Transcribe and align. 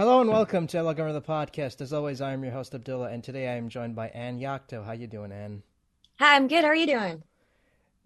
Hello 0.00 0.22
and 0.22 0.30
welcome 0.30 0.66
to 0.66 0.78
to 0.78 1.12
the 1.12 1.20
podcast. 1.20 1.82
As 1.82 1.92
always, 1.92 2.22
I 2.22 2.32
am 2.32 2.42
your 2.42 2.54
host 2.54 2.74
Abdullah, 2.74 3.10
and 3.10 3.22
today 3.22 3.48
I 3.48 3.56
am 3.56 3.68
joined 3.68 3.94
by 3.94 4.08
Ann 4.08 4.40
Yatco. 4.40 4.82
How 4.82 4.92
you 4.92 5.06
doing, 5.06 5.30
Ann? 5.30 5.62
Hi, 6.18 6.36
I'm 6.36 6.48
good. 6.48 6.64
How 6.64 6.70
are 6.70 6.74
you 6.74 6.86
doing? 6.86 7.22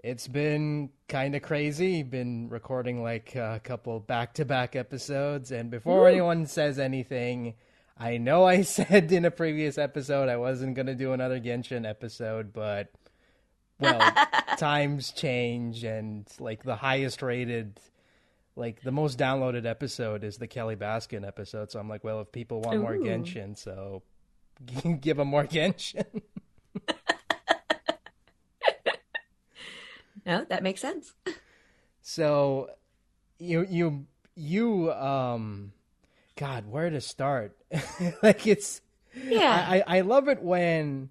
It's 0.02 0.26
been 0.26 0.90
kind 1.08 1.36
of 1.36 1.42
crazy. 1.42 2.02
Been 2.02 2.48
recording 2.48 3.00
like 3.04 3.36
a 3.36 3.60
couple 3.62 4.00
back-to-back 4.00 4.74
episodes, 4.74 5.52
and 5.52 5.70
before 5.70 6.08
anyone 6.08 6.46
says 6.46 6.80
anything, 6.80 7.54
I 7.96 8.16
know 8.16 8.42
I 8.42 8.62
said 8.62 9.12
in 9.12 9.24
a 9.24 9.30
previous 9.30 9.78
episode 9.78 10.28
I 10.28 10.36
wasn't 10.36 10.74
gonna 10.74 10.96
do 10.96 11.12
another 11.12 11.38
Genshin 11.38 11.88
episode, 11.88 12.52
but 12.52 12.88
well, 13.78 14.00
times 14.58 15.12
change, 15.12 15.84
and 15.84 16.26
like 16.40 16.64
the 16.64 16.74
highest 16.74 17.22
rated 17.22 17.78
like 18.56 18.82
the 18.82 18.92
most 18.92 19.18
downloaded 19.18 19.66
episode 19.66 20.24
is 20.24 20.38
the 20.38 20.46
Kelly 20.46 20.76
Baskin 20.76 21.26
episode. 21.26 21.70
So 21.70 21.80
I'm 21.80 21.88
like, 21.88 22.04
well, 22.04 22.20
if 22.20 22.30
people 22.32 22.60
want 22.60 22.80
more 22.80 22.94
Ooh. 22.94 23.04
Genshin, 23.04 23.56
so 23.56 24.02
give 25.00 25.16
them 25.16 25.28
more 25.28 25.44
Genshin. 25.44 26.22
No, 30.26 30.44
that 30.48 30.62
makes 30.62 30.80
sense. 30.80 31.12
so 32.00 32.70
you 33.38 33.66
you 33.68 34.06
you 34.34 34.92
um, 34.92 35.72
God, 36.36 36.66
where 36.66 36.90
to 36.90 37.00
start? 37.00 37.56
like 38.22 38.46
it's 38.46 38.80
Yeah. 39.14 39.66
I, 39.68 39.76
I 39.78 39.98
I 39.98 40.00
love 40.00 40.28
it 40.28 40.42
when 40.42 41.10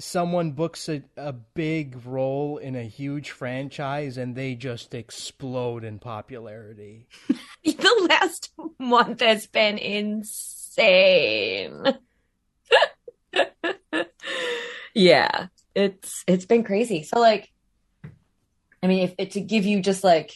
someone 0.00 0.52
books 0.52 0.88
a, 0.88 1.02
a 1.16 1.32
big 1.32 2.04
role 2.04 2.58
in 2.58 2.74
a 2.74 2.82
huge 2.82 3.30
franchise 3.30 4.16
and 4.16 4.34
they 4.34 4.54
just 4.54 4.94
explode 4.94 5.84
in 5.84 5.98
popularity. 5.98 7.06
the 7.64 8.06
last 8.08 8.50
month 8.78 9.20
has 9.20 9.46
been 9.46 9.78
insane. 9.78 11.84
yeah, 14.94 15.46
it's 15.74 16.24
it's 16.26 16.46
been 16.46 16.64
crazy. 16.64 17.02
So 17.02 17.20
like 17.20 17.52
I 18.82 18.86
mean 18.86 19.04
if 19.04 19.14
it 19.18 19.32
to 19.32 19.40
give 19.40 19.66
you 19.66 19.80
just 19.80 20.02
like 20.02 20.34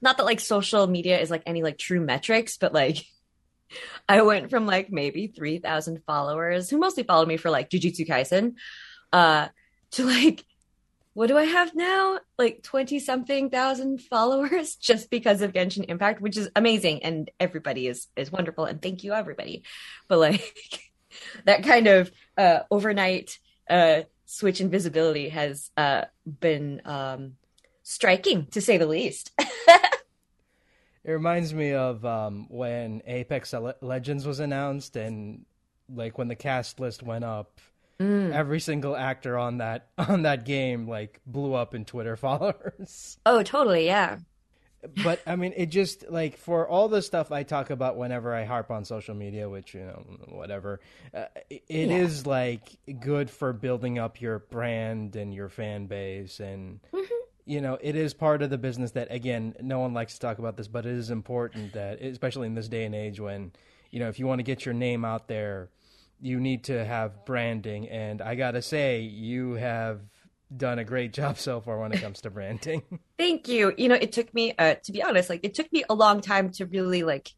not 0.00 0.16
that 0.16 0.24
like 0.24 0.40
social 0.40 0.86
media 0.86 1.20
is 1.20 1.30
like 1.30 1.42
any 1.46 1.62
like 1.62 1.78
true 1.78 2.00
metrics, 2.00 2.56
but 2.56 2.72
like 2.72 3.04
I 4.08 4.22
went 4.22 4.50
from 4.50 4.66
like 4.66 4.90
maybe 4.90 5.28
3,000 5.28 6.02
followers 6.06 6.70
who 6.70 6.78
mostly 6.78 7.02
followed 7.02 7.28
me 7.28 7.36
for 7.36 7.50
like 7.50 7.70
Jujutsu 7.70 8.06
Kaisen 8.06 8.54
uh 9.14 9.48
to 9.92 10.04
like 10.04 10.44
what 11.14 11.28
do 11.28 11.38
I 11.38 11.44
have 11.44 11.76
now? 11.76 12.18
Like 12.38 12.62
20 12.64 12.98
something 12.98 13.48
thousand 13.48 14.02
followers 14.02 14.74
just 14.80 15.10
because 15.10 15.40
of 15.42 15.52
Genshin 15.52 15.84
Impact, 15.88 16.20
which 16.20 16.36
is 16.36 16.50
amazing. 16.54 17.04
And 17.04 17.30
everybody 17.40 17.86
is, 17.86 18.08
is 18.16 18.32
wonderful. 18.32 18.64
And 18.64 18.82
thank 18.82 19.04
you, 19.04 19.12
everybody. 19.12 19.62
But 20.08 20.18
like 20.18 20.82
that 21.44 21.62
kind 21.62 21.86
of, 21.86 22.10
uh, 22.36 22.60
overnight, 22.68 23.38
uh, 23.70 24.02
switch 24.26 24.60
in 24.60 24.70
visibility 24.70 25.28
has, 25.28 25.70
uh, 25.76 26.06
been, 26.26 26.82
um, 26.84 27.36
striking 27.84 28.46
to 28.46 28.60
say 28.60 28.76
the 28.76 28.86
least. 28.86 29.30
It 31.04 31.12
reminds 31.12 31.52
me 31.52 31.74
of 31.74 32.02
um, 32.06 32.46
when 32.48 33.02
Apex 33.06 33.54
Legends 33.82 34.26
was 34.26 34.40
announced, 34.40 34.96
and 34.96 35.44
like 35.86 36.16
when 36.16 36.28
the 36.28 36.34
cast 36.34 36.80
list 36.80 37.02
went 37.02 37.24
up, 37.24 37.60
every 38.00 38.60
single 38.60 38.96
actor 38.96 39.38
on 39.38 39.58
that 39.58 39.88
on 39.98 40.22
that 40.22 40.44
game 40.44 40.86
like 40.88 41.20
blew 41.26 41.54
up 41.54 41.74
in 41.74 41.84
Twitter 41.84 42.16
followers. 42.26 43.18
oh, 43.26 43.42
totally. 43.42 43.86
Yeah. 43.86 44.18
but 45.02 45.22
I 45.26 45.36
mean, 45.36 45.54
it 45.56 45.66
just 45.66 46.10
like 46.10 46.36
for 46.36 46.68
all 46.68 46.88
the 46.88 47.00
stuff 47.00 47.32
I 47.32 47.42
talk 47.42 47.70
about 47.70 47.96
whenever 47.96 48.34
I 48.34 48.44
harp 48.44 48.70
on 48.70 48.84
social 48.84 49.14
media, 49.14 49.48
which 49.48 49.72
you 49.74 49.80
know, 49.80 50.04
whatever, 50.28 50.80
uh, 51.14 51.24
it 51.50 51.62
Yeah. 51.68 51.96
is 51.96 52.26
like 52.26 52.60
good 53.00 53.30
for 53.30 53.52
building 53.54 53.98
up 53.98 54.20
your 54.20 54.40
brand 54.40 55.16
and 55.16 55.32
your 55.32 55.48
fan 55.48 55.86
base, 55.86 56.38
and 56.40 56.80
you 57.46 57.60
know, 57.62 57.78
it 57.80 57.94
is 57.96 58.12
part 58.14 58.42
of 58.42 58.50
the 58.50 58.58
business 58.58 58.90
that 58.92 59.08
again, 59.10 59.54
no 59.62 59.78
one 59.78 59.94
likes 59.94 60.14
to 60.14 60.20
talk 60.20 60.38
about 60.38 60.56
this, 60.58 60.68
but 60.68 60.84
it 60.84 60.92
is 60.92 61.10
important 61.10 61.72
that, 61.74 62.00
especially 62.02 62.46
in 62.46 62.54
this 62.54 62.68
day 62.68 62.84
and 62.84 62.94
age, 62.94 63.18
when 63.20 63.52
you 63.90 64.00
know, 64.00 64.08
if 64.08 64.18
you 64.18 64.26
want 64.26 64.38
to 64.40 64.42
get 64.42 64.66
your 64.66 64.74
name 64.74 65.04
out 65.04 65.28
there, 65.28 65.70
you 66.24 66.40
need 66.40 66.64
to 66.64 66.84
have 66.84 67.26
branding, 67.26 67.86
and 67.90 68.22
I 68.22 68.34
gotta 68.34 68.62
say, 68.62 69.00
you 69.00 69.52
have 69.52 70.00
done 70.56 70.78
a 70.78 70.84
great 70.84 71.12
job 71.20 71.38
so 71.38 71.60
far 71.60 71.78
when 71.78 71.92
it 71.92 72.00
comes 72.00 72.22
to 72.22 72.30
branding. 72.30 72.82
Thank 73.18 73.46
you. 73.46 73.74
You 73.76 73.88
know, 73.90 73.94
it 73.94 74.12
took 74.12 74.32
me, 74.32 74.54
uh, 74.58 74.76
to 74.84 74.92
be 74.92 75.02
honest, 75.02 75.28
like 75.28 75.40
it 75.42 75.54
took 75.54 75.70
me 75.70 75.84
a 75.88 75.94
long 75.94 76.22
time 76.22 76.50
to 76.52 76.64
really 76.64 77.02
like 77.02 77.30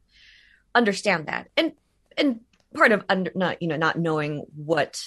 understand 0.73 1.27
that, 1.27 1.49
and 1.57 1.73
and 2.17 2.41
part 2.75 2.93
of 2.93 3.05
under 3.09 3.33
not 3.35 3.61
you 3.61 3.67
know 3.67 3.77
not 3.77 3.99
knowing 3.99 4.47
what 4.55 5.03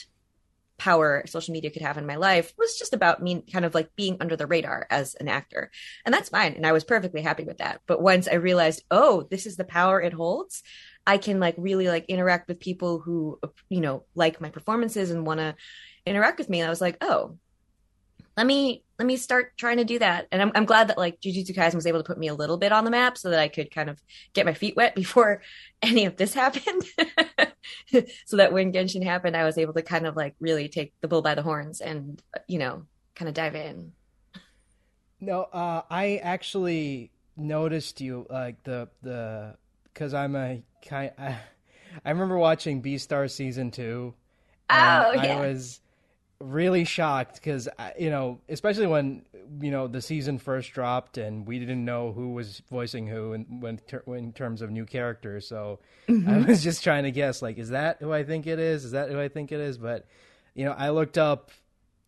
power 0.77 1.23
social 1.27 1.53
media 1.53 1.69
could 1.69 1.81
have 1.81 1.97
in 1.97 2.05
my 2.05 2.15
life 2.15 2.53
was 2.57 2.77
just 2.79 2.93
about 2.93 3.21
me 3.21 3.43
kind 3.51 3.65
of 3.65 3.75
like 3.75 3.95
being 3.95 4.15
under 4.21 4.35
the 4.35 4.47
radar 4.47 4.87
as 4.89 5.15
an 5.15 5.29
actor, 5.29 5.71
and 6.05 6.13
that's 6.13 6.27
fine, 6.27 6.53
and 6.53 6.67
I 6.67 6.73
was 6.73 6.83
perfectly 6.83 7.21
happy 7.21 7.45
with 7.45 7.59
that. 7.59 7.79
But 7.87 8.01
once 8.01 8.27
I 8.27 8.33
realized, 8.33 8.83
oh, 8.91 9.25
this 9.31 9.45
is 9.45 9.55
the 9.55 9.63
power 9.63 10.01
it 10.01 10.11
holds, 10.11 10.63
I 11.09 11.17
can 11.17 11.39
like 11.39 11.55
really 11.57 11.87
like 11.87 12.05
interact 12.05 12.47
with 12.47 12.59
people 12.59 12.99
who 12.99 13.39
you 13.67 13.81
know 13.81 14.03
like 14.13 14.39
my 14.39 14.49
performances 14.49 15.09
and 15.09 15.25
want 15.25 15.39
to 15.39 15.55
interact 16.05 16.37
with 16.37 16.49
me. 16.49 16.59
And 16.59 16.67
I 16.67 16.69
was 16.69 16.81
like, 16.81 16.97
oh, 17.01 17.39
let 18.37 18.45
me 18.45 18.83
let 18.99 19.07
me 19.07 19.17
start 19.17 19.57
trying 19.57 19.77
to 19.77 19.85
do 19.85 19.97
that. 19.97 20.27
And 20.31 20.39
I'm 20.39 20.51
I'm 20.53 20.65
glad 20.65 20.89
that 20.89 20.99
like 20.99 21.19
Jujutsu 21.19 21.55
Kaisen 21.55 21.73
was 21.73 21.87
able 21.87 21.97
to 21.97 22.05
put 22.05 22.19
me 22.19 22.27
a 22.27 22.35
little 22.35 22.57
bit 22.57 22.71
on 22.71 22.83
the 22.83 22.91
map 22.91 23.17
so 23.17 23.31
that 23.31 23.39
I 23.39 23.47
could 23.47 23.73
kind 23.73 23.89
of 23.89 23.99
get 24.33 24.45
my 24.45 24.53
feet 24.53 24.75
wet 24.75 24.93
before 25.03 25.41
any 25.81 26.05
of 26.05 26.15
this 26.15 26.35
happened. 26.35 26.83
so 28.27 28.37
that 28.37 28.53
when 28.53 28.71
Genshin 28.71 29.03
happened, 29.03 29.35
I 29.35 29.45
was 29.45 29.57
able 29.57 29.73
to 29.73 29.81
kind 29.81 30.05
of 30.05 30.15
like 30.15 30.35
really 30.39 30.69
take 30.69 30.93
the 31.01 31.07
bull 31.07 31.23
by 31.23 31.33
the 31.33 31.41
horns 31.41 31.81
and 31.81 32.21
you 32.47 32.59
know 32.59 32.83
kind 33.15 33.29
of 33.29 33.33
dive 33.33 33.55
in. 33.55 33.93
No, 35.19 35.41
uh, 35.41 35.81
I 35.89 36.17
actually 36.17 37.09
noticed 37.35 37.99
you 37.99 38.27
like 38.29 38.63
the 38.63 38.89
the 39.01 39.55
because 39.99 40.13
I'm 40.13 40.35
a 40.35 40.63
kind. 40.87 41.11
I, 41.17 41.37
I 42.05 42.11
remember 42.11 42.37
watching 42.37 42.81
Beastars 42.81 43.31
season 43.31 43.71
two. 43.71 44.13
Oh, 44.69 44.73
yeah. 45.11 45.37
I 45.37 45.39
was 45.41 45.81
really 46.39 46.85
shocked 46.85 47.35
because 47.35 47.67
you 47.97 48.09
know, 48.09 48.39
especially 48.47 48.87
when 48.87 49.25
you 49.59 49.71
know 49.71 49.87
the 49.87 50.01
season 50.01 50.37
first 50.37 50.71
dropped 50.71 51.17
and 51.17 51.45
we 51.45 51.59
didn't 51.59 51.83
know 51.83 52.13
who 52.13 52.31
was 52.33 52.61
voicing 52.69 53.07
who 53.07 53.33
and 53.33 53.61
when 53.61 53.77
ter- 53.79 54.03
in 54.07 54.31
terms 54.31 54.61
of 54.61 54.71
new 54.71 54.85
characters. 54.85 55.47
So 55.47 55.79
Mm-hmm. 56.07 56.27
I 56.27 56.37
was 56.39 56.63
just 56.69 56.83
trying 56.83 57.03
to 57.03 57.11
guess, 57.11 57.39
like, 57.39 57.59
is 57.59 57.69
that 57.69 57.97
who 57.99 58.11
I 58.11 58.23
think 58.23 58.47
it 58.47 58.57
is? 58.57 58.83
Is 58.83 58.91
that 58.91 59.11
who 59.11 59.19
I 59.19 59.27
think 59.27 59.51
it 59.51 59.59
is? 59.59 59.77
But 59.77 60.07
you 60.55 60.65
know, 60.65 60.71
I 60.71 60.89
looked 60.89 61.19
up 61.19 61.51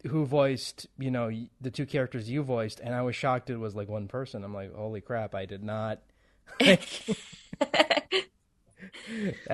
who 0.08 0.26
voiced 0.26 0.88
you 0.98 1.12
know 1.12 1.30
the 1.60 1.70
two 1.70 1.86
characters 1.86 2.28
you 2.28 2.42
voiced 2.42 2.80
and 2.80 2.96
i 2.96 3.04
was 3.04 3.16
shocked 3.16 3.52
it 3.52 3.58
was 3.58 3.76
like 3.76 3.88
one 3.88 4.08
person 4.08 4.44
i'm 4.44 4.52
like 4.52 4.74
holy 4.74 5.00
crap 5.00 5.36
i 5.36 5.46
did 5.46 5.64
not 5.64 6.00
that 6.60 6.84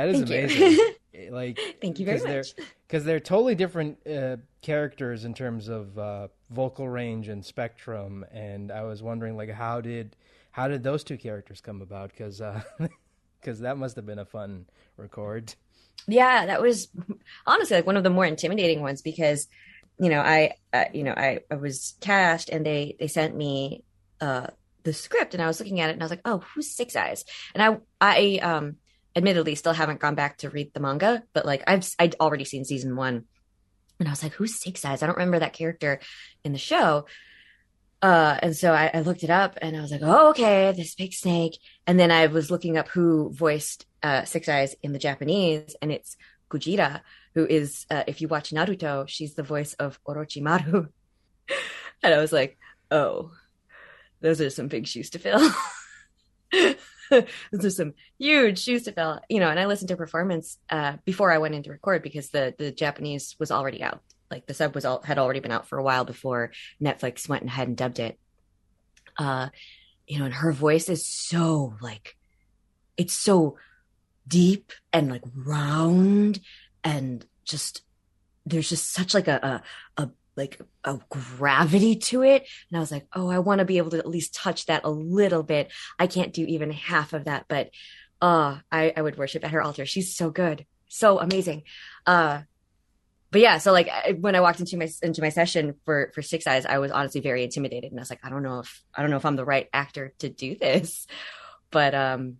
is 0.09 0.19
Thank 0.23 0.27
amazing. 0.27 0.79
Like 1.31 1.59
Thank 1.81 1.97
you 1.99 2.05
very 2.05 2.19
because 2.19 2.23
they're 2.27 2.61
much. 2.63 2.69
because 2.87 3.03
they're 3.03 3.19
totally 3.19 3.55
different 3.55 3.97
uh, 4.07 4.37
characters 4.61 5.25
in 5.25 5.33
terms 5.33 5.67
of 5.67 5.97
uh, 5.97 6.27
vocal 6.51 6.87
range 6.87 7.27
and 7.27 7.43
spectrum 7.43 8.23
and 8.31 8.71
i 8.71 8.83
was 8.83 9.01
wondering 9.01 9.35
like 9.35 9.49
how 9.49 9.81
did 9.81 10.15
how 10.57 10.67
did 10.67 10.81
those 10.81 11.03
two 11.03 11.17
characters 11.17 11.61
come 11.61 11.83
about? 11.83 12.09
Because 12.09 12.41
because 13.39 13.59
that 13.61 13.77
must 13.77 13.95
have 13.95 14.07
been 14.07 14.17
a 14.17 14.25
fun 14.25 14.65
record. 14.97 15.53
Yeah, 16.07 16.47
that 16.47 16.63
was 16.63 16.87
honestly 17.45 17.75
like 17.77 17.85
one 17.85 17.95
of 17.95 18.03
the 18.03 18.09
more 18.09 18.25
intimidating 18.25 18.81
ones 18.81 19.03
because, 19.03 19.47
you 19.99 20.09
know, 20.09 20.19
I, 20.19 20.55
uh, 20.73 20.85
you 20.95 21.03
know, 21.03 21.13
I, 21.15 21.41
I 21.51 21.55
was 21.57 21.93
cast 22.01 22.49
and 22.49 22.65
they 22.65 22.95
they 22.99 23.05
sent 23.07 23.35
me 23.35 23.83
uh 24.19 24.47
the 24.87 24.93
script 24.93 25.33
and 25.33 25.43
I 25.43 25.47
was 25.47 25.59
looking 25.59 25.81
at 25.81 25.89
it 25.89 25.93
and 25.93 26.01
I 26.01 26.05
was 26.05 26.11
like, 26.11 26.21
oh, 26.23 26.39
who's 26.53 26.73
Six 26.73 26.95
Eyes? 26.95 27.25
And 27.53 27.61
I 27.61 27.77
I 28.01 28.39
um 28.41 28.77
admittedly 29.15 29.55
still 29.55 29.73
haven't 29.73 29.99
gone 29.99 30.15
back 30.15 30.37
to 30.37 30.49
read 30.49 30.73
the 30.73 30.79
manga, 30.79 31.23
but 31.33 31.45
like 31.45 31.63
I've 31.67 31.87
I'd 31.99 32.15
already 32.19 32.45
seen 32.45 32.63
season 32.63 32.95
one, 32.95 33.25
and 33.99 34.07
I 34.07 34.11
was 34.11 34.23
like, 34.23 34.33
who's 34.33 34.59
Six 34.59 34.85
Eyes? 34.85 35.03
I 35.03 35.05
don't 35.05 35.17
remember 35.17 35.39
that 35.39 35.53
character 35.53 35.99
in 36.43 36.53
the 36.53 36.57
show. 36.57 37.05
Uh, 38.01 38.37
and 38.43 38.55
so 38.55 38.73
I, 38.73 38.91
I 38.93 39.01
looked 39.01 39.23
it 39.23 39.31
up 39.31 39.57
and 39.59 39.75
I 39.75 39.81
was 39.81 39.91
like, 39.91 40.01
oh, 40.03 40.29
okay, 40.29 40.71
this 40.71 40.93
big 40.93 41.13
snake. 41.13 41.57
And 41.87 41.99
then 41.99 42.11
I 42.11 42.27
was 42.27 42.51
looking 42.51 42.77
up 42.77 42.87
who 42.89 43.33
voiced 43.33 43.87
uh, 44.03 44.23
Six 44.23 44.47
Eyes 44.47 44.75
in 44.83 44.93
the 44.93 44.99
Japanese, 44.99 45.75
and 45.81 45.91
it's 45.91 46.15
Kujira, 46.49 47.01
who 47.33 47.45
is, 47.45 47.85
uh, 47.89 48.03
if 48.07 48.21
you 48.21 48.27
watch 48.27 48.51
Naruto, 48.51 49.07
she's 49.07 49.33
the 49.33 49.43
voice 49.43 49.73
of 49.73 49.99
Orochimaru. 50.07 50.87
and 52.03 52.13
I 52.13 52.19
was 52.19 52.31
like, 52.31 52.59
oh, 52.91 53.31
those 54.21 54.41
are 54.41 54.49
some 54.49 54.67
big 54.67 54.87
shoes 54.87 55.09
to 55.11 55.19
fill. 55.19 55.49
those 57.09 57.65
are 57.65 57.69
some 57.69 57.93
huge 58.17 58.59
shoes 58.59 58.83
to 58.83 58.91
fill, 58.91 59.19
you 59.29 59.39
know. 59.39 59.49
And 59.49 59.59
I 59.59 59.65
listened 59.65 59.89
to 59.89 59.97
performance 59.97 60.57
uh, 60.69 60.97
before 61.05 61.31
I 61.31 61.37
went 61.37 61.55
in 61.55 61.63
to 61.63 61.71
record 61.71 62.03
because 62.03 62.29
the 62.29 62.53
the 62.57 62.71
Japanese 62.71 63.35
was 63.39 63.51
already 63.51 63.83
out. 63.83 64.01
Like 64.29 64.45
the 64.45 64.53
sub 64.53 64.75
was 64.75 64.85
all 64.85 65.01
had 65.01 65.19
already 65.19 65.39
been 65.39 65.51
out 65.51 65.67
for 65.67 65.77
a 65.77 65.83
while 65.83 66.05
before 66.05 66.51
Netflix 66.81 67.29
went 67.29 67.45
ahead 67.45 67.67
and 67.67 67.77
dubbed 67.77 67.99
it. 67.99 68.19
Uh, 69.17 69.49
you 70.05 70.19
know, 70.19 70.25
and 70.25 70.33
her 70.33 70.51
voice 70.51 70.89
is 70.89 71.05
so 71.05 71.75
like, 71.81 72.15
it's 72.97 73.13
so 73.13 73.57
deep 74.27 74.73
and 74.91 75.09
like 75.09 75.23
round 75.33 76.39
and 76.83 77.25
just 77.45 77.81
there's 78.45 78.69
just 78.69 78.91
such 78.91 79.13
like 79.13 79.27
a 79.27 79.63
a, 79.97 80.03
a 80.03 80.09
like 80.37 80.59
a 80.83 80.99
gravity 81.09 81.95
to 81.95 82.23
it. 82.23 82.47
And 82.69 82.77
i 82.77 82.79
was 82.79 82.91
like 82.91 83.07
oh 83.13 83.29
i 83.29 83.39
want 83.39 83.59
to 83.59 83.65
be 83.65 83.77
able 83.77 83.91
to 83.91 83.97
at 83.97 84.07
least 84.07 84.35
touch 84.35 84.65
that 84.67 84.83
a 84.83 84.89
little 84.89 85.43
bit. 85.43 85.71
I 85.99 86.07
can't 86.07 86.33
do 86.33 86.45
even 86.45 86.71
half 86.71 87.13
of 87.13 87.25
that 87.25 87.45
but 87.47 87.71
uh 88.21 88.57
i 88.71 88.93
i 88.95 89.01
would 89.01 89.17
worship 89.17 89.43
at 89.43 89.51
her 89.51 89.61
altar. 89.61 89.85
She's 89.85 90.15
so 90.15 90.29
good. 90.29 90.65
So 90.87 91.19
amazing. 91.19 91.63
Uh 92.05 92.41
but 93.29 93.41
yeah 93.41 93.57
so 93.57 93.73
like 93.73 93.89
when 94.19 94.35
i 94.35 94.41
walked 94.41 94.59
into 94.59 94.77
my 94.77 94.87
into 95.01 95.21
my 95.21 95.29
session 95.29 95.75
for 95.83 96.11
for 96.15 96.21
six 96.21 96.47
eyes 96.47 96.65
i 96.65 96.77
was 96.77 96.91
honestly 96.91 97.21
very 97.21 97.43
intimidated. 97.43 97.91
And 97.91 97.99
i 97.99 98.01
was 98.01 98.09
like 98.09 98.23
i 98.23 98.29
don't 98.29 98.43
know 98.43 98.59
if 98.59 98.83
i 98.95 99.01
don't 99.01 99.11
know 99.11 99.17
if 99.17 99.25
i'm 99.25 99.35
the 99.35 99.45
right 99.45 99.67
actor 99.73 100.13
to 100.19 100.29
do 100.29 100.55
this. 100.55 101.07
But 101.69 101.93
um 101.93 102.37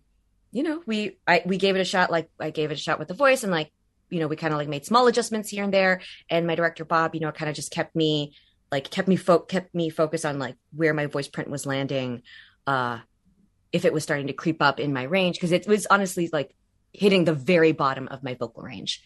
you 0.52 0.62
know 0.62 0.82
we 0.86 1.18
i 1.26 1.42
we 1.44 1.56
gave 1.58 1.76
it 1.76 1.80
a 1.80 1.84
shot 1.84 2.10
like 2.10 2.30
i 2.40 2.50
gave 2.50 2.70
it 2.70 2.78
a 2.78 2.80
shot 2.80 2.98
with 2.98 3.08
the 3.08 3.14
voice 3.14 3.42
and 3.42 3.52
like 3.52 3.70
you 4.10 4.20
know, 4.20 4.26
we 4.26 4.36
kind 4.36 4.52
of 4.52 4.58
like 4.58 4.68
made 4.68 4.86
small 4.86 5.06
adjustments 5.06 5.50
here 5.50 5.64
and 5.64 5.72
there. 5.72 6.00
And 6.30 6.46
my 6.46 6.54
director 6.54 6.84
Bob, 6.84 7.14
you 7.14 7.20
know, 7.20 7.32
kind 7.32 7.48
of 7.48 7.56
just 7.56 7.70
kept 7.70 7.94
me 7.94 8.34
like 8.70 8.90
kept 8.90 9.08
me 9.08 9.16
fo- 9.16 9.40
kept 9.40 9.74
me 9.74 9.90
focused 9.90 10.26
on 10.26 10.38
like 10.38 10.56
where 10.74 10.94
my 10.94 11.06
voice 11.06 11.28
print 11.28 11.50
was 11.50 11.66
landing, 11.66 12.22
uh, 12.66 12.98
if 13.72 13.84
it 13.84 13.92
was 13.92 14.02
starting 14.02 14.26
to 14.26 14.32
creep 14.32 14.62
up 14.62 14.80
in 14.80 14.92
my 14.92 15.04
range 15.04 15.36
because 15.36 15.52
it 15.52 15.66
was 15.66 15.86
honestly 15.86 16.28
like 16.32 16.54
hitting 16.92 17.24
the 17.24 17.34
very 17.34 17.72
bottom 17.72 18.08
of 18.08 18.22
my 18.22 18.34
vocal 18.34 18.62
range, 18.62 19.02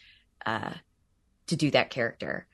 uh, 0.47 0.73
to 1.47 1.57
do 1.57 1.71
that 1.71 1.91
character. 1.91 2.47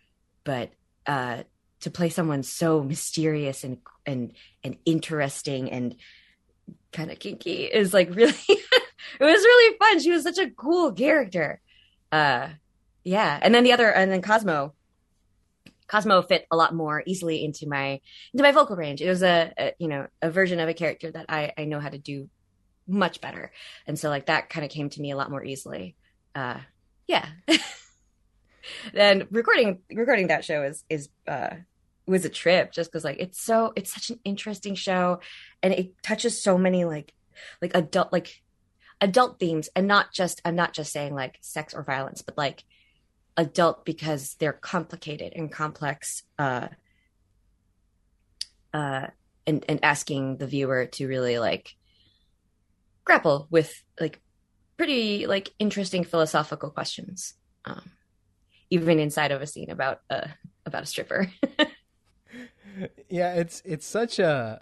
But 0.44 0.71
uh, 1.06 1.44
to 1.81 1.91
play 1.91 2.11
someone 2.11 2.43
so 2.43 2.83
mysterious 2.83 3.65
and 3.65 3.79
and 4.05 4.33
and 4.65 4.77
interesting 4.85 5.71
and 5.71 5.97
kind 6.93 7.11
of 7.11 7.19
kinky 7.19 7.65
is 7.65 7.94
like 7.94 8.09
really 8.15 8.35
it 8.49 9.25
was 9.25 9.43
really 9.43 9.79
fun. 9.79 10.01
She 10.01 10.11
was 10.11 10.23
such 10.23 10.39
a 10.39 10.51
cool 10.51 10.93
character 10.93 11.61
uh 12.12 12.49
yeah. 13.05 13.38
And 13.40 13.55
then 13.55 13.64
the 13.64 13.72
other 13.72 13.90
and 13.90 14.10
then 14.10 14.22
cosmo. 14.22 14.75
Cosmo 15.87 16.20
fit 16.20 16.46
a 16.50 16.56
lot 16.56 16.75
more 16.75 17.02
easily 17.06 17.43
into 17.43 17.66
my 17.66 18.00
into 18.34 18.43
my 18.43 18.52
vocal 18.52 18.76
range. 18.76 19.00
It 19.00 19.08
was 19.08 19.22
a, 19.22 19.52
a 19.58 19.72
you 19.78 19.88
know 19.88 20.06
a 20.20 20.31
version 20.31 20.60
of 20.60 20.69
a 20.69 20.75
character 20.75 21.10
that 21.10 21.26
i 21.31 21.52
i 21.56 21.64
know 21.64 21.81
how 21.81 21.88
to 21.88 21.99
do 21.99 22.28
much 22.87 23.20
better. 23.20 23.52
And 23.87 23.99
so 23.99 24.08
like 24.08 24.26
that 24.26 24.50
kind 24.50 24.64
of 24.64 24.70
came 24.70 24.90
to 24.90 25.00
me 25.00 25.10
a 25.10 25.16
lot 25.16 25.31
more 25.31 25.44
easily. 25.44 25.96
Uh 26.34 26.58
yeah. 27.06 27.26
Then 28.93 29.26
recording 29.31 29.78
recording 29.90 30.26
that 30.28 30.44
show 30.44 30.62
is 30.62 30.84
is 30.90 31.08
uh 31.26 31.56
was 32.06 32.25
a 32.25 32.31
trip 32.31 32.72
just 32.72 32.90
because 32.90 33.05
like 33.05 33.19
it's 33.19 33.40
so 33.40 33.72
it's 33.76 33.93
such 33.93 34.10
an 34.10 34.20
interesting 34.25 34.75
show. 34.75 35.20
And 35.62 35.72
it 35.72 36.02
touches 36.02 36.43
so 36.43 36.58
many 36.58 36.84
like 36.84 37.14
like 37.62 37.72
adult 37.75 38.12
like 38.12 38.43
adult 39.00 39.39
themes 39.39 39.69
and 39.77 39.87
not 39.87 40.12
just 40.12 40.41
i'm 40.45 40.56
not 40.56 40.73
just 40.73 40.93
saying 40.93 41.15
like 41.15 41.39
sex 41.41 41.75
or 41.75 41.83
violence 41.83 42.23
but 42.23 42.37
like 42.37 42.65
adult 43.37 43.85
because 43.85 44.35
they're 44.35 44.53
complicated 44.53 45.33
and 45.35 45.53
complex 45.53 46.25
uh 46.39 46.69
uh 48.75 49.06
and 49.47 49.65
and 49.69 49.81
asking 49.85 50.37
the 50.37 50.47
viewer 50.47 50.87
to 50.87 51.06
really 51.06 51.39
like 51.39 51.75
grapple 53.05 53.47
with 53.50 53.83
like 54.00 54.21
pretty 54.77 55.27
like 55.27 55.51
interesting 55.59 56.05
philosophical 56.05 56.71
questions 56.71 57.35
um 57.65 57.91
even 58.71 58.99
inside 58.99 59.31
of 59.31 59.41
a 59.41 59.47
scene 59.47 59.71
about 59.71 60.01
uh 60.11 60.27
about 60.67 60.83
a 60.83 60.87
stripper. 60.87 61.31
Yeah 63.09 63.35
it's 63.35 63.62
it's 63.65 63.87
such 63.87 64.19
a 64.19 64.61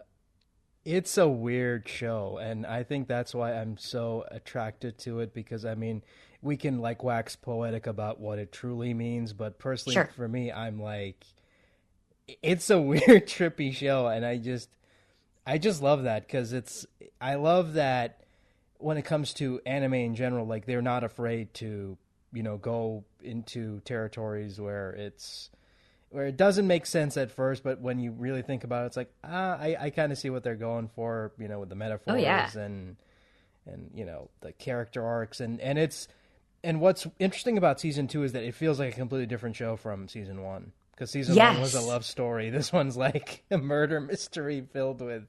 it's 0.86 1.18
a 1.18 1.28
weird 1.28 1.88
show 1.88 2.38
and 2.40 2.64
i 2.64 2.82
think 2.84 3.08
that's 3.08 3.34
why 3.34 3.52
i'm 3.52 3.76
so 3.76 4.24
attracted 4.30 4.96
to 4.96 5.18
it 5.18 5.34
because 5.34 5.64
i 5.64 5.74
mean 5.74 6.00
we 6.42 6.56
can 6.56 6.78
like 6.78 7.02
wax 7.02 7.34
poetic 7.34 7.88
about 7.88 8.20
what 8.20 8.38
it 8.38 8.52
truly 8.52 8.94
means 8.94 9.32
but 9.32 9.58
personally 9.58 9.94
Sure. 9.94 10.08
for 10.16 10.28
me 10.28 10.52
i'm 10.52 10.80
like 10.80 11.24
it's 12.40 12.70
a 12.70 12.80
weird 12.92 13.26
trippy 13.26 13.74
show 13.74 14.06
and 14.06 14.24
i 14.24 14.36
just 14.36 14.70
i 15.44 15.58
just 15.58 15.82
love 15.82 16.04
that 16.04 16.24
because 16.24 16.52
it's 16.52 16.86
i 17.20 17.34
love 17.34 17.74
that 17.74 18.20
when 18.78 18.96
it 18.96 19.04
comes 19.04 19.34
to 19.34 19.60
anime 19.66 19.94
in 19.94 20.14
general 20.14 20.46
like 20.46 20.66
they're 20.66 20.82
not 20.82 21.02
afraid 21.02 21.52
to 21.54 21.98
you 22.32 22.42
know 22.44 22.58
go 22.58 23.04
into 23.24 23.80
territories 23.80 24.60
where 24.60 24.90
it's 24.90 25.50
where 26.16 26.26
it 26.26 26.38
doesn't 26.38 26.66
make 26.66 26.86
sense 26.86 27.18
at 27.18 27.30
first, 27.30 27.62
but 27.62 27.82
when 27.82 27.98
you 27.98 28.10
really 28.10 28.40
think 28.40 28.64
about 28.64 28.84
it, 28.84 28.86
it's 28.86 28.96
like 28.96 29.12
ah, 29.22 29.58
I, 29.60 29.76
I 29.78 29.90
kind 29.90 30.10
of 30.10 30.16
see 30.16 30.30
what 30.30 30.42
they're 30.42 30.54
going 30.54 30.88
for, 30.88 31.32
you 31.38 31.46
know, 31.46 31.60
with 31.60 31.68
the 31.68 31.74
metaphors 31.74 32.22
yeah. 32.22 32.48
and 32.54 32.96
and 33.66 33.90
you 33.94 34.06
know 34.06 34.30
the 34.40 34.52
character 34.52 35.04
arcs 35.04 35.40
and 35.40 35.60
and 35.60 35.78
it's 35.78 36.08
and 36.64 36.80
what's 36.80 37.06
interesting 37.18 37.58
about 37.58 37.80
season 37.80 38.08
two 38.08 38.22
is 38.22 38.32
that 38.32 38.44
it 38.44 38.54
feels 38.54 38.78
like 38.78 38.94
a 38.94 38.96
completely 38.96 39.26
different 39.26 39.56
show 39.56 39.76
from 39.76 40.08
season 40.08 40.42
one 40.42 40.72
because 40.92 41.10
season 41.10 41.36
one 41.36 41.60
was 41.60 41.74
a 41.74 41.82
love 41.82 42.02
story. 42.02 42.48
This 42.56 42.72
one's 42.72 42.96
like 42.96 43.44
a 43.50 43.58
murder 43.58 44.00
mystery 44.00 44.66
filled 44.72 45.02
with 45.02 45.24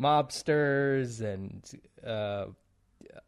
mobsters 0.00 1.20
and 1.20 1.70
uh, 2.02 2.46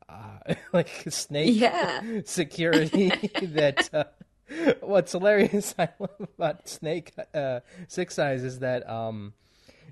uh 0.08 0.54
like 0.72 0.88
snake 1.10 1.56
Yeah. 1.56 2.22
security 2.24 3.08
that 3.42 3.90
uh, 3.92 4.04
what's 4.80 5.12
hilarious 5.12 5.74
I 5.78 5.88
love 5.98 6.28
about 6.38 6.68
Snake 6.68 7.12
uh, 7.34 7.60
Six 7.88 8.18
Eyes 8.18 8.44
is 8.44 8.60
that 8.60 8.88
um 8.88 9.32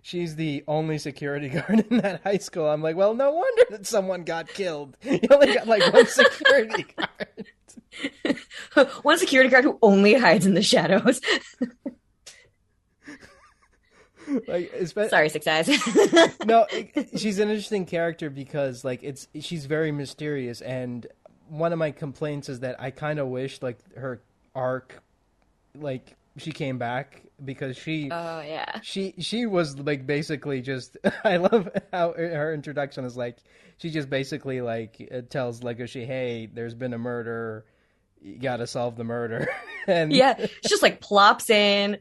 she's 0.02 0.36
the 0.36 0.64
only 0.68 0.98
security 0.98 1.48
guard 1.50 1.84
in 1.90 1.98
that 1.98 2.22
high 2.22 2.38
school. 2.38 2.68
I'm 2.68 2.82
like, 2.82 2.96
well, 2.96 3.14
no 3.14 3.32
wonder 3.32 3.62
that 3.70 3.86
someone 3.86 4.24
got 4.24 4.48
killed. 4.48 4.96
You 5.02 5.20
only 5.30 5.54
got 5.54 5.66
like 5.66 5.92
one 5.92 6.06
security 6.06 6.86
guard. 6.96 8.34
one 9.02 9.18
security 9.18 9.50
guard 9.50 9.64
who 9.64 9.78
only 9.82 10.14
hides 10.14 10.46
in 10.46 10.54
the 10.54 10.62
shadows 10.62 11.20
Like, 14.48 14.72
espe- 14.72 15.10
sorry 15.10 15.28
six 15.28 15.46
eyes 15.46 15.68
no, 16.46 16.66
it, 16.70 17.20
she's 17.20 17.38
an 17.38 17.50
interesting 17.50 17.84
character 17.84 18.30
because 18.30 18.82
like 18.84 19.00
it's 19.02 19.28
she's 19.40 19.66
very 19.66 19.92
mysterious, 19.92 20.60
and 20.62 21.06
one 21.48 21.72
of 21.74 21.78
my 21.78 21.90
complaints 21.90 22.48
is 22.48 22.60
that 22.60 22.80
I 22.80 22.90
kind 22.90 23.18
of 23.18 23.28
wish 23.28 23.60
like 23.60 23.78
her 23.96 24.22
arc, 24.54 25.02
like 25.78 26.16
she 26.36 26.52
came 26.52 26.78
back 26.78 27.22
because 27.44 27.76
she 27.76 28.08
oh 28.10 28.40
yeah 28.40 28.80
she 28.82 29.14
she 29.18 29.46
was 29.46 29.78
like 29.78 30.06
basically 30.06 30.60
just 30.62 30.96
I 31.24 31.36
love 31.36 31.68
how 31.92 32.12
her 32.12 32.52
introduction 32.52 33.04
is 33.04 33.16
like 33.16 33.38
she 33.78 33.90
just 33.90 34.08
basically 34.08 34.60
like 34.60 35.08
uh, 35.12 35.22
tells 35.28 35.60
Legoshi, 35.60 36.06
hey, 36.06 36.48
there's 36.52 36.74
been 36.74 36.94
a 36.94 36.98
murder. 36.98 37.64
You 38.22 38.38
got 38.38 38.58
to 38.58 38.66
solve 38.66 38.96
the 38.96 39.04
murder. 39.04 39.48
and 39.86 40.12
yeah 40.12 40.34
she 40.38 40.68
just 40.68 40.82
like 40.82 41.00
plops 41.00 41.50
in 41.50 41.98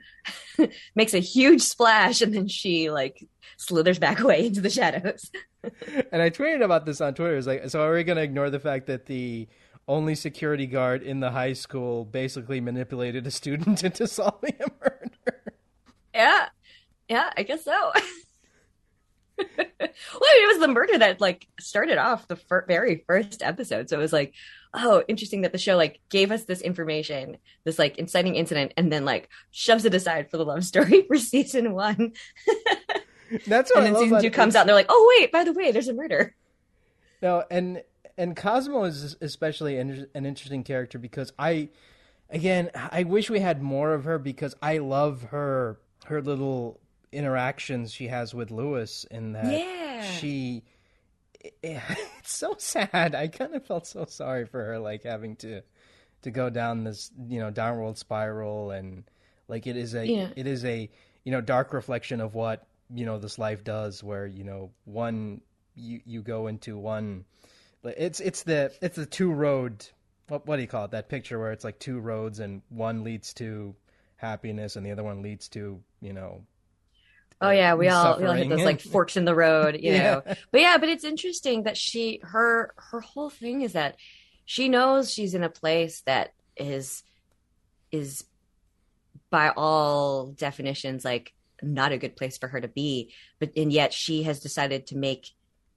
makes 0.95 1.13
a 1.13 1.19
huge 1.19 1.61
splash 1.61 2.21
and 2.21 2.33
then 2.33 2.47
she 2.47 2.89
like 2.89 3.27
slithers 3.57 3.99
back 3.99 4.21
away 4.21 4.45
into 4.45 4.61
the 4.61 4.69
shadows 4.69 5.29
and 6.11 6.21
I 6.21 6.29
tweeted 6.29 6.63
about 6.63 6.85
this 6.85 7.01
on 7.01 7.13
Twitter. 7.13 7.37
It's 7.37 7.47
like, 7.47 7.69
so 7.69 7.81
are 7.83 7.93
we 7.93 8.03
to 8.03 8.17
ignore 8.17 8.49
the 8.49 8.59
fact 8.59 8.87
that 8.87 9.05
the 9.05 9.47
only 9.87 10.15
security 10.15 10.65
guard 10.67 11.03
in 11.03 11.19
the 11.19 11.31
high 11.31 11.53
school 11.53 12.05
basically 12.05 12.61
manipulated 12.61 13.27
a 13.27 13.31
student 13.31 13.83
into 13.85 14.07
solving 14.07 14.55
a 14.59 14.67
murder? 14.81 15.53
yeah. 16.13 16.47
Yeah 17.09 17.31
i 17.35 17.43
guess 17.43 17.63
so. 17.63 17.91
Well 19.39 19.49
I 19.79 20.35
mean, 20.35 20.43
it 20.43 20.53
was 20.53 20.59
the 20.59 20.73
murder 20.73 20.97
that 20.99 21.19
like 21.19 21.47
started 21.59 21.97
off 21.97 22.27
the 22.27 22.35
fir- 22.35 22.65
very 22.67 23.03
first 23.07 23.41
episode. 23.41 23.89
So 23.89 23.97
it 23.97 24.01
was 24.01 24.13
like 24.13 24.33
oh 24.73 25.03
interesting 25.07 25.41
that 25.41 25.51
the 25.51 25.57
show 25.57 25.75
like 25.75 25.99
gave 26.09 26.31
us 26.31 26.45
this 26.45 26.61
information 26.61 27.37
this 27.63 27.77
like 27.77 27.97
inciting 27.97 28.35
incident 28.35 28.73
and 28.77 28.91
then 28.91 29.05
like 29.05 29.29
shoves 29.51 29.85
it 29.85 29.93
aside 29.93 30.29
for 30.31 30.37
the 30.37 30.45
love 30.45 30.63
story 30.73 31.05
for 31.07 31.17
season 31.17 31.73
one. 31.73 32.13
That's 33.47 33.73
what 33.73 33.83
and 33.83 33.95
then 33.95 34.03
season 34.03 34.21
two 34.21 34.31
comes 34.31 34.55
out 34.55 34.61
and 34.61 34.69
they're 34.69 34.75
like 34.75 34.87
oh 34.89 35.15
wait 35.17 35.31
by 35.31 35.43
the 35.43 35.53
way 35.53 35.71
there's 35.71 35.89
a 35.89 35.93
murder. 35.93 36.35
No, 37.21 37.43
and 37.49 37.81
and 38.17 38.35
Cosmo 38.35 38.83
is 38.83 39.15
especially 39.21 39.77
an, 39.77 40.07
interesting 40.13 40.63
character 40.63 40.99
because 40.99 41.31
I, 41.39 41.69
again, 42.29 42.69
I 42.75 43.03
wish 43.03 43.29
we 43.29 43.39
had 43.39 43.61
more 43.61 43.93
of 43.93 44.03
her 44.05 44.19
because 44.19 44.55
I 44.61 44.77
love 44.79 45.23
her 45.31 45.79
her 46.05 46.21
little 46.21 46.79
interactions 47.11 47.93
she 47.93 48.07
has 48.07 48.33
with 48.33 48.51
Lewis 48.51 49.05
in 49.09 49.33
that 49.33 49.59
Yeah. 49.59 50.01
she. 50.01 50.63
It's 51.61 52.31
so 52.33 52.55
sad. 52.57 53.15
I 53.15 53.27
kind 53.27 53.53
of 53.53 53.65
felt 53.65 53.85
so 53.85 54.05
sorry 54.05 54.45
for 54.45 54.63
her, 54.63 54.79
like 54.79 55.03
having 55.03 55.35
to 55.37 55.61
to 56.21 56.31
go 56.31 56.49
down 56.49 56.85
this 56.85 57.11
you 57.27 57.39
know 57.41 57.51
downward 57.51 57.97
spiral 57.97 58.71
and 58.71 59.03
like 59.49 59.67
it 59.67 59.75
is 59.75 59.93
a 59.93 60.05
Yeah. 60.05 60.29
it 60.37 60.47
is 60.47 60.63
a 60.63 60.89
you 61.25 61.31
know 61.33 61.41
dark 61.41 61.73
reflection 61.73 62.21
of 62.21 62.33
what 62.33 62.65
you 62.93 63.05
know 63.05 63.17
this 63.19 63.37
life 63.37 63.63
does 63.65 64.01
where 64.01 64.25
you 64.25 64.45
know 64.45 64.71
one 64.85 65.41
you 65.75 65.99
you 66.05 66.21
go 66.21 66.47
into 66.47 66.77
one 66.77 67.25
it's 67.83 68.19
it's 68.19 68.43
the 68.43 68.71
it's 68.81 68.95
the 68.95 69.05
two 69.05 69.31
road 69.31 69.85
what 70.27 70.45
what 70.47 70.55
do 70.55 70.61
you 70.61 70.67
call 70.67 70.85
it 70.85 70.91
that 70.91 71.09
picture 71.09 71.39
where 71.39 71.51
it's 71.51 71.63
like 71.63 71.79
two 71.79 71.99
roads 71.99 72.39
and 72.39 72.61
one 72.69 73.03
leads 73.03 73.33
to 73.33 73.75
happiness 74.17 74.75
and 74.75 74.85
the 74.85 74.91
other 74.91 75.03
one 75.03 75.21
leads 75.21 75.49
to 75.49 75.81
you 76.01 76.13
know 76.13 76.41
Oh 77.41 77.49
yeah, 77.49 77.73
we 77.73 77.89
all 77.89 78.17
we 78.17 78.25
all 78.25 78.33
hit 78.33 78.47
those 78.47 78.63
like 78.63 78.79
forks 78.93 79.17
in 79.17 79.25
the 79.25 79.35
road, 79.35 79.75
you 79.75 79.91
Yeah. 79.91 80.21
know. 80.25 80.35
But 80.51 80.61
yeah, 80.61 80.77
but 80.77 80.87
it's 80.87 81.03
interesting 81.03 81.63
that 81.63 81.75
she 81.75 82.21
her 82.23 82.73
her 82.77 83.01
whole 83.01 83.29
thing 83.29 83.61
is 83.61 83.73
that 83.73 83.97
she 84.45 84.69
knows 84.69 85.11
she's 85.11 85.33
in 85.33 85.43
a 85.43 85.49
place 85.49 86.03
that 86.05 86.29
is 86.55 87.03
is 87.91 88.23
by 89.29 89.49
all 89.49 90.27
definitions 90.27 91.03
like 91.03 91.33
not 91.61 91.91
a 91.91 91.97
good 91.97 92.15
place 92.15 92.37
for 92.37 92.47
her 92.47 92.61
to 92.61 92.67
be 92.67 93.13
but 93.39 93.51
and 93.55 93.71
yet 93.71 93.93
she 93.93 94.23
has 94.23 94.39
decided 94.39 94.87
to 94.87 94.97
make 94.97 95.29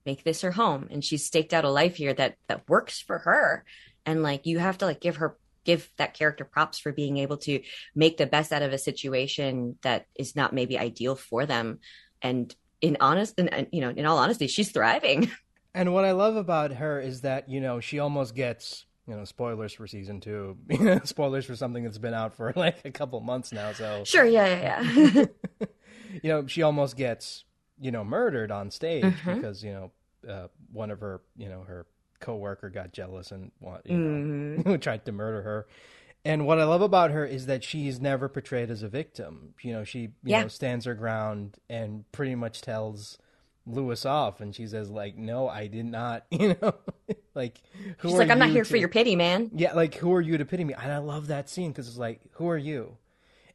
make 0.06 0.25
this 0.25 0.40
her 0.42 0.52
home. 0.52 0.88
And 0.90 1.04
she's 1.04 1.26
staked 1.26 1.52
out 1.52 1.64
a 1.64 1.70
life 1.70 1.96
here 1.96 2.14
that 2.14 2.36
that 2.46 2.68
works 2.68 3.00
for 3.00 3.18
her. 3.18 3.64
And 4.04 4.22
like 4.22 4.46
you 4.46 4.58
have 4.58 4.78
to 4.78 4.86
like 4.86 5.00
give 5.00 5.16
her 5.16 5.36
give 5.64 5.90
that 5.96 6.14
character 6.14 6.44
props 6.44 6.78
for 6.78 6.92
being 6.92 7.16
able 7.18 7.36
to 7.38 7.60
make 7.94 8.16
the 8.16 8.26
best 8.26 8.52
out 8.52 8.62
of 8.62 8.72
a 8.72 8.78
situation 8.78 9.76
that 9.82 10.06
is 10.14 10.36
not 10.36 10.54
maybe 10.54 10.78
ideal 10.78 11.16
for 11.16 11.44
them. 11.44 11.80
And 12.22 12.54
in 12.80 12.96
honest 13.00 13.34
and 13.38 13.66
you 13.72 13.80
know 13.80 13.90
in 13.90 14.06
all 14.06 14.18
honesty 14.18 14.46
she's 14.46 14.70
thriving. 14.70 15.30
And 15.75 15.92
what 15.92 16.06
i 16.06 16.12
love 16.12 16.36
about 16.36 16.72
her 16.72 16.98
is 16.98 17.20
that 17.20 17.50
you 17.50 17.60
know 17.60 17.80
she 17.80 17.98
almost 17.98 18.34
gets 18.34 18.86
you 19.06 19.14
know 19.14 19.26
spoilers 19.26 19.75
for 19.75 19.86
season 19.86 20.22
two 20.22 20.56
spoilers 21.04 21.44
for 21.44 21.54
something 21.54 21.84
that's 21.84 21.98
been 21.98 22.14
out 22.14 22.34
for 22.34 22.50
like 22.56 22.78
a 22.86 22.90
couple 22.90 23.20
months 23.20 23.52
now 23.52 23.75
so. 23.75 24.02
Sure 24.04 24.25
yeah 24.25 24.46
yeah, 24.46 25.10
yeah. 25.10 25.25
you 26.22 26.30
know 26.30 26.46
she 26.46 26.62
almost 26.62 26.96
gets 26.96 27.44
you 27.78 27.90
know 27.90 28.04
murdered 28.04 28.50
on 28.50 28.70
stage 28.70 29.04
mm-hmm. 29.04 29.34
because 29.34 29.62
you 29.62 29.70
know 29.70 29.90
uh, 30.28 30.49
one 30.73 30.90
of 30.90 31.00
her 31.00 31.21
you 31.37 31.49
know 31.49 31.62
her 31.62 31.87
coworker 32.21 32.71
got 32.71 32.92
jealous 32.92 33.30
and 33.30 33.50
you 33.85 33.97
know 33.97 34.62
mm-hmm. 34.62 34.75
tried 34.80 35.04
to 35.04 35.12
murder 35.12 35.42
her 35.42 35.66
and 36.26 36.45
what 36.45 36.59
I 36.59 36.64
love 36.64 36.83
about 36.83 37.12
her 37.12 37.25
is 37.25 37.47
that 37.47 37.62
she's 37.62 38.00
never 38.00 38.28
portrayed 38.28 38.68
as 38.68 38.83
a 38.83 38.88
victim. 38.88 39.54
You 39.62 39.73
know, 39.73 39.85
she 39.85 40.00
you 40.00 40.11
yeah. 40.25 40.42
know 40.42 40.49
stands 40.49 40.85
her 40.85 40.95
ground 40.95 41.56
and 41.71 42.11
pretty 42.11 42.35
much 42.35 42.62
tells 42.62 43.16
Lewis 43.64 44.04
off, 44.04 44.40
and 44.40 44.52
she 44.52 44.66
says 44.66 44.90
like, 44.90 45.16
"No, 45.16 45.49
I 45.49 45.68
did 45.68 45.87
not." 45.87 46.26
You 46.33 46.56
know, 46.61 46.75
like 47.37 47.61
who 47.99 48.09
she's 48.09 48.18
like, 48.18 48.30
"I'm 48.30 48.40
not 48.40 48.50
here 48.50 48.64
to... 48.64 48.68
for 48.68 48.76
your 48.76 48.88
pity, 48.88 49.14
man." 49.14 49.52
Yeah, 49.54 49.75
like 49.75 49.95
who 49.95 50.12
are 50.12 50.21
you 50.21 50.37
to 50.37 50.45
pity 50.45 50.64
me? 50.64 50.75
And 50.75 50.90
I 50.90 50.99
love 50.99 51.28
that 51.28 51.49
scene 51.49 51.71
because 51.71 51.87
it's 51.87 51.97
like, 51.97 52.21
who 52.33 52.49
are 52.49 52.59
you? 52.59 52.97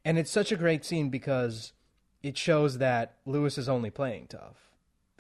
And 0.06 0.18
it's 0.18 0.32
such 0.32 0.54
a 0.54 0.56
great 0.56 0.86
scene 0.86 1.10
because 1.10 1.74
it 2.24 2.38
shows 2.38 2.78
that 2.78 3.18
Lewis 3.26 3.58
is 3.58 3.68
only 3.68 3.90
playing 3.90 4.28
tough. 4.28 4.71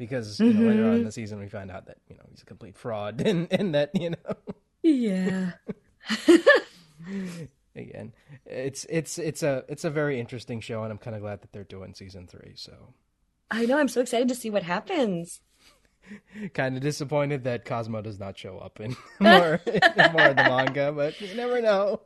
Because 0.02 0.40
you 0.40 0.52
know, 0.52 0.68
later 0.68 0.86
on 0.86 0.90
in 0.90 0.96
mm-hmm. 0.96 1.06
the 1.06 1.12
season, 1.12 1.38
we 1.38 1.48
find 1.48 1.70
out 1.70 1.86
that 1.86 1.98
you 2.10 2.16
know 2.16 2.24
he's 2.32 2.42
a 2.42 2.46
complete 2.46 2.76
fraud, 2.76 3.22
and 3.26 3.48
and 3.52 3.76
that 3.76 3.92
you 3.94 4.10
know, 4.10 4.36
yeah. 4.82 5.52
again 7.76 8.12
it's 8.48 8.88
it's 8.90 9.20
it's 9.20 9.44
a 9.44 9.64
it's 9.70 9.84
a 9.84 9.92
very 9.92 10.20
interesting 10.20 10.60
show 10.60 10.82
and 10.82 10.92
i'm 10.92 10.98
kind 10.98 11.16
of 11.16 11.22
glad 11.22 11.40
that 11.42 11.54
they're 11.54 11.64
doing 11.64 11.94
season 11.94 12.26
three 12.28 12.54
so. 12.56 12.74
I 13.52 13.66
know 13.66 13.78
i'm 13.78 13.88
so 13.88 14.02
excited 14.02 14.28
to 14.30 14.36
see 14.36 14.50
what 14.50 14.64
happens. 14.64 15.40
Kind 16.54 16.76
of 16.76 16.82
disappointed 16.82 17.44
that 17.44 17.64
cosmo 17.64 18.02
does 18.02 18.20
not 18.20 18.38
show 18.38 18.58
up 18.58 18.80
in 18.80 18.98
more, 19.20 19.62
in 19.68 20.12
more 20.14 20.28
of 20.30 20.36
the 20.36 20.44
manga 20.50 20.92
but 20.92 21.22
you 21.22 21.36
never 21.36 21.62
know. 21.62 22.02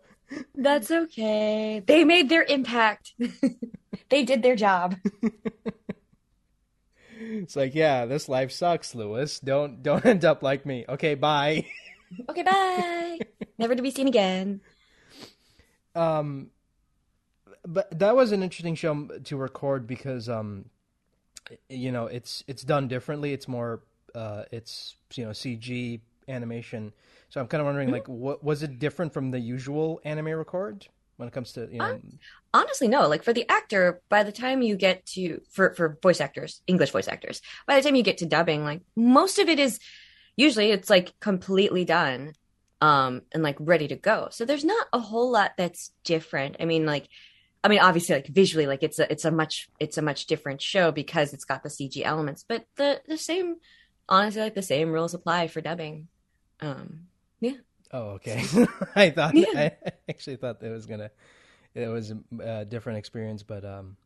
That's 0.53 0.91
okay. 0.91 1.81
They 1.85 2.03
made 2.03 2.27
their 2.27 2.43
impact. 2.43 3.13
They 4.09 4.23
did 4.23 4.43
their 4.43 4.57
job 4.57 4.95
it's 7.19 7.55
like 7.55 7.75
yeah 7.75 8.05
this 8.05 8.27
life 8.27 8.51
sucks 8.51 8.95
lewis 8.95 9.39
don't 9.39 9.83
don't 9.83 10.05
end 10.05 10.25
up 10.25 10.43
like 10.43 10.65
me 10.65 10.85
okay 10.89 11.15
bye 11.15 11.65
okay 12.29 12.43
bye 12.43 13.19
never 13.57 13.75
to 13.75 13.81
be 13.81 13.91
seen 13.91 14.07
again 14.07 14.61
um, 15.95 16.49
but 17.65 17.97
that 17.97 18.15
was 18.15 18.33
an 18.33 18.43
interesting 18.43 18.75
show 18.75 19.07
to 19.23 19.37
record 19.37 19.87
because 19.87 20.27
um, 20.27 20.65
you 21.69 21.91
know, 21.91 22.07
it's 22.07 22.43
it's 22.47 22.63
done 22.63 22.87
differently. 22.87 23.33
It's 23.33 23.47
more 23.47 23.81
uh, 24.13 24.43
it's 24.51 24.95
you 25.13 25.25
know 25.25 25.31
CG 25.31 25.99
animation. 26.27 26.93
So 27.29 27.41
I'm 27.41 27.47
kind 27.47 27.61
of 27.61 27.65
wondering, 27.65 27.87
mm-hmm. 27.87 27.93
like, 27.93 28.07
what 28.07 28.43
was 28.43 28.63
it 28.63 28.79
different 28.79 29.13
from 29.13 29.31
the 29.31 29.39
usual 29.39 29.99
anime 30.03 30.29
record 30.29 30.87
when 31.17 31.27
it 31.27 31.33
comes 31.33 31.53
to 31.53 31.67
you 31.71 31.79
know? 31.79 31.99
Honestly, 32.53 32.87
no. 32.87 33.07
Like 33.07 33.23
for 33.23 33.33
the 33.33 33.47
actor, 33.49 34.01
by 34.09 34.23
the 34.23 34.31
time 34.31 34.61
you 34.61 34.75
get 34.75 35.05
to 35.07 35.41
for 35.51 35.73
for 35.73 35.97
voice 36.01 36.21
actors, 36.21 36.61
English 36.67 36.91
voice 36.91 37.07
actors, 37.07 37.41
by 37.67 37.75
the 37.75 37.81
time 37.81 37.95
you 37.95 38.03
get 38.03 38.19
to 38.19 38.25
dubbing, 38.25 38.63
like 38.63 38.81
most 38.95 39.39
of 39.39 39.49
it 39.49 39.59
is 39.59 39.79
usually 40.35 40.71
it's 40.71 40.89
like 40.89 41.17
completely 41.19 41.85
done 41.85 42.33
um 42.81 43.21
and 43.33 43.41
like 43.41 43.55
ready 43.59 43.87
to 43.87 43.95
go 43.95 44.27
so 44.31 44.45
there's 44.45 44.65
not 44.65 44.87
a 44.91 44.99
whole 44.99 45.31
lot 45.31 45.51
that's 45.57 45.91
different 46.03 46.57
i 46.59 46.65
mean 46.65 46.85
like 46.85 47.07
i 47.63 47.67
mean 47.67 47.79
obviously 47.79 48.15
like 48.15 48.27
visually 48.27 48.67
like 48.67 48.83
it's 48.83 48.99
a 48.99 49.09
it's 49.11 49.25
a 49.25 49.31
much 49.31 49.69
it's 49.79 49.97
a 49.97 50.01
much 50.01 50.25
different 50.27 50.61
show 50.61 50.91
because 50.91 51.33
it's 51.33 51.45
got 51.45 51.63
the 51.63 51.69
cg 51.69 52.03
elements 52.03 52.43
but 52.47 52.65
the 52.75 53.01
the 53.07 53.17
same 53.17 53.55
honestly 54.09 54.41
like 54.41 54.55
the 54.55 54.61
same 54.61 54.91
rules 54.91 55.13
apply 55.13 55.47
for 55.47 55.61
dubbing 55.61 56.07
um 56.59 57.01
yeah 57.39 57.53
oh 57.95 58.09
okay 58.11 58.43
i 58.95 59.09
thought 59.09 59.33
yeah. 59.33 59.45
i 59.55 59.91
actually 60.09 60.35
thought 60.35 60.61
it 60.61 60.69
was 60.69 60.85
gonna 60.85 61.09
it 61.73 61.87
was 61.87 62.13
a 62.41 62.65
different 62.65 62.99
experience 62.99 63.43
but 63.43 63.65
um 63.65 63.97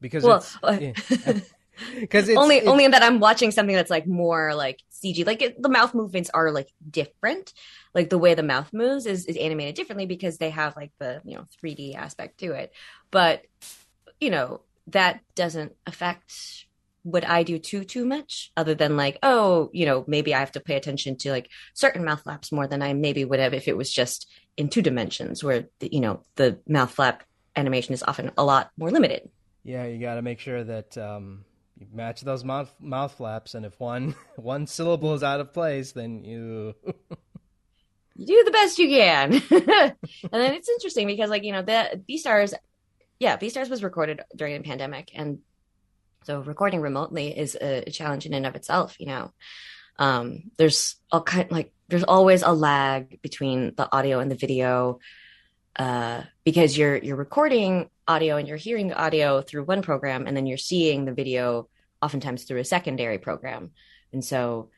because 0.00 0.24
well, 0.24 0.44
yeah. 0.80 0.92
because 2.00 2.28
only 2.30 2.56
it's, 2.56 2.66
only 2.66 2.84
in 2.84 2.90
that 2.92 3.02
I'm 3.02 3.20
watching 3.20 3.50
something 3.50 3.74
that's 3.74 3.90
like 3.90 4.06
more 4.06 4.54
like 4.54 4.80
CG. 4.92 5.26
Like 5.26 5.42
it, 5.42 5.62
the 5.62 5.68
mouth 5.68 5.94
movements 5.94 6.30
are 6.30 6.50
like 6.50 6.68
different. 6.88 7.52
Like 7.94 8.10
the 8.10 8.18
way 8.18 8.34
the 8.34 8.42
mouth 8.42 8.72
moves 8.72 9.06
is 9.06 9.26
is 9.26 9.36
animated 9.36 9.74
differently 9.74 10.06
because 10.06 10.38
they 10.38 10.50
have 10.50 10.76
like 10.76 10.92
the 10.98 11.20
you 11.24 11.36
know 11.36 11.46
3D 11.62 11.94
aspect 11.94 12.38
to 12.38 12.52
it. 12.52 12.72
But 13.10 13.44
you 14.20 14.30
know 14.30 14.60
that 14.88 15.20
doesn't 15.34 15.74
affect 15.86 16.66
what 17.02 17.26
I 17.26 17.42
do 17.42 17.58
too 17.58 17.84
too 17.84 18.04
much. 18.04 18.52
Other 18.56 18.74
than 18.74 18.96
like 18.96 19.18
oh 19.22 19.70
you 19.72 19.86
know 19.86 20.04
maybe 20.06 20.34
I 20.34 20.40
have 20.40 20.52
to 20.52 20.60
pay 20.60 20.76
attention 20.76 21.16
to 21.18 21.30
like 21.30 21.48
certain 21.74 22.04
mouth 22.04 22.22
flaps 22.22 22.52
more 22.52 22.66
than 22.66 22.82
I 22.82 22.92
maybe 22.92 23.24
would 23.24 23.40
have 23.40 23.54
if 23.54 23.68
it 23.68 23.76
was 23.76 23.92
just 23.92 24.30
in 24.56 24.68
two 24.68 24.82
dimensions 24.82 25.42
where 25.42 25.66
the, 25.78 25.88
you 25.92 26.00
know 26.00 26.22
the 26.36 26.58
mouth 26.66 26.90
flap 26.90 27.24
animation 27.56 27.94
is 27.94 28.02
often 28.02 28.30
a 28.36 28.44
lot 28.44 28.70
more 28.76 28.90
limited. 28.90 29.28
Yeah, 29.62 29.84
you 29.86 30.00
got 30.00 30.14
to 30.14 30.22
make 30.22 30.40
sure 30.40 30.64
that 30.64 30.96
um, 30.96 31.44
you 31.78 31.86
match 31.92 32.22
those 32.22 32.44
mouth 32.44 32.72
mouth 32.80 33.12
flaps, 33.12 33.54
and 33.54 33.66
if 33.66 33.78
one 33.78 34.14
one 34.36 34.66
syllable 34.66 35.14
is 35.14 35.22
out 35.22 35.40
of 35.40 35.52
place, 35.52 35.92
then 35.92 36.24
you 36.24 36.74
you 38.16 38.26
do 38.26 38.42
the 38.44 38.50
best 38.50 38.78
you 38.78 38.88
can. 38.88 39.34
and 39.50 39.94
then 40.30 40.54
it's 40.54 40.68
interesting 40.68 41.06
because, 41.06 41.30
like 41.30 41.44
you 41.44 41.52
know, 41.52 41.62
the 41.62 42.02
Beastars 42.08 42.54
yeah, 43.20 43.36
Beastars 43.36 43.68
was 43.68 43.84
recorded 43.84 44.22
during 44.34 44.56
a 44.56 44.60
pandemic, 44.60 45.10
and 45.14 45.40
so 46.24 46.40
recording 46.40 46.80
remotely 46.80 47.36
is 47.36 47.56
a, 47.60 47.90
challenge 47.90 48.26
in 48.26 48.34
and 48.34 48.46
of 48.46 48.54
itself. 48.54 48.96
You 48.98 49.06
know, 49.06 49.32
um, 49.98 50.50
there's 50.56 50.96
all 51.10 51.22
kind 51.22 51.50
like 51.50 51.72
there's 51.88 52.04
always 52.04 52.42
a 52.42 52.52
lag 52.52 53.20
between 53.22 53.74
the 53.74 53.88
audio 53.94 54.20
and 54.20 54.30
the 54.30 54.36
video 54.36 55.00
uh, 55.76 56.22
because 56.44 56.76
you're 56.76 56.96
you're 56.96 57.16
recording 57.16 57.88
audio 58.06 58.36
and 58.36 58.46
you're 58.46 58.56
hearing 58.56 58.92
audio 58.92 59.40
through 59.40 59.64
one 59.64 59.82
program 59.82 60.26
and 60.26 60.36
then 60.36 60.46
you're 60.46 60.58
seeing 60.58 61.04
the 61.04 61.14
video 61.14 61.68
oftentimes 62.02 62.44
through 62.44 62.60
a 62.60 62.64
secondary 62.64 63.18
program. 63.18 63.70
And 64.12 64.24
so 64.24 64.70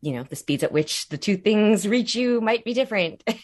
you 0.00 0.12
know 0.12 0.22
the 0.22 0.36
speeds 0.36 0.62
at 0.62 0.70
which 0.70 1.08
the 1.08 1.18
two 1.18 1.36
things 1.36 1.88
reach 1.88 2.14
you 2.14 2.40
might 2.40 2.64
be 2.64 2.74
different. 2.74 3.24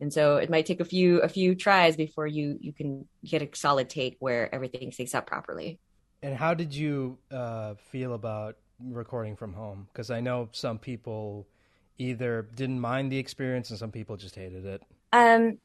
And 0.00 0.12
so 0.12 0.38
it 0.38 0.50
might 0.50 0.66
take 0.66 0.80
a 0.80 0.84
few 0.84 1.20
a 1.20 1.28
few 1.28 1.54
tries 1.54 1.94
before 1.94 2.26
you 2.26 2.58
you 2.60 2.72
can 2.72 3.06
get 3.24 3.42
a 3.42 3.48
solid 3.54 3.88
take 3.88 4.16
where 4.18 4.52
everything 4.52 4.90
syncs 4.90 5.14
up 5.14 5.26
properly 5.26 5.78
and 6.22 6.34
how 6.34 6.54
did 6.54 6.74
you 6.74 7.18
uh, 7.30 7.74
feel 7.90 8.14
about 8.14 8.56
recording 8.82 9.36
from 9.36 9.52
home 9.52 9.86
because 9.92 10.10
i 10.10 10.20
know 10.20 10.48
some 10.52 10.78
people 10.78 11.46
either 11.98 12.48
didn't 12.54 12.80
mind 12.80 13.12
the 13.12 13.18
experience 13.18 13.68
and 13.70 13.78
some 13.78 13.90
people 13.90 14.16
just 14.16 14.34
hated 14.34 14.64
it 14.64 14.82
um 15.12 15.58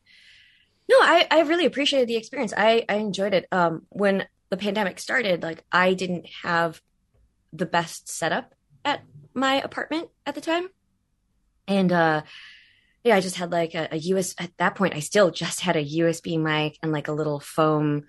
no, 0.87 0.97
I, 0.97 1.27
I 1.31 1.41
really 1.41 1.65
appreciated 1.65 2.07
the 2.07 2.15
experience. 2.15 2.53
I, 2.55 2.85
I 2.87 2.95
enjoyed 2.95 3.33
it. 3.33 3.47
Um, 3.51 3.83
when 3.89 4.27
the 4.49 4.57
pandemic 4.57 4.99
started, 4.99 5.41
like 5.41 5.63
I 5.71 5.93
didn't 5.93 6.27
have 6.43 6.81
the 7.51 7.65
best 7.65 8.07
setup 8.07 8.53
at 8.83 9.01
my 9.33 9.55
apartment 9.55 10.09
at 10.25 10.35
the 10.35 10.41
time. 10.41 10.67
And 11.67 11.91
uh 11.91 12.21
yeah, 13.03 13.15
I 13.15 13.21
just 13.21 13.37
had 13.37 13.51
like 13.51 13.73
a, 13.75 13.87
a 13.91 13.97
US 13.97 14.35
at 14.37 14.51
that 14.57 14.75
point 14.75 14.93
I 14.93 14.99
still 14.99 15.31
just 15.31 15.61
had 15.61 15.75
a 15.75 15.83
USB 15.83 16.39
mic 16.39 16.77
and 16.83 16.91
like 16.91 17.07
a 17.07 17.13
little 17.13 17.39
foam 17.39 18.03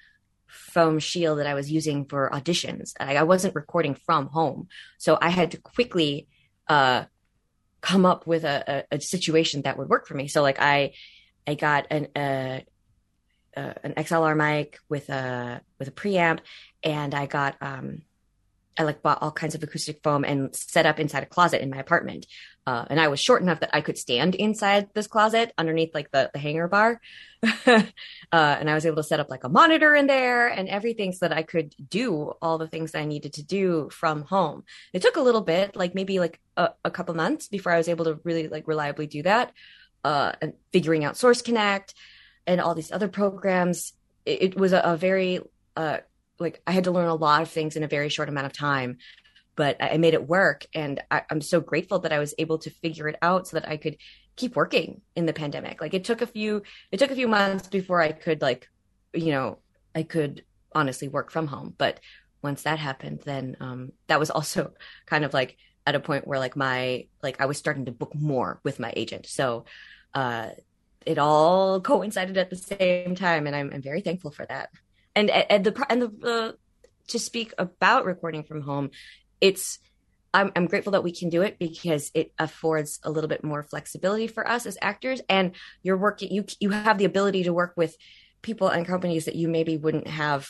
foam 0.46 0.98
shield 0.98 1.38
that 1.38 1.46
I 1.46 1.54
was 1.54 1.70
using 1.70 2.04
for 2.04 2.30
auditions. 2.32 2.92
I, 2.98 3.16
I 3.16 3.22
wasn't 3.22 3.54
recording 3.54 3.94
from 3.94 4.28
home. 4.28 4.68
So 4.98 5.18
I 5.20 5.30
had 5.30 5.52
to 5.52 5.58
quickly 5.58 6.28
uh 6.68 7.04
come 7.80 8.04
up 8.04 8.26
with 8.26 8.44
a, 8.44 8.84
a, 8.90 8.96
a 8.96 9.00
situation 9.00 9.62
that 9.62 9.78
would 9.78 9.88
work 9.88 10.06
for 10.06 10.14
me. 10.14 10.28
So 10.28 10.42
like 10.42 10.60
I 10.60 10.92
I 11.46 11.54
got 11.54 11.86
an 11.90 12.08
uh, 12.16 12.60
uh, 13.56 13.74
an 13.84 13.94
XLR 13.94 14.36
mic 14.36 14.78
with 14.88 15.08
a 15.08 15.60
with 15.78 15.88
a 15.88 15.92
preamp, 15.92 16.40
and 16.82 17.14
I 17.14 17.26
got 17.26 17.56
um, 17.60 18.02
I 18.78 18.82
like 18.82 19.02
bought 19.02 19.22
all 19.22 19.32
kinds 19.32 19.54
of 19.54 19.62
acoustic 19.62 20.00
foam 20.02 20.24
and 20.24 20.54
set 20.54 20.86
up 20.86 21.00
inside 21.00 21.22
a 21.22 21.26
closet 21.26 21.62
in 21.62 21.70
my 21.70 21.78
apartment. 21.78 22.26
Uh, 22.66 22.84
and 22.90 23.00
I 23.00 23.08
was 23.08 23.20
short 23.20 23.42
enough 23.42 23.60
that 23.60 23.70
I 23.72 23.80
could 23.80 23.96
stand 23.96 24.34
inside 24.34 24.88
this 24.92 25.06
closet 25.06 25.52
underneath 25.56 25.94
like 25.94 26.10
the, 26.10 26.30
the 26.32 26.38
hanger 26.40 26.68
bar. 26.68 27.00
uh, 27.66 27.82
and 28.32 28.68
I 28.68 28.74
was 28.74 28.84
able 28.86 28.96
to 28.96 29.02
set 29.04 29.20
up 29.20 29.30
like 29.30 29.44
a 29.44 29.48
monitor 29.48 29.94
in 29.94 30.06
there 30.08 30.48
and 30.48 30.68
everything 30.68 31.12
so 31.12 31.28
that 31.28 31.36
I 31.36 31.42
could 31.42 31.74
do 31.88 32.32
all 32.42 32.58
the 32.58 32.66
things 32.66 32.92
that 32.92 33.00
I 33.00 33.04
needed 33.04 33.34
to 33.34 33.44
do 33.44 33.88
from 33.92 34.22
home. 34.22 34.64
It 34.92 35.02
took 35.02 35.16
a 35.16 35.20
little 35.22 35.42
bit, 35.42 35.76
like 35.76 35.94
maybe 35.94 36.18
like 36.18 36.40
a, 36.56 36.70
a 36.84 36.90
couple 36.90 37.14
months 37.14 37.48
before 37.48 37.72
I 37.72 37.78
was 37.78 37.88
able 37.88 38.06
to 38.06 38.18
really 38.24 38.48
like 38.48 38.66
reliably 38.66 39.06
do 39.06 39.22
that. 39.22 39.52
uh, 40.04 40.32
and 40.40 40.52
figuring 40.72 41.04
out 41.04 41.16
Source 41.16 41.42
Connect 41.42 41.94
and 42.46 42.60
all 42.60 42.74
these 42.74 42.92
other 42.92 43.08
programs. 43.08 43.92
It, 44.24 44.42
it 44.42 44.56
was 44.56 44.72
a, 44.72 44.80
a 44.80 44.96
very 44.96 45.40
uh, 45.76 45.98
like 46.38 46.62
I 46.66 46.72
had 46.72 46.84
to 46.84 46.90
learn 46.90 47.08
a 47.08 47.14
lot 47.14 47.42
of 47.42 47.50
things 47.50 47.76
in 47.76 47.82
a 47.82 47.88
very 47.88 48.08
short 48.08 48.28
amount 48.28 48.46
of 48.46 48.52
time, 48.52 48.98
but 49.54 49.76
I, 49.80 49.96
made 49.96 50.14
it 50.14 50.28
work, 50.28 50.66
and 50.74 51.02
I, 51.10 51.22
I'm 51.30 51.40
so 51.40 51.60
grateful 51.60 52.00
that 52.00 52.12
I 52.12 52.18
was 52.18 52.34
able 52.38 52.58
to 52.58 52.70
figure 52.70 53.08
it 53.08 53.16
out 53.22 53.48
so 53.48 53.58
that 53.58 53.68
I 53.68 53.76
could 53.76 53.96
keep 54.36 54.54
working 54.54 55.00
in 55.14 55.26
the 55.26 55.32
pandemic. 55.32 55.80
Like 55.80 55.94
it 55.94 56.04
took 56.04 56.20
a 56.20 56.26
few 56.26 56.62
it 56.92 56.98
took 56.98 57.10
a 57.10 57.14
few 57.14 57.28
months 57.28 57.68
before 57.68 58.00
I 58.00 58.12
could 58.12 58.42
like 58.42 58.68
you 59.14 59.32
know 59.32 59.58
I 59.94 60.02
could 60.02 60.44
honestly 60.74 61.08
work 61.08 61.30
from 61.30 61.46
home, 61.46 61.74
but 61.76 62.00
once 62.42 62.62
that 62.62 62.78
happened, 62.78 63.22
then 63.24 63.56
um, 63.60 63.92
that 64.08 64.20
was 64.20 64.30
also 64.30 64.72
kind 65.06 65.24
of 65.24 65.34
like 65.34 65.56
at 65.86 65.94
a 65.94 66.00
point 66.00 66.26
where 66.26 66.38
like 66.38 66.56
my 66.56 67.06
like 67.22 67.40
I 67.40 67.46
was 67.46 67.58
starting 67.58 67.86
to 67.86 67.92
book 67.92 68.14
more 68.14 68.60
with 68.62 68.78
my 68.78 68.92
agent. 68.96 69.26
So 69.26 69.64
uh, 70.14 70.50
it 71.04 71.18
all 71.18 71.80
coincided 71.92 72.36
at 72.36 72.50
the 72.50 72.56
same 72.56 73.14
time, 73.14 73.46
and 73.46 73.56
I'm, 73.56 73.70
I'm 73.72 73.82
very 73.82 74.00
thankful 74.00 74.30
for 74.30 74.44
that. 74.46 74.70
And 75.16 75.30
and 75.30 75.64
the 75.64 75.86
and 75.90 76.02
the 76.02 76.28
uh, 76.28 76.52
to 77.08 77.18
speak 77.18 77.52
about 77.58 78.04
recording 78.04 78.44
from 78.44 78.60
home, 78.60 78.90
it's 79.40 79.80
I'm, 80.32 80.52
I'm 80.54 80.66
grateful 80.66 80.92
that 80.92 81.02
we 81.02 81.12
can 81.12 81.30
do 81.30 81.42
it 81.42 81.58
because 81.58 82.12
it 82.14 82.32
affords 82.38 83.00
a 83.02 83.10
little 83.10 83.28
bit 83.28 83.42
more 83.42 83.64
flexibility 83.64 84.28
for 84.28 84.46
us 84.46 84.66
as 84.66 84.78
actors, 84.80 85.20
and 85.28 85.52
you're 85.82 85.96
working 85.96 86.30
you 86.30 86.44
you 86.60 86.70
have 86.70 86.98
the 86.98 87.06
ability 87.06 87.42
to 87.44 87.52
work 87.52 87.72
with 87.76 87.96
people 88.42 88.68
and 88.68 88.86
companies 88.86 89.24
that 89.24 89.34
you 89.34 89.48
maybe 89.48 89.76
wouldn't 89.76 90.06
have 90.06 90.48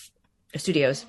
studios 0.57 1.07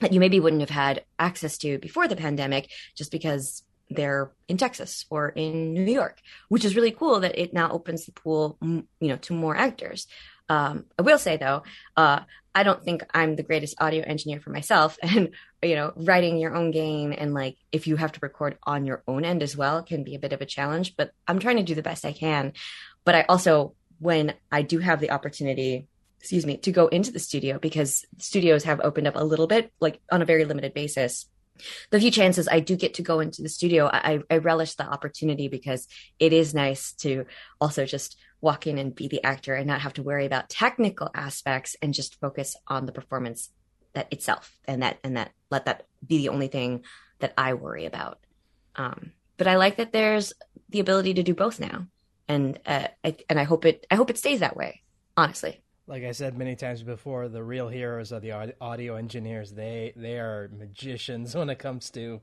that 0.00 0.12
you 0.12 0.20
maybe 0.20 0.40
wouldn't 0.40 0.62
have 0.62 0.70
had 0.70 1.04
access 1.18 1.56
to 1.58 1.78
before 1.78 2.08
the 2.08 2.16
pandemic 2.16 2.70
just 2.96 3.10
because 3.12 3.62
they're 3.90 4.30
in 4.48 4.56
Texas 4.56 5.04
or 5.10 5.30
in 5.30 5.74
New 5.74 5.92
York, 5.92 6.20
which 6.48 6.64
is 6.64 6.76
really 6.76 6.92
cool 6.92 7.20
that 7.20 7.38
it 7.38 7.52
now 7.52 7.70
opens 7.70 8.06
the 8.06 8.12
pool, 8.12 8.56
you 8.62 8.86
know, 9.00 9.16
to 9.16 9.32
more 9.32 9.56
actors. 9.56 10.06
Um, 10.50 10.84
I 10.98 11.02
will 11.02 11.18
say 11.18 11.38
though, 11.38 11.62
uh, 11.96 12.20
I 12.54 12.64
don't 12.64 12.82
think 12.82 13.04
I'm 13.14 13.36
the 13.36 13.44
greatest 13.44 13.80
audio 13.80 14.02
engineer 14.04 14.40
for 14.40 14.50
myself, 14.50 14.98
and 15.02 15.30
you 15.62 15.76
know, 15.76 15.92
writing 15.96 16.36
your 16.38 16.54
own 16.54 16.72
game 16.72 17.14
and 17.16 17.32
like 17.32 17.56
if 17.72 17.86
you 17.86 17.96
have 17.96 18.12
to 18.12 18.20
record 18.20 18.58
on 18.64 18.84
your 18.84 19.02
own 19.06 19.24
end 19.24 19.42
as 19.42 19.56
well 19.56 19.82
can 19.82 20.04
be 20.04 20.14
a 20.14 20.18
bit 20.18 20.32
of 20.34 20.42
a 20.42 20.46
challenge. 20.46 20.96
But 20.96 21.12
I'm 21.26 21.38
trying 21.38 21.56
to 21.56 21.62
do 21.62 21.74
the 21.74 21.82
best 21.82 22.04
I 22.04 22.12
can. 22.12 22.52
But 23.04 23.14
I 23.14 23.22
also, 23.22 23.74
when 23.98 24.34
I 24.52 24.62
do 24.62 24.78
have 24.80 25.00
the 25.00 25.12
opportunity 25.12 25.86
excuse 26.20 26.44
me, 26.44 26.58
to 26.58 26.70
go 26.70 26.86
into 26.88 27.10
the 27.10 27.18
studio 27.18 27.58
because 27.58 28.04
studios 28.18 28.64
have 28.64 28.80
opened 28.80 29.06
up 29.06 29.16
a 29.16 29.24
little 29.24 29.46
bit, 29.46 29.72
like 29.80 30.00
on 30.12 30.20
a 30.20 30.26
very 30.26 30.44
limited 30.44 30.74
basis. 30.74 31.26
The 31.90 32.00
few 32.00 32.10
chances 32.10 32.46
I 32.46 32.60
do 32.60 32.76
get 32.76 32.94
to 32.94 33.02
go 33.02 33.20
into 33.20 33.42
the 33.42 33.48
studio, 33.48 33.86
I, 33.90 34.20
I 34.30 34.38
relish 34.38 34.74
the 34.74 34.84
opportunity 34.84 35.48
because 35.48 35.88
it 36.18 36.32
is 36.32 36.54
nice 36.54 36.92
to 36.94 37.24
also 37.58 37.86
just 37.86 38.16
walk 38.40 38.66
in 38.66 38.78
and 38.78 38.94
be 38.94 39.08
the 39.08 39.22
actor 39.24 39.54
and 39.54 39.66
not 39.66 39.80
have 39.80 39.92
to 39.94 40.02
worry 40.02 40.26
about 40.26 40.48
technical 40.48 41.10
aspects 41.14 41.76
and 41.82 41.94
just 41.94 42.20
focus 42.20 42.56
on 42.66 42.86
the 42.86 42.92
performance 42.92 43.50
that 43.92 44.12
itself 44.12 44.58
and 44.66 44.82
that 44.82 44.98
and 45.02 45.16
that 45.16 45.32
let 45.50 45.64
that 45.64 45.86
be 46.06 46.18
the 46.18 46.28
only 46.28 46.48
thing 46.48 46.84
that 47.18 47.34
I 47.36 47.54
worry 47.54 47.86
about. 47.86 48.18
Um, 48.76 49.12
but 49.36 49.46
I 49.46 49.56
like 49.56 49.76
that 49.76 49.92
there's 49.92 50.32
the 50.68 50.80
ability 50.80 51.14
to 51.14 51.22
do 51.22 51.34
both 51.34 51.60
now, 51.60 51.86
and 52.28 52.58
uh, 52.66 52.88
I, 53.04 53.16
and 53.28 53.38
I 53.38 53.44
hope 53.44 53.64
it 53.64 53.86
I 53.90 53.96
hope 53.96 54.10
it 54.10 54.18
stays 54.18 54.40
that 54.40 54.56
way. 54.56 54.82
Honestly 55.16 55.60
like 55.90 56.04
I 56.04 56.12
said 56.12 56.38
many 56.38 56.54
times 56.54 56.84
before, 56.84 57.28
the 57.28 57.42
real 57.42 57.68
heroes 57.68 58.12
are 58.12 58.20
the 58.20 58.54
audio 58.60 58.94
engineers. 58.94 59.50
They 59.50 59.92
they 59.96 60.20
are 60.20 60.48
magicians 60.56 61.34
when 61.36 61.50
it 61.50 61.58
comes 61.58 61.90
to 61.90 62.20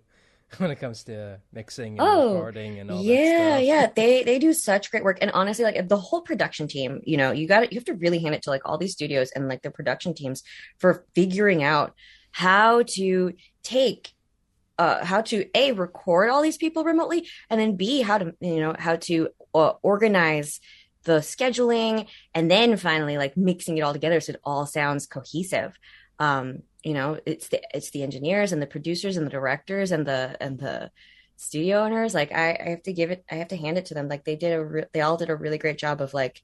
when 0.58 0.72
it 0.72 0.78
comes 0.78 1.04
to 1.06 1.40
mixing 1.52 2.00
and 2.00 2.02
oh, 2.02 2.36
recording 2.36 2.80
and 2.80 2.90
all 2.90 3.02
yeah, 3.02 3.58
yeah. 3.58 3.88
They 3.96 4.24
they 4.24 4.40
do 4.40 4.54
such 4.54 4.92
great 4.92 5.04
work. 5.04 5.18
And 5.22 5.32
honestly, 5.32 5.66
like 5.66 5.88
the 5.88 5.98
whole 5.98 6.22
production 6.22 6.68
team, 6.68 7.02
you 7.04 7.18
know, 7.18 7.32
you 7.32 7.48
got 7.48 7.64
it. 7.64 7.74
You 7.74 7.78
have 7.78 7.86
to 7.86 7.94
really 7.96 8.20
hand 8.20 8.34
it 8.34 8.44
to 8.44 8.50
like 8.50 8.62
all 8.64 8.78
these 8.78 8.94
studios 8.94 9.32
and 9.32 9.48
like 9.48 9.62
the 9.62 9.72
production 9.72 10.14
teams 10.14 10.44
for 10.78 11.06
figuring 11.16 11.64
out 11.64 11.94
how 12.32 12.84
to 12.84 13.34
take 13.64 14.14
uh, 14.78 15.04
how 15.04 15.22
to 15.22 15.46
a 15.56 15.72
record 15.72 16.30
all 16.30 16.42
these 16.42 16.58
people 16.58 16.84
remotely 16.84 17.28
and 17.50 17.60
then 17.60 17.76
b 17.76 18.02
how 18.02 18.18
to 18.18 18.36
you 18.40 18.60
know 18.60 18.76
how 18.78 18.96
to 18.96 19.30
uh, 19.56 19.74
organize 19.82 20.60
the 21.04 21.20
scheduling 21.20 22.08
and 22.34 22.52
then 22.52 22.78
finally 22.78 23.18
like 23.18 23.36
mixing 23.36 23.78
it 23.78 23.82
all 23.82 23.94
together 23.94 24.20
so 24.20 24.34
it 24.34 24.40
all 24.44 24.66
sounds 24.66 25.08
cohesive 25.08 25.74
um 26.20 26.60
you 26.88 26.94
know 26.94 27.20
it's 27.26 27.50
the 27.50 27.62
it's 27.74 27.90
the 27.90 28.02
engineers 28.02 28.54
and 28.54 28.62
the 28.62 28.74
producers 28.76 29.18
and 29.18 29.26
the 29.26 29.32
directors 29.32 29.92
and 29.92 30.06
the 30.06 30.38
and 30.40 30.58
the 30.58 30.90
studio 31.36 31.84
owners. 31.84 32.14
Like 32.14 32.32
i 32.32 32.58
i 32.66 32.70
have 32.70 32.84
to 32.84 32.94
give 32.94 33.12
it 33.12 33.26
i 33.30 33.36
have 33.36 33.50
to 33.50 33.58
hand 33.58 33.78
it 33.78 33.88
to 33.88 33.94
them. 33.94 34.08
Like 34.08 34.24
they 34.24 34.38
did 34.38 34.54
a 34.54 34.64
re- 34.64 34.86
they 34.94 35.02
all 35.02 35.18
did 35.18 35.30
a 35.30 35.36
really 35.36 35.58
great 35.58 35.78
job 35.78 36.00
of 36.00 36.14
like 36.14 36.42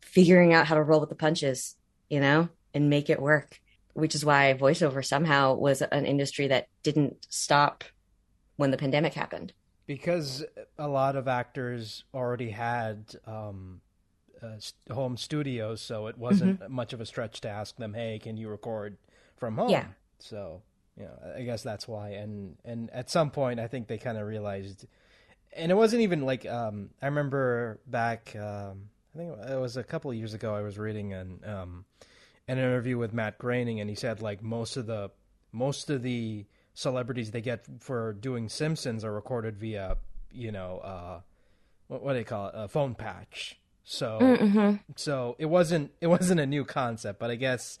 figuring 0.00 0.54
out 0.54 0.66
how 0.66 0.74
to 0.74 0.82
roll 0.82 1.00
with 1.00 1.10
the 1.10 1.14
punches 1.26 1.76
you 2.08 2.18
know 2.18 2.48
and 2.72 2.88
make 2.88 3.10
it 3.10 3.20
work 3.20 3.60
which 3.92 4.14
is 4.14 4.24
why 4.24 4.56
voiceover 4.58 5.04
somehow 5.04 5.52
was 5.52 5.82
an 5.82 6.06
industry 6.06 6.46
that 6.46 6.68
didn't 6.82 7.26
stop 7.28 7.84
when 8.56 8.70
the 8.70 8.76
pandemic 8.78 9.12
happened. 9.12 9.52
Because 9.86 10.44
a 10.78 10.88
lot 10.88 11.16
of 11.16 11.26
actors 11.26 12.04
already 12.14 12.50
had 12.50 13.16
um, 13.26 13.80
uh, 14.40 14.94
home 14.94 15.16
studios, 15.16 15.80
so 15.80 16.06
it 16.06 16.16
wasn't 16.16 16.60
mm-hmm. 16.60 16.72
much 16.72 16.92
of 16.92 17.00
a 17.00 17.06
stretch 17.06 17.40
to 17.40 17.48
ask 17.48 17.76
them, 17.76 17.94
"Hey, 17.94 18.20
can 18.22 18.36
you 18.36 18.48
record 18.48 18.98
from 19.38 19.56
home?" 19.56 19.70
Yeah. 19.70 19.86
So, 20.18 20.62
you 20.96 21.04
know, 21.04 21.18
I 21.36 21.42
guess 21.42 21.62
that's 21.62 21.86
why. 21.88 22.10
And 22.10 22.56
and 22.64 22.90
at 22.90 23.10
some 23.10 23.30
point, 23.30 23.60
I 23.60 23.68
think 23.68 23.88
they 23.88 23.98
kind 23.98 24.18
of 24.18 24.26
realized, 24.26 24.86
and 25.52 25.70
it 25.72 25.76
wasn't 25.76 26.02
even 26.02 26.22
like 26.22 26.46
um, 26.46 26.90
I 27.00 27.06
remember 27.06 27.80
back. 27.86 28.34
Um, 28.36 28.90
I 29.14 29.18
think 29.18 29.32
it 29.50 29.60
was 29.60 29.76
a 29.76 29.84
couple 29.84 30.10
of 30.10 30.16
years 30.16 30.34
ago. 30.34 30.54
I 30.54 30.62
was 30.62 30.78
reading 30.78 31.12
an 31.12 31.40
um, 31.44 31.84
an 32.46 32.58
interview 32.58 32.98
with 32.98 33.12
Matt 33.12 33.38
Groening, 33.38 33.80
and 33.80 33.88
he 33.88 33.96
said 33.96 34.20
like 34.20 34.42
most 34.42 34.76
of 34.76 34.86
the 34.86 35.10
most 35.52 35.90
of 35.90 36.02
the 36.02 36.46
celebrities 36.74 37.32
they 37.32 37.40
get 37.40 37.66
for 37.80 38.12
doing 38.12 38.48
Simpsons 38.48 39.04
are 39.04 39.12
recorded 39.12 39.56
via, 39.56 39.96
you 40.30 40.52
know, 40.52 40.78
uh, 40.78 41.20
what, 41.88 42.02
what 42.02 42.12
do 42.12 42.18
they 42.18 42.24
call 42.24 42.48
it, 42.48 42.54
a 42.54 42.68
phone 42.68 42.94
patch. 42.94 43.58
So, 43.82 44.18
mm-hmm. 44.20 44.76
so 44.96 45.34
it 45.38 45.46
wasn't 45.46 45.90
it 46.00 46.06
wasn't 46.06 46.40
a 46.40 46.46
new 46.46 46.64
concept, 46.64 47.18
but 47.18 47.30
I 47.30 47.34
guess 47.34 47.78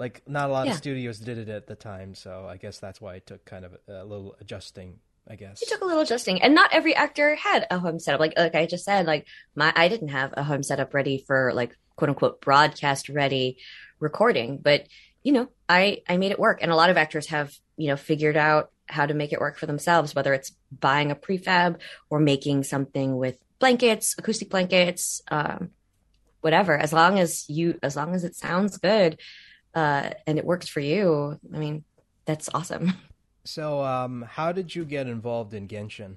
like 0.00 0.22
not 0.26 0.48
a 0.48 0.52
lot 0.52 0.66
yeah. 0.66 0.72
of 0.72 0.78
studios 0.78 1.18
did 1.20 1.38
it 1.38 1.48
at 1.48 1.66
the 1.66 1.76
time. 1.76 2.14
So 2.14 2.46
I 2.48 2.56
guess 2.56 2.78
that's 2.78 3.00
why 3.00 3.16
it 3.16 3.26
took 3.26 3.44
kind 3.44 3.64
of 3.64 3.76
a, 3.86 4.02
a 4.02 4.04
little 4.04 4.34
adjusting. 4.40 4.98
I 5.28 5.36
guess 5.36 5.62
it 5.62 5.68
took 5.68 5.82
a 5.82 5.84
little 5.84 6.02
adjusting, 6.02 6.42
and 6.42 6.54
not 6.54 6.72
every 6.72 6.94
actor 6.96 7.36
had 7.36 7.66
a 7.70 7.78
home 7.78 8.00
setup. 8.00 8.18
Like 8.18 8.32
like 8.36 8.54
I 8.54 8.66
just 8.66 8.84
said, 8.84 9.06
like 9.06 9.26
my 9.54 9.72
I 9.76 9.88
didn't 9.88 10.08
have 10.08 10.34
a 10.36 10.42
home 10.42 10.62
setup 10.62 10.94
ready 10.94 11.22
for 11.26 11.52
like 11.54 11.76
quote 11.94 12.08
unquote 12.08 12.40
broadcast 12.40 13.08
ready 13.08 13.58
recording, 14.00 14.58
but 14.60 14.88
you 15.22 15.32
know 15.32 15.48
I 15.68 16.02
I 16.08 16.16
made 16.16 16.32
it 16.32 16.40
work, 16.40 16.60
and 16.62 16.72
a 16.72 16.76
lot 16.76 16.90
of 16.90 16.96
actors 16.96 17.26
have 17.28 17.52
you 17.80 17.88
know, 17.88 17.96
figured 17.96 18.36
out 18.36 18.70
how 18.90 19.06
to 19.06 19.14
make 19.14 19.32
it 19.32 19.40
work 19.40 19.56
for 19.56 19.64
themselves, 19.64 20.14
whether 20.14 20.34
it's 20.34 20.52
buying 20.70 21.10
a 21.10 21.14
prefab 21.14 21.80
or 22.10 22.20
making 22.20 22.62
something 22.62 23.16
with 23.16 23.38
blankets, 23.58 24.14
acoustic 24.18 24.50
blankets, 24.50 25.22
um, 25.30 25.70
whatever. 26.42 26.76
As 26.76 26.92
long 26.92 27.18
as 27.18 27.48
you, 27.48 27.78
as 27.82 27.96
long 27.96 28.14
as 28.14 28.24
it 28.24 28.36
sounds 28.36 28.76
good 28.76 29.18
uh, 29.74 30.10
and 30.26 30.38
it 30.38 30.44
works 30.44 30.68
for 30.68 30.80
you, 30.80 31.38
I 31.54 31.58
mean, 31.58 31.84
that's 32.24 32.48
awesome. 32.52 32.92
So, 33.42 33.82
um, 33.82 34.22
how 34.28 34.52
did 34.52 34.74
you 34.74 34.84
get 34.84 35.06
involved 35.06 35.54
in 35.54 35.66
Genshin? 35.66 36.16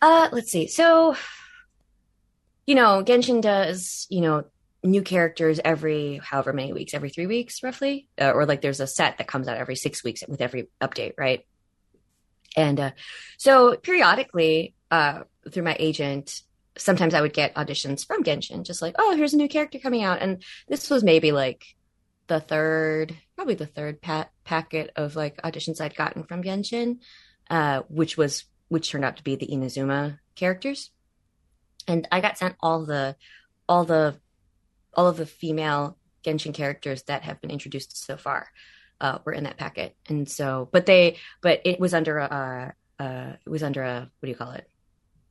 Uh, 0.00 0.28
let's 0.30 0.52
see. 0.52 0.68
So, 0.68 1.16
you 2.64 2.76
know, 2.76 3.02
Genshin 3.04 3.42
does, 3.42 4.06
you 4.08 4.20
know, 4.20 4.44
new 4.82 5.02
characters 5.02 5.60
every 5.64 6.20
however 6.22 6.52
many 6.52 6.72
weeks, 6.72 6.94
every 6.94 7.10
three 7.10 7.26
weeks, 7.26 7.62
roughly, 7.62 8.08
uh, 8.20 8.30
or 8.30 8.46
like 8.46 8.62
there's 8.62 8.80
a 8.80 8.86
set 8.86 9.18
that 9.18 9.26
comes 9.26 9.48
out 9.48 9.58
every 9.58 9.76
six 9.76 10.04
weeks 10.04 10.22
with 10.26 10.40
every 10.40 10.68
update, 10.80 11.14
right? 11.18 11.44
And 12.56 12.78
uh, 12.80 12.90
so 13.36 13.76
periodically, 13.76 14.74
uh, 14.90 15.22
through 15.50 15.64
my 15.64 15.76
agent, 15.78 16.40
sometimes 16.78 17.14
I 17.14 17.20
would 17.20 17.32
get 17.32 17.54
auditions 17.54 18.06
from 18.06 18.22
Genshin, 18.22 18.64
just 18.64 18.82
like, 18.82 18.94
oh, 18.98 19.16
here's 19.16 19.34
a 19.34 19.38
new 19.38 19.48
character 19.48 19.78
coming 19.78 20.02
out, 20.02 20.22
and 20.22 20.42
this 20.68 20.88
was 20.88 21.02
maybe 21.02 21.32
like 21.32 21.64
the 22.28 22.40
third, 22.40 23.16
probably 23.36 23.54
the 23.54 23.66
third 23.66 24.00
pat- 24.00 24.30
packet 24.44 24.90
of 24.96 25.16
like 25.16 25.40
auditions 25.42 25.80
I'd 25.80 25.96
gotten 25.96 26.24
from 26.24 26.42
Genshin, 26.42 26.98
uh, 27.50 27.82
which 27.88 28.16
was 28.16 28.44
which 28.68 28.90
turned 28.90 29.04
out 29.04 29.16
to 29.16 29.24
be 29.24 29.36
the 29.36 29.46
Inazuma 29.46 30.18
characters, 30.34 30.90
and 31.86 32.06
I 32.10 32.20
got 32.20 32.38
sent 32.38 32.56
all 32.60 32.84
the 32.84 33.16
all 33.68 33.84
the 33.84 34.16
all 34.94 35.06
of 35.06 35.16
the 35.16 35.26
female 35.26 35.96
Genshin 36.24 36.54
characters 36.54 37.04
that 37.04 37.22
have 37.22 37.40
been 37.40 37.50
introduced 37.50 38.04
so 38.04 38.16
far 38.16 38.48
uh, 39.00 39.18
were 39.24 39.32
in 39.32 39.44
that 39.44 39.58
packet, 39.58 39.94
and 40.08 40.28
so, 40.28 40.68
but 40.72 40.86
they, 40.86 41.18
but 41.40 41.60
it 41.64 41.78
was 41.78 41.94
under 41.94 42.18
a, 42.18 42.74
uh, 42.98 43.32
it 43.44 43.50
was 43.50 43.62
under 43.62 43.82
a 43.82 44.00
what 44.00 44.26
do 44.26 44.28
you 44.28 44.36
call 44.36 44.52
it, 44.52 44.68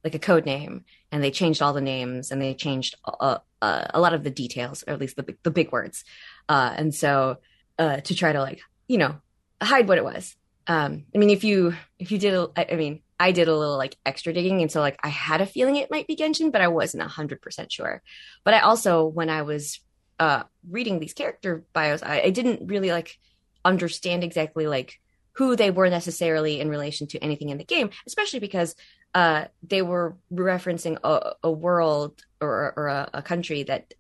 like 0.04 0.16
a 0.16 0.20
code 0.20 0.46
name, 0.46 0.86
and 1.12 1.24
they 1.24 1.32
changed 1.32 1.62
all 1.62 1.74
the 1.74 1.82
names 1.82 2.32
and 2.32 2.42
they 2.42 2.54
changed 2.54 2.96
uh, 3.06 3.40
uh, 3.66 3.86
a 3.94 4.00
lot 4.00 4.14
of 4.14 4.24
the 4.24 4.30
details, 4.30 4.84
or 4.88 4.94
at 4.94 5.00
least 5.00 5.16
the 5.16 5.36
the 5.44 5.52
big 5.52 5.72
words, 5.72 6.04
uh, 6.50 6.74
and 6.76 6.94
so 6.94 7.38
to 7.80 8.16
try 8.16 8.32
to 8.32 8.40
like 8.40 8.62
you 8.88 8.98
know 8.98 9.16
hide 9.62 9.88
what 9.88 9.98
it 9.98 10.04
was. 10.04 10.36
Um, 10.68 11.06
I 11.14 11.18
mean, 11.18 11.30
if 11.30 11.44
you 11.44 11.76
if 12.00 12.12
you 12.12 12.18
did, 12.18 12.34
I, 12.56 12.68
I 12.72 12.76
mean, 12.76 13.02
I 13.20 13.32
did 13.32 13.48
a 13.48 13.56
little 13.56 13.78
like 13.78 13.98
extra 14.06 14.34
digging. 14.34 14.62
And 14.62 14.72
so 14.72 14.82
like 14.82 15.00
I 15.04 15.10
had 15.10 15.42
a 15.42 15.46
feeling 15.46 15.76
it 15.76 15.92
might 15.92 16.08
be 16.08 16.16
Genshin, 16.16 16.52
but 16.52 16.62
I 16.62 16.68
wasn't 16.68 17.04
100% 17.04 17.72
sure. 17.72 18.02
But 18.44 18.54
I 18.54 18.60
also, 18.60 19.06
when 19.06 19.30
I 19.30 19.44
was 19.44 19.80
uh, 20.20 20.44
reading 20.70 21.00
these 21.00 21.14
character 21.14 21.64
bios, 21.74 22.04
I, 22.04 22.22
I 22.22 22.30
didn't 22.30 22.68
really 22.68 22.92
like 22.92 23.18
understand 23.64 24.24
exactly 24.24 24.68
like 24.68 25.00
who 25.34 25.56
they 25.56 25.72
were 25.72 25.90
necessarily 25.90 26.60
in 26.60 26.70
relation 26.70 27.08
to 27.08 27.20
anything 27.20 27.50
in 27.50 27.58
the 27.58 27.66
game, 27.66 27.90
especially 28.08 28.40
because 28.40 28.76
uh, 29.14 29.46
they 29.64 29.82
were 29.82 30.18
referencing 30.32 30.98
a, 31.04 31.34
a 31.44 31.52
world 31.52 32.22
or, 32.46 32.74
or 32.78 32.88
a, 32.88 33.10
a, 33.16 33.22
country 33.22 33.64
that, 33.64 33.94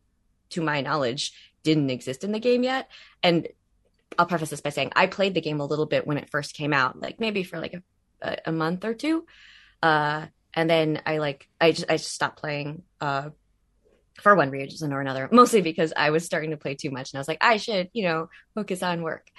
to 0.51 0.61
my 0.61 0.81
knowledge, 0.81 1.33
didn't 1.63 1.89
exist 1.89 2.23
in 2.23 2.31
the 2.31 2.39
game 2.39 2.63
yet. 2.63 2.89
And 3.23 3.47
I'll 4.17 4.25
preface 4.25 4.49
this 4.49 4.61
by 4.61 4.69
saying 4.69 4.91
I 4.95 5.07
played 5.07 5.33
the 5.33 5.41
game 5.41 5.59
a 5.59 5.65
little 5.65 5.85
bit 5.85 6.07
when 6.07 6.17
it 6.17 6.29
first 6.29 6.53
came 6.53 6.73
out, 6.73 7.01
like 7.01 7.19
maybe 7.19 7.43
for 7.43 7.59
like 7.59 7.81
a, 8.21 8.37
a 8.45 8.51
month 8.51 8.85
or 8.85 8.93
two. 8.93 9.25
Uh, 9.81 10.27
and 10.53 10.69
then 10.69 11.01
I 11.05 11.17
like 11.17 11.47
I 11.59 11.71
just 11.71 11.89
I 11.89 11.97
just 11.97 12.13
stopped 12.13 12.39
playing 12.39 12.83
uh, 13.01 13.29
for 14.21 14.35
one 14.35 14.49
reason 14.49 14.93
or 14.93 15.01
another, 15.01 15.27
mostly 15.31 15.61
because 15.61 15.93
I 15.95 16.09
was 16.11 16.25
starting 16.25 16.51
to 16.51 16.57
play 16.57 16.75
too 16.75 16.91
much, 16.91 17.11
and 17.11 17.17
I 17.17 17.21
was 17.21 17.27
like, 17.27 17.43
I 17.43 17.57
should, 17.57 17.89
you 17.93 18.03
know, 18.03 18.29
focus 18.55 18.81
on 18.81 19.01
work. 19.01 19.29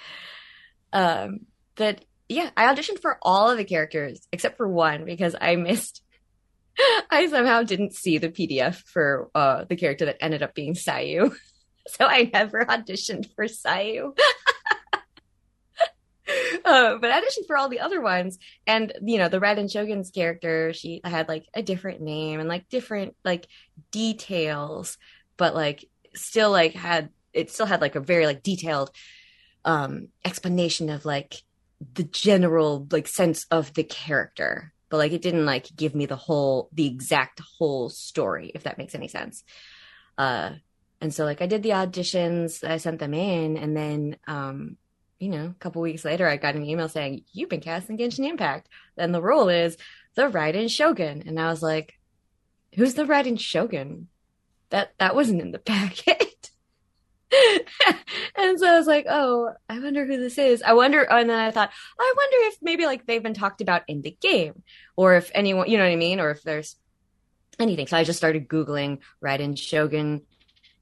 Um, 0.93 1.41
but 1.75 2.03
yeah, 2.29 2.49
I 2.55 2.73
auditioned 2.73 3.01
for 3.01 3.17
all 3.21 3.49
of 3.49 3.57
the 3.57 3.65
characters 3.65 4.19
except 4.31 4.57
for 4.57 4.67
one 4.67 5.05
because 5.05 5.35
I 5.39 5.55
missed. 5.55 6.03
I 7.09 7.27
somehow 7.29 7.63
didn't 7.63 7.95
see 7.95 8.17
the 8.17 8.29
PDF 8.29 8.75
for 8.75 9.29
uh, 9.33 9.65
the 9.65 9.75
character 9.75 10.05
that 10.05 10.17
ended 10.21 10.43
up 10.43 10.53
being 10.53 10.73
Sayu, 10.73 11.35
so 11.87 12.05
I 12.05 12.29
never 12.31 12.65
auditioned 12.65 13.33
for 13.33 13.45
Sayu. 13.45 14.17
uh, 16.65 16.97
but 16.97 17.11
I 17.11 17.21
auditioned 17.21 17.47
for 17.47 17.57
all 17.57 17.69
the 17.69 17.79
other 17.79 18.01
ones, 18.01 18.37
and 18.65 18.93
you 19.03 19.17
know, 19.17 19.29
the 19.29 19.39
Raiden 19.39 19.71
Shogun's 19.71 20.11
character, 20.11 20.73
she 20.73 21.01
had 21.03 21.27
like 21.27 21.45
a 21.53 21.63
different 21.63 22.01
name 22.01 22.39
and 22.39 22.49
like 22.49 22.69
different 22.69 23.15
like 23.23 23.47
details, 23.91 24.97
but 25.37 25.55
like 25.55 25.85
still 26.13 26.51
like 26.51 26.73
had 26.73 27.09
it 27.33 27.51
still 27.51 27.65
had 27.65 27.81
like 27.81 27.95
a 27.95 27.99
very 27.99 28.25
like 28.25 28.41
detailed 28.41 28.91
um 29.63 30.07
explanation 30.25 30.89
of 30.89 31.05
like 31.05 31.43
the 31.93 32.03
general 32.03 32.87
like 32.91 33.07
sense 33.07 33.45
of 33.51 33.73
the 33.73 33.83
character 33.83 34.73
but 34.89 34.97
like 34.97 35.11
it 35.11 35.21
didn't 35.21 35.45
like 35.45 35.67
give 35.75 35.95
me 35.95 36.05
the 36.05 36.15
whole 36.15 36.69
the 36.73 36.87
exact 36.87 37.41
whole 37.57 37.89
story 37.89 38.51
if 38.53 38.63
that 38.63 38.77
makes 38.77 38.95
any 38.95 39.07
sense. 39.07 39.43
Uh 40.17 40.51
and 40.99 41.13
so 41.13 41.25
like 41.25 41.41
i 41.41 41.45
did 41.45 41.61
the 41.63 41.69
auditions 41.69 42.67
i 42.67 42.77
sent 42.77 42.99
them 42.99 43.13
in 43.13 43.55
and 43.55 43.77
then 43.77 44.17
um 44.27 44.77
you 45.19 45.29
know 45.29 45.45
a 45.45 45.59
couple 45.59 45.81
weeks 45.81 46.03
later 46.03 46.27
i 46.27 46.37
got 46.37 46.55
an 46.55 46.65
email 46.65 46.89
saying 46.89 47.23
you've 47.31 47.49
been 47.49 47.61
cast 47.61 47.89
in 47.89 47.97
genshin 47.97 48.27
impact. 48.27 48.67
And 48.97 49.13
the 49.13 49.21
role 49.21 49.49
is 49.49 49.77
the 50.15 50.23
raiden 50.23 50.69
shogun. 50.69 51.23
And 51.25 51.39
i 51.39 51.49
was 51.49 51.61
like 51.61 51.97
who's 52.75 52.93
the 52.93 53.03
raiden 53.03 53.39
shogun? 53.39 54.07
That 54.69 54.93
that 54.99 55.15
wasn't 55.15 55.41
in 55.41 55.51
the 55.51 55.59
packet 55.73 56.26
and 58.35 58.59
so 58.59 58.67
I 58.67 58.77
was 58.77 58.87
like, 58.87 59.05
oh, 59.09 59.53
I 59.69 59.79
wonder 59.79 60.05
who 60.05 60.17
this 60.17 60.37
is. 60.37 60.61
I 60.61 60.73
wonder, 60.73 61.01
and 61.01 61.29
then 61.29 61.37
I 61.37 61.51
thought, 61.51 61.71
I 61.99 62.13
wonder 62.15 62.37
if 62.47 62.57
maybe 62.61 62.85
like 62.85 63.05
they've 63.05 63.23
been 63.23 63.33
talked 63.33 63.61
about 63.61 63.83
in 63.87 64.01
the 64.01 64.15
game, 64.21 64.63
or 64.95 65.15
if 65.15 65.31
anyone, 65.33 65.69
you 65.69 65.77
know 65.77 65.83
what 65.83 65.91
I 65.91 65.97
mean, 65.97 66.19
or 66.19 66.31
if 66.31 66.43
there's 66.43 66.75
anything. 67.59 67.87
So 67.87 67.97
I 67.97 68.03
just 68.03 68.17
started 68.17 68.47
googling 68.47 68.99
Raiden 69.23 69.57
Shogun 69.57 70.21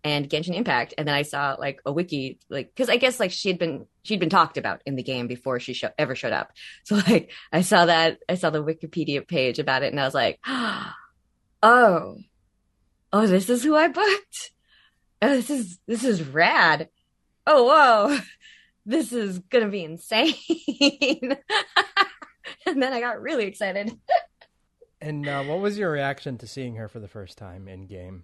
and 0.04 0.30
Genshin 0.30 0.56
Impact, 0.56 0.94
and 0.98 1.08
then 1.08 1.16
I 1.16 1.24
saw 1.24 1.56
like 1.58 1.82
a 1.86 1.92
wiki, 1.92 2.40
like 2.50 2.74
because 2.76 2.90
I 2.90 2.98
guess 2.98 3.20
like 3.20 3.32
she 3.32 3.50
had 3.50 3.58
been 3.58 3.88
she'd 4.04 4.20
been 4.20 4.30
talked 4.30 4.58
about 4.58 4.82
in 4.86 4.96
the 4.96 5.04
game 5.04 5.28
before 5.28 5.60
she 5.60 5.80
ever 5.98 6.16
showed 6.16 6.34
up. 6.34 6.52
So 6.84 6.96
like 6.96 7.32
I 7.52 7.62
saw 7.62 7.88
that 7.88 8.20
I 8.30 8.36
saw 8.36 8.52
the 8.52 8.64
Wikipedia 8.64 9.28
page 9.28 9.58
about 9.58 9.82
it, 9.82 9.92
and 9.92 10.00
I 10.00 10.06
was 10.06 10.14
like, 10.14 10.40
oh, 10.48 12.18
oh, 13.14 13.28
this 13.28 13.50
is 13.50 13.64
who 13.64 13.76
I 13.76 13.88
booked 13.88 14.52
oh, 15.22 15.30
this 15.30 15.50
is 15.50 15.80
this 15.88 16.04
is 16.04 16.24
rad. 16.24 16.90
Oh 17.48 17.66
whoa, 17.66 18.18
this 18.86 19.12
is 19.12 19.40
gonna 19.40 19.70
be 19.70 19.84
insane. 19.84 20.36
and 22.66 22.82
then 22.82 22.94
I 22.94 23.00
got 23.00 23.22
really 23.22 23.46
excited. 23.46 23.98
and 25.02 25.28
uh, 25.28 25.44
what 25.44 25.60
was 25.60 25.78
your 25.78 25.92
reaction 25.92 26.38
to 26.40 26.48
seeing 26.48 26.76
her 26.76 26.88
for 26.88 27.00
the 27.00 27.08
first 27.08 27.38
time 27.38 27.68
in 27.68 27.88
game? 27.88 28.24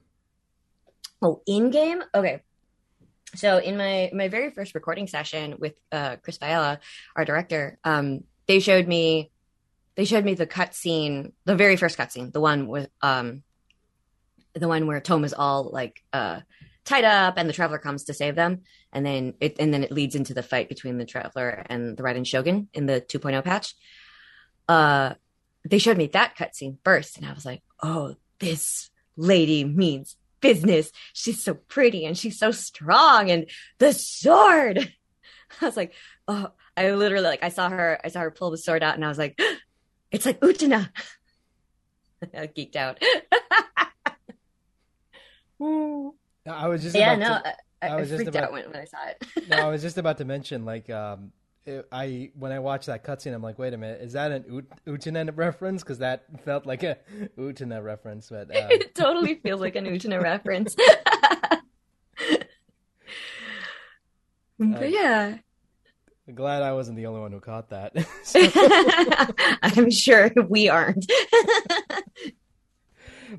Oh, 1.22 1.42
in 1.46 1.70
game? 1.70 2.04
Okay. 2.14 2.42
So 3.36 3.58
in 3.58 3.78
my 3.78 4.10
my 4.14 4.28
very 4.28 4.52
first 4.52 4.76
recording 4.76 5.08
session 5.08 5.56
with 5.60 5.74
uh, 5.92 6.18
Chris 6.18 6.38
Viella, 6.38 6.80
our 7.16 7.26
director, 7.26 7.78
um, 7.84 8.24
they 8.48 8.60
showed 8.60 8.88
me 8.88 9.32
they 9.96 10.06
showed 10.06 10.26
me 10.26 10.34
the 10.34 10.48
cutscene, 10.48 11.32
the 11.46 11.56
very 11.56 11.76
first 11.76 11.98
cutscene, 11.98 12.34
the 12.34 12.42
one 12.42 12.68
with 12.68 12.90
um, 13.02 13.44
the 14.54 14.68
one 14.68 14.88
where 14.88 15.00
Thoma 15.00 15.26
is 15.26 15.34
all 15.34 15.70
like 15.72 16.02
uh 16.12 16.42
tied 16.92 17.06
up 17.06 17.36
and 17.38 17.48
the 17.48 17.54
traveler 17.54 17.78
comes 17.78 18.04
to 18.06 18.14
save 18.14 18.36
them 18.36 18.62
and 18.92 19.06
then 19.06 19.34
it 19.40 19.56
and 19.60 19.74
then 19.74 19.84
it 19.84 19.92
leads 19.92 20.14
into 20.16 20.34
the 20.34 20.44
fight 20.44 20.68
between 20.68 20.98
the 20.98 21.06
traveler 21.06 21.66
and 21.70 21.96
the 21.96 22.04
Raiden 22.04 22.28
Shogun 22.28 22.68
in 22.74 22.86
the 22.86 23.00
2.0 23.00 23.44
patch. 23.44 23.76
Uh 24.68 25.14
they 25.64 25.78
showed 25.78 25.98
me 25.98 26.08
that 26.08 26.36
cutscene 26.36 26.78
first 26.84 27.18
and 27.18 27.26
I 27.26 27.34
was 27.34 27.46
like, 27.46 27.62
"Oh, 27.82 28.16
this 28.40 28.90
lady 29.16 29.64
means 29.64 30.18
business. 30.42 30.92
She's 31.14 31.44
so 31.44 31.54
pretty 31.54 32.04
and 32.06 32.18
she's 32.18 32.38
so 32.40 32.52
strong 32.52 33.32
and 33.32 33.50
the 33.78 33.94
sword." 33.94 34.94
I 35.62 35.66
was 35.66 35.78
like, 35.78 35.94
"Oh, 36.28 36.52
I 36.76 36.92
literally 36.92 37.26
like 37.26 37.44
I 37.44 37.50
saw 37.50 37.70
her 37.70 38.00
I 38.04 38.10
saw 38.10 38.20
her 38.22 38.32
pull 38.32 38.52
the 38.52 38.58
sword 38.58 38.84
out 38.84 38.96
and 38.96 39.06
I 39.06 39.08
was 39.08 39.18
like, 39.18 39.40
"It's 40.12 40.26
like 40.26 40.42
Utena." 40.42 40.90
I 42.34 42.48
geeked 42.48 42.76
out. 42.76 43.02
I 46.48 46.68
was 46.68 46.82
just 46.82 46.96
yeah, 46.96 47.16
no, 47.16 47.28
to, 47.28 47.56
I, 47.82 47.88
I, 47.88 47.96
was 47.96 48.10
freaked 48.10 48.26
just 48.26 48.36
about, 48.36 48.44
out 48.46 48.52
when, 48.52 48.66
when 48.66 48.78
I 48.78 48.86
saw 48.86 48.98
it. 49.08 49.24
no, 49.50 49.58
I 49.58 49.68
was 49.70 49.82
just 49.82 49.98
about 49.98 50.18
to 50.18 50.26
mention 50.34 50.66
like 50.66 50.90
um, 50.90 51.32
it, 51.66 51.88
I 51.92 52.32
when 52.36 52.52
I 52.52 52.60
watched 52.60 52.88
that 52.88 53.04
cutscene, 53.04 53.34
I'm 53.34 53.44
like, 53.44 53.60
wait 53.60 53.74
a 53.74 53.78
minute, 53.78 54.02
is 54.02 54.14
that 54.14 54.32
an 54.32 54.46
U- 54.48 54.94
Utena 54.94 55.32
reference? 55.36 55.84
Because 55.84 56.00
that 56.00 56.26
felt 56.44 56.66
like 56.66 56.84
a 56.84 56.98
Utena 57.38 57.84
reference, 57.84 58.30
but 58.30 58.50
uh... 58.50 58.68
it 58.70 58.96
totally 58.96 59.36
feels 59.36 59.62
like 59.62 59.76
an 59.76 59.86
Utena 59.86 60.22
reference. 60.22 60.76
but 64.58 64.90
yeah. 64.90 65.38
Glad 66.34 66.64
I 66.64 66.72
wasn't 66.74 66.98
the 66.98 67.08
only 67.08 67.20
one 67.20 67.32
who 67.32 67.40
caught 67.42 67.70
that. 67.72 67.94
I'm 69.62 69.92
sure 69.92 70.32
we 70.48 70.70
aren't. 70.70 71.12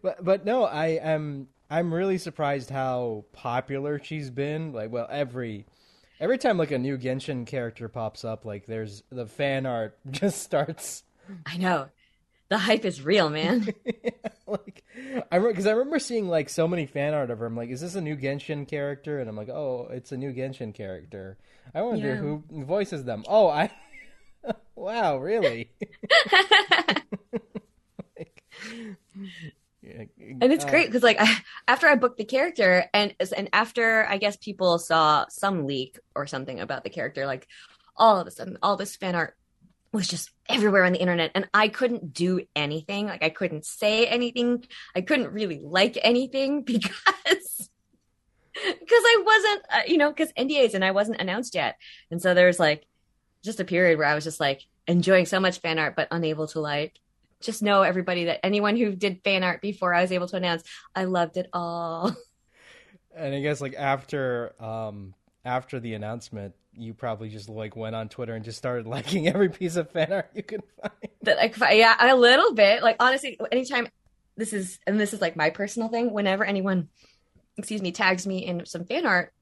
but 0.02 0.22
but 0.22 0.44
no, 0.44 0.64
I 0.64 0.88
am 0.88 1.48
I'm 1.72 1.94
really 1.94 2.18
surprised 2.18 2.68
how 2.68 3.24
popular 3.32 3.98
she's 3.98 4.28
been. 4.28 4.74
Like, 4.74 4.92
well, 4.92 5.08
every 5.10 5.64
every 6.20 6.36
time 6.36 6.58
like 6.58 6.70
a 6.70 6.78
new 6.78 6.98
Genshin 6.98 7.46
character 7.46 7.88
pops 7.88 8.26
up, 8.26 8.44
like 8.44 8.66
there's 8.66 9.02
the 9.08 9.26
fan 9.26 9.64
art 9.64 9.96
just 10.10 10.42
starts. 10.42 11.02
I 11.46 11.56
know. 11.56 11.88
The 12.50 12.58
hype 12.58 12.84
is 12.84 13.00
real, 13.00 13.30
man. 13.30 13.68
like, 14.46 14.84
I 15.32 15.38
because 15.38 15.66
I 15.66 15.70
remember 15.70 15.98
seeing 15.98 16.28
like 16.28 16.50
so 16.50 16.68
many 16.68 16.84
fan 16.84 17.14
art 17.14 17.30
of 17.30 17.38
her. 17.38 17.46
I'm 17.46 17.56
like, 17.56 17.70
is 17.70 17.80
this 17.80 17.94
a 17.94 18.02
new 18.02 18.16
Genshin 18.16 18.68
character? 18.68 19.18
And 19.18 19.30
I'm 19.30 19.36
like, 19.36 19.48
oh, 19.48 19.88
it's 19.90 20.12
a 20.12 20.18
new 20.18 20.34
Genshin 20.34 20.74
character. 20.74 21.38
I 21.74 21.80
wonder 21.80 22.08
yeah. 22.08 22.16
who 22.16 22.44
voices 22.50 23.04
them. 23.04 23.24
Oh, 23.26 23.48
I. 23.48 23.70
wow, 24.74 25.16
really? 25.16 25.70
like, 28.18 28.42
and 30.18 30.52
it's 30.52 30.64
uh, 30.64 30.68
great 30.68 30.86
because 30.86 31.02
like 31.02 31.18
I, 31.20 31.36
after 31.68 31.88
I 31.88 31.96
booked 31.96 32.18
the 32.18 32.24
character 32.24 32.84
and 32.92 33.14
and 33.36 33.48
after 33.52 34.06
I 34.06 34.18
guess 34.18 34.36
people 34.36 34.78
saw 34.78 35.26
some 35.28 35.66
leak 35.66 35.98
or 36.14 36.26
something 36.26 36.60
about 36.60 36.84
the 36.84 36.90
character, 36.90 37.26
like 37.26 37.46
all 37.96 38.18
of 38.18 38.26
a 38.26 38.30
sudden 38.30 38.58
all 38.62 38.76
this 38.76 38.96
fan 38.96 39.14
art 39.14 39.36
was 39.92 40.08
just 40.08 40.30
everywhere 40.48 40.84
on 40.84 40.92
the 40.92 41.00
internet 41.00 41.32
and 41.34 41.48
I 41.52 41.68
couldn't 41.68 42.14
do 42.14 42.46
anything. 42.56 43.06
Like 43.06 43.22
I 43.22 43.28
couldn't 43.28 43.66
say 43.66 44.06
anything. 44.06 44.64
I 44.96 45.02
couldn't 45.02 45.32
really 45.32 45.60
like 45.62 45.98
anything 46.02 46.62
because 46.64 47.70
because 48.54 49.02
I 49.04 49.22
wasn't, 49.24 49.64
uh, 49.70 49.82
you 49.86 49.96
know, 49.96 50.10
because 50.10 50.32
NDAs 50.32 50.74
and 50.74 50.84
I 50.84 50.90
wasn't 50.90 51.20
announced 51.20 51.54
yet. 51.54 51.76
And 52.10 52.20
so 52.20 52.34
there's 52.34 52.60
like 52.60 52.86
just 53.42 53.60
a 53.60 53.64
period 53.64 53.98
where 53.98 54.06
I 54.06 54.14
was 54.14 54.24
just 54.24 54.40
like 54.40 54.62
enjoying 54.86 55.26
so 55.26 55.40
much 55.40 55.60
fan 55.60 55.78
art, 55.78 55.96
but 55.96 56.08
unable 56.10 56.46
to 56.48 56.60
like 56.60 56.98
just 57.42 57.62
know 57.62 57.82
everybody 57.82 58.24
that 58.24 58.44
anyone 58.44 58.76
who 58.76 58.94
did 58.94 59.20
fan 59.24 59.42
art 59.42 59.60
before 59.60 59.94
I 59.94 60.02
was 60.02 60.12
able 60.12 60.28
to 60.28 60.36
announce, 60.36 60.62
I 60.94 61.04
loved 61.04 61.36
it 61.36 61.48
all. 61.52 62.14
And 63.14 63.34
I 63.34 63.40
guess 63.42 63.60
like 63.60 63.74
after 63.74 64.54
um 64.58 65.12
after 65.44 65.78
the 65.78 65.92
announcement, 65.92 66.54
you 66.72 66.94
probably 66.94 67.28
just 67.28 67.50
like 67.50 67.76
went 67.76 67.94
on 67.94 68.08
Twitter 68.08 68.34
and 68.34 68.42
just 68.42 68.56
started 68.56 68.86
liking 68.96 69.28
every 69.28 69.50
piece 69.50 69.76
of 69.76 69.90
fan 69.90 70.10
art 70.10 70.30
you 70.34 70.42
could 70.42 70.62
find. 70.80 71.12
That 71.20 71.36
like 71.36 71.54
yeah, 71.76 71.94
a 72.00 72.16
little 72.16 72.54
bit. 72.54 72.82
Like 72.82 72.96
honestly, 73.00 73.38
anytime 73.52 73.86
this 74.38 74.54
is 74.54 74.78
and 74.86 74.98
this 74.98 75.12
is 75.12 75.20
like 75.20 75.36
my 75.36 75.50
personal 75.50 75.90
thing, 75.90 76.10
whenever 76.10 76.42
anyone 76.42 76.88
excuse 77.58 77.82
me 77.82 77.92
tags 77.92 78.26
me 78.26 78.46
in 78.46 78.64
some 78.64 78.86
fan 78.86 79.04
art, 79.04 79.34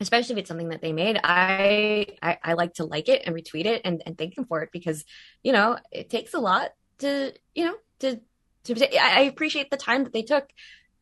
especially 0.00 0.34
if 0.34 0.38
it's 0.38 0.48
something 0.48 0.70
that 0.70 0.80
they 0.80 0.92
made 0.92 1.20
I, 1.22 2.06
I, 2.22 2.38
I 2.42 2.52
like 2.54 2.74
to 2.74 2.84
like 2.84 3.08
it 3.08 3.22
and 3.24 3.34
retweet 3.34 3.66
it 3.66 3.82
and, 3.84 4.02
and 4.06 4.16
thank 4.16 4.34
them 4.34 4.46
for 4.46 4.62
it 4.62 4.70
because 4.72 5.04
you 5.42 5.52
know 5.52 5.78
it 5.92 6.10
takes 6.10 6.34
a 6.34 6.40
lot 6.40 6.70
to 7.00 7.34
you 7.54 7.64
know 7.66 7.74
to 8.00 8.20
to 8.64 9.02
I 9.02 9.22
appreciate 9.22 9.70
the 9.70 9.76
time 9.76 10.04
that 10.04 10.12
they 10.12 10.22
took 10.22 10.48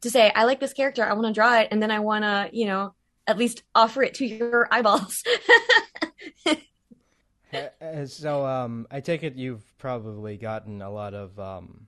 to 0.02 0.11
say 0.11 0.30
I 0.34 0.44
like 0.44 0.61
this 0.61 0.72
character, 0.72 1.04
I 1.04 1.12
want 1.12 1.26
to 1.26 1.32
draw 1.32 1.58
it, 1.58 1.68
and 1.70 1.82
then 1.82 1.90
I 1.90 2.00
want 2.00 2.24
to 2.24 2.50
you 2.52 2.66
know 2.66 2.94
at 3.26 3.38
least 3.38 3.62
offer 3.74 4.02
it 4.02 4.14
to 4.14 4.26
your 4.26 4.68
eyeballs. 4.70 5.22
so 8.06 8.46
um, 8.46 8.87
I 8.90 9.00
take 9.00 9.22
it 9.22 9.37
you've 9.37 9.64
probably 9.78 10.37
gotten 10.37 10.82
a 10.82 10.90
lot 10.90 11.14
of 11.14 11.38
um, 11.38 11.87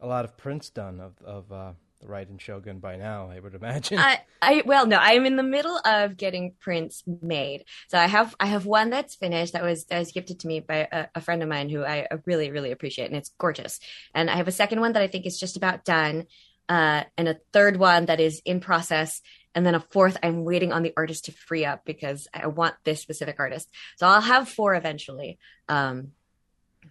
a 0.00 0.06
lot 0.06 0.24
of 0.24 0.36
prints 0.36 0.70
done 0.70 1.00
of 1.00 1.14
of 1.22 1.52
uh, 1.52 1.72
the 2.00 2.06
Raiden 2.06 2.40
Shogun 2.40 2.78
by 2.78 2.96
now. 2.96 3.30
I 3.30 3.40
would 3.40 3.54
imagine. 3.54 3.98
I, 3.98 4.20
I 4.40 4.62
well, 4.66 4.86
no, 4.86 4.98
I'm 5.00 5.26
in 5.26 5.36
the 5.36 5.42
middle 5.42 5.78
of 5.84 6.16
getting 6.16 6.54
prints 6.60 7.02
made. 7.06 7.64
So 7.88 7.98
I 7.98 8.06
have 8.06 8.34
I 8.38 8.46
have 8.46 8.66
one 8.66 8.90
that's 8.90 9.14
finished 9.14 9.54
that 9.54 9.62
was 9.62 9.84
that 9.86 9.98
was 9.98 10.12
gifted 10.12 10.40
to 10.40 10.46
me 10.46 10.60
by 10.60 10.88
a, 10.90 11.06
a 11.14 11.20
friend 11.20 11.42
of 11.42 11.48
mine 11.48 11.68
who 11.68 11.84
I 11.84 12.06
really 12.26 12.50
really 12.50 12.72
appreciate, 12.72 13.06
and 13.06 13.16
it's 13.16 13.32
gorgeous. 13.38 13.80
And 14.14 14.30
I 14.30 14.36
have 14.36 14.48
a 14.48 14.52
second 14.52 14.80
one 14.80 14.92
that 14.92 15.02
I 15.02 15.08
think 15.08 15.26
is 15.26 15.38
just 15.38 15.56
about 15.56 15.84
done, 15.84 16.26
uh, 16.68 17.04
and 17.16 17.28
a 17.28 17.38
third 17.52 17.76
one 17.76 18.06
that 18.06 18.20
is 18.20 18.40
in 18.44 18.60
process 18.60 19.22
and 19.54 19.64
then 19.64 19.74
a 19.74 19.80
fourth 19.80 20.16
i'm 20.22 20.44
waiting 20.44 20.72
on 20.72 20.82
the 20.82 20.92
artist 20.96 21.24
to 21.24 21.32
free 21.32 21.64
up 21.64 21.84
because 21.84 22.28
i 22.32 22.46
want 22.46 22.74
this 22.84 23.00
specific 23.00 23.36
artist 23.40 23.68
so 23.96 24.06
i'll 24.06 24.20
have 24.20 24.48
four 24.48 24.74
eventually 24.74 25.38
um 25.68 26.08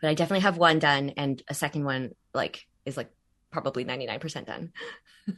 but 0.01 0.09
i 0.09 0.13
definitely 0.15 0.41
have 0.41 0.57
one 0.57 0.79
done 0.79 1.11
and 1.15 1.41
a 1.47 1.53
second 1.53 1.85
one 1.85 2.15
like 2.33 2.65
is 2.85 2.97
like 2.97 3.11
probably 3.55 3.85
99% 3.85 4.45
done 4.45 4.71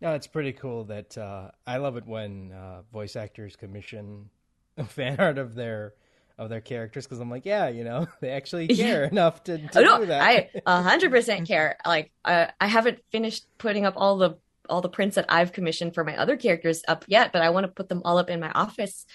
no 0.00 0.14
it's 0.14 0.28
pretty 0.28 0.52
cool 0.52 0.84
that 0.84 1.18
uh 1.18 1.50
i 1.66 1.78
love 1.78 1.96
it 1.96 2.06
when 2.06 2.52
uh 2.52 2.82
voice 2.92 3.16
actors 3.16 3.56
commission 3.56 4.30
fan 4.88 5.16
art 5.18 5.38
of 5.38 5.54
their 5.54 5.94
of 6.36 6.48
their 6.48 6.60
characters 6.60 7.06
because 7.06 7.20
I'm 7.20 7.30
like, 7.30 7.46
yeah, 7.46 7.68
you 7.68 7.84
know, 7.84 8.08
they 8.20 8.30
actually 8.30 8.66
care 8.66 9.04
enough 9.04 9.44
to, 9.44 9.56
to 9.56 9.78
oh, 9.78 9.82
no, 9.82 10.00
do 10.00 10.06
that. 10.06 10.50
I 10.66 10.80
hundred 10.82 11.12
percent 11.12 11.46
care. 11.46 11.76
Like, 11.86 12.10
uh, 12.24 12.46
I 12.60 12.66
haven't 12.66 12.98
finished 13.12 13.46
putting 13.58 13.86
up 13.86 13.94
all 13.96 14.16
the 14.16 14.36
all 14.68 14.80
the 14.80 14.88
prints 14.88 15.16
that 15.16 15.26
I've 15.28 15.52
commissioned 15.52 15.94
for 15.94 16.04
my 16.04 16.16
other 16.16 16.36
characters 16.36 16.82
up 16.88 17.04
yet, 17.06 17.32
but 17.32 17.42
I 17.42 17.50
want 17.50 17.64
to 17.64 17.72
put 17.72 17.88
them 17.88 18.02
all 18.04 18.18
up 18.18 18.30
in 18.30 18.40
my 18.40 18.50
office 18.50 19.06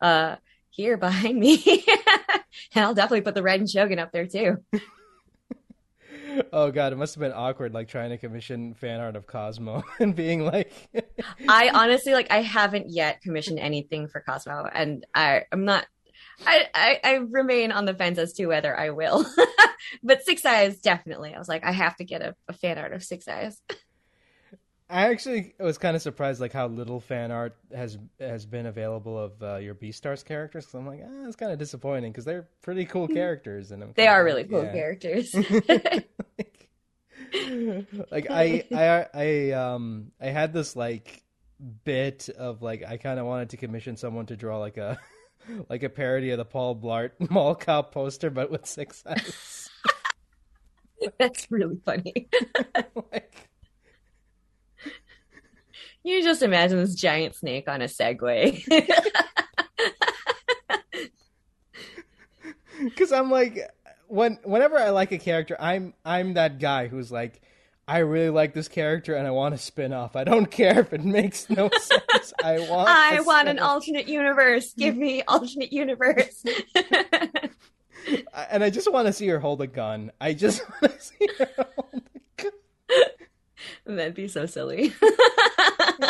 uh, 0.00 0.36
here 0.70 0.96
behind 0.96 1.38
me. 1.38 1.62
and 2.74 2.84
I'll 2.84 2.94
definitely 2.94 3.20
put 3.22 3.34
the 3.34 3.42
Raiden 3.42 3.70
Shogun 3.70 3.98
up 3.98 4.12
there 4.12 4.26
too. 4.26 4.58
oh 6.52 6.70
god, 6.70 6.92
it 6.92 6.96
must 6.96 7.14
have 7.14 7.20
been 7.20 7.32
awkward 7.32 7.74
like 7.74 7.88
trying 7.88 8.10
to 8.10 8.18
commission 8.18 8.74
fan 8.74 9.00
art 9.00 9.16
of 9.16 9.26
Cosmo 9.26 9.84
and 10.00 10.14
being 10.14 10.44
like 10.44 10.72
I 11.48 11.70
honestly 11.72 12.12
like 12.12 12.30
I 12.30 12.42
haven't 12.42 12.90
yet 12.90 13.20
commissioned 13.22 13.58
anything 13.58 14.08
for 14.08 14.20
Cosmo 14.20 14.68
and 14.72 15.06
I 15.14 15.42
I'm 15.52 15.64
not 15.64 15.86
I, 16.44 16.66
I, 16.74 17.00
I 17.02 17.14
remain 17.14 17.72
on 17.72 17.86
the 17.86 17.94
fence 17.94 18.18
as 18.18 18.34
to 18.34 18.46
whether 18.46 18.78
I 18.78 18.90
will. 18.90 19.24
but 20.02 20.22
Six 20.22 20.44
Eyes 20.44 20.78
definitely. 20.78 21.34
I 21.34 21.38
was 21.38 21.48
like, 21.48 21.64
I 21.64 21.72
have 21.72 21.96
to 21.96 22.04
get 22.04 22.20
a, 22.20 22.34
a 22.48 22.52
fan 22.52 22.76
art 22.78 22.92
of 22.92 23.02
Six 23.02 23.26
Eyes. 23.26 23.60
I 24.88 25.08
actually 25.08 25.54
was 25.58 25.78
kind 25.78 25.96
of 25.96 26.02
surprised, 26.02 26.40
like 26.40 26.52
how 26.52 26.68
little 26.68 27.00
fan 27.00 27.32
art 27.32 27.56
has 27.74 27.98
has 28.20 28.46
been 28.46 28.66
available 28.66 29.18
of 29.18 29.42
uh, 29.42 29.56
your 29.56 29.74
Beastars 29.74 30.24
characters. 30.24 30.64
Because 30.64 30.74
I'm 30.74 30.86
like, 30.86 31.00
ah, 31.04 31.26
it's 31.26 31.34
kind 31.34 31.50
of 31.50 31.58
disappointing 31.58 32.12
because 32.12 32.24
they're 32.24 32.48
pretty 32.62 32.84
cool 32.84 33.08
characters, 33.22 33.72
and 33.72 33.82
I'm 33.82 33.92
they 33.96 34.06
are 34.06 34.24
really 34.24 34.44
cool 34.44 34.62
yeah. 34.64 34.72
characters. 34.72 35.34
like, 35.34 36.08
like 38.10 38.30
I, 38.30 38.64
I, 38.72 39.06
I, 39.12 39.50
um, 39.52 40.12
I 40.20 40.26
had 40.26 40.52
this 40.52 40.76
like 40.76 41.24
bit 41.84 42.28
of 42.28 42.62
like 42.62 42.84
I 42.86 42.96
kind 42.96 43.18
of 43.18 43.26
wanted 43.26 43.50
to 43.50 43.56
commission 43.56 43.96
someone 43.96 44.26
to 44.26 44.36
draw 44.36 44.58
like 44.58 44.76
a 44.76 44.98
like 45.68 45.82
a 45.82 45.88
parody 45.88 46.30
of 46.30 46.38
the 46.38 46.44
Paul 46.44 46.76
Blart 46.76 47.10
Mall 47.30 47.54
Cop 47.54 47.92
poster, 47.92 48.30
but 48.30 48.50
with 48.50 48.66
six 48.66 49.02
eyes. 49.06 49.68
That's 51.18 51.50
really 51.50 51.78
funny. 51.84 52.28
like, 53.12 53.48
you 56.06 56.22
just 56.22 56.42
imagine 56.42 56.78
this 56.78 56.94
giant 56.94 57.34
snake 57.34 57.68
on 57.68 57.82
a 57.82 57.86
Segway. 57.86 58.62
Because 62.82 63.12
I'm 63.12 63.30
like, 63.30 63.58
when 64.08 64.38
whenever 64.44 64.78
I 64.78 64.90
like 64.90 65.12
a 65.12 65.18
character, 65.18 65.56
I'm 65.58 65.94
I'm 66.04 66.34
that 66.34 66.58
guy 66.58 66.88
who's 66.88 67.10
like, 67.10 67.40
I 67.88 67.98
really 67.98 68.30
like 68.30 68.54
this 68.54 68.68
character 68.68 69.14
and 69.14 69.26
I 69.26 69.30
want 69.30 69.54
to 69.54 69.58
spin 69.60 69.92
off. 69.92 70.16
I 70.16 70.24
don't 70.24 70.50
care 70.50 70.80
if 70.80 70.92
it 70.92 71.04
makes 71.04 71.48
no 71.48 71.70
sense. 71.78 72.32
I 72.42 72.58
want. 72.68 72.88
I 72.88 73.20
want 73.20 73.48
an 73.48 73.58
alternate 73.58 74.08
universe. 74.08 74.74
Give 74.74 74.96
me 74.96 75.22
alternate 75.28 75.72
universe. 75.72 76.44
and 78.50 78.62
I 78.64 78.70
just 78.70 78.92
want 78.92 79.06
to 79.06 79.12
see 79.12 79.26
her 79.28 79.40
hold 79.40 79.62
a 79.62 79.66
gun. 79.66 80.12
I 80.20 80.34
just 80.34 80.62
want 80.68 80.94
to 80.94 81.00
see 81.00 81.28
her 81.38 81.48
hold 81.56 82.02
a 82.38 82.42
gun. 82.42 82.52
That'd 83.96 84.14
be 84.14 84.28
so 84.28 84.46
silly 84.46 84.92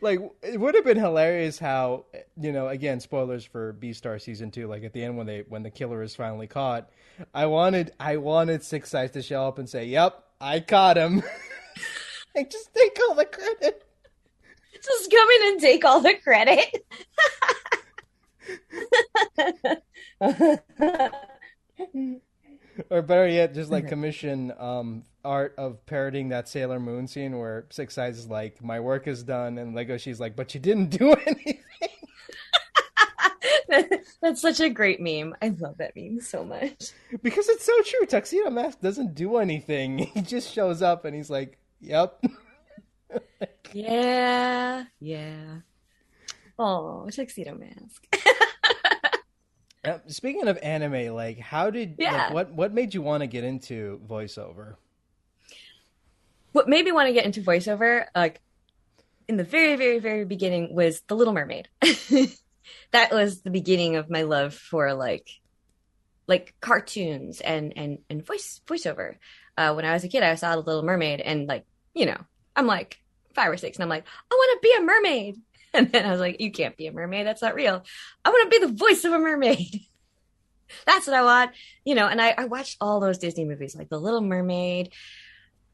like 0.00 0.20
it 0.42 0.60
would 0.60 0.74
have 0.74 0.84
been 0.84 0.98
hilarious 0.98 1.58
how 1.58 2.04
you 2.40 2.52
know 2.52 2.68
again 2.68 3.00
spoilers 3.00 3.44
for 3.44 3.72
Beastars 3.74 4.22
season 4.22 4.50
two 4.50 4.68
like 4.68 4.84
at 4.84 4.92
the 4.92 5.02
end 5.02 5.16
when 5.16 5.26
they 5.26 5.44
when 5.48 5.62
the 5.62 5.70
killer 5.70 6.02
is 6.02 6.14
finally 6.14 6.46
caught 6.46 6.88
i 7.34 7.46
wanted 7.46 7.92
i 7.98 8.16
wanted 8.16 8.62
six 8.62 8.94
eyes 8.94 9.10
to 9.10 9.22
show 9.22 9.46
up 9.46 9.58
and 9.58 9.68
say 9.68 9.86
yep 9.86 10.22
i 10.40 10.60
caught 10.60 10.96
him. 10.96 11.22
Like 12.34 12.50
just 12.50 12.72
take 12.74 12.98
all 13.08 13.14
the 13.14 13.26
credit. 13.26 13.84
Just 14.82 15.10
come 15.10 15.28
in 15.28 15.52
and 15.52 15.60
take 15.60 15.84
all 15.84 16.00
the 16.00 16.14
credit 16.14 16.82
or 22.90 23.02
better 23.02 23.28
yet 23.28 23.54
just 23.54 23.70
like 23.70 23.88
commission 23.88 24.52
um 24.58 25.04
art 25.24 25.54
of 25.56 25.84
parodying 25.86 26.30
that 26.30 26.48
Sailor 26.48 26.80
Moon 26.80 27.06
scene 27.06 27.38
where 27.38 27.66
Six 27.70 27.96
Eyes 27.98 28.18
is 28.18 28.28
like, 28.28 28.62
"My 28.62 28.80
work 28.80 29.06
is 29.06 29.22
done," 29.22 29.58
and 29.58 29.74
Legoshi's 29.74 30.20
like, 30.20 30.36
"But 30.36 30.54
you 30.54 30.60
didn't 30.60 30.90
do 30.90 31.12
anything." 31.26 31.58
That's 34.20 34.40
such 34.40 34.60
a 34.60 34.68
great 34.68 35.00
meme. 35.00 35.34
I 35.40 35.48
love 35.48 35.78
that 35.78 35.96
meme 35.96 36.20
so 36.20 36.44
much 36.44 36.90
because 37.22 37.48
it's 37.48 37.64
so 37.64 37.72
true. 37.82 38.06
Tuxedo 38.06 38.50
Mask 38.50 38.80
doesn't 38.80 39.14
do 39.14 39.36
anything; 39.36 39.98
he 40.14 40.20
just 40.22 40.52
shows 40.52 40.82
up 40.82 41.04
and 41.04 41.14
he's 41.14 41.30
like, 41.30 41.58
"Yep." 41.80 42.24
yeah, 43.72 44.84
yeah. 45.00 45.56
Oh, 46.58 47.08
Tuxedo 47.10 47.54
Mask. 47.56 48.06
Uh, 49.84 49.98
speaking 50.06 50.46
of 50.46 50.58
anime, 50.62 51.14
like, 51.14 51.38
how 51.38 51.70
did 51.70 51.96
yeah. 51.98 52.24
like, 52.24 52.32
what 52.32 52.52
what 52.52 52.72
made 52.72 52.94
you 52.94 53.02
want 53.02 53.22
to 53.22 53.26
get 53.26 53.44
into 53.44 54.00
voiceover? 54.06 54.76
what 56.52 56.68
made 56.68 56.84
me 56.84 56.92
want 56.92 57.08
to 57.08 57.12
get 57.12 57.24
into 57.24 57.42
voiceover, 57.42 58.06
like 58.14 58.40
in 59.26 59.36
the 59.36 59.44
very, 59.44 59.76
very, 59.76 59.98
very 59.98 60.24
beginning, 60.24 60.74
was 60.74 61.00
The 61.08 61.16
Little 61.16 61.32
Mermaid. 61.32 61.68
that 62.90 63.12
was 63.12 63.40
the 63.40 63.50
beginning 63.50 63.96
of 63.96 64.10
my 64.10 64.22
love 64.22 64.54
for 64.54 64.94
like 64.94 65.28
like 66.28 66.54
cartoons 66.60 67.40
and 67.40 67.72
and 67.76 67.98
and 68.08 68.24
voice 68.24 68.60
voiceover. 68.66 69.16
Uh, 69.56 69.72
when 69.74 69.84
I 69.84 69.92
was 69.92 70.04
a 70.04 70.08
kid, 70.08 70.22
I 70.22 70.34
saw 70.34 70.54
The 70.54 70.62
Little 70.62 70.84
Mermaid, 70.84 71.20
and 71.20 71.46
like 71.46 71.64
you 71.94 72.06
know, 72.06 72.18
I'm 72.54 72.66
like 72.66 73.00
five 73.34 73.50
or 73.50 73.56
six, 73.56 73.76
and 73.76 73.82
I'm 73.82 73.90
like, 73.90 74.04
I 74.30 74.34
want 74.34 74.62
to 74.62 74.68
be 74.68 74.74
a 74.76 74.82
mermaid. 74.82 75.40
And 75.74 75.90
then 75.90 76.04
I 76.04 76.10
was 76.10 76.20
like, 76.20 76.38
you 76.38 76.52
can't 76.52 76.76
be 76.76 76.86
a 76.86 76.92
mermaid. 76.92 77.26
That's 77.26 77.40
not 77.40 77.54
real. 77.54 77.82
I 78.24 78.28
want 78.28 78.52
to 78.52 78.60
be 78.60 78.66
the 78.66 78.72
voice 78.72 79.04
of 79.04 79.12
a 79.14 79.18
mermaid. 79.18 79.80
That's 80.86 81.06
what 81.06 81.16
I 81.16 81.22
want, 81.22 81.52
you 81.84 81.94
know. 81.94 82.06
And 82.06 82.20
I, 82.20 82.34
I 82.36 82.44
watched 82.44 82.76
all 82.80 83.00
those 83.00 83.16
Disney 83.16 83.46
movies, 83.46 83.74
like 83.74 83.88
The 83.88 83.98
Little 83.98 84.20
Mermaid, 84.20 84.92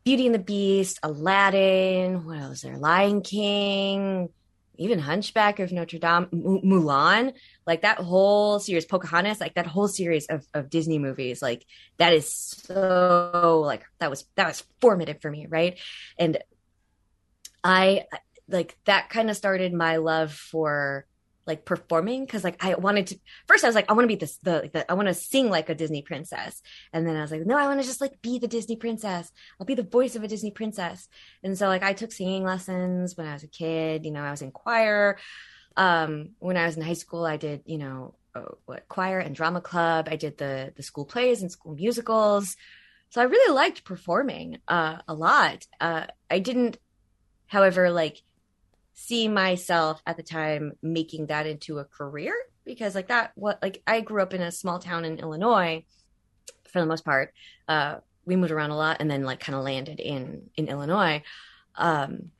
Beauty 0.04 0.26
and 0.26 0.34
the 0.34 0.40
Beast, 0.40 1.00
Aladdin, 1.02 2.24
what 2.24 2.38
else 2.38 2.62
there? 2.62 2.76
Lion 2.76 3.22
King, 3.22 4.28
even 4.76 4.98
Hunchback 4.98 5.58
of 5.58 5.72
Notre 5.72 5.98
Dame, 5.98 6.28
M- 6.32 6.60
Mulan, 6.64 7.34
like 7.66 7.82
that 7.82 7.98
whole 7.98 8.60
series, 8.60 8.86
Pocahontas, 8.86 9.40
like 9.40 9.54
that 9.54 9.66
whole 9.66 9.88
series 9.88 10.26
of, 10.26 10.46
of 10.54 10.70
Disney 10.70 10.98
movies, 10.98 11.42
like 11.42 11.66
that 11.98 12.12
is 12.12 12.32
so 12.32 13.62
like 13.64 13.84
that 13.98 14.10
was 14.10 14.24
that 14.36 14.46
was 14.46 14.64
formative 14.80 15.20
for 15.20 15.30
me, 15.30 15.46
right? 15.48 15.78
And 16.18 16.38
I 17.62 18.04
like 18.48 18.76
that 18.84 19.10
kind 19.10 19.30
of 19.30 19.36
started 19.36 19.72
my 19.72 19.96
love 19.96 20.32
for 20.32 21.06
like 21.48 21.64
performing 21.64 22.26
because 22.26 22.44
like 22.44 22.62
I 22.62 22.74
wanted 22.74 23.06
to 23.08 23.18
first 23.46 23.64
I 23.64 23.68
was 23.68 23.74
like 23.74 23.90
I 23.90 23.94
want 23.94 24.04
to 24.04 24.08
be 24.14 24.16
this 24.16 24.36
the, 24.42 24.68
the 24.70 24.88
I 24.88 24.94
want 24.94 25.08
to 25.08 25.14
sing 25.14 25.48
like 25.48 25.70
a 25.70 25.74
Disney 25.74 26.02
princess. 26.02 26.60
And 26.92 27.06
then 27.06 27.16
I 27.16 27.22
was 27.22 27.32
like 27.32 27.46
no 27.46 27.56
I 27.56 27.66
want 27.66 27.80
to 27.80 27.86
just 27.86 28.02
like 28.02 28.20
be 28.20 28.38
the 28.38 28.46
Disney 28.46 28.76
princess. 28.76 29.32
I'll 29.58 29.66
be 29.66 29.74
the 29.74 29.82
voice 29.82 30.14
of 30.14 30.22
a 30.22 30.28
Disney 30.28 30.50
princess. 30.50 31.08
And 31.42 31.56
so 31.56 31.66
like 31.66 31.82
I 31.82 31.94
took 31.94 32.12
singing 32.12 32.44
lessons 32.44 33.16
when 33.16 33.26
I 33.26 33.32
was 33.32 33.44
a 33.44 33.48
kid 33.48 34.04
you 34.04 34.10
know 34.10 34.22
I 34.22 34.30
was 34.30 34.42
in 34.42 34.52
choir. 34.52 35.16
Um 35.74 36.30
when 36.38 36.58
I 36.58 36.66
was 36.66 36.76
in 36.76 36.82
high 36.82 36.92
school 36.92 37.24
I 37.24 37.38
did 37.38 37.62
you 37.64 37.78
know 37.78 38.14
uh, 38.34 38.42
what 38.66 38.86
choir 38.86 39.18
and 39.18 39.34
drama 39.34 39.62
club. 39.62 40.08
I 40.10 40.16
did 40.16 40.36
the 40.36 40.74
the 40.76 40.82
school 40.82 41.06
plays 41.06 41.40
and 41.40 41.50
school 41.50 41.74
musicals. 41.74 42.56
So 43.08 43.22
I 43.22 43.24
really 43.24 43.54
liked 43.54 43.84
performing 43.84 44.58
uh 44.68 44.98
a 45.08 45.14
lot. 45.14 45.66
Uh 45.80 46.04
I 46.30 46.40
didn't 46.40 46.76
however 47.46 47.90
like 47.90 48.20
see 49.00 49.28
myself 49.28 50.02
at 50.06 50.16
the 50.16 50.24
time 50.24 50.72
making 50.82 51.26
that 51.26 51.46
into 51.46 51.78
a 51.78 51.84
career 51.84 52.34
because 52.64 52.96
like 52.96 53.06
that 53.06 53.30
what 53.36 53.56
like 53.62 53.80
I 53.86 54.00
grew 54.00 54.20
up 54.20 54.34
in 54.34 54.42
a 54.42 54.50
small 54.50 54.80
town 54.80 55.04
in 55.04 55.20
Illinois 55.20 55.84
for 56.64 56.80
the 56.80 56.86
most 56.86 57.04
part. 57.04 57.32
Uh, 57.68 57.98
we 58.24 58.34
moved 58.34 58.50
around 58.50 58.70
a 58.70 58.76
lot 58.76 58.96
and 58.98 59.08
then 59.08 59.22
like 59.22 59.38
kind 59.38 59.56
of 59.56 59.62
landed 59.62 60.00
in 60.00 60.50
in 60.56 60.66
Illinois. 60.66 61.22
Um, 61.76 62.32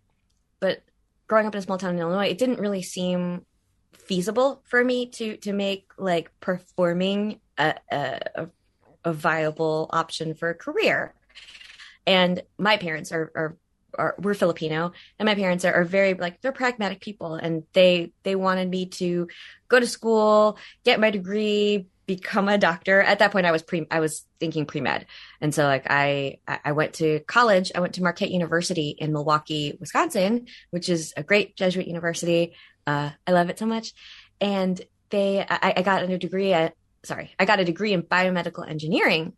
but 0.58 0.82
growing 1.28 1.46
up 1.46 1.54
in 1.54 1.60
a 1.60 1.62
small 1.62 1.78
town 1.78 1.94
in 1.94 2.00
Illinois, 2.00 2.26
it 2.26 2.38
didn't 2.38 2.58
really 2.58 2.82
seem 2.82 3.46
feasible 3.92 4.60
for 4.64 4.82
me 4.82 5.06
to 5.10 5.36
to 5.36 5.52
make 5.52 5.86
like 5.96 6.32
performing 6.40 7.38
a, 7.56 7.76
a, 7.88 8.48
a 9.04 9.12
viable 9.12 9.88
option 9.90 10.34
for 10.34 10.50
a 10.50 10.54
career. 10.54 11.14
And 12.04 12.42
my 12.58 12.78
parents 12.78 13.12
are, 13.12 13.30
are 13.36 13.56
are 13.94 14.14
we're 14.18 14.34
Filipino 14.34 14.92
and 15.18 15.26
my 15.26 15.34
parents 15.34 15.64
are, 15.64 15.72
are 15.72 15.84
very 15.84 16.14
like 16.14 16.40
they're 16.40 16.52
pragmatic 16.52 17.00
people 17.00 17.34
and 17.34 17.64
they 17.72 18.12
they 18.22 18.34
wanted 18.34 18.68
me 18.68 18.86
to 18.86 19.28
go 19.68 19.80
to 19.80 19.86
school, 19.86 20.58
get 20.84 21.00
my 21.00 21.10
degree, 21.10 21.86
become 22.06 22.48
a 22.48 22.58
doctor. 22.58 23.00
At 23.00 23.20
that 23.20 23.32
point 23.32 23.46
I 23.46 23.52
was 23.52 23.62
pre 23.62 23.86
I 23.90 24.00
was 24.00 24.24
thinking 24.40 24.66
pre-med. 24.66 25.06
And 25.40 25.54
so 25.54 25.64
like 25.64 25.86
I 25.88 26.38
I 26.46 26.72
went 26.72 26.94
to 26.94 27.20
college. 27.20 27.70
I 27.74 27.80
went 27.80 27.94
to 27.94 28.02
Marquette 28.02 28.30
University 28.30 28.96
in 28.98 29.12
Milwaukee, 29.12 29.76
Wisconsin, 29.78 30.46
which 30.70 30.88
is 30.88 31.14
a 31.16 31.22
great 31.22 31.56
Jesuit 31.56 31.86
university. 31.86 32.54
Uh, 32.86 33.10
I 33.26 33.32
love 33.32 33.50
it 33.50 33.58
so 33.58 33.66
much. 33.66 33.92
And 34.40 34.80
they 35.10 35.46
I, 35.48 35.74
I 35.76 35.82
got 35.82 36.02
a 36.02 36.18
degree 36.18 36.52
at 36.52 36.74
sorry, 37.04 37.30
I 37.38 37.44
got 37.44 37.60
a 37.60 37.64
degree 37.64 37.92
in 37.92 38.02
biomedical 38.02 38.68
engineering 38.68 39.34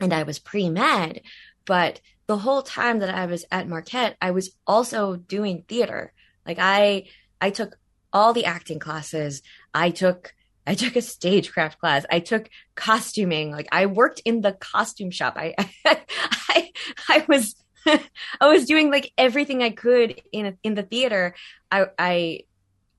and 0.00 0.12
I 0.12 0.22
was 0.22 0.38
pre-med, 0.38 1.22
but 1.64 2.00
the 2.28 2.36
whole 2.36 2.62
time 2.62 3.00
that 3.00 3.12
I 3.12 3.26
was 3.26 3.44
at 3.50 3.68
Marquette, 3.68 4.16
I 4.20 4.30
was 4.30 4.50
also 4.66 5.16
doing 5.16 5.64
theater. 5.66 6.12
Like 6.46 6.58
I 6.60 7.06
I 7.40 7.50
took 7.50 7.76
all 8.12 8.32
the 8.32 8.44
acting 8.44 8.78
classes. 8.78 9.42
I 9.74 9.90
took 9.90 10.34
I 10.66 10.74
took 10.74 10.94
a 10.96 11.02
stagecraft 11.02 11.80
class. 11.80 12.04
I 12.10 12.20
took 12.20 12.50
costuming. 12.74 13.50
Like 13.50 13.68
I 13.72 13.86
worked 13.86 14.20
in 14.26 14.42
the 14.42 14.52
costume 14.52 15.10
shop. 15.10 15.34
I 15.36 15.54
I 15.86 16.70
I 17.08 17.24
was 17.26 17.56
I 17.86 18.00
was 18.42 18.66
doing 18.66 18.90
like 18.90 19.10
everything 19.16 19.62
I 19.62 19.70
could 19.70 20.20
in 20.30 20.58
in 20.62 20.74
the 20.74 20.82
theater. 20.82 21.34
I 21.72 21.86
I 21.98 22.40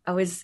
I 0.08 0.14
was 0.14 0.44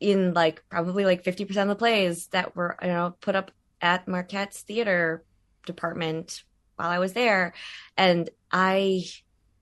in 0.00 0.34
like 0.34 0.64
probably 0.68 1.04
like 1.04 1.22
50% 1.22 1.56
of 1.62 1.68
the 1.68 1.76
plays 1.76 2.26
that 2.28 2.56
were 2.56 2.76
you 2.82 2.88
know 2.88 3.14
put 3.20 3.36
up 3.36 3.52
at 3.80 4.08
Marquette's 4.08 4.62
theater 4.62 5.24
department 5.66 6.42
while 6.76 6.90
I 6.90 6.98
was 6.98 7.12
there. 7.12 7.54
And 7.96 8.30
I 8.50 9.04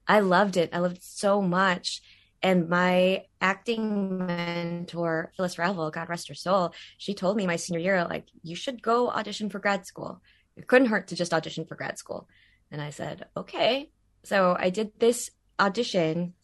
I 0.06 0.20
loved 0.20 0.56
it. 0.56 0.70
I 0.72 0.78
loved 0.78 0.96
it 0.96 1.04
so 1.04 1.40
much. 1.40 2.02
And 2.42 2.68
my 2.68 3.24
acting 3.40 4.26
mentor, 4.26 5.32
Phyllis 5.36 5.58
Ravel, 5.58 5.90
God 5.92 6.08
rest 6.08 6.28
her 6.28 6.34
soul, 6.34 6.74
she 6.98 7.14
told 7.14 7.36
me 7.36 7.46
my 7.46 7.56
senior 7.56 7.80
year, 7.80 8.04
like, 8.04 8.26
you 8.42 8.56
should 8.56 8.82
go 8.82 9.08
audition 9.08 9.48
for 9.48 9.60
grad 9.60 9.86
school. 9.86 10.20
It 10.56 10.66
couldn't 10.66 10.88
hurt 10.88 11.08
to 11.08 11.16
just 11.16 11.32
audition 11.32 11.66
for 11.66 11.76
grad 11.76 11.98
school. 11.98 12.28
And 12.70 12.82
I 12.82 12.90
said, 12.90 13.26
okay. 13.36 13.90
So 14.24 14.56
I 14.58 14.70
did 14.70 14.90
this 14.98 15.30
audition. 15.60 16.34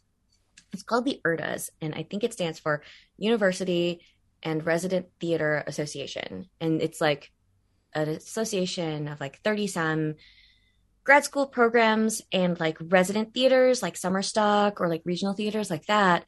It's 0.73 0.85
called 0.85 1.05
the 1.05 1.21
URTAS, 1.25 1.71
and 1.81 1.95
I 1.95 2.05
think 2.05 2.23
it 2.23 2.33
stands 2.33 2.59
for 2.59 2.83
University 3.17 4.01
and 4.43 4.65
Resident 4.65 5.07
Theater 5.19 5.65
Association. 5.67 6.49
And 6.61 6.81
it's 6.81 7.01
like 7.01 7.33
an 7.95 8.09
association 8.09 9.09
of 9.09 9.21
like 9.21 9.41
30 9.43 9.67
some 9.67 10.15
grad 11.09 11.25
school 11.25 11.47
programs 11.47 12.21
and 12.33 12.61
like 12.61 12.77
resident 12.81 13.33
theaters 13.33 13.83
like 13.83 13.97
summer 13.97 14.21
stock 14.21 14.79
or 14.79 14.91
like 14.91 15.01
regional 15.07 15.33
theaters 15.33 15.71
like 15.71 15.87
that 15.87 16.23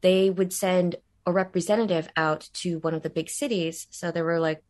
they 0.00 0.30
would 0.30 0.54
send 0.54 0.96
a 1.26 1.32
representative 1.32 2.08
out 2.16 2.48
to 2.54 2.78
one 2.78 2.94
of 2.94 3.02
the 3.02 3.10
big 3.10 3.28
cities. 3.28 3.86
So 3.90 4.10
there 4.10 4.24
were 4.24 4.40
like 4.40 4.64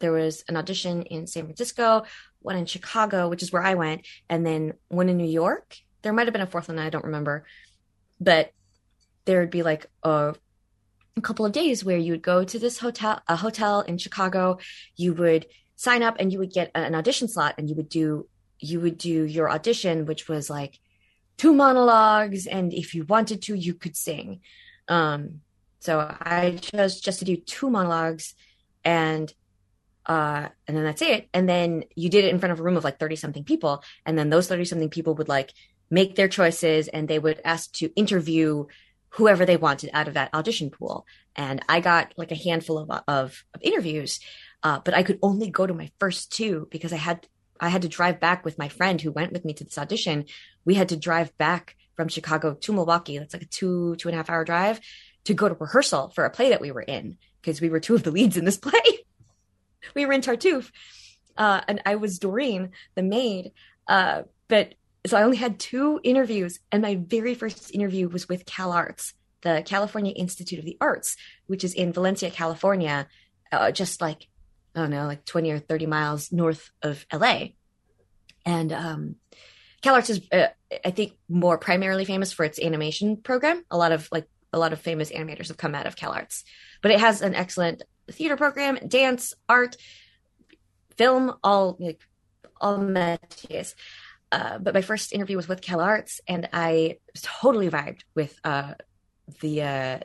there 0.00 0.12
was 0.12 0.44
an 0.48 0.56
audition 0.56 1.02
in 1.02 1.26
san 1.26 1.44
francisco 1.44 2.04
one 2.40 2.56
in 2.56 2.64
chicago 2.66 3.28
which 3.28 3.40
is 3.40 3.52
where 3.52 3.62
i 3.62 3.74
went 3.74 4.00
and 4.30 4.46
then 4.46 4.72
one 4.88 5.10
in 5.10 5.18
new 5.18 5.28
york. 5.28 5.76
There 6.00 6.14
might 6.14 6.26
have 6.26 6.32
been 6.32 6.40
a 6.40 6.46
fourth 6.46 6.68
one 6.68 6.78
i 6.78 6.88
don't 6.88 7.04
remember. 7.04 7.44
But 8.18 8.52
there 9.26 9.40
would 9.40 9.50
be 9.50 9.62
like 9.62 9.88
a, 10.02 10.34
a 11.18 11.20
couple 11.20 11.44
of 11.44 11.52
days 11.52 11.84
where 11.84 11.98
you 11.98 12.12
would 12.12 12.22
go 12.22 12.44
to 12.44 12.58
this 12.58 12.78
hotel 12.78 13.20
a 13.28 13.36
hotel 13.36 13.82
in 13.82 13.98
chicago. 13.98 14.56
You 14.96 15.12
would 15.12 15.44
sign 15.76 16.02
up 16.02 16.16
and 16.18 16.32
you 16.32 16.38
would 16.38 16.54
get 16.54 16.70
an 16.74 16.94
audition 16.94 17.28
slot 17.28 17.56
and 17.58 17.68
you 17.68 17.76
would 17.76 17.90
do 17.90 18.26
you 18.62 18.80
would 18.80 18.98
do 18.98 19.24
your 19.24 19.50
audition, 19.50 20.06
which 20.06 20.28
was 20.28 20.48
like 20.48 20.78
two 21.36 21.52
monologues, 21.52 22.46
and 22.46 22.72
if 22.72 22.94
you 22.94 23.04
wanted 23.04 23.42
to, 23.42 23.54
you 23.54 23.74
could 23.74 23.96
sing. 23.96 24.40
Um, 24.88 25.40
so 25.80 25.98
I 25.98 26.58
chose 26.60 27.00
just 27.00 27.18
to 27.20 27.24
do 27.24 27.36
two 27.36 27.70
monologues, 27.70 28.34
and 28.84 29.32
uh, 30.06 30.48
and 30.66 30.76
then 30.76 30.84
that's 30.84 31.02
it. 31.02 31.28
And 31.34 31.48
then 31.48 31.84
you 31.96 32.08
did 32.08 32.24
it 32.24 32.30
in 32.30 32.38
front 32.38 32.52
of 32.52 32.60
a 32.60 32.62
room 32.62 32.76
of 32.76 32.84
like 32.84 32.98
thirty 32.98 33.16
something 33.16 33.44
people, 33.44 33.82
and 34.06 34.16
then 34.16 34.30
those 34.30 34.48
thirty 34.48 34.64
something 34.64 34.90
people 34.90 35.14
would 35.16 35.28
like 35.28 35.52
make 35.90 36.14
their 36.14 36.28
choices, 36.28 36.88
and 36.88 37.08
they 37.08 37.18
would 37.18 37.40
ask 37.44 37.72
to 37.72 37.92
interview 37.96 38.66
whoever 39.10 39.44
they 39.44 39.56
wanted 39.56 39.90
out 39.92 40.08
of 40.08 40.14
that 40.14 40.32
audition 40.32 40.70
pool. 40.70 41.04
And 41.36 41.60
I 41.68 41.80
got 41.80 42.14
like 42.16 42.32
a 42.32 42.36
handful 42.36 42.78
of 42.78 42.90
of, 43.08 43.44
of 43.54 43.60
interviews. 43.60 44.20
Uh, 44.62 44.78
but 44.84 44.94
I 44.94 45.02
could 45.02 45.18
only 45.22 45.50
go 45.50 45.66
to 45.66 45.74
my 45.74 45.90
first 45.98 46.30
two 46.30 46.68
because 46.70 46.92
I 46.92 46.96
had 46.96 47.26
I 47.62 47.68
had 47.68 47.82
to 47.82 47.88
drive 47.88 48.18
back 48.18 48.44
with 48.44 48.58
my 48.58 48.68
friend 48.68 49.00
who 49.00 49.12
went 49.12 49.32
with 49.32 49.44
me 49.44 49.54
to 49.54 49.64
this 49.64 49.78
audition. 49.78 50.26
We 50.64 50.74
had 50.74 50.88
to 50.88 50.96
drive 50.96 51.36
back 51.38 51.76
from 51.94 52.08
Chicago 52.08 52.54
to 52.54 52.72
Milwaukee. 52.72 53.18
That's 53.18 53.32
like 53.32 53.44
a 53.44 53.46
two, 53.46 53.94
two 53.96 54.08
and 54.08 54.14
a 54.14 54.18
half 54.18 54.28
hour 54.28 54.44
drive 54.44 54.80
to 55.24 55.34
go 55.34 55.48
to 55.48 55.54
rehearsal 55.54 56.08
for 56.08 56.24
a 56.24 56.30
play 56.30 56.50
that 56.50 56.60
we 56.60 56.72
were 56.72 56.82
in 56.82 57.16
because 57.40 57.60
we 57.60 57.70
were 57.70 57.78
two 57.78 57.94
of 57.94 58.02
the 58.02 58.10
leads 58.10 58.36
in 58.36 58.44
this 58.44 58.56
play. 58.56 59.04
we 59.94 60.04
were 60.04 60.12
in 60.12 60.22
Tartuffe. 60.22 60.72
Uh, 61.38 61.60
and 61.68 61.80
I 61.86 61.94
was 61.94 62.18
Dorine, 62.18 62.70
the 62.96 63.02
maid. 63.02 63.52
Uh, 63.86 64.22
but 64.48 64.74
so 65.06 65.16
I 65.16 65.22
only 65.22 65.36
had 65.36 65.60
two 65.60 66.00
interviews. 66.02 66.58
And 66.72 66.82
my 66.82 66.96
very 66.96 67.34
first 67.36 67.72
interview 67.72 68.08
was 68.08 68.28
with 68.28 68.44
Cal 68.44 68.72
Arts, 68.72 69.14
the 69.42 69.62
California 69.64 70.12
Institute 70.12 70.58
of 70.58 70.64
the 70.64 70.76
Arts, 70.80 71.16
which 71.46 71.62
is 71.62 71.74
in 71.74 71.92
Valencia, 71.92 72.30
California, 72.30 73.06
uh, 73.52 73.70
just 73.70 74.00
like 74.00 74.26
I 74.74 74.80
don't 74.80 74.90
know, 74.90 75.06
like 75.06 75.24
20 75.24 75.50
or 75.50 75.58
30 75.58 75.86
miles 75.86 76.32
north 76.32 76.70
of 76.82 77.04
LA. 77.12 77.48
And 78.44 78.72
um, 78.72 79.16
CalArts 79.82 80.10
is, 80.10 80.20
uh, 80.32 80.48
I 80.84 80.90
think, 80.90 81.12
more 81.28 81.58
primarily 81.58 82.04
famous 82.04 82.32
for 82.32 82.44
its 82.44 82.60
animation 82.60 83.16
program. 83.16 83.64
A 83.70 83.76
lot 83.76 83.92
of 83.92 84.08
like 84.10 84.26
a 84.52 84.58
lot 84.58 84.72
of 84.72 84.80
famous 84.80 85.10
animators 85.10 85.48
have 85.48 85.56
come 85.56 85.74
out 85.74 85.86
of 85.86 85.96
CalArts, 85.96 86.44
but 86.82 86.90
it 86.90 87.00
has 87.00 87.22
an 87.22 87.34
excellent 87.34 87.82
theater 88.10 88.36
program, 88.36 88.78
dance, 88.86 89.34
art, 89.48 89.76
film, 90.96 91.34
all 91.42 91.76
like 91.78 92.00
all 92.60 92.78
métiers. 92.78 93.74
Uh, 94.30 94.58
but 94.58 94.72
my 94.72 94.82
first 94.82 95.12
interview 95.12 95.36
was 95.36 95.48
with 95.48 95.60
CalArts, 95.60 96.20
and 96.26 96.48
I 96.52 96.98
totally 97.20 97.68
vibed 97.68 98.00
with 98.14 98.38
uh, 98.44 98.74
the 99.40 99.62
uh, 99.62 99.98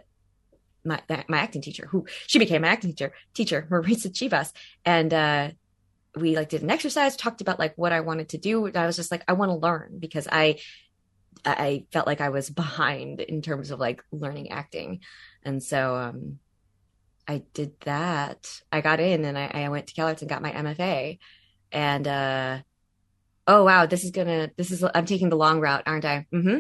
my 0.87 1.01
my 1.27 1.37
acting 1.37 1.61
teacher, 1.61 1.87
who 1.87 2.05
she 2.25 2.39
became 2.39 2.61
my 2.61 2.69
acting 2.69 2.91
teacher, 2.91 3.13
teacher 3.33 3.67
Marisa 3.71 4.11
Chibas, 4.11 4.51
and 4.85 5.13
uh, 5.13 5.49
we 6.15 6.35
like 6.35 6.49
did 6.49 6.63
an 6.63 6.71
exercise, 6.71 7.15
talked 7.15 7.41
about 7.41 7.59
like 7.59 7.77
what 7.77 7.91
I 7.91 8.01
wanted 8.01 8.29
to 8.29 8.37
do. 8.37 8.71
I 8.73 8.85
was 8.85 8.95
just 8.95 9.11
like, 9.11 9.23
I 9.27 9.33
want 9.33 9.51
to 9.51 9.55
learn 9.55 9.97
because 9.99 10.27
I 10.31 10.59
I 11.45 11.85
felt 11.91 12.07
like 12.07 12.21
I 12.21 12.29
was 12.29 12.49
behind 12.63 13.21
in 13.21 13.41
terms 13.41 13.71
of 13.71 13.79
like 13.79 14.03
learning 14.11 14.51
acting, 14.51 15.01
and 15.43 15.61
so 15.61 15.95
um, 15.95 16.39
I 17.27 17.43
did 17.53 17.79
that. 17.81 18.61
I 18.71 18.81
got 18.81 18.99
in 18.99 19.25
and 19.25 19.37
I, 19.37 19.65
I 19.65 19.69
went 19.69 19.87
to 19.87 19.93
CalArts 19.93 20.21
and 20.21 20.29
got 20.29 20.41
my 20.41 20.51
MFA, 20.51 21.19
and 21.71 22.07
uh, 22.07 22.59
oh 23.45 23.63
wow, 23.63 23.85
this 23.85 24.03
is 24.03 24.11
gonna 24.11 24.51
this 24.57 24.71
is 24.71 24.83
I'm 24.95 25.05
taking 25.05 25.29
the 25.29 25.37
long 25.37 25.59
route, 25.59 25.83
aren't 25.85 26.05
I? 26.05 26.25
Mm-hmm 26.33 26.59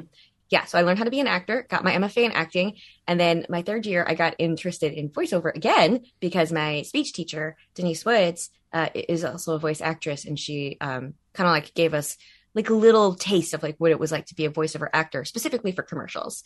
yeah, 0.49 0.65
so 0.65 0.77
I 0.77 0.81
learned 0.81 0.97
how 0.97 1.05
to 1.05 1.11
be 1.11 1.19
an 1.19 1.27
actor, 1.27 1.65
got 1.69 1.83
my 1.83 1.93
MFA 1.93 2.23
in 2.23 2.31
acting, 2.31 2.77
and 3.07 3.19
then 3.19 3.45
my 3.49 3.61
third 3.61 3.85
year 3.85 4.05
I 4.07 4.15
got 4.15 4.35
interested 4.39 4.93
in 4.93 5.09
voiceover 5.09 5.53
again 5.53 6.05
because 6.19 6.51
my 6.51 6.83
speech 6.83 7.13
teacher 7.13 7.57
Denise 7.75 8.05
Woods 8.05 8.49
uh, 8.71 8.89
is 8.93 9.25
also 9.25 9.55
a 9.55 9.59
voice 9.59 9.81
actress, 9.81 10.25
and 10.25 10.39
she 10.39 10.77
um, 10.79 11.13
kind 11.33 11.47
of 11.47 11.51
like 11.51 11.73
gave 11.73 11.93
us 11.93 12.17
like 12.53 12.69
a 12.69 12.73
little 12.73 13.13
taste 13.13 13.53
of 13.53 13.61
like 13.61 13.75
what 13.77 13.91
it 13.91 13.99
was 13.99 14.11
like 14.11 14.25
to 14.27 14.35
be 14.35 14.45
a 14.45 14.51
voiceover 14.51 14.87
actor, 14.93 15.25
specifically 15.25 15.71
for 15.71 15.83
commercials. 15.83 16.43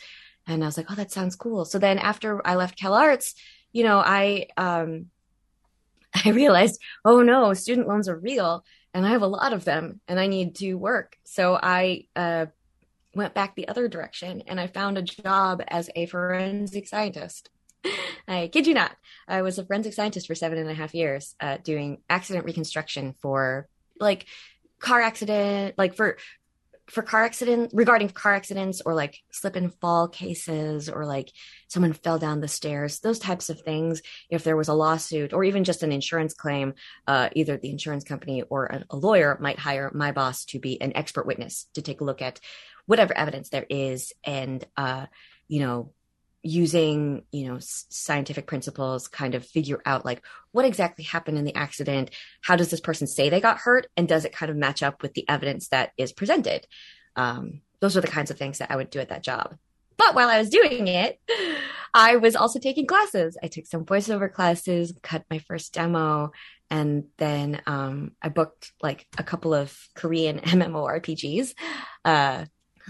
And 0.47 0.63
I 0.63 0.65
was 0.65 0.77
like, 0.77 0.87
oh, 0.89 0.95
that 0.95 1.11
sounds 1.11 1.35
cool. 1.35 1.65
So 1.65 1.77
then 1.77 1.99
after 1.99 2.45
I 2.45 2.55
left 2.55 2.79
Cal 2.79 2.95
Arts, 2.95 3.35
you 3.71 3.83
know, 3.83 3.99
I 3.99 4.47
um, 4.57 5.07
I 6.25 6.29
realized, 6.29 6.81
oh 7.05 7.21
no, 7.21 7.53
student 7.53 7.87
loans 7.87 8.09
are 8.09 8.17
real, 8.17 8.65
and 8.93 9.05
I 9.05 9.11
have 9.11 9.21
a 9.21 9.27
lot 9.27 9.53
of 9.53 9.63
them, 9.63 10.01
and 10.07 10.19
I 10.19 10.27
need 10.27 10.55
to 10.55 10.73
work. 10.73 11.15
So 11.23 11.57
I 11.61 12.07
uh, 12.15 12.47
went 13.13 13.33
back 13.33 13.55
the 13.55 13.67
other 13.67 13.87
direction 13.87 14.43
and 14.47 14.59
I 14.59 14.67
found 14.67 14.97
a 14.97 15.01
job 15.01 15.61
as 15.67 15.89
a 15.95 16.05
forensic 16.05 16.87
scientist. 16.87 17.49
I 18.27 18.49
kid 18.51 18.67
you 18.67 18.73
not. 18.73 18.95
I 19.27 19.41
was 19.41 19.57
a 19.57 19.65
forensic 19.65 19.93
scientist 19.93 20.27
for 20.27 20.35
seven 20.35 20.57
and 20.57 20.69
a 20.69 20.73
half 20.73 20.93
years, 20.93 21.35
uh, 21.39 21.57
doing 21.63 21.99
accident 22.09 22.45
reconstruction 22.45 23.15
for 23.21 23.67
like 23.99 24.25
car 24.79 25.01
accident, 25.01 25.75
like 25.77 25.95
for 25.95 26.17
for 26.91 27.03
car 27.03 27.23
accident 27.23 27.71
regarding 27.73 28.09
car 28.09 28.33
accidents 28.33 28.81
or 28.85 28.93
like 28.93 29.19
slip 29.31 29.55
and 29.55 29.73
fall 29.75 30.09
cases 30.09 30.89
or 30.89 31.05
like 31.05 31.31
someone 31.69 31.93
fell 31.93 32.19
down 32.19 32.41
the 32.41 32.47
stairs 32.49 32.99
those 32.99 33.17
types 33.17 33.49
of 33.49 33.61
things 33.61 34.01
if 34.29 34.43
there 34.43 34.57
was 34.57 34.67
a 34.67 34.73
lawsuit 34.73 35.31
or 35.31 35.45
even 35.45 35.63
just 35.63 35.83
an 35.83 35.91
insurance 35.93 36.33
claim 36.33 36.73
uh, 37.07 37.29
either 37.33 37.55
the 37.55 37.69
insurance 37.69 38.03
company 38.03 38.41
or 38.49 38.65
a, 38.65 38.83
a 38.89 38.97
lawyer 38.97 39.37
might 39.39 39.57
hire 39.57 39.89
my 39.93 40.11
boss 40.11 40.43
to 40.43 40.59
be 40.59 40.81
an 40.81 40.91
expert 40.95 41.25
witness 41.25 41.67
to 41.73 41.81
take 41.81 42.01
a 42.01 42.03
look 42.03 42.21
at 42.21 42.41
whatever 42.85 43.15
evidence 43.17 43.49
there 43.49 43.65
is 43.69 44.13
and 44.23 44.65
uh, 44.77 45.05
you 45.47 45.59
know 45.59 45.93
using 46.43 47.23
you 47.31 47.47
know 47.47 47.57
scientific 47.59 48.47
principles 48.47 49.07
kind 49.07 49.35
of 49.35 49.45
figure 49.45 49.79
out 49.85 50.05
like 50.05 50.23
what 50.51 50.65
exactly 50.65 51.03
happened 51.03 51.37
in 51.37 51.45
the 51.45 51.55
accident 51.55 52.09
how 52.41 52.55
does 52.55 52.71
this 52.71 52.79
person 52.79 53.05
say 53.05 53.29
they 53.29 53.39
got 53.39 53.59
hurt 53.59 53.87
and 53.95 54.07
does 54.07 54.25
it 54.25 54.33
kind 54.33 54.49
of 54.49 54.57
match 54.57 54.81
up 54.81 55.03
with 55.03 55.13
the 55.13 55.27
evidence 55.29 55.67
that 55.67 55.91
is 55.97 56.11
presented? 56.11 56.65
Um, 57.15 57.61
those 57.79 57.95
are 57.95 58.01
the 58.01 58.07
kinds 58.07 58.31
of 58.31 58.37
things 58.37 58.57
that 58.57 58.71
i 58.71 58.75
would 58.75 58.89
do 58.89 58.99
at 58.99 59.09
that 59.09 59.23
job. 59.23 59.55
But 59.97 60.15
while 60.15 60.29
i 60.29 60.39
was 60.39 60.49
doing 60.49 60.87
it 60.87 61.19
i 61.93 62.15
was 62.15 62.35
also 62.35 62.57
taking 62.57 62.87
classes. 62.87 63.37
I 63.41 63.47
took 63.47 63.67
some 63.67 63.85
voiceover 63.85 64.31
classes 64.31 64.93
cut 65.03 65.25
my 65.29 65.39
first 65.39 65.73
demo 65.73 66.31
and 66.71 67.03
then 67.17 67.61
um, 67.67 68.13
i 68.19 68.29
booked 68.29 68.71
like 68.81 69.05
a 69.19 69.23
couple 69.23 69.53
of 69.53 69.77
korean 69.95 70.39
mmorpgs 70.39 71.53
uh, 72.03 72.45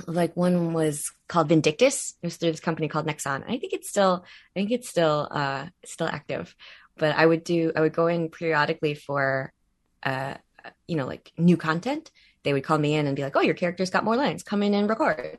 like 0.08 0.36
one 0.36 0.74
was 0.74 1.12
called 1.28 1.50
Vindictus. 1.50 2.16
It 2.22 2.28
was 2.28 2.38
through 2.38 2.52
this 2.52 2.60
company 2.60 2.88
called 2.88 3.08
Nexon. 3.08 3.44
I 3.44 3.58
think 3.58 3.74
it's 3.74 3.90
still, 3.90 4.24
I 4.56 4.60
think 4.60 4.72
it's 4.72 4.90
still, 4.90 5.28
uh, 5.30 5.68
still 5.86 6.08
active. 6.08 6.56
But 6.98 7.16
I 7.16 7.26
would 7.26 7.44
do, 7.44 7.72
I 7.76 7.82
would 7.82 7.94
go 7.94 8.08
in 8.08 8.30
periodically 8.30 8.94
for, 8.96 9.54
uh, 10.04 10.36
you 10.88 10.96
know, 10.96 11.06
like 11.08 11.32
new 11.38 11.58
content. 11.58 12.12
They 12.44 12.54
would 12.54 12.64
call 12.64 12.78
me 12.78 12.96
in 12.96 13.08
and 13.08 13.16
be 13.16 13.24
like, 13.24 13.36
"Oh, 13.36 13.42
your 13.42 13.54
character's 13.54 13.90
got 13.90 14.04
more 14.04 14.16
lines. 14.16 14.44
Come 14.44 14.64
in 14.64 14.74
and 14.74 14.90
record." 14.90 15.38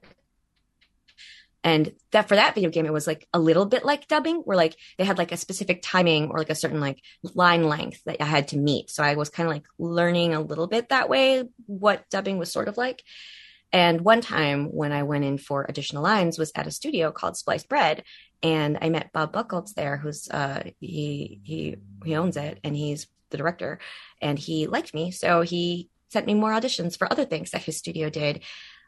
And 1.65 1.93
that 2.11 2.29
for 2.29 2.35
that 2.35 2.55
video 2.55 2.71
game, 2.71 2.87
it 2.87 2.93
was 2.93 3.07
like 3.07 3.29
a 3.33 3.39
little 3.39 3.67
bit 3.67 3.85
like 3.85 4.09
dubbing, 4.09 4.37
where 4.39 4.57
like 4.57 4.77
they 4.99 5.05
had 5.05 5.19
like 5.19 5.33
a 5.33 5.37
specific 5.37 5.81
timing 5.83 6.31
or 6.31 6.39
like 6.39 6.51
a 6.51 6.57
certain 6.57 6.81
like 6.81 7.01
line 7.23 7.65
length 7.65 8.03
that 8.05 8.21
I 8.21 8.25
had 8.25 8.49
to 8.49 8.57
meet. 8.57 8.91
So 8.91 9.03
I 9.03 9.15
was 9.15 9.31
kind 9.31 9.49
of 9.49 9.55
like 9.55 9.67
learning 9.79 10.35
a 10.35 10.41
little 10.41 10.67
bit 10.67 10.89
that 10.89 11.09
way 11.09 11.45
what 11.67 12.09
dubbing 12.11 12.39
was 12.39 12.53
sort 12.53 12.69
of 12.69 12.77
like. 12.77 13.03
And 13.73 14.03
one 14.03 14.21
time 14.21 14.67
when 14.67 14.93
I 14.93 15.03
went 15.03 15.25
in 15.25 15.39
for 15.39 15.65
additional 15.67 16.03
lines 16.03 16.39
was 16.39 16.53
at 16.55 16.67
a 16.67 16.71
studio 16.71 17.11
called 17.11 17.37
Spliced 17.37 17.69
Bread, 17.69 18.05
and 18.43 18.79
I 18.83 18.91
met 18.91 19.13
Bob 19.13 19.33
Buchholz 19.33 19.75
there, 19.75 19.97
who's 19.97 20.29
uh, 20.31 20.63
he 20.81 21.41
he 21.43 21.77
he 22.05 22.17
owns 22.17 22.37
it, 22.37 22.59
and 22.65 22.77
he's 22.77 23.07
the 23.31 23.39
director, 23.39 23.79
and 24.21 24.39
he 24.39 24.67
liked 24.67 24.93
me, 24.93 25.11
so 25.11 25.41
he 25.41 25.89
sent 26.11 26.27
me 26.27 26.35
more 26.35 26.53
auditions 26.53 26.99
for 26.99 27.11
other 27.11 27.25
things 27.25 27.53
that 27.53 27.63
his 27.63 27.79
studio 27.79 28.11
did. 28.11 28.43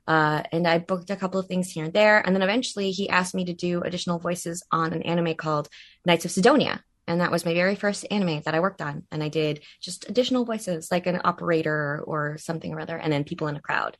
Uh, 0.06 0.42
and 0.52 0.68
I 0.68 0.78
booked 0.78 1.08
a 1.08 1.16
couple 1.16 1.40
of 1.40 1.46
things 1.46 1.70
here 1.70 1.84
and 1.84 1.94
there, 1.94 2.20
and 2.20 2.36
then 2.36 2.42
eventually 2.42 2.90
he 2.90 3.08
asked 3.08 3.34
me 3.34 3.46
to 3.46 3.54
do 3.54 3.80
additional 3.80 4.18
voices 4.18 4.62
on 4.70 4.92
an 4.92 5.02
anime 5.02 5.34
called 5.34 5.70
Knights 6.04 6.26
of 6.26 6.30
Sidonia, 6.30 6.84
and 7.06 7.22
that 7.22 7.30
was 7.30 7.46
my 7.46 7.54
very 7.54 7.74
first 7.74 8.06
anime 8.10 8.42
that 8.44 8.54
I 8.54 8.60
worked 8.60 8.82
on. 8.82 9.04
And 9.10 9.22
I 9.22 9.28
did 9.28 9.62
just 9.80 10.08
additional 10.10 10.44
voices, 10.44 10.90
like 10.90 11.06
an 11.06 11.22
operator 11.24 12.02
or 12.06 12.36
something 12.36 12.74
or 12.74 12.80
other, 12.80 12.98
and 12.98 13.10
then 13.10 13.24
people 13.24 13.46
in 13.48 13.56
a 13.56 13.62
crowd. 13.62 13.96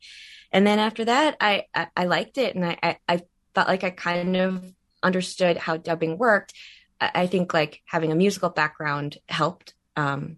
And 0.51 0.65
then 0.65 0.79
after 0.79 1.05
that, 1.05 1.37
I 1.39 1.65
I, 1.73 1.87
I 1.95 2.05
liked 2.05 2.37
it, 2.37 2.55
and 2.55 2.65
I, 2.65 2.97
I, 3.07 3.21
felt 3.55 3.67
like 3.69 3.85
I 3.85 3.89
kind 3.89 4.35
of 4.35 4.63
understood 5.01 5.55
how 5.55 5.77
dubbing 5.77 6.17
worked. 6.17 6.53
I, 6.99 7.11
I 7.15 7.27
think 7.27 7.53
like 7.53 7.81
having 7.85 8.11
a 8.11 8.15
musical 8.15 8.49
background 8.49 9.17
helped, 9.29 9.73
um, 9.95 10.37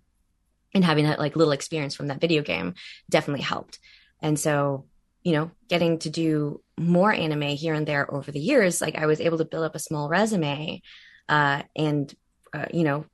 and 0.74 0.86
having 0.86 1.06
that 1.06 1.20
like 1.20 1.36
little 1.36 1.54
experience 1.54 1.96
from 1.96 2.08
that 2.08 2.22
video 2.22 2.44
game 2.44 2.76
definitely 3.10 3.44
helped. 3.44 3.80
And 4.22 4.40
so, 4.40 4.86
you 5.24 5.34
know, 5.34 5.52
getting 5.68 6.00
to 6.00 6.10
do 6.10 6.62
more 6.78 7.12
anime 7.12 7.42
here 7.42 7.74
and 7.74 7.88
there 7.88 8.12
over 8.14 8.32
the 8.32 8.40
years, 8.40 8.82
like 8.82 8.98
I 8.98 9.08
was 9.08 9.20
able 9.20 9.40
to 9.40 9.46
build 9.46 9.66
up 9.66 9.76
a 9.76 9.80
small 9.80 10.10
resume, 10.10 10.82
uh, 11.28 11.64
and 11.76 12.14
uh, 12.54 12.66
you 12.72 12.84
know, 12.84 13.06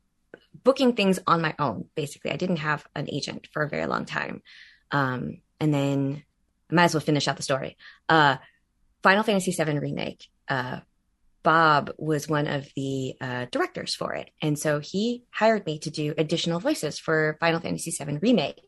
booking 0.63 0.93
things 0.93 1.19
on 1.25 1.41
my 1.41 1.55
own. 1.59 1.85
Basically, 1.95 2.31
I 2.31 2.37
didn't 2.37 2.57
have 2.57 2.85
an 2.95 3.09
agent 3.09 3.47
for 3.51 3.63
a 3.63 3.69
very 3.69 3.85
long 3.85 4.05
time, 4.05 4.41
um, 4.91 5.41
and 5.59 5.73
then 5.73 6.23
I 6.73 6.75
might 6.75 6.85
as 6.85 6.95
well 6.95 7.01
finish 7.01 7.27
out 7.27 7.37
the 7.37 7.43
story. 7.43 7.77
Uh, 8.09 8.37
Final 9.03 9.23
Fantasy 9.23 9.51
VII 9.51 9.77
remake. 9.77 10.27
Uh, 10.47 10.79
Bob 11.43 11.91
was 11.97 12.27
one 12.27 12.47
of 12.47 12.67
the 12.75 13.15
uh, 13.21 13.45
directors 13.51 13.93
for 13.93 14.15
it, 14.15 14.31
and 14.41 14.57
so 14.57 14.79
he 14.79 15.23
hired 15.29 15.65
me 15.65 15.77
to 15.79 15.91
do 15.91 16.13
additional 16.17 16.59
voices 16.59 16.97
for 16.97 17.37
Final 17.39 17.59
Fantasy 17.59 17.91
VII 17.91 18.17
remake. 18.21 18.59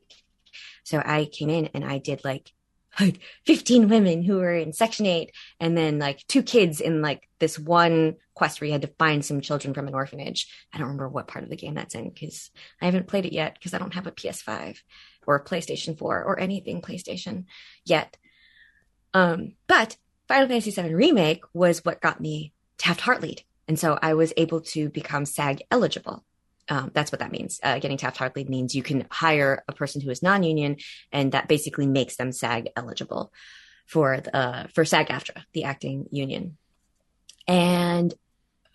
So 0.83 1.01
I 1.03 1.25
came 1.25 1.49
in 1.49 1.67
and 1.73 1.83
I 1.83 1.97
did 1.97 2.23
like 2.23 2.51
like 2.99 3.19
15 3.45 3.89
women 3.89 4.23
who 4.23 4.37
were 4.37 4.55
in 4.55 4.73
section 4.73 5.05
8 5.05 5.31
and 5.59 5.77
then 5.77 5.99
like 5.99 6.25
two 6.27 6.43
kids 6.43 6.81
in 6.81 7.01
like 7.01 7.27
this 7.39 7.59
one 7.59 8.15
quest 8.33 8.59
where 8.59 8.67
you 8.67 8.71
had 8.71 8.81
to 8.81 8.93
find 8.99 9.23
some 9.23 9.41
children 9.41 9.73
from 9.73 9.87
an 9.87 9.93
orphanage. 9.93 10.47
I 10.73 10.77
don't 10.77 10.87
remember 10.87 11.09
what 11.09 11.27
part 11.27 11.43
of 11.43 11.49
the 11.49 11.55
game 11.55 11.73
that's 11.73 11.95
in 11.95 12.09
because 12.09 12.51
i 12.81 12.85
haven't 12.85 13.07
played 13.07 13.25
it 13.25 13.33
yet 13.33 13.55
because 13.55 13.73
i 13.73 13.77
don't 13.77 13.93
have 13.93 14.07
a 14.07 14.11
ps5 14.11 14.77
or 15.27 15.35
a 15.35 15.43
playstation 15.43 15.97
4 15.97 16.23
or 16.23 16.39
anything 16.39 16.81
playstation 16.81 17.45
yet. 17.85 18.17
Um 19.13 19.53
but 19.67 19.97
final 20.27 20.47
fantasy 20.47 20.71
7 20.71 20.93
remake 20.93 21.43
was 21.53 21.83
what 21.83 22.01
got 22.01 22.21
me 22.21 22.53
Taft-Hartleyed 22.77 23.43
and 23.67 23.79
so 23.79 23.97
i 24.01 24.13
was 24.13 24.33
able 24.37 24.61
to 24.61 24.89
become 24.89 25.25
sag 25.25 25.63
eligible 25.71 26.25
um, 26.69 26.91
that's 26.93 27.11
what 27.11 27.19
that 27.19 27.31
means. 27.31 27.59
Uh, 27.61 27.79
getting 27.79 27.97
Taft-Hartleyed 27.97 28.49
means 28.49 28.75
you 28.75 28.83
can 28.83 29.05
hire 29.09 29.63
a 29.67 29.73
person 29.73 30.01
who 30.01 30.09
is 30.09 30.23
non-union, 30.23 30.77
and 31.11 31.31
that 31.33 31.47
basically 31.47 31.87
makes 31.87 32.15
them 32.15 32.31
SAG 32.31 32.69
eligible 32.75 33.31
for 33.85 34.19
the, 34.19 34.35
uh, 34.35 34.67
for 34.73 34.83
SAG-AFTRA, 34.83 35.43
the 35.53 35.65
acting 35.65 36.07
union. 36.11 36.57
And 37.47 38.13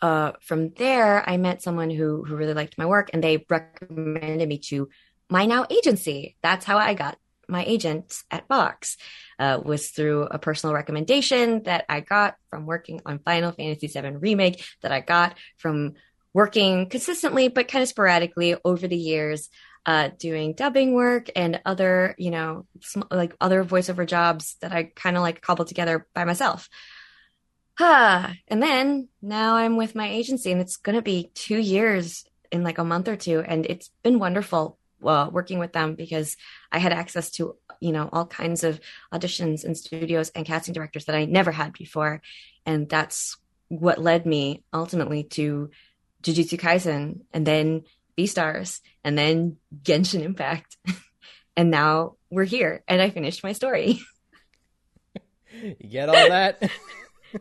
uh, 0.01 0.33
from 0.41 0.71
there, 0.71 1.29
I 1.29 1.37
met 1.37 1.63
someone 1.63 1.91
who 1.91 2.25
who 2.25 2.37
really 2.37 2.55
liked 2.55 2.79
my 2.79 2.87
work, 2.87 3.11
and 3.13 3.23
they 3.23 3.45
recommended 3.49 4.49
me 4.49 4.59
to 4.59 4.89
my 5.29 5.47
now 5.47 5.67
agency. 5.69 6.37
That's 6.43 6.65
how 6.65 6.79
I 6.79 6.95
got 6.95 7.19
my 7.49 7.65
agent 7.65 8.23
at 8.31 8.47
Vox. 8.49 8.97
Uh, 9.39 9.59
was 9.63 9.89
through 9.89 10.25
a 10.25 10.39
personal 10.39 10.75
recommendation 10.75 11.63
that 11.63 11.87
I 11.89 12.01
got 12.01 12.37
from 12.51 12.67
working 12.67 13.01
on 13.07 13.21
Final 13.21 13.53
Fantasy 13.53 13.87
VII 13.87 14.17
Remake, 14.17 14.63
that 14.83 14.93
I 14.93 15.01
got 15.01 15.37
from 15.57 15.95
working 16.33 16.89
consistently 16.89 17.49
but 17.49 17.69
kind 17.69 17.83
of 17.83 17.89
sporadically 17.89 18.57
over 18.65 18.87
the 18.87 18.97
years 18.97 19.49
uh, 19.87 20.11
doing 20.19 20.53
dubbing 20.53 20.93
work 20.95 21.31
and 21.35 21.61
other 21.65 22.15
you 22.19 22.31
know 22.31 22.67
sm- 22.81 23.03
like 23.11 23.35
other 23.41 23.65
voiceover 23.65 24.07
jobs 24.07 24.57
that 24.61 24.73
i 24.73 24.85
kind 24.85 25.17
of 25.17 25.23
like 25.23 25.41
cobbled 25.41 25.69
together 25.69 26.07
by 26.15 26.25
myself. 26.25 26.69
Ah, 27.79 28.35
and 28.49 28.63
then 28.63 29.09
now 29.23 29.57
i'm 29.57 29.77
with 29.77 29.95
my 29.95 30.09
agency 30.09 30.53
and 30.53 30.61
it's 30.61 30.77
going 30.77 30.97
to 30.97 31.03
be 31.03 31.31
two 31.35 31.59
years 31.59 32.25
in 32.53 32.63
like 32.63 32.79
a 32.79 32.85
month 32.85 33.09
or 33.09 33.17
two 33.17 33.41
and 33.41 33.65
it's 33.67 33.91
been 34.03 34.19
wonderful 34.19 34.79
uh, 35.05 35.31
working 35.33 35.59
with 35.59 35.73
them 35.73 35.95
because 35.95 36.37
i 36.71 36.79
had 36.79 36.93
access 36.93 37.31
to 37.31 37.57
you 37.81 37.93
know 37.93 38.11
all 38.13 38.27
kinds 38.27 38.65
of 38.65 38.79
auditions 39.15 39.65
and 39.65 39.79
studios 39.79 40.29
and 40.35 40.45
casting 40.45 40.75
directors 40.75 41.07
that 41.07 41.17
i 41.17 41.25
never 41.25 41.51
had 41.51 41.73
before. 41.73 42.21
And 42.67 42.89
that's 42.89 43.37
what 43.69 43.99
led 43.99 44.27
me 44.27 44.65
ultimately 44.73 45.25
to 45.25 45.71
Jujutsu 46.23 46.59
Kaisen 46.59 47.21
and 47.33 47.47
then 47.47 47.83
Beastars 48.17 48.81
and 49.05 49.17
then 49.17 49.57
Genshin 49.83 50.23
Impact. 50.23 50.77
and 51.57 51.71
now 51.71 52.17
we're 52.31 52.45
here 52.45 52.83
and 52.89 53.01
I 53.01 53.11
finished 53.11 53.43
my 53.43 53.53
story. 53.53 54.01
you 55.63 55.75
get 55.89 56.09
all 56.09 56.15
that? 56.15 56.71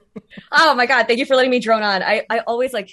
oh 0.51 0.75
my 0.75 0.85
god, 0.85 1.07
thank 1.07 1.19
you 1.19 1.25
for 1.25 1.35
letting 1.35 1.51
me 1.51 1.59
drone 1.59 1.83
on. 1.83 2.03
I, 2.03 2.25
I 2.29 2.39
always 2.39 2.73
like 2.73 2.91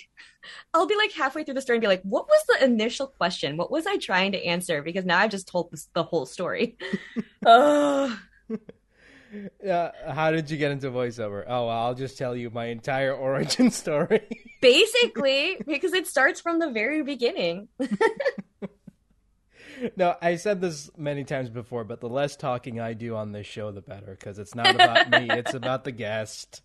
I'll 0.73 0.87
be 0.87 0.97
like 0.97 1.13
halfway 1.13 1.43
through 1.43 1.55
the 1.55 1.61
story 1.61 1.77
and 1.77 1.83
be 1.83 1.89
like, 1.89 2.03
what 2.03 2.29
was 2.29 2.43
the 2.49 2.65
initial 2.65 3.09
question? 3.09 3.57
What 3.57 3.71
was 3.71 3.87
I 3.87 3.97
trying 3.97 4.33
to 4.33 4.45
answer? 4.45 4.83
Because 4.83 5.05
now 5.05 5.19
I've 5.19 5.31
just 5.31 5.49
told 5.49 5.71
this, 5.71 5.89
the 5.93 6.05
whole 6.05 6.27
story. 6.27 6.77
oh. 7.45 8.17
Yeah, 9.65 9.91
uh, 10.07 10.13
how 10.13 10.31
did 10.31 10.51
you 10.51 10.57
get 10.57 10.73
into 10.73 10.91
voiceover? 10.91 11.45
Oh, 11.47 11.67
well, 11.67 11.71
I'll 11.71 11.95
just 11.95 12.19
tell 12.19 12.37
you 12.37 12.51
my 12.51 12.67
entire 12.67 13.15
origin 13.15 13.71
story. 13.71 14.23
Basically, 14.61 15.59
because 15.67 15.93
it 15.93 16.07
starts 16.07 16.41
from 16.41 16.59
the 16.59 16.71
very 16.71 17.03
beginning. 17.03 17.69
no, 19.97 20.15
I 20.21 20.37
said 20.37 20.61
this 20.61 20.91
many 20.97 21.25
times 21.25 21.51
before, 21.51 21.85
but 21.85 22.01
the 22.01 22.09
less 22.09 22.37
talking 22.37 22.81
I 22.81 22.95
do 22.95 23.17
on 23.17 23.33
this 23.33 23.47
show, 23.47 23.71
the 23.73 23.83
better, 23.83 24.17
because 24.19 24.39
it's 24.39 24.55
not 24.55 24.75
about 24.75 25.11
me; 25.11 25.29
it's 25.31 25.55
about 25.55 25.85
the 25.85 25.93
guest. 25.93 26.63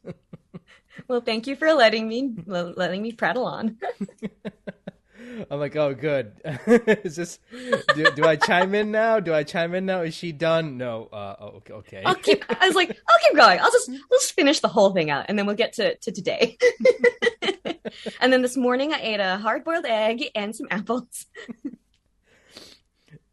well, 1.08 1.22
thank 1.22 1.48
you 1.48 1.56
for 1.56 1.74
letting 1.74 2.08
me 2.08 2.36
letting 2.46 3.02
me 3.02 3.12
prattle 3.12 3.46
on. 3.46 3.78
I'm 5.50 5.60
like, 5.60 5.76
oh, 5.76 5.94
good. 5.94 6.34
Is 6.68 7.16
this? 7.16 7.40
Do, 7.96 8.12
do, 8.16 8.26
I 8.26 8.36
chime 8.36 8.76
in 8.76 8.92
now? 8.92 9.20
Do 9.20 9.34
I 9.34 9.44
chime 9.44 9.74
in 9.76 9.86
now? 9.86 10.02
Is 10.02 10.14
she 10.14 10.32
done? 10.32 10.78
No. 10.78 11.06
Uh, 11.12 11.36
oh, 11.40 11.62
okay. 11.70 12.04
I'll 12.06 12.16
keep. 12.16 12.44
I 12.50 12.68
was 12.68 12.76
like, 12.76 12.90
I'll 12.90 13.20
keep 13.28 13.36
going. 13.36 13.60
I'll 13.60 13.72
just 13.72 13.90
let's 14.10 14.32
finish 14.32 14.60
the 14.60 14.68
whole 14.68 14.92
thing 14.92 15.10
out, 15.10 15.26
and 15.30 15.38
then 15.38 15.46
we'll 15.46 15.56
get 15.56 15.74
to 15.74 15.96
to 15.96 16.12
today. 16.12 16.58
and 18.22 18.34
then 18.34 18.42
this 18.42 18.58
morning, 18.58 18.94
I 18.94 19.00
ate 19.02 19.20
a 19.20 19.38
hard 19.38 19.64
boiled 19.64 19.86
egg 19.86 20.24
and 20.36 20.56
some 20.56 20.68
apples. 20.70 21.26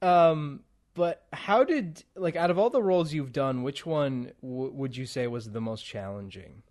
um, 0.02 0.60
but 0.94 1.24
how 1.32 1.64
did 1.64 2.02
like 2.16 2.36
out 2.36 2.50
of 2.50 2.58
all 2.58 2.70
the 2.70 2.82
roles 2.82 3.12
you've 3.12 3.32
done, 3.32 3.62
which 3.62 3.86
one 3.86 4.32
w- 4.42 4.72
would 4.72 4.96
you 4.96 5.06
say 5.06 5.26
was 5.26 5.50
the 5.50 5.60
most 5.60 5.84
challenging? 5.84 6.62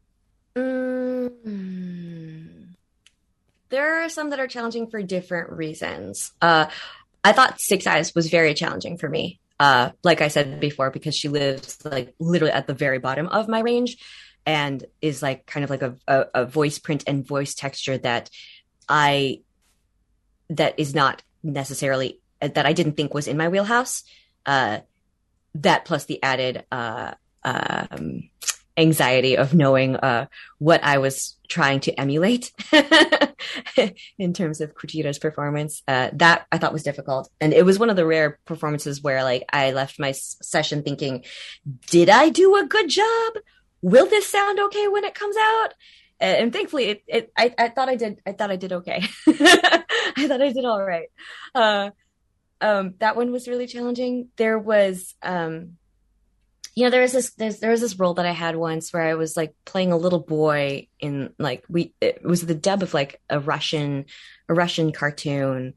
Mm, 0.55 1.32
there 3.70 4.03
are 4.03 4.09
some 4.09 4.30
that 4.30 4.39
are 4.39 4.47
challenging 4.47 4.89
for 4.89 5.01
different 5.01 5.51
reasons. 5.51 6.32
Uh, 6.41 6.68
I 7.24 7.34
thought 7.34 7.59
Six 7.59 7.88
Eyes 7.88 8.15
was 8.15 8.30
very 8.30 8.53
challenging 8.53 8.97
for 8.97 9.09
me. 9.09 9.39
Uh, 9.59 9.91
like 10.03 10.22
I 10.22 10.28
said 10.28 10.59
before, 10.59 10.91
because 10.91 11.15
she 11.15 11.30
lives 11.30 11.80
like 11.84 12.13
literally 12.20 12.53
at 12.53 12.68
the 12.68 12.74
very 12.74 12.99
bottom 12.99 13.28
of 13.28 13.47
my 13.47 13.59
range, 13.59 13.97
and 14.45 14.86
is 15.01 15.22
like 15.22 15.45
kind 15.45 15.63
of 15.63 15.70
like 15.70 15.82
a, 15.82 15.95
a, 16.07 16.26
a 16.34 16.45
voice 16.45 16.80
print 16.80 17.03
and 17.07 17.28
voice 17.28 17.55
texture 17.55 17.97
that 17.97 18.30
I 18.88 19.41
that 20.49 20.80
is 20.80 20.95
not 20.95 21.24
necessarily 21.43 22.20
that 22.39 22.65
I 22.65 22.74
didn't 22.74 22.93
think 22.93 23.13
was 23.13 23.28
in 23.28 23.38
my 23.38 23.49
wheelhouse. 23.49 24.03
Uh, 24.45 24.80
that 25.55 25.86
plus 25.86 26.05
the 26.05 26.22
added 26.22 26.65
uh, 26.72 27.15
um, 27.43 28.30
anxiety 28.78 29.38
of 29.38 29.53
knowing 29.53 29.95
uh, 29.95 30.28
what 30.59 30.84
I 30.84 30.99
was 30.99 31.38
trying 31.47 31.80
to 31.82 31.99
emulate 31.99 32.51
in 34.17 34.34
terms 34.34 34.61
of 34.61 34.75
Kujira's 34.75 35.19
performance. 35.19 35.82
Uh, 35.88 36.09
that 36.13 36.45
I 36.51 36.57
thought 36.57 36.73
was 36.73 36.84
difficult, 36.84 37.30
and 37.41 37.53
it 37.53 37.65
was 37.65 37.80
one 37.80 37.89
of 37.89 37.95
the 37.95 38.05
rare 38.05 38.39
performances 38.45 39.01
where 39.01 39.23
like 39.23 39.43
I 39.51 39.71
left 39.71 39.99
my 39.99 40.11
session 40.11 40.84
thinking, 40.84 41.23
"Did 41.88 42.09
I 42.09 42.30
do 42.30 42.55
a 42.55 42.65
good 42.65 42.89
job? 42.89 43.34
Will 43.82 44.05
this 44.07 44.30
sound 44.30 44.59
okay 44.59 44.88
when 44.88 45.03
it 45.03 45.15
comes 45.15 45.36
out?" 45.38 45.73
And 46.19 46.51
thankfully, 46.51 46.86
it, 46.86 47.03
it 47.07 47.32
I, 47.38 47.53
I 47.57 47.69
thought 47.69 47.89
I 47.89 47.95
did. 47.95 48.21
I 48.25 48.32
thought 48.32 48.51
I 48.51 48.55
did 48.55 48.73
okay. 48.73 49.03
I 49.28 50.28
thought 50.28 50.41
I 50.41 50.51
did 50.51 50.65
all 50.65 50.84
right. 50.84 51.07
Uh, 51.53 51.91
um, 52.61 52.95
that 52.99 53.15
one 53.15 53.32
was 53.32 53.47
really 53.47 53.67
challenging. 53.67 54.30
There 54.38 54.57
was, 54.57 55.15
um, 55.21 55.78
you 56.78 56.84
know, 56.84 56.91
there 56.91 57.01
was 57.01 57.11
this, 57.11 57.32
there's, 57.32 57.82
this 57.82 57.97
role 57.97 58.13
that 58.13 58.28
I 58.28 58.34
had 58.34 58.55
once 58.55 58.93
where 58.93 59.01
I 59.01 59.15
was 59.15 59.36
like 59.36 59.55
playing 59.65 59.91
a 59.91 59.97
little 59.97 60.19
boy 60.19 60.89
in 60.99 61.34
like, 61.39 61.63
we, 61.67 61.95
it 61.99 62.23
was 62.23 62.45
the 62.45 62.53
dub 62.53 62.84
of 62.84 62.93
like 62.93 63.19
a 63.32 63.39
Russian, 63.39 64.05
a 64.47 64.53
Russian 64.53 64.91
cartoon. 64.91 65.73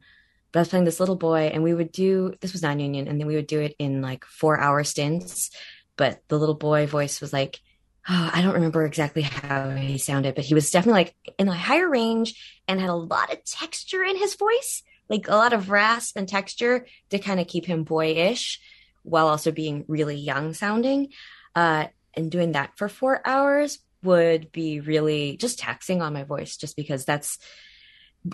But 0.52 0.58
I 0.58 0.60
was 0.60 0.68
playing 0.68 0.84
this 0.84 1.00
little 1.00 1.16
boy 1.16 1.52
and 1.54 1.62
we 1.62 1.72
would 1.72 1.90
do, 1.90 2.34
this 2.42 2.52
was 2.52 2.62
non 2.62 2.80
union, 2.80 3.08
and 3.08 3.18
then 3.18 3.26
we 3.26 3.34
would 3.34 3.46
do 3.46 3.60
it 3.60 3.74
in 3.78 4.02
like 4.02 4.26
four 4.26 4.60
hour 4.60 4.84
stints. 4.84 5.50
But 5.96 6.20
the 6.28 6.38
little 6.38 6.54
boy 6.54 6.86
voice 6.86 7.22
was 7.22 7.32
like, 7.32 7.60
oh, 8.06 8.30
I 8.34 8.42
don't 8.42 8.56
remember 8.56 8.84
exactly 8.84 9.22
how 9.22 9.70
he 9.70 9.96
sounded, 9.96 10.34
but 10.34 10.44
he 10.44 10.52
was 10.52 10.70
definitely 10.70 11.04
like 11.04 11.14
in 11.38 11.48
a 11.48 11.54
higher 11.54 11.88
range 11.88 12.60
and 12.68 12.78
had 12.78 12.90
a 12.90 12.94
lot 12.94 13.32
of 13.32 13.42
texture 13.46 14.02
in 14.02 14.18
his 14.18 14.34
voice 14.34 14.82
like 15.08 15.28
a 15.28 15.34
lot 15.34 15.52
of 15.52 15.70
rasp 15.70 16.16
and 16.16 16.28
texture 16.28 16.86
to 17.10 17.18
kind 17.18 17.40
of 17.40 17.48
keep 17.48 17.66
him 17.66 17.82
boyish 17.82 18.60
while 19.02 19.28
also 19.28 19.50
being 19.50 19.84
really 19.88 20.16
young 20.16 20.54
sounding. 20.54 21.08
Uh, 21.54 21.86
and 22.14 22.30
doing 22.30 22.52
that 22.52 22.76
for 22.76 22.88
four 22.88 23.20
hours 23.26 23.78
would 24.02 24.50
be 24.52 24.80
really 24.80 25.36
just 25.36 25.58
taxing 25.58 26.02
on 26.02 26.12
my 26.12 26.24
voice, 26.24 26.56
just 26.56 26.76
because 26.76 27.04
that's 27.04 27.38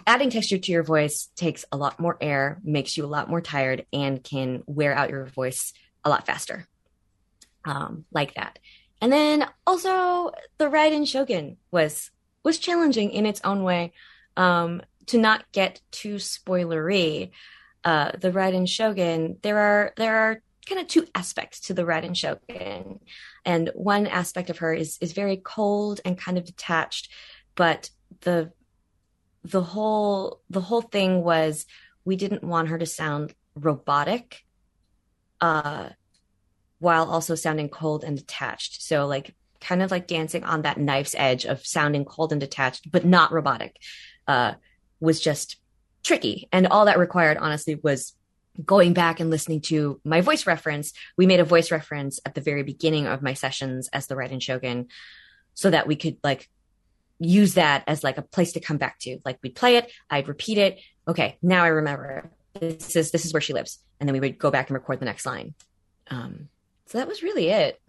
adding 0.07 0.31
texture 0.31 0.59
to 0.59 0.73
your 0.73 0.83
voice 0.83 1.29
takes 1.37 1.64
a 1.71 1.77
lot 1.77 2.01
more 2.01 2.17
air, 2.21 2.59
makes 2.64 2.97
you 2.97 3.05
a 3.05 3.07
lot 3.07 3.29
more 3.29 3.41
tired, 3.41 3.87
and 3.93 4.23
can 4.23 4.62
wear 4.67 4.95
out 4.95 5.11
your 5.11 5.27
voice 5.27 5.73
a 6.05 6.11
lot 6.11 6.27
faster. 6.27 6.67
Um, 7.64 8.05
like 8.12 8.35
that. 8.35 8.59
And 9.01 9.12
then 9.12 9.47
also 9.67 10.31
the 10.59 10.67
Raiden 10.67 11.07
Shogun 11.07 11.57
was 11.71 12.11
was 12.45 12.59
challenging 12.59 13.11
in 13.11 13.27
its 13.27 13.41
own 13.45 13.64
way. 13.64 13.93
Um, 14.37 14.83
to 15.07 15.19
not 15.19 15.51
get 15.53 15.81
too 15.91 16.17
spoilery, 16.17 17.31
uh, 17.85 18.12
the 18.19 18.37
in 18.53 18.67
Shogun, 18.67 19.39
there 19.43 19.59
are 19.59 19.93
there 19.97 20.17
are 20.17 20.43
kind 20.67 20.81
of 20.81 20.89
two 20.89 21.07
aspects 21.14 21.61
to 21.61 21.75
the 21.75 21.85
Raiden 21.85 22.17
Shogun, 22.17 23.01
and 23.45 23.71
one 23.75 24.07
aspect 24.07 24.51
of 24.51 24.59
her 24.59 24.73
is 24.73 24.99
is 25.01 25.12
very 25.12 25.37
cold 25.37 26.01
and 26.05 26.19
kind 26.19 26.39
of 26.39 26.45
detached, 26.45 27.12
but 27.55 27.91
the 28.21 28.53
the 29.45 29.62
whole 29.62 30.41
the 30.51 30.61
whole 30.61 30.83
thing 30.83 31.23
was 31.23 31.67
we 32.05 32.17
didn't 32.17 32.45
want 32.45 32.69
her 32.69 32.79
to 32.79 32.87
sound 32.87 33.35
robotic, 33.55 34.45
uh, 35.41 35.91
while 36.79 37.11
also 37.11 37.35
sounding 37.35 37.69
cold 37.69 38.05
and 38.05 38.17
detached. 38.17 38.83
So 38.83 39.07
like 39.07 39.35
kind 39.61 39.83
of 39.83 39.91
like 39.91 40.07
dancing 40.07 40.45
on 40.45 40.62
that 40.62 40.79
knife's 40.79 41.14
edge 41.17 41.45
of 41.45 41.67
sounding 41.67 42.05
cold 42.05 42.33
and 42.33 42.41
detached, 42.41 42.91
but 42.91 43.05
not 43.05 43.33
robotic. 43.33 43.77
Uh, 44.27 44.55
was 45.01 45.21
just 45.21 45.57
tricky. 46.03 46.49
And 46.53 46.67
all 46.67 46.87
that 46.87 46.99
required, 46.99 47.37
honestly, 47.37 47.79
was 47.83 48.14
going 48.65 48.93
back 48.93 49.21
and 49.21 49.31
listening 49.31 49.61
to 49.63 50.01
my 50.05 50.21
voice 50.21 50.47
reference. 50.47 50.93
We 51.17 51.27
made 51.27 51.41
a 51.41 51.45
voice 51.45 51.71
reference 51.71 52.21
at 52.25 52.35
the 52.35 52.41
very 52.41 52.63
beginning 52.63 53.07
of 53.07 53.23
my 53.23 53.35
sessions 53.35 53.89
as 53.93 54.07
the 54.07 54.15
Raiden 54.15 54.43
Shogun 54.43 54.89
so 55.55 55.71
that 55.71 55.87
we 55.87 55.97
could 55.97 56.19
like 56.23 56.49
use 57.19 57.55
that 57.55 57.85
as 57.87 58.05
like 58.05 58.19
a 58.19 58.23
place 58.23 58.53
to 58.53 58.61
come 58.61 58.77
back 58.77 58.99
to. 59.01 59.19
Like 59.25 59.39
we'd 59.43 59.55
play 59.55 59.77
it, 59.77 59.91
I'd 60.11 60.29
repeat 60.29 60.59
it. 60.59 60.79
Okay, 61.09 61.39
now 61.43 61.65
I 61.65 61.69
remember 61.69 62.31
this 62.55 62.97
is 62.97 63.11
this 63.11 63.25
is 63.25 63.33
where 63.33 63.41
she 63.41 63.53
lives. 63.53 63.79
And 63.99 64.09
then 64.09 64.13
we 64.13 64.21
would 64.21 64.39
go 64.39 64.51
back 64.51 64.69
and 64.69 64.75
record 64.75 65.01
the 65.01 65.07
next 65.07 65.25
line. 65.25 65.55
Um, 66.11 66.49
so 66.87 66.99
that 66.99 67.09
was 67.09 67.23
really 67.23 67.49
it. 67.49 67.81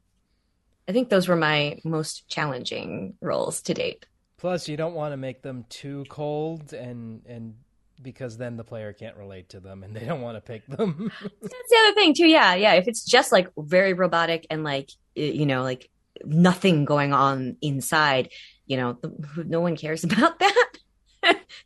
I 0.87 0.93
think 0.93 1.09
those 1.09 1.27
were 1.27 1.35
my 1.35 1.79
most 1.83 2.29
challenging 2.29 3.15
roles 3.21 3.61
to 3.63 3.73
date. 3.73 4.05
Plus, 4.37 4.69
you 4.69 4.77
don't 4.77 4.93
want 4.93 5.13
to 5.13 5.17
make 5.17 5.41
them 5.41 5.65
too 5.67 6.05
cold, 6.09 6.71
and 6.71 7.25
and 7.25 7.55
because 8.01 8.37
then 8.37 8.57
the 8.57 8.63
player 8.63 8.93
can't 8.93 9.17
relate 9.17 9.49
to 9.49 9.59
them, 9.59 9.83
and 9.83 9.95
they 9.95 10.05
don't 10.05 10.21
want 10.21 10.37
to 10.37 10.41
pick 10.41 10.65
them. 10.67 11.11
That's 11.21 11.69
the 11.69 11.77
other 11.79 11.93
thing 11.93 12.13
too. 12.13 12.27
Yeah, 12.27 12.55
yeah. 12.55 12.73
If 12.73 12.87
it's 12.87 13.03
just 13.03 13.31
like 13.31 13.49
very 13.57 13.93
robotic 13.93 14.47
and 14.49 14.63
like 14.63 14.91
you 15.15 15.45
know 15.45 15.63
like 15.63 15.89
nothing 16.23 16.85
going 16.85 17.13
on 17.13 17.57
inside, 17.61 18.29
you 18.65 18.77
know, 18.77 18.97
no 19.37 19.61
one 19.61 19.75
cares 19.75 20.03
about 20.03 20.39
that. 20.39 20.67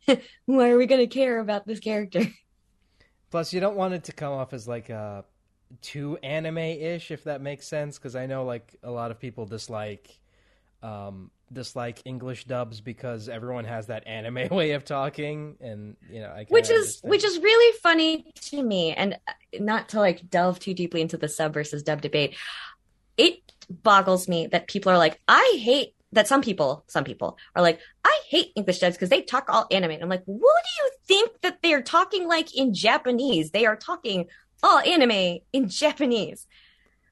Why 0.46 0.70
are 0.70 0.78
we 0.78 0.86
going 0.86 1.00
to 1.00 1.06
care 1.06 1.38
about 1.38 1.66
this 1.66 1.80
character? 1.80 2.24
Plus, 3.30 3.52
you 3.52 3.60
don't 3.60 3.76
want 3.76 3.94
it 3.94 4.04
to 4.04 4.12
come 4.12 4.32
off 4.32 4.52
as 4.52 4.68
like 4.68 4.90
a 4.90 5.24
too 5.80 6.18
anime-ish, 6.22 7.10
if 7.10 7.24
that 7.24 7.40
makes 7.40 7.66
sense. 7.66 7.98
Because 7.98 8.16
I 8.16 8.26
know 8.26 8.44
like 8.44 8.76
a 8.82 8.90
lot 8.90 9.10
of 9.10 9.18
people 9.18 9.46
dislike 9.46 10.18
um, 10.82 11.30
dislike 11.52 12.02
English 12.04 12.44
dubs 12.44 12.80
because 12.80 13.28
everyone 13.28 13.64
has 13.64 13.86
that 13.86 14.06
anime 14.06 14.48
way 14.50 14.72
of 14.72 14.84
talking, 14.84 15.56
and 15.60 15.96
you 16.10 16.20
know, 16.20 16.28
I 16.28 16.46
which 16.48 16.70
is 16.70 16.70
understand. 16.70 17.10
which 17.10 17.24
is 17.24 17.38
really 17.38 17.78
funny 17.78 18.32
to 18.34 18.62
me. 18.62 18.92
And 18.92 19.14
uh, 19.26 19.32
not 19.60 19.90
to 19.90 20.00
like 20.00 20.28
delve 20.28 20.58
too 20.58 20.74
deeply 20.74 21.00
into 21.00 21.16
the 21.16 21.28
sub 21.28 21.54
versus 21.54 21.82
dub 21.82 22.00
debate, 22.00 22.36
it 23.16 23.40
boggles 23.68 24.28
me 24.28 24.46
that 24.48 24.68
people 24.68 24.92
are 24.92 24.98
like, 24.98 25.20
I 25.28 25.58
hate 25.60 25.94
that. 26.12 26.28
Some 26.28 26.42
people, 26.42 26.84
some 26.88 27.04
people 27.04 27.38
are 27.54 27.62
like, 27.62 27.80
I 28.04 28.20
hate 28.28 28.52
English 28.56 28.80
dubs 28.80 28.96
because 28.96 29.10
they 29.10 29.22
talk 29.22 29.46
all 29.48 29.66
anime. 29.70 29.98
I'm 30.00 30.08
like, 30.08 30.24
what 30.26 30.62
do 30.64 30.84
you 30.84 30.90
think 31.06 31.40
that 31.42 31.58
they're 31.62 31.82
talking 31.82 32.26
like 32.26 32.56
in 32.56 32.74
Japanese? 32.74 33.50
They 33.50 33.66
are 33.66 33.76
talking 33.76 34.26
all 34.62 34.78
anime 34.78 35.38
in 35.52 35.68
Japanese 35.68 36.46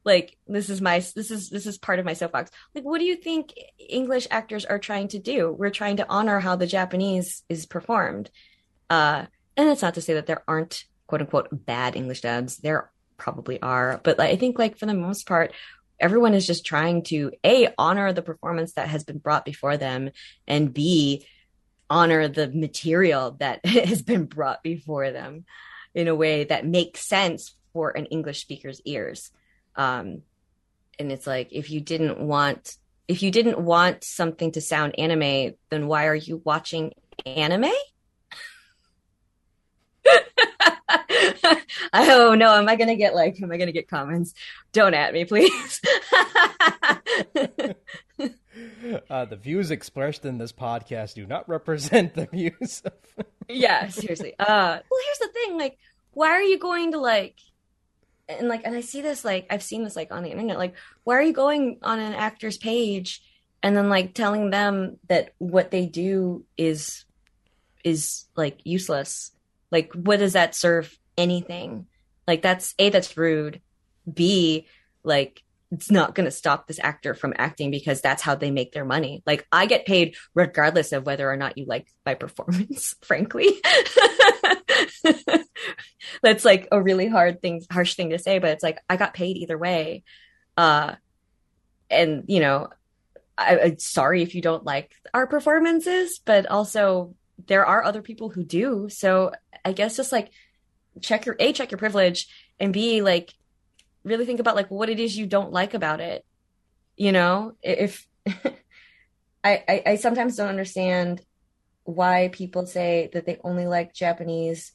like 0.05 0.37
this 0.47 0.71
is 0.71 0.81
my 0.81 0.99
this 1.15 1.31
is 1.31 1.51
this 1.51 1.67
is 1.67 1.79
part 1.79 1.99
of 1.99 2.05
my 2.05 2.15
soapbox. 2.15 2.51
Like 2.75 2.85
what 2.85 2.99
do 2.99 3.05
you 3.05 3.17
think 3.17 3.55
english 3.79 4.27
actors 4.31 4.65
are 4.65 4.79
trying 4.79 5.09
to 5.09 5.19
do? 5.19 5.53
We're 5.53 5.71
trying 5.71 5.99
to 5.99 6.07
honor 6.09 6.41
how 6.41 6.57
the 6.57 6.67
japanese 6.67 7.43
is 7.49 7.67
performed. 7.67 8.31
Uh 8.89 9.27
and 9.57 9.69
it's 9.69 9.83
not 9.83 9.95
to 9.95 10.01
say 10.01 10.15
that 10.15 10.27
there 10.27 10.43
aren't 10.49 10.85
quote 11.07 11.21
unquote 11.21 11.49
bad 11.53 11.97
english 11.97 12.23
dubs. 12.23 12.59
There 12.59 12.91
probably 13.17 13.61
are. 13.61 14.01
But 14.03 14.21
i 14.21 14.37
think 14.37 14.59
like 14.59 14.79
for 14.79 14.87
the 14.87 14.95
most 14.95 15.27
part 15.27 15.53
everyone 15.99 16.33
is 16.33 16.47
just 16.47 16.65
trying 16.65 17.03
to 17.03 17.31
a 17.45 17.69
honor 17.77 18.13
the 18.13 18.23
performance 18.23 18.73
that 18.73 18.89
has 18.89 19.05
been 19.05 19.19
brought 19.19 19.45
before 19.45 19.77
them 19.77 20.11
and 20.49 20.73
b 20.73 21.27
honor 21.91 22.27
the 22.29 22.49
material 22.49 23.37
that 23.41 23.65
has 23.67 24.01
been 24.01 24.25
brought 24.25 24.63
before 24.63 25.11
them 25.11 25.45
in 25.95 26.09
a 26.09 26.15
way 26.15 26.45
that 26.45 26.65
makes 26.65 27.07
sense 27.07 27.55
for 27.73 27.91
an 27.91 28.07
english 28.07 28.41
speaker's 28.41 28.81
ears 28.87 29.31
um, 29.77 30.23
and 30.99 31.11
it's 31.11 31.27
like 31.27 31.49
if 31.51 31.71
you 31.71 31.81
didn't 31.81 32.21
want 32.21 32.77
if 33.09 33.23
you 33.25 33.31
didn't 33.33 33.59
want 33.59 34.05
something 34.05 34.53
to 34.53 34.61
sound 34.61 34.97
anime, 34.97 35.55
then 35.71 35.89
why 35.89 36.07
are 36.07 36.15
you 36.15 36.41
watching 36.45 36.93
anime? 37.27 37.73
oh 41.93 42.35
no, 42.39 42.55
am 42.55 42.69
I 42.69 42.77
gonna 42.77 42.95
get 42.97 43.15
like 43.15 43.43
am 43.43 43.51
I 43.51 43.57
gonna 43.57 43.73
get 43.73 43.89
comments? 43.89 44.35
Don't 44.73 44.95
at 44.95 45.13
me, 45.13 45.25
please. 45.25 45.81
uh, 49.11 49.25
the 49.25 49.37
views 49.37 49.71
expressed 49.71 50.25
in 50.25 50.39
this 50.39 50.53
podcast 50.53 51.15
do 51.15 51.27
not 51.27 51.49
represent 51.49 52.15
the 52.15 52.27
views 52.27 52.83
of 52.85 52.93
Yeah, 53.49 53.89
seriously. 53.89 54.35
Uh 54.39 54.79
well 54.91 55.01
here's 55.07 55.19
the 55.19 55.31
thing, 55.33 55.59
like, 55.59 55.79
why 56.13 56.29
are 56.29 56.43
you 56.43 56.59
going 56.59 56.93
to 56.93 56.99
like 56.99 57.41
and 58.39 58.49
like 58.49 58.63
and 58.65 58.75
i 58.75 58.81
see 58.81 59.03
this 59.03 59.25
like 59.25 59.47
i've 59.51 59.63
seen 59.63 59.85
this 59.85 59.97
like 59.97 60.13
on 60.13 60.23
the 60.23 60.31
internet 60.31 60.59
like 60.59 60.75
why 61.05 61.17
are 61.17 61.23
you 61.23 61.33
going 61.33 61.79
on 61.83 61.99
an 61.99 62.15
actor's 62.15 62.59
page 62.59 63.23
and 63.63 63.77
then 63.77 63.89
like 63.89 64.15
telling 64.15 64.51
them 64.51 64.97
that 65.09 65.35
what 65.39 65.71
they 65.71 65.87
do 65.87 66.45
is 66.57 67.05
is 67.85 68.25
like 68.37 68.59
useless 68.65 69.33
like 69.71 69.93
what 69.95 70.19
does 70.19 70.33
that 70.35 70.55
serve 70.55 70.99
anything 71.17 71.87
Like 72.27 72.43
that's 72.43 72.75
A, 72.79 72.91
that's 72.91 73.17
rude. 73.17 73.61
B, 74.13 74.67
like 75.03 75.43
it's 75.71 75.91
not 75.91 76.15
going 76.15 76.25
to 76.25 76.31
stop 76.31 76.67
this 76.67 76.81
actor 76.83 77.15
from 77.15 77.33
acting 77.37 77.71
because 77.71 78.01
that's 78.01 78.23
how 78.23 78.35
they 78.35 78.51
make 78.51 78.73
their 78.73 78.85
money. 78.85 79.23
Like 79.25 79.47
I 79.53 79.67
get 79.67 79.87
paid 79.87 80.17
regardless 80.35 80.93
of 80.93 81.07
whether 81.07 81.31
or 81.31 81.37
not 81.37 81.57
you 81.59 81.65
like 81.65 81.87
my 82.05 82.15
performance, 82.15 82.97
frankly. 83.03 83.47
that's 86.23 86.45
like 86.45 86.67
a 86.73 86.83
really 86.83 87.07
hard 87.07 87.41
thing, 87.41 87.63
harsh 87.71 87.95
thing 87.95 88.11
to 88.11 88.19
say, 88.19 88.41
but 88.41 88.51
it's 88.51 88.65
like 88.65 88.79
I 88.89 88.97
got 88.97 89.15
paid 89.15 89.37
either 89.37 89.57
way. 89.57 90.03
Uh, 90.57 90.95
and 91.89 92.25
you 92.27 92.41
know, 92.41 92.69
I, 93.39 93.59
I'm 93.61 93.79
sorry 93.79 94.23
if 94.23 94.35
you 94.35 94.43
don't 94.43 94.65
like 94.65 94.93
our 95.15 95.27
performances, 95.27 96.21
but 96.25 96.47
also 96.47 97.15
there 97.47 97.65
are 97.65 97.85
other 97.85 98.03
people 98.03 98.29
who 98.29 98.45
do. 98.45 98.89
So 98.89 99.33
I 99.65 99.73
guess 99.73 99.97
just 99.97 100.11
like 100.11 100.31
check 101.01 101.27
your 101.27 101.37
A, 101.39 101.53
check 101.53 101.71
your 101.71 101.79
privilege, 101.79 102.27
and 102.59 102.73
B, 102.73 103.03
like 103.03 103.33
really 104.05 104.27
think 104.27 104.41
about 104.41 104.57
like 104.57 104.71
what 104.71 104.89
it 104.89 105.01
is 105.01 105.17
you 105.17 105.27
don't 105.27 105.53
like 105.53 105.75
about 105.75 106.01
it. 106.01 106.25
You 106.97 107.13
know, 107.13 107.55
if 107.63 108.07
I, 108.27 109.65
I, 109.69 109.83
I 109.87 109.97
sometimes 109.97 110.37
don't 110.37 110.49
understand 110.49 111.23
why 111.85 112.29
people 112.33 112.67
say 112.67 113.11
that 113.13 113.27
they 113.27 113.39
only 113.43 113.67
like 113.67 113.95
Japanese 113.95 114.73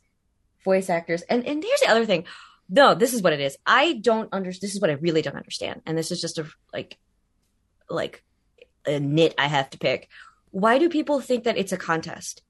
voice 0.64 0.90
actors. 0.90 1.22
And 1.24 1.46
and 1.46 1.64
here's 1.64 1.82
the 1.82 1.90
other 1.90 2.06
thing. 2.06 2.26
No, 2.68 2.96
this 2.96 3.14
is 3.14 3.22
what 3.22 3.34
it 3.34 3.40
is. 3.40 3.58
I 3.66 3.94
don't 3.94 4.34
understand. 4.34 4.68
This 4.68 4.76
is 4.76 4.82
what 4.82 4.90
I 4.90 4.94
really 4.94 5.22
don't 5.22 5.36
understand. 5.36 5.82
And 5.86 5.98
this 5.98 6.12
is 6.12 6.20
just 6.20 6.40
a 6.40 6.48
like, 6.74 6.98
like 7.90 8.24
a 8.86 9.00
nit 9.00 9.36
I 9.38 9.48
have 9.48 9.70
to 9.72 9.78
pick. 9.78 10.10
Why 10.50 10.80
do 10.80 10.90
people 10.90 11.20
think 11.20 11.44
that 11.44 11.58
it's 11.58 11.72
a 11.72 11.78
contest? 11.78 12.42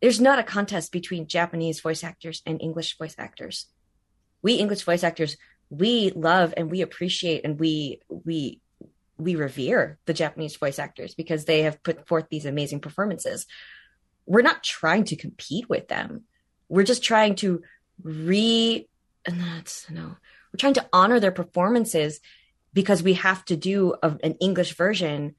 There's 0.00 0.20
not 0.20 0.38
a 0.38 0.42
contest 0.42 0.92
between 0.92 1.26
Japanese 1.26 1.80
voice 1.80 2.04
actors 2.04 2.42
and 2.46 2.60
English 2.62 2.96
voice 2.96 3.14
actors. 3.18 3.66
We 4.42 4.54
English 4.54 4.82
voice 4.82 5.02
actors, 5.02 5.36
we 5.70 6.10
love 6.10 6.54
and 6.56 6.70
we 6.70 6.82
appreciate 6.82 7.44
and 7.44 7.58
we 7.58 8.00
we 8.08 8.60
we 9.18 9.34
revere 9.34 9.98
the 10.06 10.14
Japanese 10.14 10.56
voice 10.56 10.78
actors 10.78 11.14
because 11.14 11.44
they 11.44 11.62
have 11.62 11.82
put 11.82 12.06
forth 12.06 12.26
these 12.30 12.44
amazing 12.44 12.80
performances. 12.80 13.46
We're 14.26 14.42
not 14.42 14.62
trying 14.62 15.04
to 15.04 15.16
compete 15.16 15.68
with 15.68 15.88
them. 15.88 16.24
We're 16.68 16.84
just 16.84 17.02
trying 17.02 17.36
to 17.36 17.62
re 18.02 18.86
and 19.24 19.40
that's 19.40 19.88
no. 19.90 20.16
We're 20.52 20.58
trying 20.58 20.74
to 20.74 20.88
honor 20.92 21.18
their 21.18 21.32
performances 21.32 22.20
because 22.72 23.02
we 23.02 23.14
have 23.14 23.44
to 23.46 23.56
do 23.56 23.94
a, 24.02 24.16
an 24.22 24.34
English 24.34 24.76
version 24.76 25.34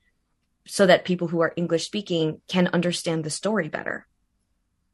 so 0.65 0.85
that 0.85 1.05
people 1.05 1.27
who 1.27 1.41
are 1.41 1.53
English 1.55 1.85
speaking 1.85 2.41
can 2.47 2.67
understand 2.67 3.23
the 3.23 3.29
story 3.29 3.69
better. 3.69 4.06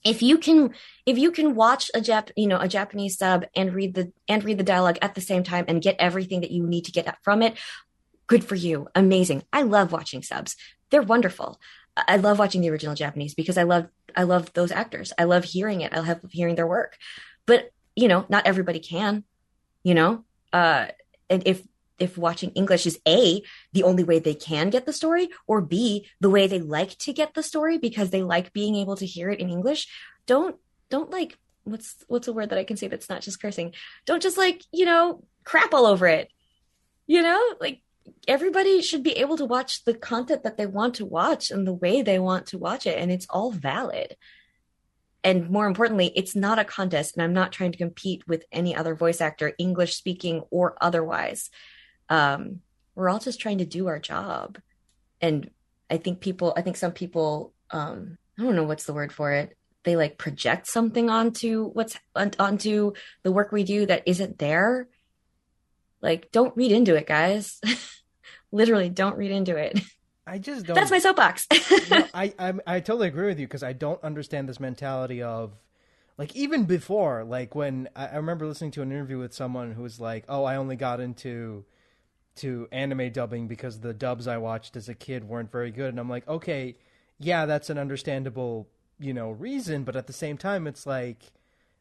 If 0.04 0.22
you 0.22 0.38
can 0.38 0.74
if 1.06 1.18
you 1.18 1.32
can 1.32 1.56
watch 1.56 1.90
a 1.96 2.00
Jap, 2.00 2.32
you 2.36 2.48
know, 2.48 2.60
a 2.60 2.68
Japanese 2.68 3.18
sub 3.18 3.46
and 3.56 3.74
read 3.74 3.94
the 3.94 4.12
and 4.28 4.44
read 4.44 4.58
the 4.58 4.64
dialogue 4.64 4.98
at 5.02 5.16
the 5.16 5.22
same 5.22 5.44
time 5.44 5.66
and 5.68 5.82
get 5.82 5.96
everything 6.00 6.42
that 6.42 6.52
you 6.52 6.66
need 6.66 6.86
to 6.86 6.92
get 6.92 7.18
from 7.24 7.42
it, 7.42 7.58
good 8.28 8.44
for 8.44 8.56
you. 8.56 8.88
Amazing. 8.96 9.44
I 9.54 9.62
love 9.62 9.92
watching 9.92 10.24
subs. 10.24 10.56
They're 10.90 11.02
wonderful. 11.02 11.60
I 11.96 12.18
love 12.18 12.40
watching 12.40 12.62
the 12.62 12.70
original 12.70 12.96
Japanese 12.96 13.36
because 13.36 13.58
I 13.58 13.64
love 13.64 13.88
I 14.16 14.24
love 14.24 14.52
those 14.54 14.72
actors. 14.72 15.14
I 15.18 15.26
love 15.26 15.44
hearing 15.44 15.82
it. 15.82 15.94
I 15.94 16.00
love 16.00 16.22
hearing 16.32 16.56
their 16.56 16.68
work. 16.68 16.98
But, 17.46 17.72
you 17.96 18.08
know, 18.08 18.26
not 18.30 18.48
everybody 18.48 18.80
can, 18.80 19.24
you 19.84 19.94
know? 19.94 20.26
Uh 20.52 20.88
and 21.30 21.44
if 21.46 21.64
if 22.00 22.18
watching 22.18 22.52
English 22.52 22.86
is 22.86 23.00
A, 23.08 23.42
the 23.72 23.84
only 23.84 24.04
way 24.04 24.20
they 24.20 24.34
can 24.34 24.70
get 24.70 24.86
the 24.86 24.94
story, 24.94 25.30
or 25.48 25.62
B, 25.62 26.08
the 26.20 26.30
way 26.30 26.48
they 26.48 26.60
like 26.60 26.98
to 27.00 27.14
get 27.14 27.34
the 27.34 27.44
story 27.44 27.78
because 27.78 28.10
they 28.10 28.24
like 28.24 28.54
being 28.54 28.76
able 28.76 28.96
to 28.98 29.06
hear 29.06 29.30
it 29.30 29.40
in 29.40 29.50
English, 29.50 29.88
don't 30.26 30.56
don't 30.90 31.12
like 31.12 31.38
what's 31.64 32.04
what's 32.08 32.28
a 32.28 32.34
word 32.34 32.50
that 32.50 32.60
I 32.60 32.64
can 32.64 32.78
say 32.78 32.88
that's 32.88 33.10
not 33.10 33.22
just 33.22 33.42
cursing? 33.42 33.74
Don't 34.06 34.22
just 34.22 34.38
like, 34.38 34.64
you 34.72 34.86
know, 34.86 35.24
crap 35.44 35.74
all 35.74 35.86
over 35.86 36.08
it. 36.08 36.30
You 37.08 37.22
know? 37.22 37.42
Like 37.60 37.82
everybody 38.28 38.82
should 38.82 39.04
be 39.04 39.14
able 39.14 39.38
to 39.38 39.46
watch 39.46 39.84
the 39.86 39.94
content 39.94 40.44
that 40.44 40.58
they 40.58 40.66
want 40.66 40.96
to 40.96 41.06
watch 41.06 41.52
and 41.52 41.66
the 41.66 41.74
way 41.74 42.02
they 42.02 42.20
want 42.20 42.48
to 42.48 42.58
watch 42.58 42.86
it 42.86 42.98
and 42.98 43.12
it's 43.12 43.28
all 43.30 43.52
valid 43.52 44.16
and 45.24 45.50
more 45.50 45.68
importantly 45.68 46.12
it's 46.16 46.36
not 46.36 46.60
a 46.60 46.66
contest 46.66 47.16
and 47.16 47.24
i'm 47.24 47.34
not 47.34 47.52
trying 47.52 47.72
to 47.72 47.78
compete 47.78 48.28
with 48.28 48.46
any 48.52 48.76
other 48.76 48.96
voice 48.96 49.22
actor 49.22 49.54
english 49.58 49.96
speaking 49.96 50.42
or 50.52 50.76
otherwise 50.82 51.50
um, 52.10 52.62
we're 52.96 53.10
all 53.10 53.20
just 53.20 53.40
trying 53.40 53.60
to 53.60 53.66
do 53.66 53.88
our 53.88 54.00
job. 54.00 54.60
And 55.22 55.50
i 55.90 55.98
think 55.98 56.22
people 56.22 56.54
i 56.58 56.62
think 56.62 56.78
some 56.78 56.92
people 56.92 57.54
um, 57.70 58.18
i 58.40 58.42
don't 58.42 58.56
know 58.56 58.64
what's 58.64 58.86
the 58.86 58.94
word 58.94 59.12
for 59.12 59.32
it. 59.32 59.56
They 59.84 59.96
like 59.96 60.18
project 60.18 60.68
something 60.68 61.10
onto 61.10 61.70
what's 61.70 61.98
onto 62.16 62.94
the 63.24 63.32
work 63.32 63.52
we 63.52 63.64
do 63.64 63.86
that 63.86 64.04
isn't 64.06 64.40
there. 64.40 64.88
Like 66.02 66.32
don't 66.32 66.56
read 66.56 66.72
into 66.72 66.96
it 66.96 67.06
guys. 67.06 67.60
Literally 68.52 68.90
don't 68.90 69.18
read 69.18 69.32
into 69.32 69.58
it. 69.58 69.80
I 70.26 70.38
just 70.38 70.66
don't. 70.66 70.76
that's 70.76 70.92
my 70.92 71.00
soapbox. 71.00 71.48
No, 71.90 72.08
I, 72.14 72.34
I 72.40 72.54
I 72.66 72.80
totally 72.80 73.10
agree 73.10 73.28
with 73.28 73.40
you 73.40 73.46
because 73.46 73.64
I 73.64 73.74
don't 73.74 74.02
understand 74.04 74.48
this 74.48 74.60
mentality 74.60 75.22
of 75.22 75.52
like 76.18 76.34
even 76.36 76.64
before 76.64 77.26
like 77.26 77.56
when 77.56 77.90
I, 77.96 78.08
I 78.08 78.16
remember 78.16 78.48
listening 78.48 78.72
to 78.72 78.82
an 78.82 78.92
interview 78.92 79.20
with 79.20 79.34
someone 79.34 79.74
who 79.74 79.84
was 79.84 80.00
like, 80.00 80.24
"Oh, 80.30 80.46
I 80.46 80.56
only 80.56 80.78
got 80.78 81.02
into 81.02 81.66
to 82.38 82.68
anime 82.72 83.12
dubbing 83.12 83.48
because 83.48 83.80
the 83.80 83.94
dubs 83.94 84.28
I 84.28 84.38
watched 84.38 84.76
as 84.76 84.90
a 84.90 84.94
kid 84.96 85.24
weren't 85.28 85.52
very 85.52 85.72
good," 85.72 85.90
and 85.90 86.00
I'm 86.00 86.10
like, 86.10 86.28
"Okay, 86.28 86.76
yeah, 87.20 87.46
that's 87.46 87.70
an 87.70 87.78
understandable 87.78 88.68
you 89.00 89.14
know 89.14 89.32
reason, 89.32 89.84
but 89.84 89.96
at 89.96 90.08
the 90.08 90.14
same 90.14 90.38
time, 90.38 90.68
it's 90.68 90.86
like." 90.86 91.32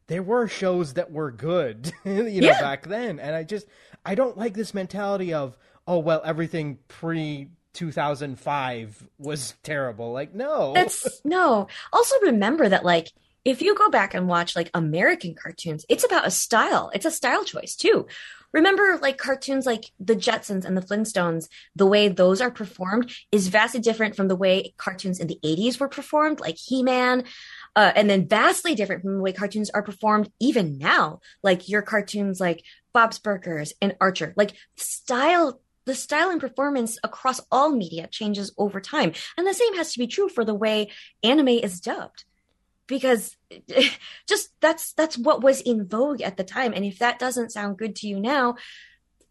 There 0.07 0.21
were 0.23 0.47
shows 0.49 0.95
that 0.95 1.11
were 1.11 1.31
good, 1.31 1.93
you 2.05 2.41
know, 2.41 2.51
Yeah. 2.51 2.59
back 2.59 2.87
then, 2.87 3.19
and 3.19 3.35
I 3.35 3.43
just 3.43 3.67
I 4.05 4.15
don't 4.15 4.37
like 4.37 4.53
this 4.53 4.73
mentality 4.73 5.33
of 5.33 5.57
oh 5.87 5.99
well 5.99 6.21
everything 6.25 6.79
pre 6.89 7.49
2005 7.73 9.07
was 9.17 9.55
terrible. 9.63 10.11
Like 10.11 10.33
no, 10.33 10.73
That's 10.73 11.21
no. 11.23 11.67
Also 11.91 12.15
remember 12.21 12.67
that 12.69 12.83
like 12.85 13.11
if 13.45 13.61
you 13.61 13.75
go 13.75 13.89
back 13.89 14.13
and 14.13 14.27
watch 14.27 14.55
like 14.55 14.69
American 14.73 15.35
cartoons, 15.35 15.85
it's 15.89 16.03
about 16.03 16.27
a 16.27 16.31
style. 16.31 16.91
It's 16.93 17.05
a 17.05 17.11
style 17.11 17.43
choice 17.43 17.75
too. 17.75 18.07
Remember 18.53 18.99
like 19.01 19.17
cartoons 19.17 19.65
like 19.65 19.91
the 19.99 20.15
Jetsons 20.15 20.63
and 20.63 20.77
the 20.77 20.81
Flintstones, 20.81 21.47
the 21.75 21.87
way 21.87 22.07
those 22.07 22.39
are 22.39 22.51
performed 22.51 23.11
is 23.31 23.47
vastly 23.47 23.79
different 23.79 24.15
from 24.15 24.27
the 24.27 24.35
way 24.35 24.73
cartoons 24.77 25.19
in 25.19 25.27
the 25.27 25.39
80s 25.43 25.79
were 25.79 25.89
performed, 25.89 26.39
like 26.39 26.57
He-Man. 26.57 27.23
Uh, 27.75 27.91
and 27.95 28.09
then 28.09 28.27
vastly 28.27 28.75
different 28.75 29.01
from 29.01 29.15
the 29.15 29.21
way 29.21 29.33
cartoons 29.33 29.71
are 29.71 29.81
performed 29.81 30.29
even 30.39 30.77
now, 30.77 31.19
like 31.41 31.67
your 31.67 31.81
cartoons 31.81 32.39
like 32.39 32.63
Bob's 32.93 33.17
Burgers 33.17 33.73
and 33.81 33.95
Archer. 33.99 34.33
Like 34.37 34.53
style 34.75 35.59
the 35.85 35.95
style 35.95 36.29
and 36.29 36.39
performance 36.39 36.97
across 37.03 37.41
all 37.51 37.69
media 37.69 38.07
changes 38.07 38.53
over 38.57 38.79
time. 38.79 39.11
And 39.37 39.45
the 39.45 39.53
same 39.53 39.75
has 39.75 39.91
to 39.93 39.99
be 39.99 40.07
true 40.07 40.29
for 40.29 40.45
the 40.45 40.53
way 40.53 40.91
anime 41.23 41.49
is 41.49 41.81
dubbed. 41.81 42.23
Because 42.87 43.35
just 44.27 44.49
that's 44.59 44.93
that's 44.93 45.17
what 45.17 45.41
was 45.41 45.61
in 45.61 45.87
vogue 45.87 46.21
at 46.21 46.37
the 46.37 46.43
time. 46.43 46.73
And 46.73 46.85
if 46.85 46.99
that 46.99 47.19
doesn't 47.19 47.51
sound 47.51 47.77
good 47.77 47.95
to 47.97 48.07
you 48.07 48.19
now, 48.19 48.55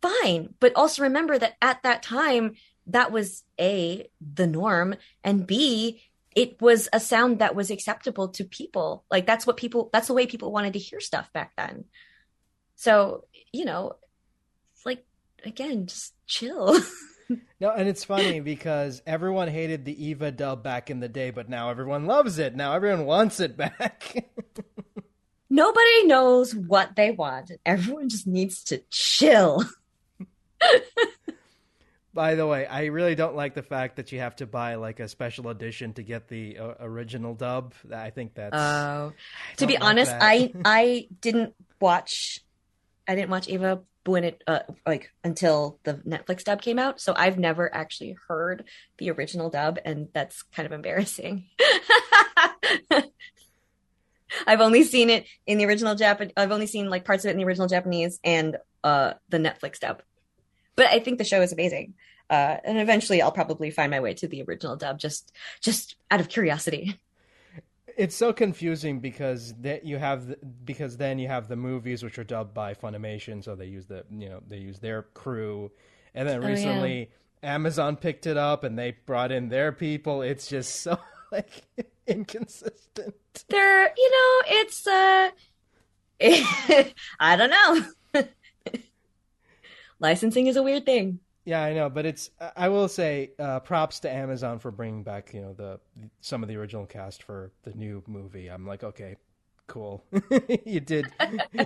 fine. 0.00 0.55
But 0.61 0.74
also 0.76 1.03
remember 1.03 1.38
that 1.38 1.55
at 1.61 1.82
that 1.82 2.03
time, 2.03 2.55
that 2.86 3.12
was 3.12 3.44
A, 3.61 4.09
the 4.20 4.46
norm, 4.46 4.96
and 5.22 5.46
B, 5.46 6.03
it 6.34 6.61
was 6.61 6.88
a 6.92 7.00
sound 7.00 7.38
that 7.38 7.55
was 7.55 7.70
acceptable 7.70 8.28
to 8.28 8.44
people. 8.44 9.05
Like 9.11 9.26
that's 9.26 9.46
what 9.46 9.57
people 9.57 9.90
that's 9.92 10.09
the 10.09 10.14
way 10.14 10.26
people 10.26 10.53
wanted 10.53 10.72
to 10.74 10.78
hear 10.78 11.00
stuff 11.00 11.32
back 11.32 11.53
then. 11.57 11.84
So, 12.74 13.24
you 13.53 13.64
know, 13.64 13.94
like 14.84 15.05
again, 15.44 15.86
just 15.86 16.14
chill. 16.26 16.78
No, 17.60 17.70
and 17.70 17.88
it's 17.88 18.04
funny 18.04 18.40
because 18.40 19.02
everyone 19.06 19.48
hated 19.48 19.84
the 19.84 20.06
Eva 20.06 20.30
dub 20.30 20.62
back 20.62 20.90
in 20.90 21.00
the 21.00 21.08
day, 21.08 21.30
but 21.30 21.48
now 21.48 21.70
everyone 21.70 22.06
loves 22.06 22.38
it. 22.38 22.54
Now 22.56 22.74
everyone 22.74 23.06
wants 23.06 23.40
it 23.40 23.56
back. 23.56 24.26
Nobody 25.50 26.06
knows 26.06 26.54
what 26.54 26.96
they 26.96 27.10
want. 27.10 27.52
Everyone 27.66 28.08
just 28.08 28.26
needs 28.26 28.64
to 28.64 28.82
chill. 28.90 29.64
By 32.14 32.34
the 32.34 32.46
way, 32.46 32.66
I 32.66 32.86
really 32.86 33.14
don't 33.14 33.36
like 33.36 33.54
the 33.54 33.62
fact 33.62 33.96
that 33.96 34.12
you 34.12 34.20
have 34.20 34.36
to 34.36 34.46
buy 34.46 34.74
like 34.74 35.00
a 35.00 35.08
special 35.08 35.48
edition 35.48 35.94
to 35.94 36.02
get 36.02 36.28
the 36.28 36.58
uh, 36.58 36.74
original 36.80 37.34
dub. 37.34 37.72
I 37.92 38.10
think 38.10 38.34
that's 38.34 38.54
Oh, 38.56 39.12
to 39.56 39.66
be 39.66 39.74
like 39.74 39.82
honest. 39.82 40.12
I 40.12 40.52
I 40.64 41.08
didn't 41.20 41.54
watch 41.80 42.40
I 43.08 43.14
didn't 43.14 43.30
watch 43.30 43.48
Eva 43.48 43.80
when 44.05 44.24
it 44.24 44.42
uh, 44.46 44.61
like 44.86 45.11
until 45.24 45.78
the 45.84 45.94
Netflix 45.94 46.44
dub 46.44 46.61
came 46.62 46.78
out, 46.78 47.00
so 47.00 47.14
I've 47.16 47.38
never 47.38 47.72
actually 47.74 48.16
heard 48.28 48.64
the 48.98 49.11
original 49.11 49.50
dub, 49.50 49.78
and 49.84 50.09
that's 50.12 50.42
kind 50.42 50.66
of 50.66 50.72
embarrassing. 50.72 51.46
I've 54.46 54.61
only 54.61 54.82
seen 54.82 55.11
it 55.11 55.26
in 55.46 55.59
the 55.59 55.66
original 55.66 55.94
Japan. 55.94 56.32
I've 56.36 56.53
only 56.53 56.66
seen 56.66 56.88
like 56.88 57.05
parts 57.05 57.24
of 57.24 57.28
it 57.28 57.32
in 57.32 57.38
the 57.38 57.44
original 57.44 57.68
Japanese 57.68 58.18
and 58.24 58.57
uh 58.82 59.14
the 59.28 59.38
Netflix 59.38 59.78
dub. 59.78 60.03
But 60.74 60.86
I 60.86 61.00
think 61.00 61.18
the 61.18 61.24
show 61.24 61.42
is 61.42 61.53
amazing. 61.53 61.94
Uh, 62.30 62.57
and 62.64 62.78
eventually, 62.78 63.20
I'll 63.20 63.30
probably 63.30 63.70
find 63.70 63.90
my 63.90 64.00
way 64.00 64.14
to 64.14 64.26
the 64.26 64.42
original 64.42 64.76
dub 64.76 64.98
just 64.98 65.32
just 65.61 65.96
out 66.11 66.20
of 66.20 66.28
curiosity. 66.28 66.98
it's 67.97 68.14
so 68.16 68.32
confusing 68.32 69.01
because 69.01 69.55
that 69.61 69.84
you 69.84 69.99
have 69.99 70.28
the, 70.28 70.38
because 70.64 70.97
then 70.97 71.18
you 71.18 71.28
have 71.28 71.49
the 71.49 71.57
movies 71.57 72.03
which 72.03 72.18
are 72.18 72.24
dubbed 72.24 72.55
by 72.55 72.74
Funimation, 72.74 73.43
so 73.43 73.55
they 73.55 73.66
use 73.66 73.86
the 73.86 74.05
you 74.11 74.28
know 74.28 74.40
they 74.47 74.59
use 74.59 74.78
their 74.78 75.03
crew, 75.14 75.70
and 76.14 76.28
then 76.28 76.38
Oh, 76.38 76.47
yeah. 76.47 76.53
recently 76.53 77.11
Amazon 77.43 77.97
picked 77.97 78.26
it 78.26 78.36
up 78.36 78.62
and 78.64 78.78
they 78.78 78.97
brought 79.07 79.32
in 79.32 79.49
their 79.49 79.72
people. 79.72 80.22
It's 80.22 80.47
just 80.47 80.76
so 80.82 80.99
like 81.30 81.62
inconsistent. 82.07 83.14
There, 83.49 83.93
you 83.97 84.11
know, 84.11 84.43
it's 84.61 84.86
uh, 84.86 85.30
I 87.20 87.36
don't 87.36 87.51
know. 88.14 88.22
Licensing 89.99 90.47
is 90.47 90.57
a 90.57 90.62
weird 90.62 90.84
thing. 90.84 91.20
Yeah, 91.45 91.62
I 91.62 91.72
know, 91.74 91.90
but 91.90 92.07
it's 92.07 92.30
I 92.57 92.68
will 92.68 92.88
say 92.88 93.32
uh, 93.38 93.61
props 93.61 94.01
to 94.01 94.11
Amazon 94.11 94.59
for 94.61 94.70
bringing 94.70 95.03
back 95.03 95.34
you 95.34 95.40
know 95.40 95.53
the 95.55 95.80
some 96.20 96.43
of 96.43 96.49
the 96.49 96.57
original 96.57 96.86
cast 96.86 97.22
for 97.24 97.51
the 97.64 97.72
new 97.74 98.03
movie. 98.07 98.49
I'm 98.49 98.66
like, 98.66 98.84
okay, 98.84 99.16
cool, 99.66 100.05
you 100.64 100.80
did 100.80 101.07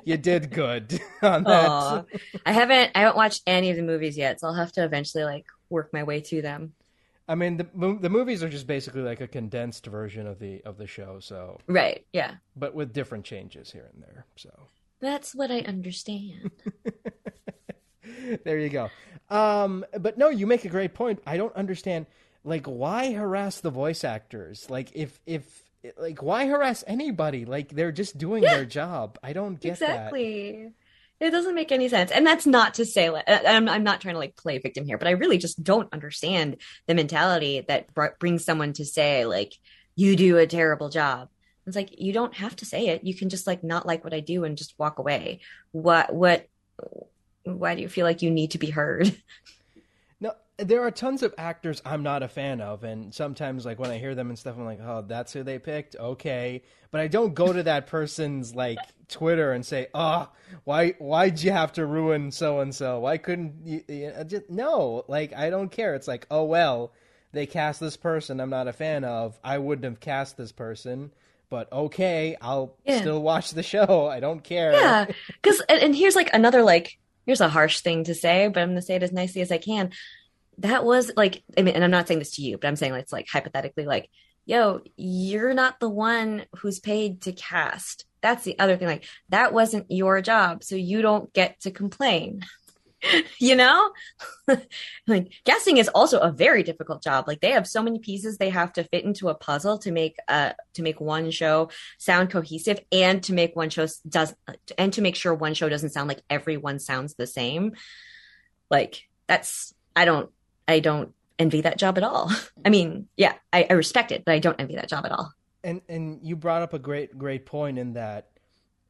you 0.05 0.17
did 0.17 0.51
good 0.51 0.99
on 1.23 1.45
that. 1.45 1.69
Aw. 1.69 2.05
I 2.47 2.53
haven't 2.53 2.93
I 2.95 3.01
haven't 3.01 3.17
watched 3.17 3.43
any 3.47 3.71
of 3.71 3.77
the 3.77 3.83
movies 3.83 4.17
yet, 4.17 4.41
so 4.41 4.49
I'll 4.49 4.55
have 4.55 4.73
to 4.73 4.85
eventually 4.85 5.25
like 5.25 5.47
work 5.69 5.93
my 5.93 6.03
way 6.05 6.21
to 6.23 6.41
them. 6.41 6.73
I 7.29 7.35
mean, 7.35 7.57
the 7.57 7.65
the 8.01 8.09
movies 8.09 8.43
are 8.43 8.49
just 8.49 8.67
basically 8.67 9.03
like 9.03 9.21
a 9.21 9.29
condensed 9.29 9.87
version 9.87 10.27
of 10.27 10.39
the 10.39 10.63
of 10.65 10.79
the 10.79 10.87
show, 10.87 11.19
so 11.21 11.59
Right, 11.67 12.07
yeah. 12.13 12.37
but 12.55 12.75
with 12.75 12.93
different 12.93 13.25
changes 13.25 13.71
here 13.73 13.91
and 13.93 14.03
there. 14.03 14.27
So 14.37 14.51
That's 15.01 15.35
what 15.35 15.51
I 15.51 15.61
understand. 15.61 16.51
there 18.45 18.59
you 18.59 18.69
go. 18.69 18.91
Um, 19.31 19.85
but 19.99 20.19
no, 20.19 20.29
you 20.29 20.47
make 20.47 20.65
a 20.65 20.69
great 20.69 20.95
point. 20.95 21.21
I 21.27 21.37
don't 21.37 21.55
understand, 21.57 22.07
like, 22.45 22.67
why 22.67 23.13
harass 23.13 23.61
the 23.61 23.71
voice 23.71 24.05
actors? 24.05 24.69
Like, 24.71 24.91
if 24.95 25.21
if 25.27 25.45
like, 25.99 26.23
why 26.23 26.47
harass 26.47 26.85
anybody? 26.87 27.45
Like, 27.45 27.71
they're 27.71 27.93
just 27.93 28.19
doing 28.19 28.43
their 28.43 28.65
job. 28.65 29.19
I 29.23 29.33
don't 29.33 29.61
get 29.61 29.79
that. 29.79 29.91
exactly. 29.91 30.73
It 31.19 31.31
doesn't 31.31 31.55
make 31.55 31.73
any 31.73 31.89
sense. 31.89 32.11
And 32.11 32.27
that's 32.27 32.47
not 32.47 32.75
to 32.75 32.85
say 32.85 33.09
like 33.09 33.25
I'm 33.27 33.69
I'm 33.69 33.85
not 33.85 34.03
trying 34.03 34.17
to 34.17 34.19
like 34.19 34.37
play 34.37 34.59
victim 34.59 34.85
here, 34.85 34.99
but 34.99 35.09
I 35.09 35.13
really 35.13 35.39
just 35.39 35.63
don't 35.65 35.91
understand 35.93 36.59
the 36.87 36.95
mentality 36.95 37.65
that 37.69 37.95
br- 37.95 38.09
brings 38.21 38.45
someone 38.45 38.75
to 38.75 38.85
say 38.85 39.25
like 39.25 39.55
you 39.95 40.15
do 40.15 40.37
a 40.37 40.47
terrible 40.47 40.91
job. 40.91 41.31
It's 41.67 41.75
like 41.75 41.99
you 41.99 42.13
don't 42.13 42.35
have 42.35 42.55
to 42.57 42.67
say 42.67 42.89
it. 42.89 43.03
You 43.05 43.15
can 43.15 43.31
just 43.31 43.47
like 43.47 43.65
not 43.65 43.87
like 43.87 44.05
what 44.05 44.13
I 44.13 44.21
do 44.21 44.45
and 44.45 44.59
just 44.59 44.79
walk 44.79 44.99
away. 44.99 45.41
What 45.73 46.15
what 46.15 46.49
why 47.47 47.75
do 47.75 47.83
you 47.83 47.89
feel 47.89 48.05
like 48.07 48.23
you 48.23 48.31
need 48.31 48.53
to 48.53 48.59
be 48.59 48.71
heard? 48.71 49.17
No, 50.21 50.33
there 50.57 50.83
are 50.83 50.91
tons 50.91 51.23
of 51.23 51.35
actors 51.37 51.83
I'm 51.85 52.03
not 52.03 52.23
a 52.23 52.29
fan 52.29 52.61
of, 52.61 52.85
and 52.85 53.15
sometimes 53.15 53.67
like 53.67 53.79
when 53.79 53.91
I 53.91 53.99
hear 53.99 54.15
them 54.15 54.31
and 54.31 54.39
stuff, 54.39 54.57
I'm 54.57 54.65
like, 54.65 54.81
oh, 54.81 55.05
that's 55.07 55.33
who 55.33 55.43
they 55.43 55.59
picked. 55.59 55.95
Okay, 55.97 56.63
but 56.91 57.01
I 57.01 57.09
don't 57.09 57.35
go 57.35 57.53
to 57.53 57.63
that 57.65 57.87
person's 57.87 58.55
like 58.55 58.79
Twitter 59.09 59.53
and 59.53 59.65
say, 59.65 59.89
oh, 59.95 60.29
why 60.65 60.93
why'd 60.93 61.43
you 61.43 61.51
have 61.51 61.73
to 61.75 61.85
ruin 61.85 62.31
so 62.31 62.61
and 62.61 62.75
so? 62.75 63.01
Why 63.01 63.19
couldn't 63.19 63.67
you? 63.67 63.83
you 63.89 64.13
know, 64.13 64.25
just, 64.25 64.49
no, 64.49 65.05
like 65.09 65.35
I 65.35 65.51
don't 65.51 65.71
care. 65.71 65.95
It's 65.95 66.09
like, 66.09 66.27
oh 66.31 66.45
well, 66.45 66.93
they 67.33 67.45
cast 67.47 67.79
this 67.81 67.97
person 67.99 68.41
I'm 68.41 68.51
not 68.51 68.69
a 68.69 68.73
fan 68.73 69.05
of. 69.05 69.39
I 69.45 69.59
wouldn't 69.59 69.85
have 69.85 70.01
cast 70.01 70.37
this 70.39 70.53
person. 70.53 71.13
But 71.49 71.71
okay, 71.73 72.37
I'll 72.41 72.75
Yeah. 72.85 73.01
still 73.01 73.23
watch 73.23 73.51
the 73.53 73.63
show. 73.63 74.07
I 74.11 74.19
don't 74.21 74.43
care. 74.43 74.73
Yeah, 74.73 75.07
because 75.43 75.61
and, 75.69 75.81
and 75.83 75.95
here's 75.95 76.17
like 76.17 76.31
another 76.33 76.63
like 76.63 76.99
here's 77.27 77.41
a 77.41 77.49
harsh 77.49 77.81
thing 77.81 78.05
to 78.05 78.15
say, 78.15 78.49
but 78.49 78.63
I'm 78.63 78.71
gonna 78.71 78.83
say 78.83 78.97
it 78.97 79.03
as 79.03 79.13
nicely 79.13 79.43
as 79.43 79.53
I 79.53 79.59
can. 79.59 79.91
That 80.59 80.85
was 80.85 81.13
like, 81.17 81.43
I 81.59 81.63
mean, 81.63 81.75
and 81.75 81.85
I'm 81.85 81.91
not 81.91 82.09
saying 82.09 82.21
this 82.21 82.37
to 82.37 82.43
you, 82.43 82.57
but 82.57 82.69
I'm 82.69 82.77
saying 82.77 82.95
it's 82.95 83.13
like 83.13 83.29
hypothetically, 83.31 83.85
like, 83.85 84.09
yo, 84.47 84.81
you're 84.97 85.53
not 85.53 85.81
the 85.81 85.89
one 85.89 86.45
who's 86.59 86.81
paid 86.81 87.23
to 87.23 87.33
cast. 87.33 88.07
That's 88.23 88.45
the 88.45 88.59
other 88.59 88.77
thing. 88.77 88.89
Like, 88.89 89.05
that 89.29 89.53
wasn't 89.53 89.91
your 89.91 90.23
job, 90.23 90.65
so 90.65 90.77
you 90.77 91.03
don't 91.03 91.33
get 91.33 91.61
to 91.61 91.71
complain. 91.71 92.45
you 93.41 93.57
know, 93.57 93.91
like 95.07 95.33
casting 95.45 95.77
is 95.77 95.89
also 95.89 96.19
a 96.19 96.33
very 96.33 96.63
difficult 96.63 97.03
job. 97.03 97.27
Like, 97.27 97.41
they 97.41 97.53
have 97.53 97.67
so 97.67 97.83
many 97.83 97.99
pieces 97.99 98.39
they 98.39 98.51
have 98.51 98.73
to 98.75 98.85
fit 98.85 99.05
into 99.05 99.29
a 99.29 99.35
puzzle 99.35 99.79
to 99.79 99.91
make 99.91 100.17
uh 100.29 100.53
to 100.75 100.83
make 100.83 101.01
one 101.01 101.31
show 101.31 101.71
sound 101.99 102.31
cohesive 102.31 102.81
and 102.93 103.23
to 103.25 103.33
make 103.33 103.57
one 103.57 103.71
show 103.71 103.87
does 104.09 104.35
and 104.79 104.93
to 104.93 105.03
make 105.03 105.17
sure 105.17 105.35
one 105.35 105.55
show 105.55 105.69
doesn't 105.69 105.91
sound 105.91 106.09
like 106.09 106.23
everyone 106.31 106.79
sounds 106.79 107.15
the 107.15 107.27
same. 107.27 107.73
Like 108.71 109.09
that's 109.27 109.75
i 109.95 110.05
don't 110.05 110.31
i 110.69 110.81
don't 110.81 111.13
envy 111.39 111.63
that 111.63 111.79
job 111.79 111.99
at 111.99 112.05
all. 112.05 112.31
I 112.65 112.71
mean 112.71 113.09
yeah 113.17 113.35
I, 113.53 113.67
I 113.69 113.75
respect 113.75 114.13
it 114.13 114.25
but 114.25 114.33
i 114.33 114.39
don't 114.39 114.61
envy 114.61 114.77
that 114.77 114.89
job 114.89 115.05
at 115.05 115.13
all. 115.13 115.33
And 115.65 115.83
and 115.89 116.21
you 116.23 116.37
brought 116.37 116.63
up 116.63 116.73
a 116.75 116.79
great 116.79 117.19
great 117.19 117.47
point 117.47 117.79
in 117.79 117.95
that 117.95 118.29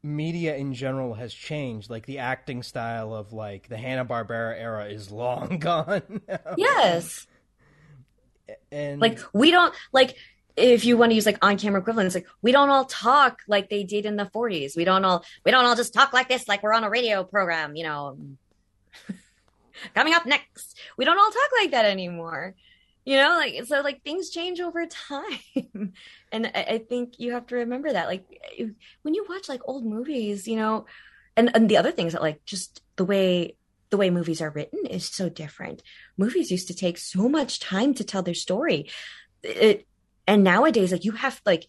media 0.02 0.56
in 0.56 0.74
general 0.74 1.14
has 1.14 1.32
changed. 1.32 1.90
Like 1.90 2.06
the 2.06 2.18
acting 2.18 2.62
style 2.62 3.14
of 3.14 3.32
like 3.32 3.68
the 3.68 3.76
hanna-barbera 3.76 4.58
era 4.58 4.86
is 4.86 5.10
long 5.10 5.58
gone 5.58 6.22
now. 6.28 6.54
yes. 6.56 7.26
And 8.70 9.00
like 9.00 9.18
we 9.32 9.50
don't 9.50 9.74
like 9.92 10.16
if 10.56 10.84
you 10.84 10.96
want 10.96 11.10
to 11.10 11.14
use 11.14 11.26
like 11.26 11.44
on 11.44 11.58
camera 11.58 11.80
equivalents 11.80 12.14
like 12.14 12.26
we 12.40 12.52
don't 12.52 12.70
all 12.70 12.84
talk 12.84 13.40
like 13.48 13.68
they 13.68 13.82
did 13.84 14.06
in 14.06 14.16
the 14.16 14.24
40s 14.24 14.74
we 14.74 14.84
don't 14.84 15.04
all 15.04 15.22
we 15.44 15.50
don't 15.50 15.66
all 15.66 15.74
just 15.74 15.92
talk 15.92 16.14
like 16.14 16.28
this 16.28 16.48
like 16.48 16.62
we're 16.62 16.72
on 16.72 16.84
a 16.84 16.90
radio 16.90 17.24
program 17.24 17.76
you 17.76 17.84
know. 17.84 18.16
Coming 19.94 20.14
up 20.14 20.24
next. 20.24 20.78
We 20.96 21.04
don't 21.04 21.18
all 21.18 21.30
talk 21.30 21.50
like 21.60 21.72
that 21.72 21.84
anymore 21.84 22.54
you 23.06 23.16
know 23.16 23.30
like 23.36 23.64
so 23.64 23.80
like 23.80 24.02
things 24.02 24.28
change 24.30 24.60
over 24.60 24.86
time. 24.86 25.94
And 26.32 26.50
I, 26.54 26.62
I 26.62 26.78
think 26.78 27.18
you 27.18 27.32
have 27.32 27.46
to 27.46 27.56
remember 27.56 27.90
that 27.90 28.08
like 28.08 28.26
when 29.02 29.14
you 29.14 29.24
watch 29.28 29.48
like 29.48 29.62
old 29.64 29.86
movies 29.86 30.46
you 30.46 30.56
know 30.56 30.84
and 31.36 31.50
and 31.54 31.68
the 31.68 31.78
other 31.78 31.92
things 31.92 32.12
that 32.12 32.20
like 32.20 32.44
just 32.44 32.82
the 32.96 33.04
way 33.04 33.56
the 33.90 33.96
way 33.96 34.10
movies 34.10 34.40
are 34.40 34.50
written 34.50 34.84
is 34.86 35.08
so 35.08 35.28
different. 35.28 35.82
Movies 36.16 36.50
used 36.50 36.68
to 36.68 36.74
take 36.74 36.98
so 36.98 37.28
much 37.28 37.60
time 37.60 37.94
to 37.94 38.04
tell 38.04 38.22
their 38.22 38.34
story. 38.34 38.90
It 39.42 39.86
and 40.26 40.42
nowadays 40.42 40.92
like 40.92 41.04
you 41.04 41.12
have 41.12 41.40
like 41.46 41.66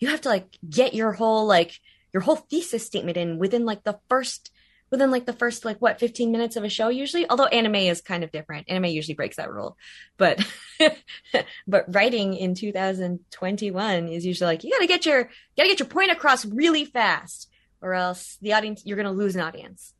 you 0.00 0.08
have 0.08 0.22
to 0.22 0.28
like 0.28 0.58
get 0.68 0.94
your 0.94 1.12
whole 1.12 1.46
like 1.46 1.78
your 2.12 2.22
whole 2.22 2.36
thesis 2.36 2.84
statement 2.84 3.16
in 3.16 3.38
within 3.38 3.64
like 3.64 3.84
the 3.84 3.98
first 4.08 4.50
within 4.94 5.10
like 5.10 5.26
the 5.26 5.32
first 5.32 5.64
like 5.64 5.78
what 5.78 5.98
15 5.98 6.30
minutes 6.30 6.54
of 6.54 6.62
a 6.62 6.68
show 6.68 6.88
usually? 6.88 7.28
Although 7.28 7.46
anime 7.46 7.74
is 7.74 8.00
kind 8.00 8.22
of 8.22 8.30
different. 8.30 8.70
Anime 8.70 8.86
usually 8.86 9.14
breaks 9.14 9.36
that 9.36 9.52
rule. 9.52 9.76
But 10.16 10.46
but 11.66 11.84
writing 11.88 12.34
in 12.34 12.54
2021 12.54 14.08
is 14.08 14.24
usually 14.24 14.46
like 14.46 14.62
you 14.62 14.70
gotta 14.70 14.86
get 14.86 15.04
your 15.04 15.18
you 15.18 15.26
gotta 15.56 15.68
get 15.68 15.80
your 15.80 15.88
point 15.88 16.12
across 16.12 16.44
really 16.46 16.84
fast 16.84 17.50
or 17.82 17.94
else 17.94 18.38
the 18.40 18.52
audience 18.52 18.82
you're 18.84 18.96
gonna 18.96 19.12
lose 19.12 19.34
an 19.34 19.42
audience. 19.42 19.92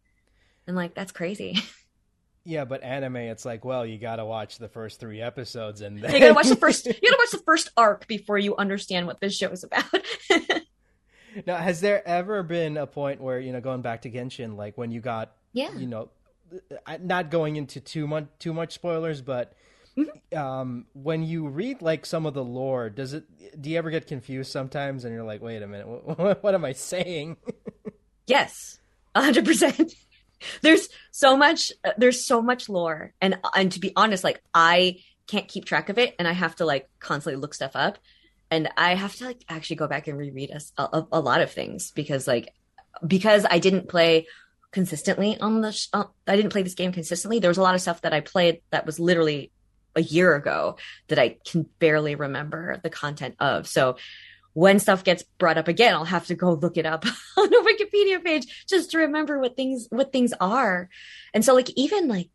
And 0.67 0.77
like 0.77 0.95
that's 0.95 1.13
crazy. 1.13 1.59
Yeah 2.47 2.67
but 2.67 2.83
anime 2.83 3.17
it's 3.17 3.47
like 3.47 3.65
well 3.65 3.87
you 3.87 3.97
gotta 3.97 4.23
watch 4.23 4.59
the 4.59 4.69
first 4.69 5.01
three 5.01 5.23
episodes 5.23 5.81
and 5.81 5.99
then 5.99 6.13
you 6.13 6.21
gotta 6.21 6.35
watch 6.35 6.49
the 6.49 6.57
first 6.57 6.85
you 6.85 6.93
gotta 6.93 7.17
watch 7.19 7.31
the 7.31 7.43
first 7.47 7.71
arc 7.75 8.07
before 8.07 8.37
you 8.37 8.55
understand 8.57 9.07
what 9.07 9.19
this 9.19 9.35
show 9.35 9.49
is 9.49 9.65
about 9.65 9.87
now 11.47 11.57
has 11.57 11.81
there 11.81 12.07
ever 12.07 12.43
been 12.43 12.77
a 12.77 12.87
point 12.87 13.21
where 13.21 13.39
you 13.41 13.53
know 13.53 13.61
going 13.61 13.83
back 13.83 14.03
to 14.03 14.11
genshin 14.11 14.57
like 14.57 14.77
when 14.79 14.91
you 14.91 15.01
got 15.01 15.33
yeah 15.53 15.73
you 15.77 15.87
know 15.87 16.09
not 17.01 17.31
going 17.31 17.57
into 17.57 17.81
too 17.81 18.07
much 18.07 18.27
too 18.39 18.53
much 18.53 18.75
spoilers 18.75 19.21
but 19.23 19.53
Mm-hmm. 19.97 20.37
um 20.37 20.87
when 20.93 21.23
you 21.23 21.47
read 21.47 21.81
like 21.81 22.05
some 22.05 22.27
of 22.27 22.35
the 22.35 22.43
lore 22.43 22.91
does 22.91 23.13
it 23.15 23.27
do 23.63 23.71
you 23.71 23.79
ever 23.79 23.91
get 23.91 24.09
confused 24.09 24.51
sometimes 24.51 25.05
and 25.05 25.15
you're 25.15 25.23
like 25.23 25.41
wait 25.41 25.63
a 25.63 25.69
minute 25.69 25.87
what, 25.87 26.43
what 26.43 26.53
am 26.53 26.65
i 26.65 26.73
saying 26.73 27.37
Yes, 28.27 28.79
hundred 29.15 29.45
percent. 29.45 29.93
There's 30.63 30.89
so 31.11 31.37
much. 31.37 31.71
uh, 31.85 31.93
There's 31.99 32.27
so 32.27 32.41
much 32.43 32.69
lore, 32.69 33.13
and 33.21 33.39
and 33.55 33.71
to 33.73 33.81
be 33.81 33.93
honest, 33.97 34.25
like 34.25 34.43
I 34.55 34.97
can't 35.27 35.47
keep 35.47 35.65
track 35.67 35.91
of 35.91 35.99
it, 35.99 36.15
and 36.19 36.27
I 36.27 36.33
have 36.33 36.57
to 36.57 36.65
like 36.65 36.89
constantly 37.01 37.41
look 37.41 37.55
stuff 37.55 37.73
up, 37.75 37.99
and 38.51 38.69
I 38.77 38.95
have 38.95 39.15
to 39.17 39.27
like 39.27 39.45
actually 39.49 39.77
go 39.77 39.89
back 39.89 40.07
and 40.07 40.19
reread 40.19 40.51
a, 40.51 40.83
a, 40.83 41.07
a 41.13 41.21
lot 41.21 41.41
of 41.41 41.51
things 41.51 41.91
because 41.91 42.27
like 42.27 42.53
because 43.07 43.47
I 43.49 43.59
didn't 43.59 43.89
play 43.89 44.27
consistently 44.71 45.39
on 45.41 45.61
the 45.61 45.73
sh- 45.73 45.89
uh, 45.93 46.05
I 46.27 46.37
didn't 46.37 46.53
play 46.53 46.63
this 46.63 46.75
game 46.75 46.93
consistently. 46.93 47.39
There 47.39 47.51
was 47.51 47.59
a 47.59 47.63
lot 47.63 47.75
of 47.75 47.81
stuff 47.81 48.03
that 48.03 48.13
I 48.13 48.21
played 48.21 48.61
that 48.71 48.87
was 48.87 49.01
literally 49.01 49.51
a 49.97 50.03
year 50.03 50.35
ago 50.35 50.77
that 51.09 51.19
I 51.19 51.37
can 51.47 51.67
barely 51.79 52.15
remember 52.15 52.81
the 52.83 52.91
content 52.91 53.37
of. 53.39 53.69
So 53.69 53.97
when 54.53 54.79
stuff 54.79 55.05
gets 55.05 55.23
brought 55.39 55.59
up 55.59 55.69
again, 55.69 55.95
I'll 55.95 56.05
have 56.05 56.27
to 56.27 56.35
go 56.35 56.53
look 56.53 56.77
it 56.77 56.87
up 56.87 57.05
on 57.37 57.55
a 57.55 57.63
Wikipedia 57.63 58.23
page 58.25 58.67
just 58.69 58.93
to 58.93 58.99
remember 58.99 59.39
what 59.39 59.57
things 59.57 59.87
what 59.91 60.13
things 60.13 60.33
are. 60.41 60.89
And 61.33 61.45
so 61.45 61.55
like 61.55 61.71
even 61.77 62.09
like 62.09 62.31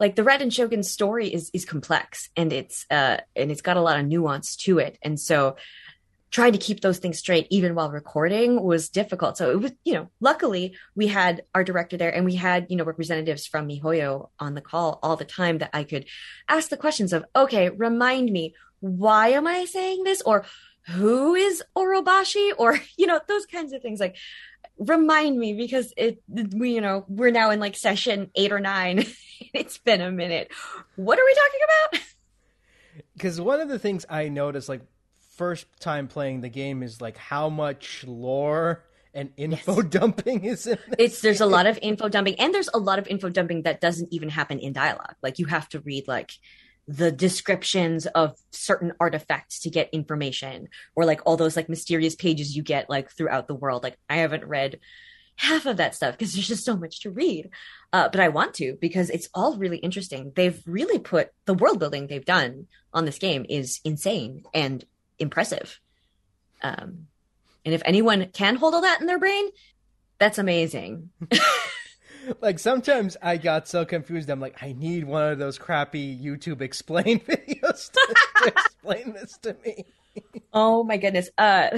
like 0.00 0.16
the 0.16 0.22
Raiden 0.22 0.52
Shogun 0.52 0.82
story 0.82 1.28
is 1.28 1.50
is 1.52 1.64
complex 1.64 2.30
and 2.36 2.52
it's 2.52 2.86
uh 2.90 3.18
and 3.36 3.50
it's 3.50 3.62
got 3.62 3.76
a 3.76 3.82
lot 3.82 4.00
of 4.00 4.06
nuance 4.06 4.56
to 4.56 4.78
it. 4.78 4.98
And 5.02 5.20
so 5.20 5.56
trying 6.30 6.52
to 6.52 6.58
keep 6.58 6.80
those 6.80 6.98
things 6.98 7.18
straight 7.18 7.46
even 7.50 7.74
while 7.74 7.90
recording 7.90 8.62
was 8.62 8.88
difficult. 8.88 9.36
So 9.36 9.50
it 9.50 9.60
was, 9.60 9.72
you 9.84 9.94
know, 9.94 10.10
luckily 10.20 10.76
we 10.94 11.08
had 11.08 11.42
our 11.54 11.64
director 11.64 11.96
there 11.96 12.14
and 12.14 12.24
we 12.24 12.36
had, 12.36 12.66
you 12.70 12.76
know, 12.76 12.84
representatives 12.84 13.46
from 13.46 13.68
MiHoYo 13.68 14.28
on 14.38 14.54
the 14.54 14.60
call 14.60 15.00
all 15.02 15.16
the 15.16 15.24
time 15.24 15.58
that 15.58 15.70
I 15.72 15.84
could 15.84 16.06
ask 16.48 16.68
the 16.68 16.76
questions 16.76 17.12
of, 17.12 17.24
okay, 17.34 17.68
remind 17.68 18.30
me, 18.30 18.54
why 18.78 19.30
am 19.30 19.46
I 19.46 19.64
saying 19.64 20.04
this? 20.04 20.22
Or 20.22 20.44
who 20.86 21.34
is 21.34 21.62
Orobashi? 21.76 22.52
Or, 22.56 22.78
you 22.96 23.06
know, 23.06 23.20
those 23.26 23.46
kinds 23.46 23.72
of 23.72 23.82
things 23.82 23.98
like 23.98 24.16
remind 24.80 25.38
me 25.38 25.52
because 25.54 25.92
it, 25.96 26.22
we, 26.28 26.74
you 26.74 26.80
know, 26.80 27.04
we're 27.08 27.30
now 27.30 27.50
in 27.50 27.60
like 27.60 27.76
session 27.76 28.30
eight 28.34 28.50
or 28.50 28.60
nine. 28.60 29.04
it's 29.54 29.78
been 29.78 30.00
a 30.00 30.10
minute. 30.10 30.50
What 30.96 31.18
are 31.18 31.24
we 31.24 31.34
talking 31.34 31.60
about? 31.64 32.06
Because 33.14 33.40
one 33.40 33.60
of 33.60 33.68
the 33.68 33.78
things 33.78 34.04
I 34.08 34.28
noticed, 34.28 34.68
like, 34.68 34.82
first 35.36 35.66
time 35.80 36.08
playing 36.08 36.42
the 36.42 36.50
game 36.50 36.82
is 36.82 37.00
like 37.00 37.16
how 37.16 37.48
much 37.48 38.04
lore 38.06 38.84
and 39.14 39.30
info 39.38 39.76
yes. 39.76 39.86
dumping 39.88 40.44
is 40.44 40.66
in 40.66 40.78
it's 40.98 41.22
there's 41.22 41.38
game. 41.38 41.48
a 41.48 41.50
lot 41.50 41.66
of 41.66 41.78
info 41.80 42.10
dumping 42.10 42.38
and 42.38 42.52
there's 42.52 42.68
a 42.74 42.78
lot 42.78 42.98
of 42.98 43.08
info 43.08 43.30
dumping 43.30 43.62
that 43.62 43.80
doesn't 43.80 44.12
even 44.12 44.28
happen 44.28 44.58
in 44.58 44.74
dialogue 44.74 45.14
like 45.22 45.38
you 45.38 45.46
have 45.46 45.66
to 45.66 45.80
read 45.80 46.06
like 46.06 46.32
the 46.90 47.12
descriptions 47.12 48.06
of 48.06 48.36
certain 48.50 48.92
artifacts 48.98 49.60
to 49.60 49.70
get 49.70 49.88
information 49.92 50.68
or 50.96 51.04
like 51.04 51.20
all 51.24 51.36
those 51.36 51.54
like 51.54 51.68
mysterious 51.68 52.16
pages 52.16 52.56
you 52.56 52.64
get 52.64 52.90
like 52.90 53.08
throughout 53.12 53.46
the 53.46 53.54
world. 53.54 53.84
Like 53.84 53.96
i 54.08 54.16
haven't 54.16 54.44
read 54.44 54.80
half 55.36 55.66
of 55.66 55.76
that 55.76 55.94
stuff 55.94 56.18
because 56.18 56.34
there's 56.34 56.48
just 56.48 56.64
so 56.64 56.76
much 56.76 57.02
to 57.02 57.10
read. 57.12 57.48
Uh, 57.92 58.08
but 58.08 58.18
i 58.20 58.28
want 58.28 58.54
to 58.54 58.76
because 58.80 59.08
it's 59.08 59.28
all 59.32 59.56
really 59.56 59.78
interesting. 59.78 60.32
They've 60.34 60.60
really 60.66 60.98
put 60.98 61.30
the 61.44 61.54
world 61.54 61.78
building 61.78 62.08
they've 62.08 62.24
done 62.24 62.66
on 62.92 63.04
this 63.04 63.20
game 63.20 63.46
is 63.48 63.78
insane 63.84 64.42
and 64.52 64.84
impressive. 65.20 65.78
Um, 66.60 67.06
and 67.64 67.72
if 67.72 67.82
anyone 67.84 68.30
can 68.32 68.56
hold 68.56 68.74
all 68.74 68.80
that 68.80 69.00
in 69.00 69.06
their 69.06 69.20
brain, 69.20 69.48
that's 70.18 70.38
amazing. 70.38 71.10
like 72.40 72.58
sometimes 72.58 73.16
I 73.22 73.36
got 73.36 73.68
so 73.68 73.84
confused. 73.84 74.30
I'm 74.30 74.40
like, 74.40 74.62
I 74.62 74.72
need 74.72 75.04
one 75.04 75.32
of 75.32 75.38
those 75.38 75.58
crappy 75.58 76.18
YouTube 76.18 76.60
explain 76.60 77.20
videos 77.20 77.90
to, 77.92 78.14
to 78.42 78.48
explain 78.56 79.12
this 79.12 79.38
to 79.38 79.56
me. 79.64 79.84
oh 80.52 80.82
my 80.82 80.96
goodness. 80.96 81.30
Uh, 81.38 81.70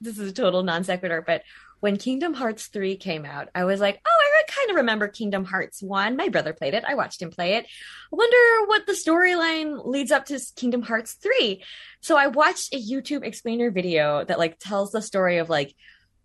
this 0.00 0.18
is 0.18 0.30
a 0.30 0.32
total 0.32 0.62
non 0.62 0.84
sequitur, 0.84 1.22
but 1.26 1.42
when 1.80 1.98
Kingdom 1.98 2.32
Hearts 2.32 2.66
3 2.68 2.96
came 2.96 3.24
out, 3.24 3.48
I 3.54 3.64
was 3.64 3.80
like, 3.80 4.00
oh, 4.06 4.16
I 4.38 4.42
kind 4.50 4.70
of 4.70 4.76
remember 4.76 5.08
Kingdom 5.08 5.44
Hearts 5.44 5.82
1. 5.82 6.16
My 6.16 6.28
brother 6.28 6.52
played 6.52 6.74
it. 6.74 6.84
I 6.86 6.94
watched 6.94 7.20
him 7.20 7.30
play 7.30 7.54
it. 7.54 7.64
I 7.64 8.16
wonder 8.16 8.66
what 8.66 8.86
the 8.86 8.92
storyline 8.92 9.84
leads 9.84 10.10
up 10.10 10.26
to 10.26 10.40
Kingdom 10.56 10.82
Hearts 10.82 11.14
3. 11.14 11.62
So 12.00 12.16
I 12.16 12.28
watched 12.28 12.74
a 12.74 12.82
YouTube 12.82 13.24
explainer 13.24 13.70
video 13.70 14.24
that 14.24 14.38
like 14.38 14.58
tells 14.58 14.92
the 14.92 15.02
story 15.02 15.38
of 15.38 15.50
like 15.50 15.74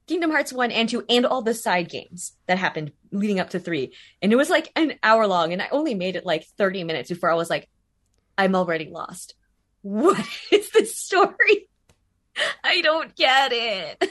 Kingdom 0.07 0.31
Hearts 0.31 0.51
1 0.51 0.71
and 0.71 0.89
2 0.89 1.05
and 1.09 1.25
all 1.25 1.41
the 1.41 1.53
side 1.53 1.89
games 1.89 2.33
that 2.47 2.57
happened 2.57 2.91
leading 3.11 3.39
up 3.39 3.51
to 3.51 3.59
3. 3.59 3.93
And 4.21 4.33
it 4.33 4.35
was 4.35 4.49
like 4.49 4.71
an 4.75 4.93
hour 5.03 5.27
long 5.27 5.53
and 5.53 5.61
I 5.61 5.69
only 5.71 5.93
made 5.93 6.15
it 6.15 6.25
like 6.25 6.45
30 6.57 6.83
minutes 6.83 7.09
before 7.09 7.31
I 7.31 7.35
was 7.35 7.49
like, 7.49 7.69
I'm 8.37 8.55
already 8.55 8.89
lost. 8.89 9.35
What 9.81 10.25
is 10.51 10.69
this 10.71 10.97
story? 10.97 11.69
I 12.63 12.81
don't 12.81 13.15
get 13.15 13.51
it. 13.53 14.09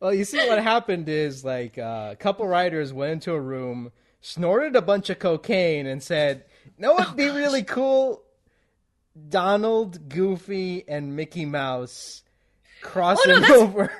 well, 0.00 0.12
you 0.12 0.24
see, 0.24 0.46
what 0.48 0.62
happened 0.62 1.08
is 1.08 1.44
like 1.44 1.78
uh, 1.78 2.10
a 2.12 2.16
couple 2.16 2.46
writers 2.46 2.92
went 2.92 3.12
into 3.12 3.32
a 3.32 3.40
room, 3.40 3.92
snorted 4.20 4.76
a 4.76 4.82
bunch 4.82 5.10
of 5.10 5.18
cocaine, 5.18 5.86
and 5.86 6.02
said, 6.02 6.44
"You 6.64 6.82
know 6.82 6.94
what'd 6.94 7.16
be 7.16 7.30
oh, 7.30 7.34
really 7.34 7.62
cool? 7.62 8.22
Donald, 9.28 10.08
Goofy, 10.08 10.84
and 10.86 11.16
Mickey 11.16 11.46
Mouse 11.46 12.22
crossing 12.82 13.32
oh, 13.32 13.38
no, 13.40 13.60
over." 13.60 13.92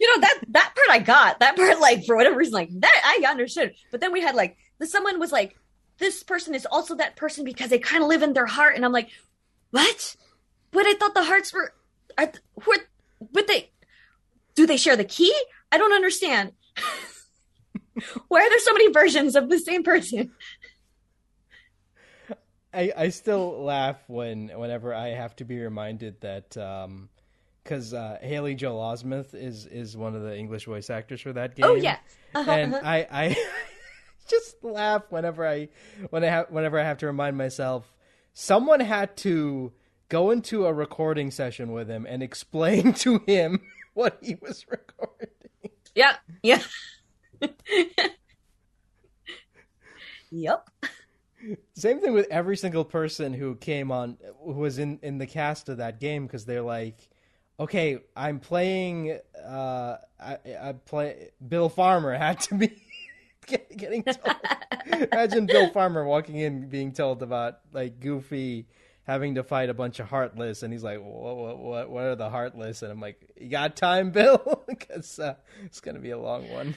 You 0.00 0.14
know 0.14 0.20
that 0.20 0.40
that 0.48 0.74
part 0.74 0.90
I 0.90 0.98
got. 0.98 1.40
That 1.40 1.56
part, 1.56 1.80
like 1.80 2.04
for 2.04 2.16
whatever 2.16 2.36
reason, 2.36 2.54
like 2.54 2.70
that 2.80 3.02
I 3.04 3.28
understood. 3.28 3.74
But 3.90 4.00
then 4.00 4.12
we 4.12 4.20
had 4.20 4.34
like 4.34 4.56
the 4.78 4.86
someone 4.86 5.18
was 5.18 5.32
like, 5.32 5.56
"This 5.98 6.22
person 6.22 6.54
is 6.54 6.66
also 6.66 6.94
that 6.96 7.16
person 7.16 7.44
because 7.44 7.70
they 7.70 7.78
kind 7.78 8.02
of 8.02 8.08
live 8.08 8.22
in 8.22 8.32
their 8.32 8.46
heart," 8.46 8.76
and 8.76 8.84
I'm 8.84 8.92
like, 8.92 9.10
"What? 9.70 10.16
But 10.70 10.86
I 10.86 10.94
thought 10.94 11.14
the 11.14 11.24
hearts 11.24 11.52
were, 11.54 11.72
are, 12.18 12.32
what? 12.64 12.80
But 13.32 13.46
they 13.46 13.70
do 14.54 14.66
they 14.66 14.76
share 14.76 14.96
the 14.96 15.04
key? 15.04 15.34
I 15.72 15.78
don't 15.78 15.92
understand. 15.92 16.52
Why 18.28 18.40
are 18.40 18.50
there 18.50 18.58
so 18.58 18.72
many 18.72 18.92
versions 18.92 19.36
of 19.36 19.48
the 19.48 19.58
same 19.58 19.82
person? 19.82 20.32
I 22.74 22.92
I 22.96 23.08
still 23.08 23.64
laugh 23.64 23.96
when 24.06 24.48
whenever 24.48 24.92
I 24.92 25.08
have 25.08 25.34
to 25.36 25.44
be 25.44 25.58
reminded 25.58 26.20
that 26.20 26.56
um, 26.58 27.08
because 27.66 27.92
uh, 27.92 28.18
Haley 28.22 28.54
Joel 28.54 28.80
Osment 28.80 29.34
is 29.34 29.66
is 29.66 29.96
one 29.96 30.14
of 30.14 30.22
the 30.22 30.36
English 30.36 30.66
voice 30.66 30.88
actors 30.88 31.20
for 31.20 31.32
that 31.32 31.52
oh, 31.52 31.54
game. 31.54 31.64
Oh 31.66 31.74
yeah, 31.74 31.98
uh-huh, 32.34 32.50
and 32.50 32.74
uh-huh. 32.74 32.86
I 32.86 33.06
I 33.10 33.36
just 34.28 34.62
laugh 34.62 35.02
whenever 35.10 35.46
I 35.46 35.68
when 36.10 36.22
I 36.22 36.28
have 36.28 36.50
whenever 36.50 36.78
I 36.78 36.84
have 36.84 36.98
to 36.98 37.06
remind 37.06 37.36
myself 37.36 37.92
someone 38.32 38.80
had 38.80 39.16
to 39.16 39.72
go 40.08 40.30
into 40.30 40.66
a 40.66 40.72
recording 40.72 41.30
session 41.30 41.72
with 41.72 41.88
him 41.88 42.06
and 42.08 42.22
explain 42.22 42.92
to 43.04 43.18
him 43.26 43.60
what 43.94 44.18
he 44.22 44.36
was 44.40 44.64
recording. 44.68 45.28
Yeah, 45.94 46.16
yeah. 46.42 46.62
yep. 50.30 50.68
Same 51.74 52.00
thing 52.00 52.12
with 52.12 52.26
every 52.30 52.56
single 52.56 52.84
person 52.84 53.32
who 53.32 53.56
came 53.56 53.90
on, 53.90 54.18
who 54.44 54.52
was 54.52 54.78
in 54.78 55.00
in 55.02 55.18
the 55.18 55.26
cast 55.26 55.68
of 55.68 55.78
that 55.78 55.98
game, 55.98 56.26
because 56.26 56.44
they're 56.44 56.62
like, 56.62 57.08
okay, 57.58 57.98
I'm 58.16 58.40
playing. 58.40 59.18
Uh, 59.44 59.96
I, 60.20 60.38
I 60.60 60.72
play 60.72 61.30
Bill 61.46 61.68
Farmer 61.68 62.14
had 62.14 62.40
to 62.42 62.54
be 62.54 62.72
getting 63.76 64.02
told. 64.02 64.36
Imagine 65.12 65.46
Bill 65.46 65.70
Farmer 65.70 66.04
walking 66.04 66.36
in, 66.36 66.68
being 66.68 66.92
told 66.92 67.22
about 67.22 67.58
like 67.72 68.00
Goofy 68.00 68.66
having 69.06 69.36
to 69.36 69.44
fight 69.44 69.70
a 69.70 69.74
bunch 69.74 70.00
of 70.00 70.08
heartless, 70.08 70.62
and 70.62 70.72
he's 70.72 70.82
like, 70.82 70.98
"What? 70.98 71.36
What? 71.36 71.58
What, 71.58 71.90
what 71.90 72.04
are 72.04 72.16
the 72.16 72.30
heartless?" 72.30 72.82
And 72.82 72.92
I'm 72.92 73.00
like, 73.00 73.32
"You 73.40 73.48
got 73.48 73.76
time, 73.76 74.10
Bill? 74.10 74.64
Because 74.76 75.18
uh, 75.18 75.34
it's 75.64 75.80
gonna 75.80 76.00
be 76.00 76.10
a 76.10 76.18
long 76.18 76.50
one." 76.50 76.76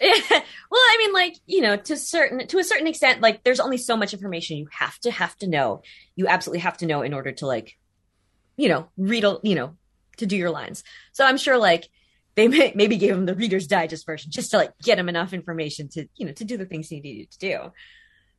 Yeah. 0.00 0.12
Well, 0.30 0.80
I 0.80 0.96
mean, 0.98 1.12
like 1.12 1.36
you 1.46 1.60
know, 1.62 1.76
to 1.76 1.96
certain 1.96 2.46
to 2.46 2.58
a 2.58 2.64
certain 2.64 2.86
extent, 2.86 3.20
like 3.20 3.42
there's 3.42 3.60
only 3.60 3.78
so 3.78 3.96
much 3.96 4.12
information 4.12 4.58
you 4.58 4.68
have 4.70 4.98
to 5.00 5.10
have 5.10 5.36
to 5.38 5.48
know. 5.48 5.82
You 6.14 6.28
absolutely 6.28 6.60
have 6.60 6.76
to 6.78 6.86
know 6.86 7.02
in 7.02 7.14
order 7.14 7.32
to 7.32 7.46
like, 7.46 7.78
you 8.56 8.68
know, 8.68 8.88
read 8.96 9.24
a, 9.24 9.38
you 9.42 9.54
know, 9.54 9.77
to 10.18 10.26
do 10.26 10.36
your 10.36 10.50
lines. 10.50 10.84
So 11.12 11.24
I'm 11.24 11.36
sure 11.36 11.58
like 11.58 11.88
they 12.34 12.48
may, 12.48 12.72
maybe 12.74 12.96
gave 12.96 13.14
him 13.14 13.26
the 13.26 13.34
Reader's 13.34 13.66
Digest 13.66 14.06
version 14.06 14.30
just 14.30 14.50
to 14.52 14.58
like 14.58 14.78
get 14.82 14.98
him 14.98 15.08
enough 15.08 15.32
information 15.32 15.88
to 15.90 16.06
you 16.16 16.26
know 16.26 16.32
to 16.32 16.44
do 16.44 16.56
the 16.56 16.66
things 16.66 16.88
he 16.88 17.00
needed 17.00 17.30
to 17.32 17.72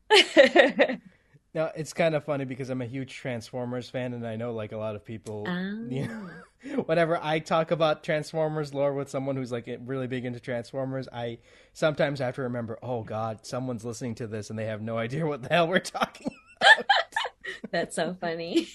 do. 0.10 0.98
Now 1.54 1.72
it's 1.76 1.94
kind 1.94 2.14
of 2.14 2.24
funny 2.26 2.46
because 2.46 2.70
I'm 2.70 2.82
a 2.82 2.86
huge 2.86 3.16
Transformers 3.16 3.90
fan, 3.90 4.14
and 4.14 4.26
I 4.26 4.36
know 4.36 4.54
like 4.54 4.72
a 4.72 4.78
lot 4.78 4.96
of 4.96 5.04
people. 5.06 5.46
Oh. 5.48 5.88
You 6.62 6.76
know, 6.76 6.84
whenever 6.84 7.18
I 7.24 7.40
talk 7.40 7.72
about 7.72 8.04
Transformers 8.04 8.74
lore 8.74 8.94
with 8.94 9.10
someone 9.10 9.38
who's 9.38 9.50
like 9.50 9.66
really 9.86 10.08
big 10.08 10.26
into 10.26 10.42
Transformers, 10.42 11.08
I 11.08 11.38
sometimes 11.72 12.20
have 12.20 12.36
to 12.36 12.42
remember, 12.42 12.78
oh 12.84 13.02
God, 13.02 13.46
someone's 13.46 13.86
listening 13.86 14.16
to 14.16 14.28
this 14.28 14.50
and 14.50 14.60
they 14.60 14.66
have 14.66 14.82
no 14.82 14.98
idea 14.98 15.26
what 15.26 15.42
the 15.42 15.48
hell 15.48 15.70
we're 15.70 15.80
talking 15.80 16.28
about. 16.62 16.86
That's 17.72 17.96
so 17.96 18.18
funny. 18.20 18.68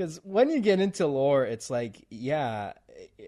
Because 0.00 0.18
when 0.24 0.48
you 0.48 0.60
get 0.60 0.80
into 0.80 1.06
lore, 1.06 1.44
it's 1.44 1.68
like, 1.68 2.06
yeah, 2.08 2.72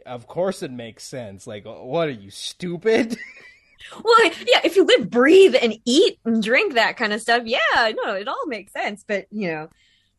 of 0.07 0.27
course 0.27 0.63
it 0.63 0.71
makes 0.71 1.05
sense. 1.05 1.47
Like, 1.47 1.67
what 1.67 2.09
are 2.09 2.13
you 2.13 2.31
stupid? 2.31 3.15
well, 4.03 4.25
yeah, 4.47 4.63
if 4.65 4.77
you 4.77 4.87
live, 4.87 5.11
breathe, 5.11 5.55
and 5.61 5.79
eat 5.85 6.19
and 6.25 6.43
drink 6.43 6.73
that 6.73 6.97
kind 6.97 7.13
of 7.13 7.21
stuff, 7.21 7.43
yeah, 7.45 7.93
no, 8.03 8.15
it 8.15 8.27
all 8.27 8.47
makes 8.47 8.73
sense. 8.73 9.05
But 9.07 9.27
you 9.31 9.49
know, 9.49 9.69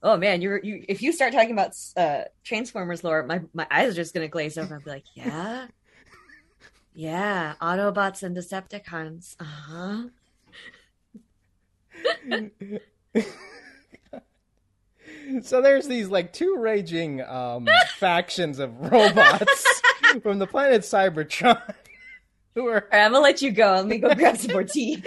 oh 0.03 0.15
man, 0.15 0.43
you're 0.43 0.59
you 0.59 0.85
if 0.87 1.01
you 1.01 1.11
start 1.11 1.33
talking 1.33 1.53
about 1.53 1.71
uh 1.97 2.25
Transformers 2.43 3.03
lore, 3.03 3.23
my 3.23 3.41
my 3.55 3.65
eyes 3.71 3.89
are 3.89 3.95
just 3.95 4.13
gonna 4.13 4.27
glaze 4.27 4.55
over. 4.55 4.75
I'll 4.75 4.81
be 4.81 4.91
like, 4.91 5.05
yeah, 5.15 5.65
yeah, 6.93 7.55
Autobots 7.63 8.21
and 8.21 8.37
Decepticons, 8.37 9.37
uh 9.39 10.09
huh. 13.15 13.23
so 15.41 15.61
there's 15.61 15.87
these 15.87 16.09
like 16.09 16.33
two 16.33 16.57
raging 16.57 17.21
um 17.21 17.67
factions 17.97 18.59
of 18.59 18.79
robots 18.91 19.81
from 20.21 20.39
the 20.39 20.47
planet 20.47 20.81
Cybertron 20.81 21.61
who 22.55 22.67
are. 22.67 22.87
Right, 22.91 23.01
I'm 23.05 23.11
gonna 23.11 23.23
let 23.23 23.41
you 23.41 23.51
go. 23.51 23.73
Let 23.73 23.87
me 23.87 23.97
go 23.97 24.13
grab 24.13 24.37
some 24.37 24.53
more 24.53 24.63
tea. 24.63 25.03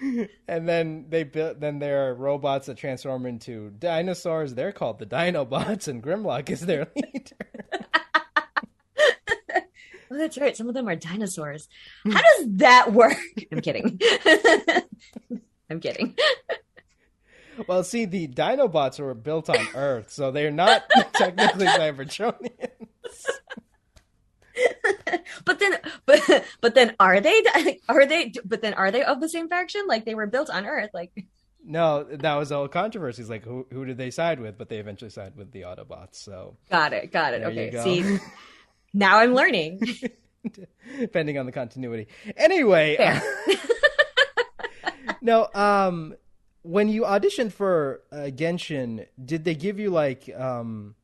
and 0.48 0.68
then 0.68 1.06
they 1.08 1.22
built. 1.24 1.60
Then 1.60 1.78
there 1.78 2.08
are 2.08 2.14
robots 2.14 2.66
that 2.66 2.76
transform 2.76 3.26
into 3.26 3.70
dinosaurs. 3.70 4.54
They're 4.54 4.72
called 4.72 4.98
the 4.98 5.06
Dinobots, 5.06 5.86
and 5.88 6.02
Grimlock 6.02 6.50
is 6.50 6.62
their 6.62 6.88
leader. 6.96 7.36
Oh, 10.10 10.18
that's 10.18 10.36
right. 10.36 10.54
Some 10.54 10.68
of 10.68 10.74
them 10.74 10.88
are 10.88 10.96
dinosaurs. 10.96 11.68
How 12.04 12.20
does 12.20 12.46
that 12.56 12.92
work? 12.92 13.16
I'm 13.50 13.62
kidding. 13.62 13.98
I'm 15.72 15.80
kidding. 15.80 16.14
Well, 17.66 17.84
see, 17.84 18.06
the 18.06 18.28
Dinobots 18.28 18.98
were 18.98 19.12
built 19.12 19.50
on 19.50 19.58
Earth, 19.74 20.10
so 20.10 20.30
they're 20.30 20.50
not 20.50 20.84
technically 21.12 21.66
Cybertronians. 21.66 22.48
but 25.44 25.58
then, 25.58 25.76
but 26.06 26.44
but 26.62 26.74
then, 26.74 26.94
are 26.98 27.20
they? 27.20 27.42
Are 27.90 28.06
they? 28.06 28.32
But 28.44 28.62
then, 28.62 28.72
are 28.72 28.90
they 28.90 29.02
of 29.02 29.20
the 29.20 29.28
same 29.28 29.48
faction? 29.48 29.82
Like 29.86 30.06
they 30.06 30.14
were 30.14 30.26
built 30.26 30.48
on 30.48 30.64
Earth? 30.64 30.90
Like 30.94 31.12
No, 31.62 32.04
that 32.04 32.34
was 32.36 32.52
all 32.52 32.68
controversies. 32.68 33.28
Like, 33.28 33.44
who 33.44 33.66
who 33.70 33.84
did 33.84 33.98
they 33.98 34.10
side 34.10 34.40
with? 34.40 34.56
But 34.56 34.70
they 34.70 34.78
eventually 34.78 35.10
sided 35.10 35.36
with 35.36 35.52
the 35.52 35.62
Autobots. 35.62 36.14
So 36.16 36.56
got 36.70 36.94
it, 36.94 37.12
got 37.12 37.34
it. 37.34 37.42
okay, 37.42 37.70
see, 37.84 38.18
now 38.94 39.18
I'm 39.18 39.34
learning. 39.34 39.80
Depending 40.98 41.38
on 41.38 41.44
the 41.46 41.52
continuity. 41.52 42.08
Anyway, 42.36 42.96
uh, 42.96 43.20
no. 45.20 45.48
Um, 45.54 46.14
when 46.62 46.88
you 46.88 47.02
auditioned 47.02 47.52
for 47.52 48.02
uh, 48.12 48.30
Genshin, 48.34 49.06
did 49.22 49.44
they 49.44 49.54
give 49.54 49.78
you 49.78 49.90
like 49.90 50.30
um 50.36 50.94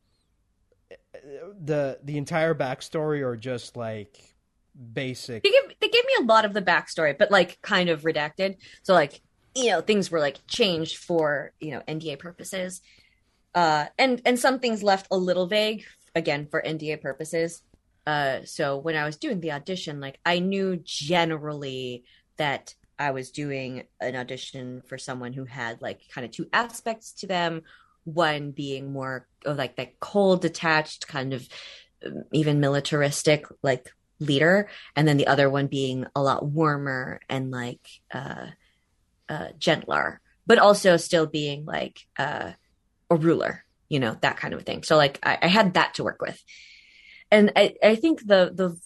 the 1.61 1.99
the 2.03 2.17
entire 2.17 2.55
backstory 2.55 3.23
or 3.23 3.37
just 3.37 3.77
like 3.77 4.35
basic? 4.93 5.43
They 5.43 5.51
give 5.51 5.65
they 5.81 5.89
gave 5.89 6.05
me 6.05 6.13
a 6.21 6.25
lot 6.25 6.45
of 6.45 6.55
the 6.55 6.63
backstory, 6.63 7.17
but 7.17 7.31
like 7.31 7.61
kind 7.63 7.89
of 7.89 8.03
redacted. 8.03 8.57
So 8.83 8.95
like 8.95 9.21
you 9.55 9.71
know 9.71 9.81
things 9.81 10.11
were 10.11 10.21
like 10.21 10.39
changed 10.47 10.99
for 10.99 11.53
you 11.61 11.73
know 11.73 11.83
NDA 11.89 12.19
purposes, 12.19 12.81
uh, 13.55 13.87
and 13.99 14.23
and 14.25 14.39
some 14.39 14.61
things 14.61 14.83
left 14.83 15.09
a 15.11 15.17
little 15.17 15.47
vague 15.47 15.85
again 16.15 16.47
for 16.51 16.63
NDA 16.63 17.01
purposes. 17.01 17.63
Uh, 18.07 18.41
so 18.45 18.79
when 18.79 18.97
I 18.97 19.05
was 19.05 19.17
doing 19.17 19.41
the 19.41 19.53
audition, 19.53 20.01
like 20.01 20.19
I 20.25 20.39
knew 20.39 20.81
generally 20.83 22.05
that 22.39 22.75
I 22.99 23.13
was 23.13 23.31
doing 23.31 23.85
an 24.01 24.17
audition 24.17 24.83
for 24.87 24.99
someone 24.99 25.33
who 25.33 25.45
had 25.45 25.81
like 25.81 26.01
kind 26.11 26.25
of 26.25 26.31
two 26.31 26.49
aspects 26.53 27.13
to 27.15 27.27
them. 27.27 27.63
One 28.05 28.51
being 28.51 28.93
more 28.93 29.27
of 29.45 29.57
like 29.57 29.77
that 29.77 30.01
cold, 30.01 30.41
detached, 30.43 31.07
kind 31.07 31.35
of 31.35 31.47
um, 32.05 32.25
even 32.33 32.61
militaristic, 32.61 33.45
like 33.63 33.91
leader, 34.19 34.69
and 34.97 35.07
then 35.07 35.17
the 35.17 35.27
other 35.27 35.51
one 35.51 35.67
being 35.67 36.07
a 36.17 36.23
lot 36.23 36.45
warmer 36.45 37.21
and 37.29 37.51
like 37.51 37.87
uh, 38.13 38.47
uh, 39.29 39.49
gentler, 39.59 40.21
but 40.47 40.59
also 40.59 40.97
still 40.97 41.27
being 41.27 41.65
like 41.65 42.01
uh, 42.19 42.53
a 43.11 43.17
ruler, 43.17 43.65
you 43.89 44.01
know, 44.01 44.17
that 44.23 44.39
kind 44.39 44.55
of 44.55 44.63
thing. 44.63 44.83
So 44.83 44.97
like 44.97 45.19
I, 45.23 45.39
I 45.43 45.47
had 45.49 45.75
that 45.75 45.95
to 45.95 46.05
work 46.05 46.21
with, 46.21 46.43
and 47.31 47.53
I, 47.55 47.75
I 47.83 47.95
think 47.95 48.27
the 48.27 48.51
the 48.55 48.79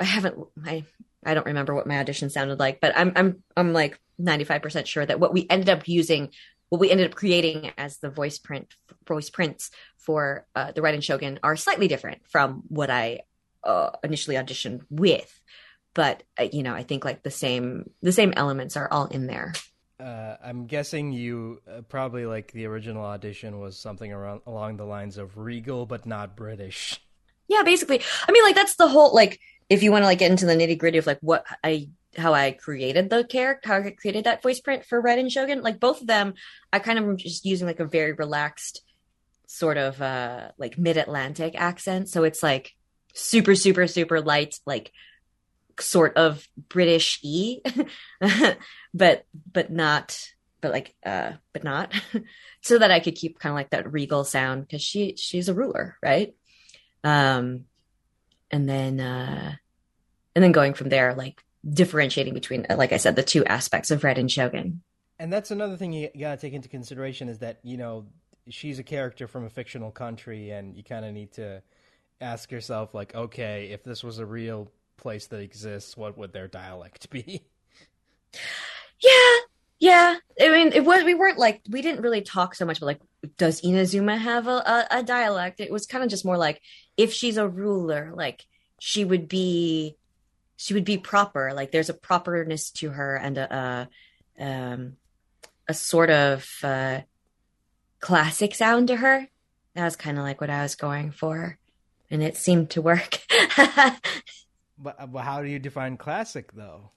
I 0.00 0.04
haven't 0.04 0.38
I 0.64 0.84
I 1.24 1.34
don't 1.34 1.46
remember 1.46 1.74
what 1.74 1.86
my 1.86 1.98
audition 1.98 2.30
sounded 2.30 2.58
like, 2.58 2.80
but 2.80 2.96
I'm 2.96 3.12
I'm 3.16 3.42
I'm 3.56 3.72
like 3.72 4.00
95% 4.20 4.86
sure 4.86 5.04
that 5.04 5.20
what 5.20 5.32
we 5.32 5.46
ended 5.48 5.68
up 5.68 5.88
using, 5.88 6.30
what 6.68 6.80
we 6.80 6.90
ended 6.90 7.10
up 7.10 7.16
creating 7.16 7.72
as 7.78 7.98
the 7.98 8.10
voice 8.10 8.38
print 8.38 8.74
voice 9.06 9.30
prints 9.30 9.70
for 9.96 10.46
uh, 10.54 10.72
the 10.72 10.80
Raiden 10.80 11.02
Shogun 11.02 11.38
are 11.42 11.56
slightly 11.56 11.88
different 11.88 12.22
from 12.28 12.62
what 12.68 12.90
I 12.90 13.20
uh, 13.64 13.90
initially 14.02 14.36
auditioned 14.36 14.82
with. 14.90 15.40
But 15.94 16.22
uh, 16.38 16.48
you 16.52 16.62
know, 16.62 16.74
I 16.74 16.82
think 16.82 17.04
like 17.04 17.22
the 17.22 17.30
same 17.30 17.90
the 18.00 18.12
same 18.12 18.32
elements 18.36 18.76
are 18.76 18.88
all 18.90 19.06
in 19.06 19.26
there. 19.26 19.52
Uh, 20.00 20.36
I'm 20.42 20.66
guessing 20.66 21.12
you 21.12 21.60
uh, 21.70 21.82
probably 21.82 22.26
like 22.26 22.50
the 22.52 22.66
original 22.66 23.04
audition 23.04 23.60
was 23.60 23.78
something 23.78 24.12
around 24.12 24.40
along 24.46 24.76
the 24.76 24.84
lines 24.84 25.16
of 25.16 25.38
regal 25.38 25.86
but 25.86 26.06
not 26.06 26.36
British. 26.36 27.00
Yeah, 27.46 27.62
basically. 27.62 28.00
I 28.26 28.32
mean, 28.32 28.42
like 28.42 28.54
that's 28.54 28.76
the 28.76 28.88
whole 28.88 29.14
like 29.14 29.38
if 29.72 29.82
you 29.82 29.90
want 29.90 30.02
to 30.02 30.06
like 30.06 30.18
get 30.18 30.30
into 30.30 30.44
the 30.44 30.54
nitty 30.54 30.76
gritty 30.76 30.98
of 30.98 31.06
like 31.06 31.18
what 31.22 31.46
I 31.64 31.88
how 32.18 32.34
I 32.34 32.50
created 32.52 33.08
the 33.08 33.24
character, 33.24 33.68
how 33.68 33.76
I 33.78 33.90
created 33.90 34.24
that 34.24 34.42
voice 34.42 34.60
print 34.60 34.84
for 34.84 35.02
Raiden 35.02 35.30
Shogun, 35.30 35.62
like 35.62 35.80
both 35.80 36.02
of 36.02 36.06
them, 36.06 36.34
I 36.70 36.78
kind 36.78 36.98
of 36.98 37.06
am 37.06 37.16
just 37.16 37.46
using 37.46 37.66
like 37.66 37.80
a 37.80 37.86
very 37.86 38.12
relaxed 38.12 38.82
sort 39.46 39.78
of 39.78 40.00
uh 40.02 40.50
like 40.58 40.76
mid 40.76 40.98
Atlantic 40.98 41.54
accent. 41.58 42.10
So 42.10 42.24
it's 42.24 42.42
like 42.42 42.74
super, 43.14 43.54
super, 43.54 43.86
super 43.86 44.20
light, 44.20 44.60
like 44.66 44.92
sort 45.80 46.18
of 46.18 46.46
British 46.68 47.18
e, 47.22 47.62
but 48.94 49.24
but 49.50 49.72
not 49.72 50.18
but 50.60 50.70
like 50.70 50.94
uh 51.04 51.32
but 51.54 51.64
not 51.64 51.94
so 52.60 52.76
that 52.76 52.90
I 52.90 53.00
could 53.00 53.14
keep 53.14 53.38
kind 53.38 53.52
of 53.52 53.56
like 53.56 53.70
that 53.70 53.90
regal 53.90 54.24
sound 54.24 54.66
because 54.66 54.82
she 54.82 55.16
she's 55.16 55.48
a 55.48 55.54
ruler, 55.54 55.96
right? 56.02 56.34
Um 57.02 57.64
and 58.50 58.68
then 58.68 59.00
uh 59.00 59.54
and 60.34 60.42
then 60.42 60.52
going 60.52 60.74
from 60.74 60.88
there, 60.88 61.14
like 61.14 61.42
differentiating 61.68 62.34
between, 62.34 62.66
uh, 62.68 62.76
like 62.76 62.92
I 62.92 62.96
said, 62.96 63.16
the 63.16 63.22
two 63.22 63.44
aspects 63.44 63.90
of 63.90 64.02
Raiden 64.02 64.30
Shogun. 64.30 64.82
And 65.18 65.32
that's 65.32 65.50
another 65.50 65.76
thing 65.76 65.92
you 65.92 66.08
got 66.18 66.34
to 66.34 66.40
take 66.40 66.52
into 66.52 66.68
consideration 66.68 67.28
is 67.28 67.38
that 67.38 67.60
you 67.62 67.76
know 67.76 68.06
she's 68.48 68.78
a 68.78 68.82
character 68.82 69.28
from 69.28 69.44
a 69.44 69.50
fictional 69.50 69.90
country, 69.90 70.50
and 70.50 70.76
you 70.76 70.82
kind 70.82 71.04
of 71.04 71.12
need 71.12 71.32
to 71.32 71.62
ask 72.20 72.50
yourself, 72.50 72.94
like, 72.94 73.14
okay, 73.14 73.68
if 73.72 73.84
this 73.84 74.02
was 74.02 74.18
a 74.18 74.26
real 74.26 74.70
place 74.96 75.26
that 75.28 75.40
exists, 75.40 75.96
what 75.96 76.16
would 76.18 76.32
their 76.32 76.48
dialect 76.48 77.10
be? 77.10 77.42
Yeah, 79.02 79.38
yeah. 79.80 80.16
I 80.40 80.48
mean, 80.48 80.72
it 80.72 80.84
was 80.84 81.02
we 81.02 81.14
weren't 81.14 81.38
like 81.38 81.60
we 81.68 81.82
didn't 81.82 82.02
really 82.02 82.22
talk 82.22 82.54
so 82.54 82.64
much 82.64 82.78
about 82.78 82.86
like 82.86 83.00
does 83.36 83.60
Inazuma 83.62 84.16
have 84.16 84.46
a, 84.46 84.50
a, 84.50 84.86
a 84.98 85.02
dialect? 85.02 85.60
It 85.60 85.72
was 85.72 85.86
kind 85.86 86.04
of 86.04 86.10
just 86.10 86.24
more 86.24 86.38
like 86.38 86.62
if 86.96 87.12
she's 87.12 87.36
a 87.36 87.48
ruler, 87.48 88.12
like 88.14 88.46
she 88.78 89.04
would 89.04 89.28
be 89.28 89.96
she 90.62 90.74
would 90.74 90.84
be 90.84 90.96
proper. 90.96 91.52
Like 91.54 91.72
there's 91.72 91.88
a 91.88 91.94
properness 91.94 92.70
to 92.70 92.90
her 92.90 93.16
and 93.16 93.36
a 93.36 93.88
a, 94.38 94.44
um, 94.44 94.96
a 95.68 95.74
sort 95.74 96.08
of 96.08 96.48
uh, 96.62 97.00
classic 97.98 98.54
sound 98.54 98.86
to 98.86 98.96
her. 98.96 99.26
That 99.74 99.84
was 99.84 99.96
kind 99.96 100.18
of 100.18 100.24
like 100.24 100.40
what 100.40 100.50
I 100.50 100.62
was 100.62 100.76
going 100.76 101.10
for, 101.10 101.58
and 102.12 102.22
it 102.22 102.36
seemed 102.36 102.70
to 102.70 102.82
work. 102.82 103.18
but, 104.78 105.12
but 105.12 105.24
how 105.24 105.42
do 105.42 105.48
you 105.48 105.58
define 105.58 105.96
classic 105.96 106.52
though? 106.52 106.90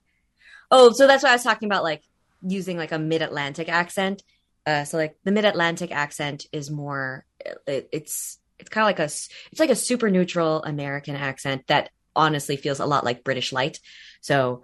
Oh, 0.70 0.92
so 0.92 1.08
that's 1.08 1.24
why 1.24 1.30
I 1.30 1.34
was 1.34 1.44
talking 1.44 1.68
about, 1.68 1.84
like 1.84 2.04
using 2.44 2.78
like 2.78 2.92
a 2.92 3.00
mid-Atlantic 3.00 3.68
accent. 3.68 4.22
Uh, 4.68 4.84
so 4.84 4.98
like 4.98 5.18
the 5.24 5.32
mid-Atlantic 5.32 5.92
accent 5.92 6.46
is 6.52 6.70
more, 6.70 7.26
it, 7.66 7.90
it's 7.92 8.38
it's 8.60 8.70
kind 8.70 8.84
of 8.84 8.90
like 8.90 9.00
a 9.00 9.06
it's 9.06 9.60
like 9.60 9.72
a 9.72 9.76
super 9.76 10.12
neutral 10.12 10.62
American 10.64 11.16
accent 11.16 11.66
that 11.68 11.90
honestly 12.16 12.58
feels 12.58 12.80
a 12.80 12.86
lot 12.86 13.06
like 13.06 13.24
British 13.24 13.52
light. 13.52 13.80
So 14.22 14.64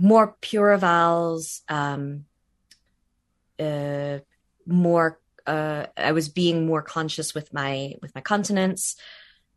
more 0.00 0.36
pure 0.40 0.76
vowels, 0.76 1.62
um, 1.68 2.24
uh, 3.58 4.18
more. 4.66 5.20
Uh, 5.46 5.86
I 5.96 6.10
was 6.10 6.28
being 6.28 6.66
more 6.66 6.82
conscious 6.82 7.34
with 7.34 7.54
my 7.54 7.94
with 8.02 8.14
my 8.14 8.20
consonants. 8.20 8.96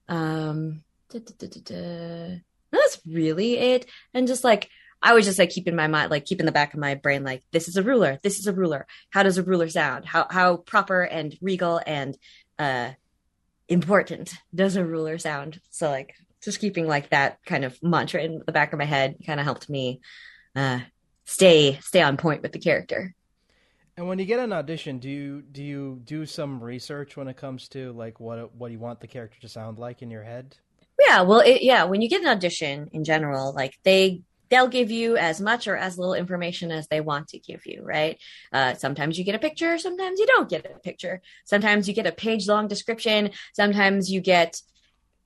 Um, 0.07 0.83
da, 1.09 1.19
da, 1.19 1.47
da, 1.47 2.41
that's 2.71 3.01
really 3.05 3.57
it. 3.57 3.87
And 4.13 4.27
just 4.27 4.43
like 4.43 4.69
I 5.01 5.13
was 5.13 5.25
just 5.25 5.39
like 5.39 5.49
keeping 5.49 5.75
my 5.75 5.87
mind, 5.87 6.11
like 6.11 6.25
keeping 6.25 6.45
the 6.45 6.51
back 6.51 6.73
of 6.73 6.79
my 6.79 6.95
brain, 6.95 7.23
like 7.23 7.43
this 7.51 7.67
is 7.67 7.77
a 7.77 7.83
ruler. 7.83 8.19
This 8.21 8.39
is 8.39 8.47
a 8.47 8.53
ruler. 8.53 8.85
How 9.09 9.23
does 9.23 9.37
a 9.37 9.43
ruler 9.43 9.69
sound? 9.69 10.05
How 10.05 10.27
how 10.29 10.57
proper 10.57 11.03
and 11.03 11.35
regal 11.41 11.81
and 11.85 12.17
uh 12.57 12.91
important 13.67 14.33
does 14.53 14.75
a 14.75 14.85
ruler 14.85 15.17
sound? 15.17 15.61
So 15.69 15.89
like 15.89 16.15
just 16.43 16.59
keeping 16.59 16.87
like 16.87 17.09
that 17.09 17.39
kind 17.45 17.65
of 17.65 17.77
mantra 17.83 18.21
in 18.21 18.41
the 18.45 18.51
back 18.51 18.73
of 18.73 18.79
my 18.79 18.85
head 18.85 19.15
kind 19.25 19.39
of 19.39 19.45
helped 19.45 19.69
me 19.69 20.01
uh, 20.55 20.79
stay 21.25 21.77
stay 21.81 22.01
on 22.01 22.17
point 22.17 22.41
with 22.41 22.51
the 22.51 22.59
character. 22.59 23.13
And 23.97 24.07
when 24.07 24.17
you 24.17 24.25
get 24.25 24.39
an 24.39 24.53
audition, 24.53 24.99
do 24.99 25.09
you 25.09 25.41
do 25.41 25.61
you 25.63 26.01
do 26.05 26.25
some 26.25 26.63
research 26.63 27.17
when 27.17 27.27
it 27.27 27.35
comes 27.35 27.67
to 27.69 27.91
like 27.91 28.19
what 28.19 28.55
what 28.55 28.71
you 28.71 28.79
want 28.79 29.01
the 29.01 29.07
character 29.07 29.39
to 29.41 29.49
sound 29.49 29.77
like 29.77 30.01
in 30.01 30.09
your 30.09 30.23
head? 30.23 30.55
Yeah, 30.99 31.21
well, 31.21 31.39
it, 31.41 31.61
yeah. 31.61 31.83
When 31.83 32.01
you 32.01 32.09
get 32.09 32.21
an 32.21 32.27
audition 32.27 32.89
in 32.93 33.03
general, 33.03 33.53
like 33.53 33.77
they 33.83 34.21
they'll 34.49 34.67
give 34.67 34.89
you 34.89 35.17
as 35.17 35.39
much 35.39 35.67
or 35.67 35.77
as 35.77 35.97
little 35.97 36.13
information 36.13 36.71
as 36.71 36.87
they 36.87 37.01
want 37.01 37.27
to 37.29 37.39
give 37.39 37.65
you, 37.65 37.81
right? 37.83 38.17
Uh, 38.51 38.73
sometimes 38.73 39.17
you 39.17 39.23
get 39.23 39.35
a 39.35 39.39
picture, 39.39 39.77
sometimes 39.77 40.19
you 40.19 40.25
don't 40.25 40.49
get 40.49 40.65
a 40.65 40.79
picture. 40.79 41.21
Sometimes 41.45 41.87
you 41.87 41.93
get 41.93 42.07
a 42.07 42.11
page 42.11 42.47
long 42.47 42.67
description. 42.67 43.31
Sometimes 43.53 44.11
you 44.11 44.21
get 44.21 44.61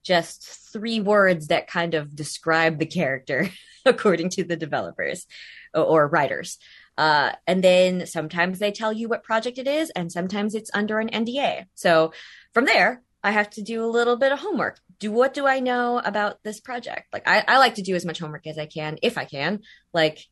just 0.04 0.44
three 0.72 1.00
words 1.00 1.48
that 1.48 1.66
kind 1.66 1.94
of 1.94 2.14
describe 2.14 2.78
the 2.78 2.86
character 2.86 3.50
according 3.84 4.30
to 4.30 4.44
the 4.44 4.56
developers 4.56 5.26
or, 5.74 6.06
writers. 6.06 6.58
Uh, 6.96 7.32
and 7.46 7.64
then 7.64 8.06
sometimes 8.06 8.60
they 8.60 8.70
tell 8.70 8.92
you 8.92 9.08
what 9.08 9.24
project 9.24 9.58
it 9.58 9.66
is, 9.66 9.90
and 9.90 10.12
sometimes 10.12 10.54
it's 10.54 10.70
under 10.72 11.00
an 11.00 11.08
NDA. 11.08 11.64
So 11.74 12.12
from 12.52 12.66
there, 12.66 13.02
I 13.24 13.32
have 13.32 13.50
to 13.50 13.62
do 13.62 13.84
a 13.84 13.86
little 13.86 14.16
bit 14.16 14.30
of 14.30 14.38
homework. 14.38 14.78
Do 15.00 15.10
what 15.10 15.34
do 15.34 15.46
I 15.46 15.58
know 15.58 15.98
about 15.98 16.42
this 16.44 16.60
project? 16.60 17.06
Like 17.12 17.26
I, 17.26 17.42
I 17.48 17.58
like 17.58 17.76
to 17.76 17.82
do 17.82 17.96
as 17.96 18.04
much 18.04 18.20
homework 18.20 18.46
as 18.46 18.58
I 18.58 18.66
can, 18.66 18.98
if 19.02 19.18
I 19.18 19.24
can, 19.24 19.60
like 19.92 20.24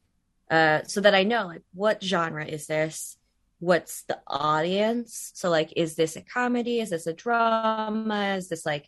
uh, 0.50 0.82
so 0.84 1.00
that 1.00 1.14
I 1.14 1.24
know 1.24 1.46
like 1.46 1.62
what 1.72 2.04
genre 2.04 2.44
is 2.44 2.66
this? 2.66 3.16
What's 3.58 4.02
the 4.02 4.20
audience? 4.26 5.32
So 5.34 5.48
like, 5.48 5.72
is 5.76 5.94
this 5.94 6.16
a 6.16 6.20
comedy? 6.20 6.80
Is 6.80 6.90
this 6.90 7.06
a 7.06 7.12
drama? 7.12 8.34
Is 8.36 8.48
this 8.48 8.66
like 8.66 8.86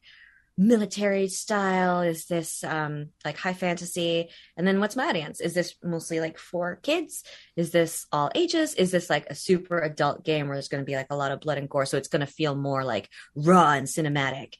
military 0.56 1.28
style? 1.28 2.00
Is 2.02 2.26
this 2.26 2.62
um, 2.64 3.10
like 3.24 3.36
high 3.36 3.54
fantasy? 3.54 4.28
And 4.56 4.66
then 4.66 4.80
what's 4.80 4.96
my 4.96 5.06
audience? 5.06 5.40
Is 5.40 5.54
this 5.54 5.74
mostly 5.82 6.20
like 6.20 6.38
for 6.38 6.76
kids? 6.76 7.24
Is 7.56 7.70
this 7.70 8.06
all 8.12 8.30
ages? 8.34 8.74
Is 8.74 8.90
this 8.90 9.10
like 9.10 9.26
a 9.26 9.34
super 9.34 9.78
adult 9.78 10.24
game 10.24 10.46
where 10.46 10.56
there's 10.56 10.68
going 10.68 10.82
to 10.82 10.86
be 10.86 10.96
like 10.96 11.08
a 11.10 11.16
lot 11.16 11.32
of 11.32 11.40
blood 11.40 11.58
and 11.58 11.68
gore? 11.68 11.86
So 11.86 11.96
it's 11.96 12.08
going 12.08 12.20
to 12.20 12.26
feel 12.26 12.54
more 12.54 12.84
like 12.84 13.08
raw 13.34 13.72
and 13.72 13.86
cinematic. 13.86 14.54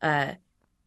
Uh, 0.00 0.34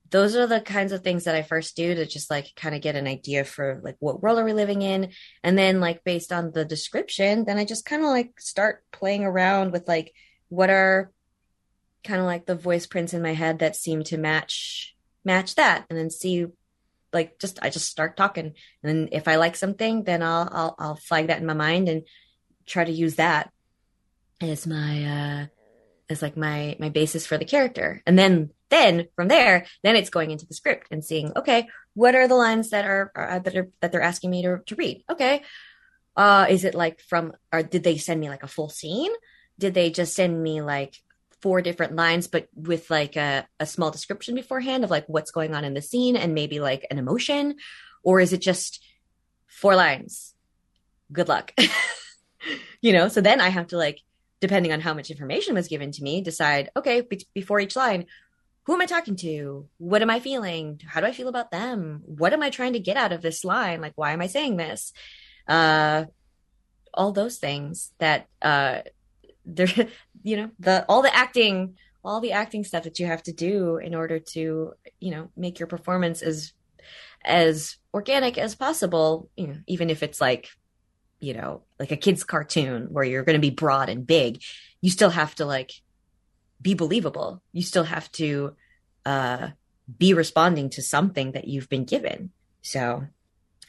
those 0.09 0.35
are 0.35 0.45
the 0.45 0.61
kinds 0.61 0.91
of 0.91 1.01
things 1.01 1.23
that 1.23 1.33
I 1.33 1.41
first 1.41 1.75
do 1.75 1.95
to 1.95 2.05
just 2.05 2.29
like 2.29 2.53
kind 2.55 2.75
of 2.75 2.81
get 2.81 2.95
an 2.95 3.07
idea 3.07 3.43
for 3.43 3.81
like 3.83 3.95
what 3.99 4.21
world 4.21 4.37
are 4.37 4.45
we 4.45 4.53
living 4.53 4.83
in. 4.83 5.09
And 5.43 5.57
then 5.57 5.79
like 5.79 6.03
based 6.03 6.31
on 6.31 6.51
the 6.51 6.63
description, 6.63 7.45
then 7.45 7.57
I 7.57 7.65
just 7.65 7.83
kind 7.83 8.03
of 8.03 8.09
like 8.09 8.39
start 8.39 8.83
playing 8.91 9.23
around 9.23 9.71
with 9.71 9.87
like 9.87 10.13
what 10.49 10.69
are 10.69 11.11
kind 12.03 12.19
of 12.19 12.25
like 12.25 12.45
the 12.45 12.55
voice 12.55 12.85
prints 12.85 13.13
in 13.13 13.21
my 13.21 13.33
head 13.33 13.59
that 13.59 13.75
seem 13.75 14.03
to 14.05 14.17
match 14.17 14.95
match 15.25 15.55
that 15.55 15.85
and 15.89 15.97
then 15.97 16.09
see 16.09 16.45
like 17.13 17.39
just 17.39 17.59
I 17.61 17.69
just 17.69 17.87
start 17.87 18.17
talking. 18.17 18.45
And 18.45 18.53
then 18.83 19.09
if 19.11 19.27
I 19.27 19.35
like 19.35 19.55
something, 19.55 20.03
then 20.03 20.21
I'll 20.23 20.49
I'll 20.51 20.75
I'll 20.79 20.95
flag 20.95 21.27
that 21.27 21.39
in 21.39 21.45
my 21.45 21.53
mind 21.53 21.87
and 21.87 22.03
try 22.65 22.83
to 22.83 22.91
use 22.91 23.15
that 23.15 23.51
as 24.41 24.65
my 24.67 25.05
uh 25.05 25.45
as 26.09 26.21
like 26.21 26.35
my 26.35 26.75
my 26.79 26.89
basis 26.89 27.25
for 27.25 27.37
the 27.37 27.45
character. 27.45 28.01
And 28.05 28.17
then 28.17 28.49
then 28.69 29.07
from 29.15 29.27
there, 29.27 29.65
then 29.83 29.95
it's 29.95 30.09
going 30.09 30.31
into 30.31 30.47
the 30.47 30.55
script 30.55 30.87
and 30.89 31.05
seeing, 31.05 31.31
okay, 31.35 31.67
what 31.93 32.15
are 32.15 32.27
the 32.27 32.35
lines 32.35 32.71
that 32.71 32.85
are, 32.85 33.11
are 33.15 33.39
that 33.39 33.55
are 33.55 33.69
that 33.81 33.91
they're 33.91 34.01
asking 34.01 34.31
me 34.31 34.41
to 34.43 34.61
to 34.65 34.75
read? 34.75 35.03
Okay. 35.09 35.43
Uh 36.15 36.47
is 36.49 36.63
it 36.63 36.75
like 36.75 36.99
from 37.01 37.33
or 37.51 37.63
did 37.63 37.83
they 37.83 37.97
send 37.97 38.19
me 38.19 38.29
like 38.29 38.43
a 38.43 38.47
full 38.47 38.69
scene? 38.69 39.11
Did 39.59 39.73
they 39.73 39.91
just 39.91 40.15
send 40.15 40.41
me 40.41 40.61
like 40.61 40.97
four 41.43 41.61
different 41.61 41.93
lines, 41.93 42.27
but 42.27 42.47
with 42.55 42.89
like 42.89 43.17
a, 43.17 43.45
a 43.59 43.65
small 43.65 43.91
description 43.91 44.33
beforehand 44.33 44.85
of 44.85 44.89
like 44.89 45.03
what's 45.07 45.29
going 45.29 45.53
on 45.53 45.65
in 45.65 45.73
the 45.73 45.81
scene 45.81 46.15
and 46.15 46.33
maybe 46.33 46.61
like 46.61 46.87
an 46.89 46.97
emotion? 46.97 47.55
Or 48.01 48.21
is 48.21 48.31
it 48.31 48.41
just 48.41 48.81
four 49.47 49.75
lines? 49.75 50.33
Good 51.11 51.27
luck. 51.27 51.53
you 52.81 52.93
know, 52.93 53.09
so 53.09 53.19
then 53.19 53.41
I 53.41 53.49
have 53.49 53.67
to 53.67 53.77
like, 53.77 53.99
depending 54.39 54.71
on 54.71 54.79
how 54.79 54.93
much 54.93 55.11
information 55.11 55.53
was 55.53 55.67
given 55.67 55.91
to 55.91 56.01
me, 56.01 56.21
decide, 56.21 56.69
okay, 56.77 57.01
be- 57.01 57.27
before 57.33 57.59
each 57.59 57.75
line, 57.75 58.05
who 58.65 58.73
am 58.73 58.81
I 58.81 58.85
talking 58.85 59.17
to? 59.17 59.67
What 59.77 60.01
am 60.01 60.09
I 60.09 60.21
feeling? 60.21 60.79
How 60.87 61.01
do 61.01 61.07
I 61.07 61.11
feel 61.11 61.27
about 61.27 61.51
them? 61.51 62.03
What 62.05 62.31
am 62.31 62.41
I 62.41 62.51
trying 62.51 62.73
to 62.73 62.79
get 62.79 62.95
out 62.95 63.11
of 63.11 63.21
this 63.21 63.43
line? 63.43 63.81
Like, 63.81 63.93
why 63.97 64.13
am 64.13 64.21
I 64.21 64.27
saying 64.27 64.55
this? 64.55 64.93
Uh, 65.45 66.05
all 66.93 67.11
those 67.11 67.37
things 67.37 67.91
that 67.97 68.27
uh, 68.41 68.83
there 69.45 69.67
you 70.23 70.37
know 70.37 70.49
the 70.59 70.85
all 70.87 71.01
the 71.01 71.15
acting 71.15 71.75
all 72.03 72.19
the 72.19 72.33
acting 72.33 72.63
stuff 72.63 72.83
that 72.83 72.99
you 72.99 73.05
have 73.05 73.23
to 73.23 73.31
do 73.31 73.77
in 73.77 73.95
order 73.95 74.19
to 74.19 74.73
you 74.99 75.11
know 75.11 75.29
make 75.35 75.59
your 75.59 75.67
performance 75.67 76.21
as 76.21 76.53
as 77.23 77.77
organic 77.93 78.37
as 78.37 78.55
possible 78.55 79.29
you 79.35 79.47
know 79.47 79.57
even 79.67 79.89
if 79.89 80.03
it's 80.03 80.19
like 80.19 80.49
you 81.19 81.33
know 81.33 81.61
like 81.79 81.91
a 81.91 81.97
kids 81.97 82.23
cartoon 82.23 82.87
where 82.91 83.05
you're 83.05 83.23
going 83.23 83.39
to 83.39 83.47
be 83.47 83.49
broad 83.49 83.89
and 83.89 84.05
big 84.05 84.41
you 84.81 84.89
still 84.89 85.09
have 85.09 85.33
to 85.35 85.45
like 85.45 85.71
be 86.61 86.73
believable. 86.73 87.41
You 87.51 87.61
still 87.61 87.83
have 87.83 88.11
to 88.13 88.55
uh 89.05 89.49
be 89.97 90.13
responding 90.13 90.69
to 90.69 90.81
something 90.81 91.33
that 91.33 91.47
you've 91.47 91.69
been 91.69 91.85
given. 91.85 92.31
So 92.61 93.05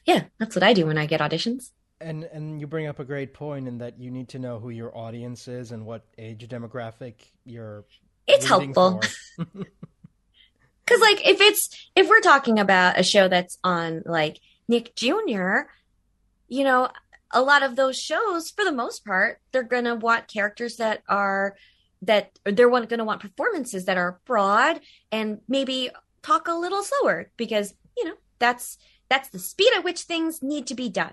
yeah 0.07 0.25
that's 0.39 0.55
what 0.55 0.63
i 0.63 0.73
do 0.73 0.87
when 0.87 0.99
i 0.99 1.07
get 1.07 1.21
auditions 1.21 1.71
and 2.01 2.25
and 2.25 2.61
you 2.61 2.67
bring 2.67 2.87
up 2.87 2.99
a 2.99 3.05
great 3.05 3.35
point 3.35 3.69
in 3.69 3.79
that 3.79 3.99
you 3.99 4.11
need 4.11 4.29
to 4.29 4.39
know 4.39 4.59
who 4.59 4.71
your 4.71 4.97
audience 4.97 5.49
is 5.49 5.73
and 5.73 5.85
what 5.85 6.05
age 6.19 6.47
demographic 6.49 7.15
you're 7.45 7.85
it's 8.27 8.47
helpful. 8.47 9.01
because 9.37 11.01
like 11.01 11.27
if 11.27 11.41
it's 11.41 11.91
if 11.95 12.09
we're 12.09 12.21
talking 12.21 12.59
about 12.59 12.99
a 12.99 13.03
show 13.03 13.29
that's 13.29 13.59
on 13.63 14.03
like 14.07 14.39
nick 14.69 14.95
jr 14.97 15.61
you 16.49 16.65
know 16.65 16.89
a 17.31 17.43
lot 17.43 17.63
of 17.63 17.77
those 17.77 17.99
shows 17.99 18.51
for 18.51 18.65
the 18.65 18.73
most 18.73 19.05
part 19.05 19.41
they're 19.53 19.63
gonna 19.63 19.95
want 19.95 20.29
characters 20.29 20.77
that 20.77 21.03
are 21.09 21.57
that 22.03 22.39
they're 22.45 22.71
gonna 22.71 23.05
want 23.05 23.21
performances 23.21 23.87
that 23.87 23.97
are 23.97 24.21
broad 24.25 24.81
and 25.11 25.41
maybe 25.49 25.91
talk 26.23 26.49
a 26.49 26.55
little 26.55 26.83
slower 26.83 27.31
because 27.37 27.75
you 27.97 28.05
know 28.05 28.15
that's 28.39 28.79
that's 29.09 29.29
the 29.29 29.39
speed 29.39 29.73
at 29.77 29.85
which 29.85 30.03
things 30.03 30.43
need 30.43 30.67
to 30.67 30.75
be 30.75 30.89
done 30.89 31.13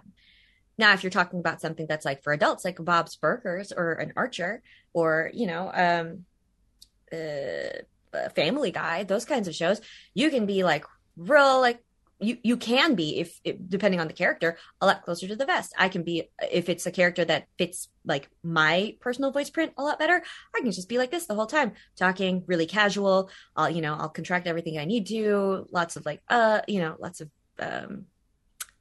now, 0.81 0.93
if 0.93 1.03
you're 1.03 1.11
talking 1.11 1.39
about 1.39 1.61
something 1.61 1.85
that's 1.87 2.05
like 2.05 2.23
for 2.23 2.33
adults, 2.33 2.65
like 2.65 2.83
Bob's 2.83 3.15
Burgers 3.15 3.71
or 3.71 3.93
an 3.93 4.13
Archer, 4.17 4.61
or 4.93 5.29
you 5.33 5.47
know, 5.47 5.71
um, 5.73 6.25
uh, 7.13 8.27
Family 8.35 8.71
Guy, 8.71 9.03
those 9.03 9.23
kinds 9.23 9.47
of 9.47 9.55
shows, 9.55 9.79
you 10.13 10.29
can 10.29 10.45
be 10.45 10.63
like 10.63 10.85
real, 11.15 11.61
like 11.61 11.83
you 12.19 12.37
you 12.43 12.57
can 12.57 12.95
be 12.95 13.19
if, 13.19 13.39
depending 13.69 13.99
on 13.99 14.07
the 14.07 14.13
character 14.13 14.57
a 14.81 14.85
lot 14.87 15.03
closer 15.03 15.27
to 15.27 15.35
the 15.35 15.45
vest. 15.45 15.73
I 15.77 15.87
can 15.87 16.03
be 16.03 16.29
if 16.51 16.67
it's 16.67 16.87
a 16.87 16.91
character 16.91 17.23
that 17.25 17.45
fits 17.59 17.87
like 18.03 18.27
my 18.43 18.95
personal 18.99 19.31
voice 19.31 19.51
print 19.51 19.73
a 19.77 19.83
lot 19.83 19.99
better 19.99 20.23
i 20.55 20.59
can 20.59 20.71
just 20.71 20.89
be 20.89 20.97
like 20.97 21.11
this 21.11 21.27
the 21.27 21.35
whole 21.35 21.45
time 21.45 21.73
talking 21.95 22.43
really 22.47 22.65
casual. 22.65 23.29
I'll 23.55 23.69
you 23.69 23.81
know 23.81 23.93
i'll 23.93 24.09
contract 24.09 24.47
everything 24.47 24.79
i 24.79 24.85
need 24.85 25.05
to 25.07 25.67
lots 25.71 25.97
of 25.97 26.05
like 26.05 26.21
uh 26.29 26.61
you 26.67 26.79
know 26.81 26.95
lots 26.99 27.21
of 27.21 27.29
um 27.59 28.05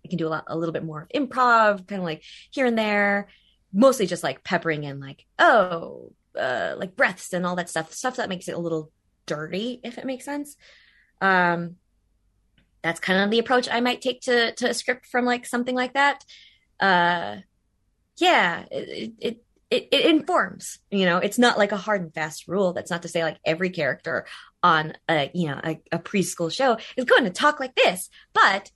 I 0.05 0.09
can 0.09 0.19
do 0.19 0.27
a 0.27 0.31
lot, 0.31 0.45
a 0.47 0.57
little 0.57 0.73
bit 0.73 0.85
more 0.85 1.09
improv, 1.15 1.87
kind 1.87 2.01
of 2.01 2.05
like 2.05 2.23
here 2.51 2.67
and 2.67 2.79
there, 2.79 3.29
mostly 3.73 4.07
just 4.07 4.23
like 4.23 4.45
peppering 4.45 4.85
in 4.85 5.01
like, 5.01 5.27
oh, 5.39 6.13
uh, 6.39 6.75
like 6.79 6.97
breaths 6.97 7.33
and 7.33 7.47
all 7.47 7.57
that 7.57 7.69
stuff, 7.69 7.93
stuff 7.93 8.17
that 8.17 8.29
makes 8.29 8.49
it 8.49 8.55
a 8.55 8.59
little 8.59 8.91
dirty, 9.27 9.81
if 9.83 9.99
it 9.99 10.07
makes 10.07 10.25
sense. 10.25 10.57
Um, 11.21 11.77
that's 12.83 13.01
kind 13.01 13.21
of 13.21 13.31
the 13.31 13.39
approach 13.39 13.69
I 13.71 13.81
might 13.81 14.01
take 14.01 14.23
to 14.23 14.55
to 14.55 14.71
a 14.71 14.75
script 14.75 15.07
from 15.07 15.25
like 15.25 15.47
something 15.47 15.75
like 15.75 15.95
that. 15.95 16.25
Uh, 16.81 17.37
yeah, 18.17 18.65
it, 18.71 19.13
it 19.19 19.45
it, 19.71 19.89
it 19.93 20.07
informs. 20.07 20.79
You 20.91 21.07
know, 21.07 21.19
it's 21.19 21.39
not 21.39 21.59
like 21.59 21.73
a 21.73 21.77
hard 21.77 22.03
and 22.03 22.15
fast 22.15 22.49
rule. 22.49 22.73
That's 22.73 22.91
not 22.91 23.03
to 23.03 23.09
say 23.09 23.23
like 23.23 23.39
every 23.45 23.71
character 23.71 24.27
on 24.63 24.95
a 25.09 25.31
you 25.33 25.49
know 25.49 25.61
a, 25.63 25.81
a 25.93 25.99
preschool 25.99 26.53
show 26.53 26.79
is 26.97 27.05
going 27.05 27.25
to 27.25 27.31
talk 27.31 27.61
like 27.61 27.75
this, 27.75 28.11
but 28.35 28.71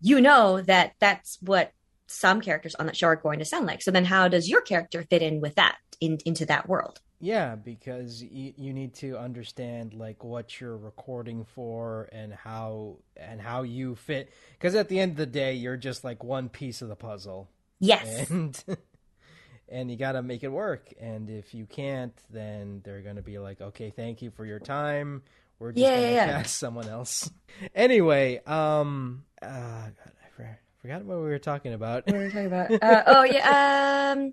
you 0.00 0.20
know 0.20 0.60
that 0.62 0.92
that's 1.00 1.38
what 1.42 1.72
some 2.06 2.40
characters 2.40 2.74
on 2.76 2.86
that 2.86 2.96
show 2.96 3.08
are 3.08 3.16
going 3.16 3.38
to 3.40 3.44
sound 3.44 3.66
like. 3.66 3.82
So 3.82 3.90
then 3.90 4.04
how 4.06 4.28
does 4.28 4.48
your 4.48 4.62
character 4.62 5.04
fit 5.10 5.22
in 5.22 5.40
with 5.40 5.54
that 5.56 5.76
in, 6.00 6.18
into 6.24 6.46
that 6.46 6.68
world? 6.68 7.00
Yeah, 7.20 7.56
because 7.56 8.22
you, 8.22 8.52
you 8.56 8.72
need 8.72 8.94
to 8.96 9.18
understand 9.18 9.92
like 9.92 10.22
what 10.22 10.60
you're 10.60 10.76
recording 10.76 11.44
for 11.44 12.08
and 12.12 12.32
how 12.32 12.98
and 13.16 13.40
how 13.40 13.62
you 13.62 13.96
fit 13.96 14.32
because 14.52 14.76
at 14.76 14.88
the 14.88 15.00
end 15.00 15.12
of 15.12 15.16
the 15.16 15.26
day 15.26 15.54
you're 15.54 15.76
just 15.76 16.04
like 16.04 16.22
one 16.22 16.48
piece 16.48 16.80
of 16.80 16.88
the 16.88 16.94
puzzle. 16.96 17.50
Yes. 17.80 18.30
And 18.30 18.62
and 19.68 19.90
you 19.90 19.96
got 19.96 20.12
to 20.12 20.22
make 20.22 20.42
it 20.44 20.48
work 20.48 20.92
and 21.00 21.28
if 21.30 21.54
you 21.54 21.66
can't 21.66 22.14
then 22.30 22.80
they're 22.84 23.02
going 23.02 23.16
to 23.16 23.22
be 23.22 23.38
like 23.38 23.60
okay, 23.60 23.90
thank 23.90 24.22
you 24.22 24.30
for 24.30 24.46
your 24.46 24.60
time. 24.60 25.22
We're 25.58 25.72
just 25.72 25.90
Yeah, 25.90 25.96
gonna 25.96 26.12
yeah, 26.12 26.26
yeah. 26.26 26.26
cast 26.26 26.56
someone 26.56 26.88
else. 26.88 27.30
Anyway, 27.74 28.40
um, 28.46 29.24
uh, 29.42 29.46
God, 29.46 30.12
I 30.24 30.56
forgot 30.80 31.04
what 31.04 31.18
we 31.18 31.24
were 31.24 31.38
talking 31.38 31.72
about. 31.72 32.06
What 32.06 32.16
were 32.16 32.22
we 32.24 32.28
talking 32.30 32.46
about? 32.46 32.70
Uh, 32.82 33.02
oh 33.06 33.24
yeah, 33.24 34.14
um, 34.16 34.32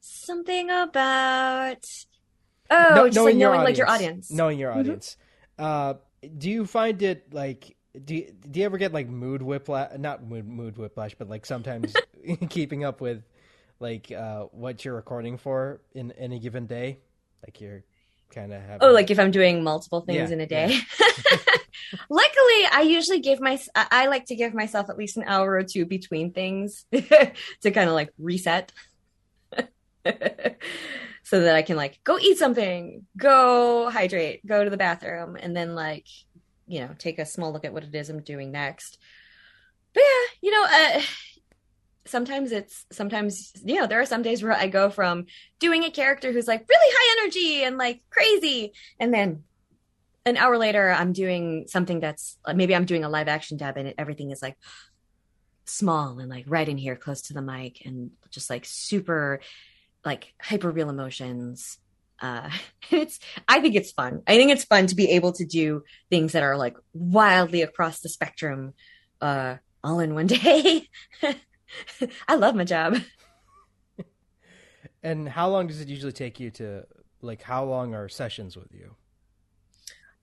something 0.00 0.70
about 0.70 1.84
oh, 2.70 2.94
No- 2.94 3.04
just 3.06 3.24
like 3.24 3.36
knowing 3.36 3.60
like 3.62 3.76
your 3.76 3.88
audience. 3.88 4.30
knowing 4.30 4.58
your 4.58 4.70
Mhm. 4.72 4.80
audience. 4.80 5.16
Uh, 5.58 5.94
do 6.38 6.50
you 6.50 6.66
find 6.66 7.00
it 7.02 7.32
like? 7.32 7.76
Do 8.04 8.14
you, 8.14 8.30
do 8.50 8.60
you 8.60 8.66
ever 8.66 8.76
get 8.76 8.92
like 8.92 9.08
mood 9.08 9.40
whiplash? 9.40 9.96
Not 9.98 10.22
mood 10.22 10.46
mood 10.46 10.76
whiplash, 10.76 11.14
but 11.14 11.28
like 11.30 11.46
sometimes 11.46 11.94
keeping 12.50 12.84
up 12.84 13.00
with 13.00 13.22
like 13.80 14.12
uh, 14.12 14.44
what 14.52 14.84
you're 14.84 14.94
recording 14.94 15.38
for 15.38 15.80
in 15.94 16.12
any 16.12 16.38
given 16.38 16.66
day. 16.66 16.98
Like 17.42 17.60
you're 17.60 17.84
kind 18.30 18.52
of 18.52 18.60
having. 18.62 18.88
Oh, 18.88 18.92
like 18.92 19.10
if 19.10 19.18
I'm 19.18 19.30
doing 19.30 19.62
multiple 19.62 20.00
things 20.02 20.30
Yeah, 20.30 20.34
in 20.34 20.40
a 20.40 20.46
day. 20.46 20.78
Luckily, 22.10 22.64
I 22.72 22.84
usually 22.86 23.20
give 23.20 23.40
my 23.40 23.60
I 23.74 24.06
like 24.06 24.26
to 24.26 24.36
give 24.36 24.54
myself 24.54 24.90
at 24.90 24.98
least 24.98 25.16
an 25.16 25.24
hour 25.26 25.52
or 25.52 25.62
two 25.62 25.86
between 25.86 26.32
things 26.32 26.86
to 26.92 27.70
kind 27.70 27.88
of 27.88 27.94
like 27.94 28.12
reset. 28.18 28.72
so 31.26 31.40
that 31.40 31.56
I 31.56 31.62
can 31.62 31.76
like 31.76 31.98
go 32.04 32.18
eat 32.18 32.38
something, 32.38 33.04
go 33.16 33.90
hydrate, 33.90 34.46
go 34.46 34.62
to 34.62 34.70
the 34.70 34.76
bathroom, 34.76 35.36
and 35.36 35.56
then 35.56 35.74
like, 35.74 36.06
you 36.68 36.80
know, 36.80 36.94
take 36.98 37.18
a 37.18 37.26
small 37.26 37.52
look 37.52 37.64
at 37.64 37.72
what 37.72 37.82
it 37.82 37.94
is 37.94 38.08
I'm 38.08 38.22
doing 38.22 38.52
next. 38.52 38.98
But 39.92 40.04
yeah, 40.04 40.38
you 40.42 40.50
know, 40.52 40.64
uh, 40.64 41.02
sometimes 42.04 42.52
it's 42.52 42.86
sometimes 42.92 43.52
you 43.64 43.80
know 43.80 43.86
there 43.86 44.00
are 44.00 44.06
some 44.06 44.22
days 44.22 44.42
where 44.42 44.52
I 44.52 44.68
go 44.68 44.88
from 44.88 45.26
doing 45.58 45.82
a 45.82 45.90
character 45.90 46.32
who's 46.32 46.46
like 46.46 46.64
really 46.68 46.94
high 46.94 47.22
energy 47.22 47.64
and 47.64 47.76
like 47.76 48.02
crazy, 48.10 48.72
and 49.00 49.12
then 49.12 49.42
an 50.26 50.36
hour 50.36 50.58
later 50.58 50.90
I'm 50.90 51.12
doing 51.12 51.66
something 51.68 52.00
that's 52.00 52.36
maybe 52.54 52.74
I'm 52.74 52.84
doing 52.84 53.04
a 53.04 53.08
live 53.08 53.28
action 53.28 53.56
dub 53.56 53.76
and 53.76 53.94
everything 53.96 54.30
is 54.30 54.42
like 54.42 54.58
small 55.64 56.18
and 56.18 56.28
like 56.28 56.44
right 56.46 56.68
in 56.68 56.76
here 56.76 56.96
close 56.96 57.22
to 57.22 57.34
the 57.34 57.42
mic 57.42 57.84
and 57.84 58.10
just 58.30 58.50
like 58.50 58.64
super 58.64 59.40
like 60.04 60.34
hyper 60.40 60.70
real 60.70 60.90
emotions 60.90 61.78
uh 62.20 62.48
it's 62.90 63.18
i 63.48 63.60
think 63.60 63.74
it's 63.74 63.90
fun 63.90 64.22
i 64.28 64.36
think 64.36 64.52
it's 64.52 64.64
fun 64.64 64.86
to 64.86 64.94
be 64.94 65.10
able 65.10 65.32
to 65.32 65.44
do 65.44 65.82
things 66.08 66.32
that 66.32 66.44
are 66.44 66.56
like 66.56 66.76
wildly 66.94 67.62
across 67.62 67.98
the 68.00 68.08
spectrum 68.08 68.74
uh 69.20 69.56
all 69.82 69.98
in 69.98 70.14
one 70.14 70.26
day 70.28 70.88
i 72.28 72.36
love 72.36 72.54
my 72.54 72.64
job 72.64 72.96
And 75.06 75.28
how 75.28 75.48
long 75.48 75.68
does 75.68 75.80
it 75.80 75.86
usually 75.86 76.10
take 76.10 76.40
you 76.40 76.50
to 76.52 76.84
like? 77.22 77.40
How 77.40 77.64
long 77.64 77.94
are 77.94 78.08
sessions 78.08 78.56
with 78.56 78.74
you? 78.74 78.96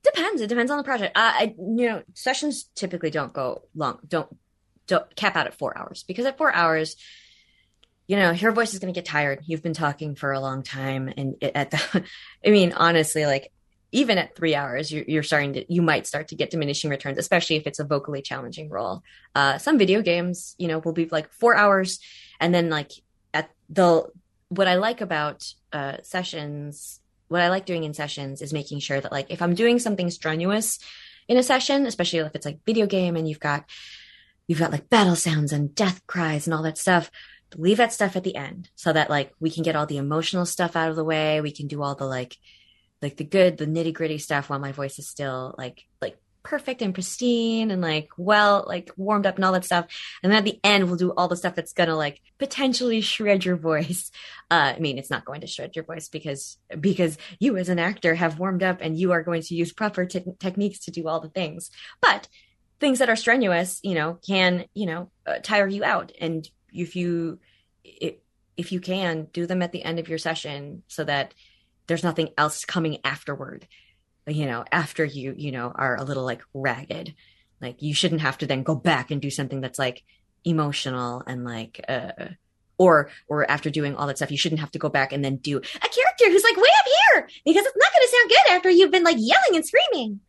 Depends. 0.04 0.42
It 0.42 0.48
depends 0.48 0.72
on 0.72 0.78
the 0.78 0.84
project. 0.84 1.14
I, 1.16 1.22
I 1.22 1.56
you 1.58 1.88
know, 1.88 2.04
sessions 2.14 2.66
typically 2.76 3.10
don't 3.10 3.34
go 3.34 3.64
long. 3.76 4.00
Don't 4.08 4.28
don't 4.88 5.16
cap 5.16 5.36
out 5.36 5.48
at 5.48 5.58
four 5.58 5.78
hours 5.78 6.04
because 6.04 6.26
at 6.26 6.38
four 6.38 6.54
hours, 6.54 6.98
you 8.08 8.18
know, 8.18 8.32
your 8.32 8.52
voice 8.52 8.74
is 8.74 8.80
going 8.80 8.94
to 8.94 8.98
get 8.98 9.06
tired. 9.06 9.42
You've 9.46 9.64
been 9.64 9.74
talking 9.74 10.16
for 10.16 10.34
a 10.34 10.40
long 10.40 10.62
time, 10.64 11.12
and 11.16 11.36
it, 11.42 11.54
at 11.56 11.72
the, 11.72 12.04
I 12.46 12.50
mean, 12.50 12.74
honestly, 12.74 13.26
like 13.26 13.52
even 13.94 14.18
at 14.18 14.36
three 14.36 14.56
hours, 14.56 14.92
you're, 14.92 15.06
you're, 15.08 15.24
starting 15.24 15.54
to, 15.54 15.72
you 15.72 15.82
might 15.82 16.08
start 16.08 16.30
to 16.30 16.36
get 16.36 16.50
diminishing 16.50 16.90
returns, 16.90 17.18
especially 17.18 17.56
if 17.56 17.68
it's 17.68 17.80
a 17.80 17.84
vocally 17.86 18.22
challenging 18.22 18.70
role. 18.70 19.04
Uh, 19.36 19.58
some 19.58 19.78
video 19.78 20.02
games, 20.02 20.56
you 20.58 20.68
know, 20.68 20.80
will 20.80 20.94
be 20.94 21.08
like 21.08 21.32
four 21.32 21.56
hours, 21.56 22.00
and 22.42 22.54
then 22.54 22.70
like 22.70 22.92
at 23.34 23.50
the 23.70 24.06
what 24.50 24.68
I 24.68 24.76
like 24.76 25.00
about 25.00 25.46
uh, 25.72 25.98
sessions 26.04 27.00
what 27.34 27.42
I 27.42 27.50
like 27.50 27.66
doing 27.66 27.84
in 27.84 27.96
sessions 27.96 28.44
is 28.44 28.54
making 28.54 28.80
sure 28.80 29.02
that 29.02 29.12
like 29.12 29.32
if 29.32 29.42
I'm 29.42 29.56
doing 29.56 29.80
something 29.80 30.12
strenuous 30.12 30.78
in 31.28 31.36
a 31.38 31.44
session, 31.44 31.88
especially 31.88 32.20
if 32.20 32.36
it's 32.36 32.46
like 32.46 32.60
video 32.64 32.86
game 32.86 33.16
and 33.16 33.28
you've 33.28 33.40
got 33.40 33.66
you've 34.48 34.60
got 34.60 34.72
like 34.72 34.88
battle 34.88 35.16
sounds 35.16 35.52
and 35.52 35.74
death 35.74 36.06
cries 36.06 36.46
and 36.46 36.54
all 36.54 36.62
that 36.62 36.78
stuff, 36.78 37.10
leave 37.56 37.78
that 37.78 37.92
stuff 37.92 38.16
at 38.16 38.24
the 38.24 38.36
end 38.36 38.70
so 38.76 38.94
that 38.94 39.10
like 39.10 39.34
we 39.40 39.50
can 39.50 39.64
get 39.64 39.76
all 39.76 39.88
the 39.88 39.98
emotional 39.98 40.46
stuff 40.46 40.76
out 40.76 40.92
of 40.92 40.96
the 40.96 41.04
way. 41.04 41.42
We 41.42 41.52
can 41.52 41.66
do 41.66 41.82
all 41.82 41.96
the 41.96 42.06
like 42.06 42.38
like 43.02 43.18
the 43.18 43.24
good, 43.24 43.58
the 43.58 43.66
nitty 43.66 43.94
gritty 43.94 44.20
stuff 44.20 44.50
while 44.50 44.60
my 44.60 44.72
voice 44.72 45.00
is 45.00 45.10
still 45.10 45.56
like 45.58 45.84
like 46.02 46.18
perfect 46.44 46.82
and 46.82 46.94
pristine 46.94 47.72
and 47.72 47.82
like 47.82 48.10
well 48.18 48.66
like 48.68 48.92
warmed 48.98 49.26
up 49.26 49.36
and 49.36 49.46
all 49.46 49.54
that 49.54 49.66
stuff. 49.66 49.88
And 50.22 50.32
then 50.32 50.40
at 50.40 50.46
the 50.46 50.60
end 50.64 50.86
we'll 50.86 50.98
do 50.98 51.12
all 51.12 51.28
the 51.28 51.38
stuff 51.38 51.56
that's 51.56 51.74
gonna 51.74 51.96
like 51.96 52.22
potentially 52.38 53.02
shred 53.02 53.44
your 53.46 53.56
voice. 53.56 54.12
Uh, 54.52 54.74
i 54.76 54.80
mean 54.80 54.98
it's 54.98 55.10
not 55.10 55.26
going 55.26 55.42
to 55.42 55.48
shred 55.48 55.76
your 55.76 55.86
voice 55.86 56.10
because 56.10 56.58
because 56.80 57.18
you 57.40 57.58
as 57.58 57.70
an 57.70 57.80
actor 57.80 58.14
have 58.14 58.40
warmed 58.40 58.62
up 58.62 58.80
and 58.82 59.00
you 59.00 59.12
are 59.12 59.24
going 59.24 59.42
to 59.42 59.56
use 59.56 59.74
proper 59.74 60.06
techniques 60.06 60.80
to 60.80 60.92
do 60.92 61.08
all 61.08 61.20
the 61.20 61.30
things. 61.30 61.72
But 62.02 62.28
things 62.80 63.00
that 63.00 63.10
are 63.10 63.16
strenuous 63.16 63.80
you 63.84 63.96
know 63.96 64.20
can 64.28 64.66
you 64.74 64.86
know 64.86 65.10
uh, 65.26 65.40
tire 65.42 65.68
you 65.68 65.84
out. 65.84 66.12
And 66.20 66.48
if 66.72 66.96
you 66.96 67.40
if 68.58 68.72
you 68.72 68.80
can 68.80 69.28
do 69.34 69.46
them 69.46 69.62
at 69.62 69.72
the 69.72 69.84
end 69.84 70.00
of 70.00 70.10
your 70.10 70.18
session 70.18 70.84
so 70.88 71.04
that 71.04 71.34
there's 71.88 72.04
nothing 72.04 72.30
else 72.38 72.66
coming 72.66 73.00
afterward 73.04 73.68
you 74.28 74.46
know, 74.46 74.64
after 74.72 75.04
you, 75.04 75.34
you 75.38 75.52
know, 75.52 75.72
are 75.74 75.96
a 75.96 76.04
little 76.04 76.24
like 76.24 76.42
ragged. 76.54 77.16
Like 77.62 77.82
you 77.82 77.94
shouldn't 77.94 78.22
have 78.22 78.38
to 78.40 78.48
then 78.48 78.64
go 78.64 78.76
back 78.76 79.12
and 79.12 79.22
do 79.22 79.30
something 79.30 79.62
that's 79.62 79.80
like 79.80 80.04
emotional 80.44 81.24
and 81.26 81.46
like 81.46 81.84
uh 81.88 82.12
or 82.78 83.10
or 83.28 83.50
after 83.50 83.70
doing 83.70 83.96
all 83.96 84.08
that 84.08 84.18
stuff, 84.18 84.32
you 84.32 84.38
shouldn't 84.38 84.62
have 84.62 84.72
to 84.72 84.80
go 84.80 84.90
back 84.90 85.14
and 85.14 85.24
then 85.24 85.38
do 85.38 85.58
a 85.58 85.62
character 85.62 86.26
who's 86.26 86.44
like 86.44 86.58
way 86.58 86.70
up 86.80 86.86
here 86.86 87.30
because 87.46 87.66
it's 87.66 87.78
not 87.78 87.94
gonna 87.94 88.08
sound 88.08 88.30
good 88.30 88.56
after 88.56 88.70
you've 88.70 88.92
been 88.92 89.04
like 89.04 89.18
yelling 89.18 89.56
and 89.56 89.66
screaming. 89.66 90.20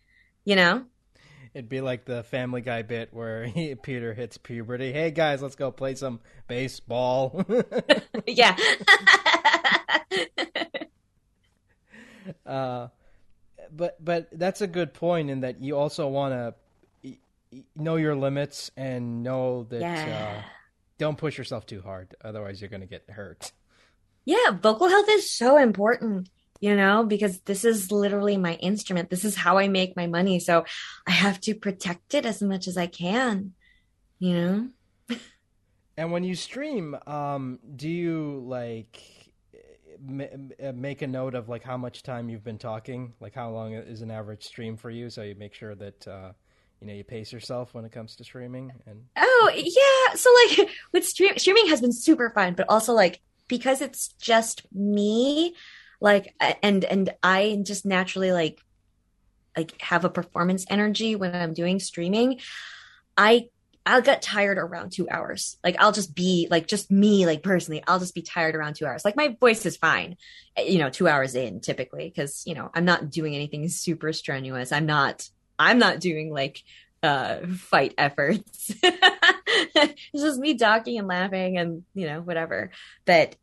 You 0.44 0.56
know? 0.56 0.84
It'd 1.54 1.68
be 1.68 1.80
like 1.80 2.04
the 2.04 2.24
Family 2.24 2.60
Guy 2.60 2.82
bit 2.82 3.14
where 3.14 3.44
he, 3.46 3.76
Peter 3.76 4.12
hits 4.12 4.36
puberty. 4.38 4.92
Hey 4.92 5.12
guys, 5.12 5.40
let's 5.40 5.54
go 5.54 5.70
play 5.70 5.94
some 5.94 6.18
baseball. 6.48 7.44
yeah. 8.26 8.56
uh, 12.46 12.88
but 13.70 14.02
but 14.04 14.28
that's 14.32 14.60
a 14.60 14.66
good 14.66 14.94
point 14.94 15.30
in 15.30 15.40
that 15.40 15.62
you 15.62 15.76
also 15.76 16.08
want 16.08 16.32
to 16.32 16.54
know 17.76 17.96
your 17.96 18.16
limits 18.16 18.70
and 18.76 19.22
know 19.22 19.64
that 19.70 19.80
yeah. 19.80 20.34
uh, 20.38 20.42
don't 20.98 21.18
push 21.18 21.38
yourself 21.38 21.66
too 21.66 21.80
hard 21.80 22.14
otherwise 22.24 22.60
you're 22.60 22.70
going 22.70 22.80
to 22.80 22.86
get 22.86 23.08
hurt. 23.08 23.52
Yeah 24.24 24.52
vocal 24.52 24.88
health 24.88 25.08
is 25.10 25.30
so 25.30 25.56
important 25.58 26.28
you 26.60 26.74
know 26.74 27.04
because 27.04 27.40
this 27.40 27.64
is 27.64 27.92
literally 27.92 28.36
my 28.36 28.54
instrument. 28.54 29.10
This 29.10 29.24
is 29.24 29.36
how 29.36 29.58
i 29.58 29.68
make 29.68 29.96
my 29.96 30.06
money 30.06 30.40
so 30.40 30.64
i 31.06 31.10
have 31.10 31.40
to 31.42 31.54
protect 31.54 32.14
it 32.14 32.24
as 32.26 32.42
much 32.42 32.66
as 32.66 32.76
i 32.76 32.86
can 32.86 33.52
you 34.18 34.32
know? 34.34 34.68
And 35.96 36.10
when 36.10 36.24
you 36.24 36.34
stream 36.34 36.96
um 37.06 37.58
do 37.76 37.88
you 37.88 38.42
like 38.46 39.00
uh, 39.00 39.13
make 40.00 41.02
a 41.02 41.06
note 41.06 41.34
of 41.34 41.48
like 41.48 41.62
how 41.62 41.76
much 41.76 42.02
time 42.02 42.28
you've 42.28 42.44
been 42.44 42.58
talking, 42.58 43.12
like 43.20 43.34
how 43.34 43.50
long 43.50 43.74
is 43.74 44.02
an 44.02 44.10
average 44.10 44.44
stream 44.44 44.76
for 44.76 44.90
you, 44.90 45.10
so 45.10 45.22
you 45.22 45.34
make 45.34 45.54
sure 45.54 45.74
that 45.74 46.08
uh, 46.08 46.32
you 46.80 46.86
know 46.86 46.92
you 46.92 47.04
pace 47.04 47.32
yourself 47.32 47.74
when 47.74 47.84
it 47.84 47.92
comes 47.92 48.16
to 48.16 48.24
streaming. 48.24 48.72
And 48.86 49.04
oh 49.16 49.50
yeah, 49.54 50.14
so 50.14 50.30
like 50.46 50.70
with 50.92 51.06
stream 51.06 51.36
streaming 51.38 51.68
has 51.68 51.80
been 51.80 51.92
super 51.92 52.30
fun, 52.30 52.54
but 52.54 52.66
also 52.68 52.92
like 52.92 53.20
because 53.48 53.80
it's 53.80 54.08
just 54.20 54.62
me, 54.72 55.54
like 56.00 56.34
and 56.62 56.84
and 56.84 57.14
I 57.22 57.60
just 57.62 57.86
naturally 57.86 58.32
like 58.32 58.60
like 59.56 59.80
have 59.80 60.04
a 60.04 60.10
performance 60.10 60.64
energy 60.68 61.16
when 61.16 61.34
I'm 61.34 61.54
doing 61.54 61.80
streaming. 61.80 62.40
I 63.16 63.48
I'll 63.86 64.02
get 64.02 64.22
tired 64.22 64.56
around 64.56 64.92
two 64.92 65.08
hours. 65.10 65.58
Like 65.62 65.76
I'll 65.78 65.92
just 65.92 66.14
be 66.14 66.48
like 66.50 66.66
just 66.66 66.90
me, 66.90 67.26
like 67.26 67.42
personally, 67.42 67.82
I'll 67.86 67.98
just 67.98 68.14
be 68.14 68.22
tired 68.22 68.54
around 68.54 68.74
two 68.76 68.86
hours. 68.86 69.04
Like 69.04 69.16
my 69.16 69.36
voice 69.38 69.66
is 69.66 69.76
fine, 69.76 70.16
eh, 70.56 70.62
you 70.62 70.78
know, 70.78 70.88
two 70.88 71.06
hours 71.06 71.34
in 71.34 71.60
typically, 71.60 72.08
because 72.08 72.42
you 72.46 72.54
know, 72.54 72.70
I'm 72.72 72.86
not 72.86 73.10
doing 73.10 73.34
anything 73.34 73.68
super 73.68 74.12
strenuous. 74.12 74.72
I'm 74.72 74.86
not 74.86 75.28
I'm 75.58 75.78
not 75.78 76.00
doing 76.00 76.32
like 76.32 76.62
uh 77.02 77.40
fight 77.46 77.94
efforts. 77.98 78.72
it's 78.82 80.00
just 80.14 80.40
me 80.40 80.56
talking 80.56 80.98
and 80.98 81.08
laughing 81.08 81.58
and 81.58 81.84
you 81.94 82.06
know, 82.06 82.22
whatever. 82.22 82.70
But 83.04 83.36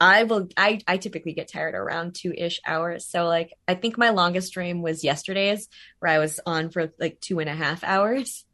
I 0.00 0.22
will 0.22 0.48
I 0.56 0.80
I 0.86 0.98
typically 0.98 1.32
get 1.32 1.48
tired 1.48 1.74
around 1.74 2.14
two 2.14 2.32
ish 2.32 2.60
hours. 2.64 3.04
So 3.04 3.26
like 3.26 3.52
I 3.66 3.74
think 3.74 3.98
my 3.98 4.10
longest 4.10 4.52
dream 4.52 4.80
was 4.80 5.02
yesterday's 5.02 5.68
where 5.98 6.12
I 6.12 6.18
was 6.18 6.38
on 6.46 6.70
for 6.70 6.92
like 7.00 7.20
two 7.20 7.40
and 7.40 7.50
a 7.50 7.54
half 7.54 7.82
hours 7.82 8.44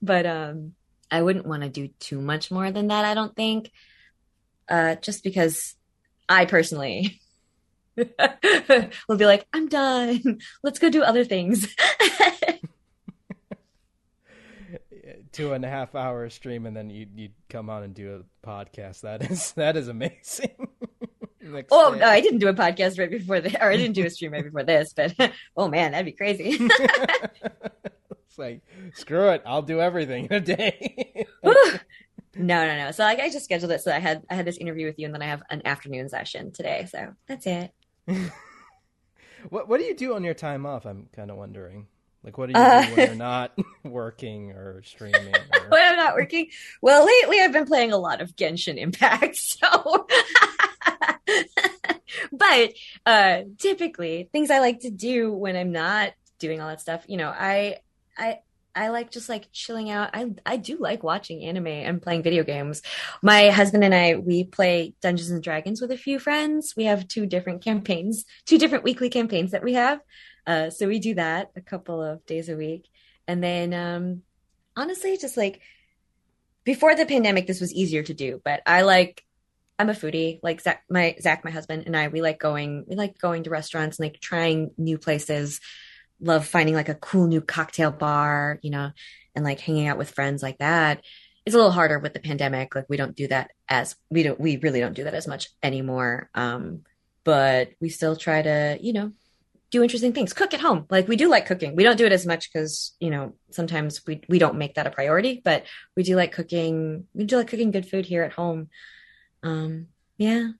but 0.00 0.26
um 0.26 0.72
I 1.10 1.22
wouldn't 1.22 1.46
want 1.46 1.62
to 1.62 1.68
do 1.68 1.88
too 2.00 2.20
much 2.20 2.50
more 2.50 2.70
than 2.70 2.88
that, 2.88 3.04
I 3.04 3.14
don't 3.14 3.34
think. 3.36 3.70
Uh 4.68 4.96
just 4.96 5.22
because 5.22 5.74
I 6.28 6.44
personally 6.44 7.20
will 9.08 9.16
be 9.16 9.26
like, 9.26 9.46
I'm 9.52 9.68
done. 9.68 10.40
Let's 10.62 10.78
go 10.78 10.90
do 10.90 11.02
other 11.02 11.24
things. 11.24 11.74
Two 15.32 15.52
and 15.52 15.64
a 15.64 15.68
half 15.68 15.94
hour 15.94 16.28
stream, 16.30 16.66
and 16.66 16.76
then 16.76 16.88
you 16.88 17.06
you 17.14 17.28
come 17.50 17.68
on 17.68 17.82
and 17.82 17.94
do 17.94 18.22
a 18.22 18.46
podcast. 18.46 19.02
That 19.02 19.30
is 19.30 19.52
that 19.56 19.76
is 19.76 19.88
amazing. 19.88 20.68
oh 21.70 21.94
no, 21.98 22.06
I 22.06 22.20
didn't 22.22 22.38
do 22.38 22.48
a 22.48 22.54
podcast 22.54 22.98
right 22.98 23.10
before 23.10 23.40
this, 23.40 23.54
or 23.54 23.70
I 23.70 23.76
didn't 23.76 23.92
do 23.92 24.06
a 24.06 24.10
stream 24.10 24.32
right 24.32 24.44
before 24.44 24.64
this. 24.64 24.94
But 24.94 25.14
oh 25.56 25.68
man, 25.68 25.92
that'd 25.92 26.06
be 26.06 26.12
crazy 26.12 26.58
like, 28.38 28.62
screw 28.94 29.30
it, 29.30 29.42
I'll 29.46 29.62
do 29.62 29.80
everything 29.80 30.26
in 30.26 30.32
a 30.32 30.40
day. 30.40 31.26
no, 31.44 31.80
no, 32.34 32.76
no. 32.76 32.90
So 32.90 33.04
like, 33.04 33.20
I 33.20 33.30
just 33.30 33.44
scheduled 33.44 33.72
it 33.72 33.80
so 33.80 33.92
I 33.92 33.98
had 33.98 34.22
I 34.30 34.34
had 34.34 34.46
this 34.46 34.58
interview 34.58 34.86
with 34.86 34.98
you, 34.98 35.06
and 35.06 35.14
then 35.14 35.22
I 35.22 35.26
have 35.26 35.42
an 35.50 35.62
afternoon 35.66 36.08
session 36.08 36.52
today. 36.52 36.86
So 36.90 37.14
that's 37.26 37.46
it. 37.46 37.72
what 39.48 39.68
What 39.68 39.80
do 39.80 39.84
you 39.84 39.94
do 39.94 40.14
on 40.14 40.24
your 40.24 40.34
time 40.34 40.66
off? 40.66 40.86
I'm 40.86 41.08
kind 41.14 41.30
of 41.30 41.36
wondering. 41.36 41.86
Like, 42.26 42.38
what 42.38 42.52
do 42.52 42.58
you 42.58 42.64
uh, 42.64 42.82
do 42.84 42.96
when 42.96 43.06
you're 43.06 43.14
not 43.14 43.56
working 43.84 44.50
or 44.50 44.82
streaming? 44.82 45.32
Or... 45.32 45.68
when 45.68 45.80
I'm 45.80 45.96
not 45.96 46.14
working, 46.14 46.48
well, 46.82 47.06
lately 47.06 47.38
I've 47.40 47.52
been 47.52 47.66
playing 47.66 47.92
a 47.92 47.98
lot 47.98 48.20
of 48.20 48.34
Genshin 48.34 48.78
Impact. 48.78 49.36
So, 49.36 50.06
but 52.32 52.72
uh, 53.06 53.42
typically, 53.58 54.28
things 54.32 54.50
I 54.50 54.58
like 54.58 54.80
to 54.80 54.90
do 54.90 55.32
when 55.32 55.56
I'm 55.56 55.70
not 55.70 56.14
doing 56.38 56.60
all 56.60 56.68
that 56.68 56.80
stuff, 56.80 57.04
you 57.06 57.16
know, 57.16 57.28
I 57.28 57.76
I 58.16 58.40
I 58.74 58.88
like 58.88 59.10
just 59.10 59.28
like 59.28 59.48
chilling 59.52 59.90
out. 59.90 60.10
I 60.12 60.30
I 60.44 60.56
do 60.58 60.76
like 60.78 61.02
watching 61.02 61.42
anime 61.42 61.66
and 61.66 62.02
playing 62.02 62.22
video 62.22 62.44
games. 62.44 62.82
My 63.22 63.50
husband 63.50 63.84
and 63.84 63.94
I 63.94 64.16
we 64.16 64.44
play 64.44 64.94
Dungeons 65.00 65.30
and 65.30 65.42
Dragons 65.42 65.80
with 65.80 65.90
a 65.90 65.96
few 65.96 66.18
friends. 66.18 66.74
We 66.76 66.84
have 66.84 67.08
two 67.08 67.26
different 67.26 67.64
campaigns, 67.64 68.24
two 68.44 68.58
different 68.58 68.84
weekly 68.84 69.08
campaigns 69.08 69.52
that 69.52 69.64
we 69.64 69.74
have. 69.74 70.00
Uh, 70.46 70.70
so 70.70 70.86
we 70.86 70.98
do 70.98 71.14
that 71.14 71.50
a 71.56 71.60
couple 71.60 72.02
of 72.02 72.24
days 72.26 72.48
a 72.48 72.56
week, 72.56 72.86
and 73.26 73.42
then 73.42 73.72
um, 73.72 74.22
honestly, 74.76 75.16
just 75.16 75.36
like 75.36 75.60
before 76.64 76.94
the 76.94 77.06
pandemic, 77.06 77.46
this 77.46 77.60
was 77.60 77.72
easier 77.72 78.02
to 78.02 78.14
do. 78.14 78.40
But 78.44 78.60
I 78.66 78.82
like 78.82 79.24
I'm 79.78 79.90
a 79.90 79.94
foodie. 79.94 80.40
Like 80.42 80.60
Zach, 80.60 80.84
my 80.90 81.16
Zach, 81.20 81.44
my 81.44 81.50
husband 81.50 81.84
and 81.86 81.96
I, 81.96 82.08
we 82.08 82.22
like 82.22 82.38
going, 82.38 82.84
we 82.86 82.96
like 82.96 83.18
going 83.18 83.44
to 83.44 83.50
restaurants 83.50 83.98
and 83.98 84.06
like 84.06 84.20
trying 84.20 84.70
new 84.78 84.98
places 84.98 85.60
love 86.20 86.46
finding 86.46 86.74
like 86.74 86.88
a 86.88 86.94
cool 86.94 87.26
new 87.26 87.40
cocktail 87.40 87.90
bar, 87.90 88.58
you 88.62 88.70
know, 88.70 88.90
and 89.34 89.44
like 89.44 89.60
hanging 89.60 89.86
out 89.86 89.98
with 89.98 90.10
friends 90.10 90.42
like 90.42 90.58
that. 90.58 91.02
It's 91.44 91.54
a 91.54 91.58
little 91.58 91.72
harder 91.72 91.98
with 91.98 92.12
the 92.12 92.20
pandemic. 92.20 92.74
Like 92.74 92.86
we 92.88 92.96
don't 92.96 93.14
do 93.14 93.28
that 93.28 93.52
as 93.68 93.96
we 94.10 94.22
don't 94.22 94.40
we 94.40 94.56
really 94.56 94.80
don't 94.80 94.94
do 94.94 95.04
that 95.04 95.14
as 95.14 95.28
much 95.28 95.48
anymore. 95.62 96.28
Um, 96.34 96.82
but 97.24 97.70
we 97.80 97.88
still 97.88 98.16
try 98.16 98.42
to, 98.42 98.78
you 98.80 98.92
know, 98.92 99.12
do 99.70 99.82
interesting 99.82 100.12
things. 100.12 100.32
Cook 100.32 100.54
at 100.54 100.60
home. 100.60 100.86
Like 100.90 101.08
we 101.08 101.16
do 101.16 101.28
like 101.28 101.46
cooking. 101.46 101.76
We 101.76 101.82
don't 101.82 101.98
do 101.98 102.06
it 102.06 102.12
as 102.12 102.26
much 102.26 102.52
because, 102.52 102.94
you 103.00 103.10
know, 103.10 103.34
sometimes 103.50 104.04
we 104.06 104.22
we 104.28 104.38
don't 104.38 104.58
make 104.58 104.74
that 104.74 104.86
a 104.86 104.90
priority, 104.90 105.40
but 105.44 105.64
we 105.96 106.02
do 106.02 106.16
like 106.16 106.32
cooking. 106.32 107.06
We 107.14 107.24
do 107.24 107.36
like 107.36 107.48
cooking 107.48 107.70
good 107.70 107.88
food 107.88 108.06
here 108.06 108.22
at 108.22 108.32
home. 108.32 108.68
Um, 109.42 109.88
yeah. 110.18 110.50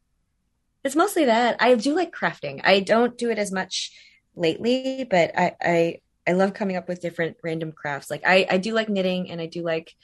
It's 0.84 0.96
mostly 0.96 1.24
that. 1.24 1.56
I 1.58 1.74
do 1.74 1.94
like 1.94 2.14
crafting. 2.14 2.60
I 2.62 2.80
don't 2.80 3.18
do 3.18 3.30
it 3.30 3.38
as 3.38 3.50
much 3.50 3.92
lately, 4.36 5.04
but 5.04 5.36
I, 5.36 5.56
I 5.60 6.00
I 6.26 6.32
love 6.32 6.54
coming 6.54 6.76
up 6.76 6.88
with 6.88 7.00
different 7.00 7.36
random 7.42 7.72
crafts. 7.72 8.10
Like 8.10 8.22
I 8.26 8.46
I 8.48 8.58
do 8.58 8.72
like 8.72 8.88
knitting 8.88 9.30
and 9.30 9.40
I 9.40 9.46
do 9.46 9.62
like 9.62 9.94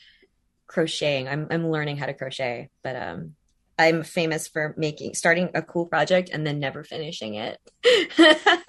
crocheting. 0.66 1.28
I'm 1.28 1.46
I'm 1.50 1.70
learning 1.70 1.98
how 1.98 2.06
to 2.06 2.14
crochet, 2.14 2.70
but 2.82 2.96
um 2.96 3.34
I'm 3.78 4.02
famous 4.02 4.48
for 4.48 4.74
making 4.76 5.14
starting 5.14 5.50
a 5.54 5.62
cool 5.62 5.86
project 5.86 6.30
and 6.32 6.46
then 6.46 6.60
never 6.60 6.84
finishing 6.84 7.34
it. 7.34 7.58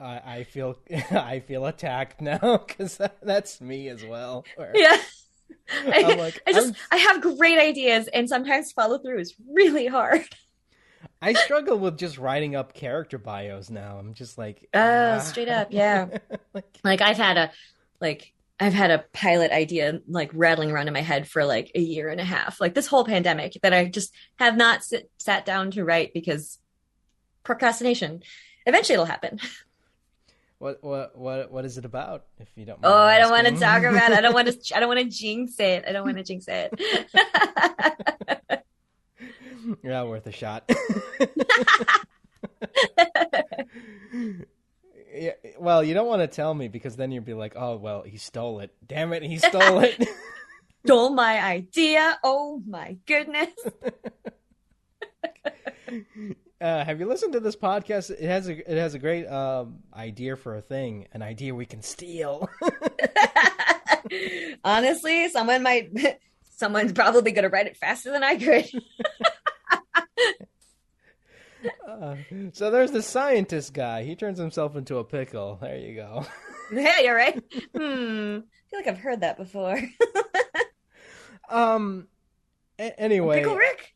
I, 0.00 0.20
I 0.24 0.44
feel 0.44 0.78
I 1.10 1.40
feel 1.40 1.66
attacked 1.66 2.20
now 2.20 2.58
because 2.66 3.00
that's 3.22 3.60
me 3.60 3.88
as 3.88 4.04
well. 4.04 4.44
Where... 4.56 4.72
Yeah. 4.74 4.96
I, 5.70 6.14
like, 6.14 6.42
I 6.46 6.52
just 6.52 6.74
I'm... 6.90 6.98
I 6.98 7.02
have 7.02 7.22
great 7.22 7.58
ideas 7.58 8.08
and 8.08 8.28
sometimes 8.28 8.72
follow 8.72 8.98
through 8.98 9.20
is 9.20 9.34
really 9.50 9.86
hard. 9.86 10.24
I 11.24 11.32
struggle 11.32 11.78
with 11.78 11.96
just 11.96 12.18
writing 12.18 12.54
up 12.54 12.74
character 12.74 13.16
bios 13.16 13.70
now. 13.70 13.96
I'm 13.98 14.12
just 14.12 14.36
like 14.36 14.68
Oh, 14.74 15.14
ah. 15.14 15.18
straight 15.20 15.48
up, 15.48 15.68
yeah. 15.70 16.18
like, 16.54 16.78
like 16.84 17.00
I've 17.00 17.16
had 17.16 17.38
a 17.38 17.50
like 17.98 18.34
I've 18.60 18.74
had 18.74 18.90
a 18.90 19.04
pilot 19.12 19.50
idea 19.50 20.00
like 20.06 20.30
rattling 20.34 20.70
around 20.70 20.86
in 20.88 20.92
my 20.92 21.00
head 21.00 21.26
for 21.26 21.46
like 21.46 21.70
a 21.74 21.80
year 21.80 22.10
and 22.10 22.20
a 22.20 22.24
half, 22.24 22.60
like 22.60 22.74
this 22.74 22.86
whole 22.86 23.06
pandemic 23.06 23.56
that 23.62 23.72
I 23.72 23.86
just 23.86 24.12
have 24.38 24.54
not 24.56 24.84
sit, 24.84 25.10
sat 25.16 25.46
down 25.46 25.70
to 25.72 25.84
write 25.84 26.12
because 26.12 26.58
procrastination. 27.42 28.22
Eventually 28.66 28.94
it'll 28.94 29.06
happen. 29.06 29.40
What 30.58 30.82
what 30.82 31.18
what 31.18 31.50
what 31.50 31.64
is 31.66 31.76
it 31.76 31.84
about? 31.84 32.24
If 32.38 32.48
you 32.54 32.64
don't. 32.64 32.78
oh, 32.84 33.02
I 33.02 33.18
don't 33.18 33.30
want 33.30 33.46
to 33.48 33.52
talk 33.54 33.82
about. 33.82 34.12
it. 34.12 34.16
I 34.16 34.20
don't 34.22 34.32
want 34.32 34.48
to. 34.48 34.56
I 34.76 34.80
don't 34.80 34.88
want 34.88 35.00
to 35.00 35.04
jinx 35.06 35.58
it. 35.58 35.84
I 35.86 35.92
don't 35.92 36.04
want 36.04 36.16
to 36.16 36.22
jinx 36.22 36.46
it. 36.48 36.72
You're 39.82 39.92
not 39.92 40.08
worth 40.08 40.26
a 40.26 40.32
shot. 40.32 40.70
yeah, 45.14 45.32
well, 45.58 45.82
you 45.82 45.94
don't 45.94 46.06
want 46.06 46.22
to 46.22 46.28
tell 46.28 46.52
me 46.52 46.68
because 46.68 46.96
then 46.96 47.10
you'd 47.12 47.24
be 47.24 47.34
like, 47.34 47.54
"Oh, 47.56 47.76
well, 47.76 48.02
he 48.02 48.18
stole 48.18 48.60
it. 48.60 48.74
Damn 48.86 49.12
it, 49.12 49.22
he 49.22 49.38
stole 49.38 49.80
it." 49.80 50.06
stole 50.84 51.10
my 51.10 51.42
idea. 51.42 52.18
Oh 52.22 52.62
my 52.66 52.98
goodness. 53.06 53.50
Uh, 56.60 56.84
have 56.84 56.98
you 56.98 57.06
listened 57.06 57.32
to 57.32 57.40
this 57.40 57.56
podcast? 57.56 58.10
It 58.10 58.22
has 58.22 58.48
a 58.48 58.58
it 58.58 58.78
has 58.78 58.94
a 58.94 58.98
great 58.98 59.26
um, 59.26 59.80
idea 59.94 60.36
for 60.36 60.56
a 60.56 60.62
thing, 60.62 61.06
an 61.12 61.20
idea 61.22 61.54
we 61.54 61.66
can 61.66 61.82
steal. 61.82 62.48
Honestly, 64.64 65.28
someone 65.28 65.62
might 65.62 65.92
someone's 66.56 66.92
probably 66.92 67.32
going 67.32 67.42
to 67.42 67.48
write 67.50 67.66
it 67.66 67.76
faster 67.76 68.10
than 68.10 68.22
I 68.22 68.36
could. 68.36 68.70
Uh, 71.88 72.16
so 72.52 72.70
there's 72.70 72.90
the 72.90 73.02
scientist 73.02 73.72
guy. 73.74 74.02
He 74.04 74.16
turns 74.16 74.38
himself 74.38 74.76
into 74.76 74.98
a 74.98 75.04
pickle. 75.04 75.58
There 75.60 75.76
you 75.76 75.94
go. 75.96 76.26
yeah, 76.72 77.00
you're 77.00 77.16
right. 77.16 77.42
Hmm. 77.76 78.38
I 78.40 78.70
feel 78.70 78.78
like 78.80 78.86
I've 78.88 78.98
heard 78.98 79.20
that 79.20 79.36
before. 79.36 79.80
um. 81.48 82.08
A- 82.78 83.00
anyway, 83.00 83.38
Pickle 83.40 83.56
Rick. 83.56 83.94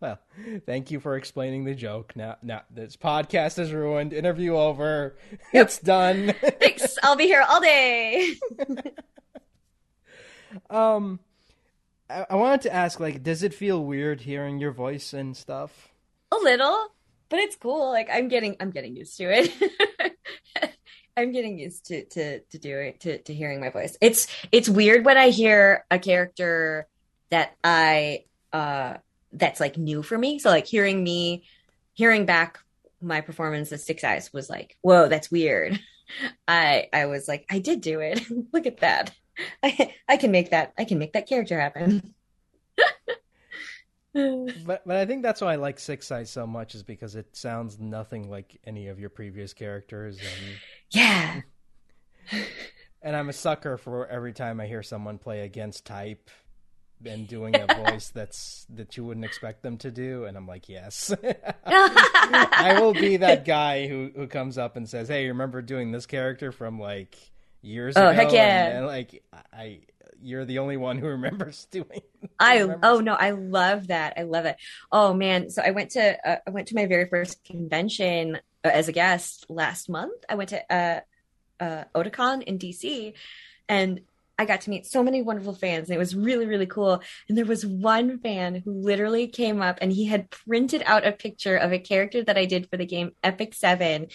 Well, 0.00 0.18
thank 0.64 0.90
you 0.90 0.98
for 0.98 1.16
explaining 1.16 1.64
the 1.64 1.74
joke. 1.74 2.16
Now, 2.16 2.36
now 2.42 2.62
this 2.70 2.96
podcast 2.96 3.58
is 3.58 3.70
ruined. 3.72 4.14
Interview 4.14 4.56
over. 4.56 5.18
Yep. 5.52 5.66
It's 5.66 5.78
done. 5.78 6.34
Thanks. 6.58 6.96
I'll 7.02 7.16
be 7.16 7.24
here 7.26 7.44
all 7.46 7.60
day. 7.60 8.34
um, 10.70 11.20
I, 12.10 12.26
I 12.30 12.34
wanted 12.34 12.62
to 12.62 12.74
ask, 12.74 12.98
like, 12.98 13.22
does 13.22 13.42
it 13.42 13.54
feel 13.54 13.84
weird 13.84 14.20
hearing 14.20 14.58
your 14.58 14.72
voice 14.72 15.12
and 15.12 15.36
stuff? 15.36 15.88
A 16.32 16.36
little, 16.36 16.88
but 17.28 17.38
it's 17.38 17.56
cool. 17.56 17.90
Like, 17.90 18.08
I'm 18.12 18.28
getting, 18.28 18.56
I'm 18.60 18.70
getting 18.70 18.96
used 18.96 19.16
to 19.18 19.24
it. 19.30 19.52
I'm 21.16 21.32
getting 21.32 21.58
used 21.58 21.86
to 21.86 22.04
to 22.06 22.40
to 22.40 22.58
doing 22.58 22.94
to 23.00 23.18
to 23.18 23.34
hearing 23.34 23.60
my 23.60 23.70
voice. 23.70 23.96
It's 24.00 24.26
it's 24.52 24.68
weird 24.68 25.04
when 25.04 25.18
I 25.18 25.28
hear 25.28 25.84
a 25.90 25.98
character 25.98 26.86
that 27.30 27.56
I 27.62 28.24
uh 28.52 28.94
that's 29.32 29.60
like 29.60 29.76
new 29.76 30.02
for 30.02 30.16
me. 30.16 30.38
So 30.38 30.48
like 30.48 30.66
hearing 30.66 31.02
me, 31.02 31.44
hearing 31.92 32.26
back 32.26 32.58
my 33.02 33.20
performance 33.20 33.72
as 33.72 33.84
Six 33.84 34.02
Eyes 34.02 34.32
was 34.32 34.48
like, 34.48 34.76
whoa, 34.80 35.08
that's 35.08 35.30
weird. 35.30 35.78
I 36.48 36.88
I 36.92 37.06
was 37.06 37.28
like, 37.28 37.44
I 37.50 37.58
did 37.58 37.80
do 37.80 38.00
it. 38.00 38.22
Look 38.52 38.66
at 38.66 38.78
that. 38.78 39.12
I 39.62 39.94
I 40.08 40.16
can 40.16 40.30
make 40.30 40.50
that. 40.50 40.72
I 40.78 40.84
can 40.84 40.98
make 40.98 41.12
that 41.12 41.28
character 41.28 41.60
happen. 41.60 42.14
but 44.14 44.82
but 44.86 44.96
I 44.96 45.06
think 45.06 45.22
that's 45.22 45.40
why 45.40 45.52
I 45.52 45.56
like 45.56 45.78
Six 45.78 46.10
Eyes 46.10 46.30
so 46.30 46.46
much 46.46 46.74
is 46.74 46.82
because 46.82 47.14
it 47.16 47.36
sounds 47.36 47.78
nothing 47.78 48.30
like 48.30 48.60
any 48.64 48.88
of 48.88 48.98
your 48.98 49.10
previous 49.10 49.52
characters. 49.54 50.18
And 50.18 50.56
yeah. 50.90 51.40
And 53.02 53.16
I'm 53.16 53.28
a 53.28 53.32
sucker 53.32 53.76
for 53.78 54.06
every 54.06 54.32
time 54.32 54.60
I 54.60 54.66
hear 54.66 54.82
someone 54.82 55.18
play 55.18 55.40
against 55.40 55.86
type 55.86 56.30
and 57.04 57.26
doing 57.26 57.54
a 57.56 57.66
voice 57.84 58.10
that's 58.10 58.66
that 58.68 58.96
you 58.96 59.04
wouldn't 59.04 59.24
expect 59.24 59.62
them 59.62 59.78
to 59.78 59.90
do 59.90 60.24
and 60.24 60.36
i'm 60.36 60.46
like 60.46 60.68
yes 60.68 61.14
i 61.64 62.78
will 62.80 62.92
be 62.92 63.16
that 63.16 63.44
guy 63.44 63.86
who 63.88 64.10
who 64.14 64.26
comes 64.26 64.58
up 64.58 64.76
and 64.76 64.88
says 64.88 65.08
hey 65.08 65.28
remember 65.28 65.62
doing 65.62 65.92
this 65.92 66.06
character 66.06 66.52
from 66.52 66.78
like 66.78 67.16
years 67.62 67.96
oh, 67.96 68.08
ago 68.08 68.16
heck 68.16 68.32
yeah 68.32 68.66
and, 68.66 68.78
and, 68.78 68.86
like 68.86 69.22
i 69.52 69.80
you're 70.22 70.44
the 70.44 70.58
only 70.58 70.76
one 70.76 70.98
who 70.98 71.06
remembers 71.06 71.66
doing 71.70 72.00
i 72.38 72.58
remembers. 72.58 72.80
oh 72.82 73.00
no 73.00 73.14
i 73.14 73.30
love 73.30 73.88
that 73.88 74.14
i 74.16 74.22
love 74.22 74.44
it 74.44 74.56
oh 74.92 75.14
man 75.14 75.50
so 75.50 75.62
i 75.62 75.70
went 75.70 75.90
to 75.90 76.28
uh, 76.28 76.36
i 76.46 76.50
went 76.50 76.68
to 76.68 76.74
my 76.74 76.86
very 76.86 77.08
first 77.08 77.42
convention 77.44 78.36
uh, 78.64 78.68
as 78.68 78.88
a 78.88 78.92
guest 78.92 79.46
last 79.48 79.88
month 79.88 80.24
i 80.28 80.34
went 80.34 80.50
to 80.50 80.72
uh 80.72 81.00
uh 81.60 81.84
otakon 81.94 82.42
in 82.42 82.58
dc 82.58 83.12
and 83.68 84.00
I 84.40 84.46
got 84.46 84.62
to 84.62 84.70
meet 84.70 84.86
so 84.86 85.02
many 85.02 85.20
wonderful 85.20 85.52
fans 85.52 85.90
and 85.90 85.94
it 85.94 85.98
was 85.98 86.16
really, 86.16 86.46
really 86.46 86.64
cool. 86.64 87.02
And 87.28 87.36
there 87.36 87.44
was 87.44 87.66
one 87.66 88.20
fan 88.20 88.54
who 88.64 88.72
literally 88.72 89.26
came 89.26 89.60
up 89.60 89.76
and 89.82 89.92
he 89.92 90.06
had 90.06 90.30
printed 90.30 90.82
out 90.86 91.06
a 91.06 91.12
picture 91.12 91.56
of 91.56 91.74
a 91.74 91.78
character 91.78 92.24
that 92.24 92.38
I 92.38 92.46
did 92.46 92.66
for 92.70 92.78
the 92.78 92.86
game 92.86 93.12
Epic 93.22 93.52
Seven 93.52 94.06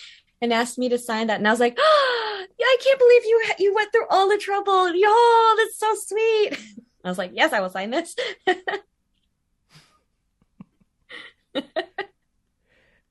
and 0.42 0.52
asked 0.52 0.80
me 0.80 0.90
to 0.90 0.98
sign 0.98 1.28
that. 1.28 1.38
And 1.38 1.48
I 1.48 1.52
was 1.52 1.60
like, 1.60 1.76
oh, 1.80 2.35
yeah, 2.58 2.66
I 2.66 2.78
can't 2.84 3.00
believe 3.00 3.24
you, 3.26 3.44
you 3.60 3.76
went 3.76 3.92
through 3.92 4.08
all 4.10 4.30
the 4.30 4.38
trouble. 4.38 4.94
Yo, 4.96 5.56
that's 5.58 5.78
so 5.78 5.96
sweet. 5.96 6.58
I 7.04 7.10
was 7.10 7.18
like, 7.18 7.32
yes, 7.34 7.54
I 7.54 7.60
will 7.60 7.70
sign 7.70 7.92
this. 7.92 8.16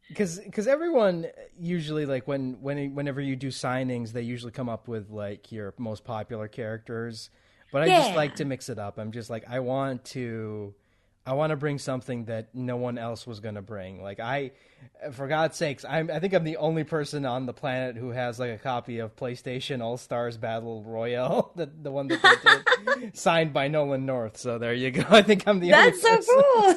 because 0.09 0.39
because 0.39 0.67
everyone 0.69 1.27
usually 1.59 2.07
like 2.07 2.29
when 2.29 2.57
when 2.61 2.95
whenever 2.95 3.21
you 3.21 3.37
do 3.37 3.49
signings 3.49 4.13
they 4.13 4.23
usually 4.23 4.53
come 4.53 4.69
up 4.69 4.87
with 4.87 5.11
like 5.11 5.51
your 5.51 5.75
most 5.79 6.05
popular 6.05 6.47
characters 6.47 7.31
but 7.73 7.83
i 7.83 7.87
yeah. 7.87 8.01
just 8.01 8.15
like 8.15 8.35
to 8.37 8.45
mix 8.45 8.69
it 8.69 8.79
up 8.79 8.99
i'm 8.99 9.11
just 9.13 9.31
like 9.31 9.45
i 9.49 9.59
want 9.59 10.05
to 10.05 10.75
i 11.27 11.33
want 11.33 11.51
to 11.51 11.57
bring 11.57 11.79
something 11.79 12.25
that 12.27 12.55
no 12.55 12.77
one 12.77 12.99
else 12.99 13.27
was 13.27 13.41
going 13.41 13.55
to 13.55 13.63
bring 13.63 14.03
like 14.03 14.21
i 14.21 14.51
for 15.13 15.27
god's 15.29 15.57
sakes 15.57 15.85
I'm, 15.85 16.11
i 16.11 16.19
think 16.19 16.35
i'm 16.35 16.45
the 16.45 16.57
only 16.57 16.85
person 16.85 17.25
on 17.25 17.47
the 17.47 17.53
planet 17.53 17.97
who 17.97 18.11
has 18.11 18.39
like 18.39 18.51
a 18.51 18.59
copy 18.59 18.99
of 18.99 19.17
playstation 19.17 19.83
all 19.83 19.97
stars 19.97 20.37
battle 20.37 20.83
royale 20.83 21.53
the, 21.57 21.67
the 21.67 21.91
one 21.91 22.09
that 22.09 22.23
they 22.23 22.95
did 22.95 23.17
signed 23.17 23.53
by 23.53 23.69
nolan 23.69 24.07
north 24.07 24.37
so 24.37 24.59
there 24.59 24.75
you 24.75 24.91
go 24.91 25.05
i 25.11 25.23
think 25.23 25.47
i'm 25.47 25.61
the 25.61 25.71
that's 25.71 26.05
only 26.05 26.17
That's 26.17 26.27
so 26.27 26.43
cool 26.43 26.75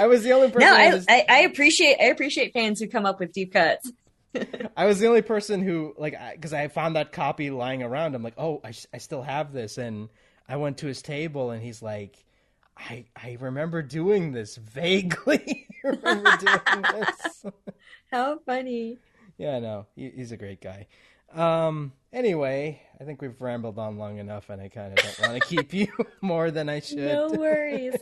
I 0.00 0.06
was 0.06 0.22
the 0.22 0.32
only 0.32 0.50
person. 0.50 0.68
No, 0.68 0.74
I, 0.74 0.94
was... 0.94 1.06
I, 1.08 1.24
I, 1.28 1.38
appreciate 1.40 1.98
I 2.00 2.06
appreciate 2.06 2.52
fans 2.52 2.80
who 2.80 2.88
come 2.88 3.06
up 3.06 3.20
with 3.20 3.32
deep 3.32 3.52
cuts. 3.52 3.90
I 4.76 4.86
was 4.86 4.98
the 4.98 5.06
only 5.06 5.22
person 5.22 5.62
who 5.62 5.94
like 5.96 6.16
because 6.32 6.52
I, 6.52 6.64
I, 6.64 6.68
found 6.68 6.96
that 6.96 7.12
copy 7.12 7.50
lying 7.50 7.82
around. 7.82 8.14
I'm 8.14 8.22
like, 8.22 8.34
oh, 8.36 8.60
I, 8.64 8.72
I 8.92 8.98
still 8.98 9.22
have 9.22 9.52
this, 9.52 9.78
and 9.78 10.08
I 10.48 10.56
went 10.56 10.78
to 10.78 10.86
his 10.86 11.02
table, 11.02 11.50
and 11.50 11.62
he's 11.62 11.82
like, 11.82 12.16
I 12.78 13.04
I 13.16 13.36
remember 13.40 13.82
doing 13.82 14.32
this 14.32 14.56
vaguely. 14.56 15.66
remember 15.84 16.36
doing 16.36 16.82
this. 16.92 17.44
How 18.12 18.38
funny! 18.46 18.98
Yeah, 19.36 19.58
no, 19.58 19.86
he, 19.94 20.10
he's 20.10 20.32
a 20.32 20.36
great 20.36 20.60
guy. 20.60 20.86
Um. 21.34 21.92
Anyway, 22.12 22.80
I 22.98 23.04
think 23.04 23.20
we've 23.20 23.40
rambled 23.40 23.78
on 23.78 23.98
long 23.98 24.18
enough, 24.18 24.48
and 24.48 24.62
I 24.62 24.68
kind 24.68 24.92
of 24.92 25.04
don't 25.04 25.28
want 25.28 25.42
to 25.42 25.48
keep 25.56 25.74
you 25.74 25.88
more 26.20 26.50
than 26.50 26.68
I 26.68 26.80
should. 26.80 26.98
No 26.98 27.28
worries. 27.28 27.94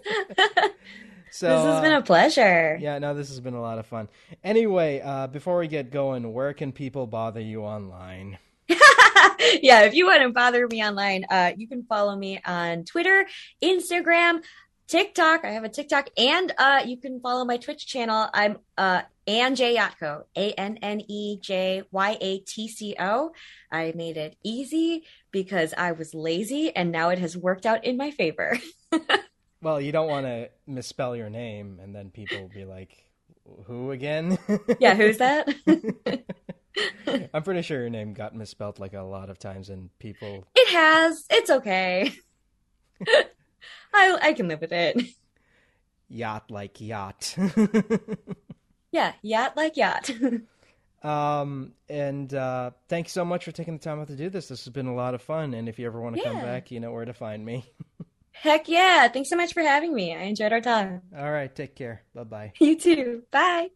So 1.37 1.49
this 1.49 1.67
has 1.67 1.83
been 1.83 1.93
a 1.93 2.01
pleasure. 2.01 2.77
Uh, 2.79 2.81
yeah, 2.81 2.99
no, 2.99 3.13
this 3.13 3.29
has 3.29 3.41
been 3.41 3.53
a 3.53 3.61
lot 3.61 3.79
of 3.79 3.87
fun. 3.87 4.09
Anyway, 4.43 5.03
uh, 5.05 5.27
before 5.27 5.59
we 5.59 5.69
get 5.69 5.91
going, 5.91 6.33
where 6.33 6.55
can 6.55 6.73
people 6.73 7.07
bother 7.07 7.41
you 7.41 7.63
online? 7.63 8.39
yeah, 8.69 9.83
if 9.83 9.95
you 9.95 10.07
want 10.07 10.23
to 10.23 10.31
bother 10.31 10.67
me 10.67 10.83
online, 10.83 11.27
uh, 11.29 11.53
you 11.57 11.69
can 11.69 11.85
follow 11.85 12.17
me 12.17 12.41
on 12.45 12.85
Twitter, 12.85 13.27
Instagram, 13.63 14.43
TikTok. 14.89 15.45
I 15.45 15.51
have 15.51 15.65
a 15.65 15.69
TikTok, 15.69 16.09
and 16.17 16.53
uh, 16.59 16.83
you 16.87 16.97
can 16.97 17.21
follow 17.21 17.45
my 17.45 17.57
Twitch 17.57 17.87
channel. 17.87 18.29
I'm 18.33 18.59
uh, 18.79 19.03
Ann 19.27 19.55
J 19.55 19.77
Yatco, 19.77 20.25
A 20.37 20.53
N 20.53 20.79
N 20.83 21.03
E 21.09 21.39
J 21.41 21.83
Y 21.91 22.19
A 22.21 22.39
T 22.41 22.69
C 22.69 22.95
O. 22.99 23.33
I 23.71 23.93
made 23.97 24.17
it 24.17 24.37
easy 24.45 25.05
because 25.33 25.75
I 25.77 25.93
was 25.93 26.15
lazy, 26.15 26.75
and 26.75 26.93
now 26.93 27.11
it 27.11 27.19
has 27.19 27.37
worked 27.37 27.67
out 27.67 27.85
in 27.85 27.97
my 27.97 28.11
favor. 28.11 28.59
Well, 29.63 29.81
you 29.81 29.91
don't 29.91 30.09
want 30.09 30.27
to 30.27 30.51
misspell 30.67 31.17
your 31.17 31.29
name, 31.29 31.81
and 31.83 31.93
then 31.95 32.11
people 32.11 32.41
will 32.41 32.49
be 32.49 32.65
like, 32.65 33.05
Who 33.65 33.91
again? 33.91 34.39
yeah, 34.79 34.95
who's 34.95 35.19
that? 35.19 35.49
I'm 37.35 37.43
pretty 37.43 37.63
sure 37.63 37.81
your 37.81 37.91
name 37.91 38.13
got 38.13 38.35
misspelled 38.35 38.79
like 38.79 38.93
a 38.93 39.03
lot 39.03 39.31
of 39.31 39.39
times, 39.41 39.71
and 39.71 39.91
people. 39.99 40.45
It 40.55 40.69
has. 40.73 41.25
It's 41.31 41.51
okay. 41.51 42.13
I 43.93 44.19
I 44.23 44.33
can 44.33 44.49
live 44.49 44.61
with 44.61 44.73
it. 44.73 45.01
Yacht 46.09 46.51
like 46.53 46.81
yacht. 46.81 47.37
yeah, 48.93 49.13
yacht 49.23 49.57
like 49.57 49.77
yacht. 49.77 50.09
um, 51.03 51.73
and 51.89 52.33
uh, 52.33 52.71
thanks 52.89 53.11
so 53.11 53.25
much 53.25 53.45
for 53.45 53.51
taking 53.51 53.77
the 53.77 53.83
time 53.83 53.99
out 53.99 54.07
to 54.07 54.15
do 54.15 54.31
this. 54.31 54.47
This 54.47 54.65
has 54.65 54.73
been 54.73 54.87
a 54.87 54.95
lot 54.95 55.15
of 55.15 55.23
fun, 55.23 55.53
and 55.53 55.69
if 55.69 55.81
you 55.81 55.87
ever 55.87 56.01
want 56.01 56.15
to 56.15 56.23
yeah. 56.23 56.31
come 56.31 56.43
back, 56.43 56.71
you 56.71 56.79
know 56.79 56.93
where 56.93 57.05
to 57.05 57.13
find 57.13 57.45
me. 57.45 57.69
Heck 58.33 58.69
yeah! 58.69 59.09
Thanks 59.09 59.31
so 59.31 59.37
much 59.37 59.53
for 59.53 59.63
having 59.63 59.93
me. 59.93 60.15
I 60.15 60.23
enjoyed 60.23 60.53
our 60.53 60.61
time. 60.61 61.03
All 61.19 61.33
right, 61.33 61.53
take 61.53 61.75
care. 61.75 62.03
Bye 62.15 62.25
bye. 62.25 62.53
You 62.61 62.79
too. 62.79 63.23
Bye. 63.33 63.71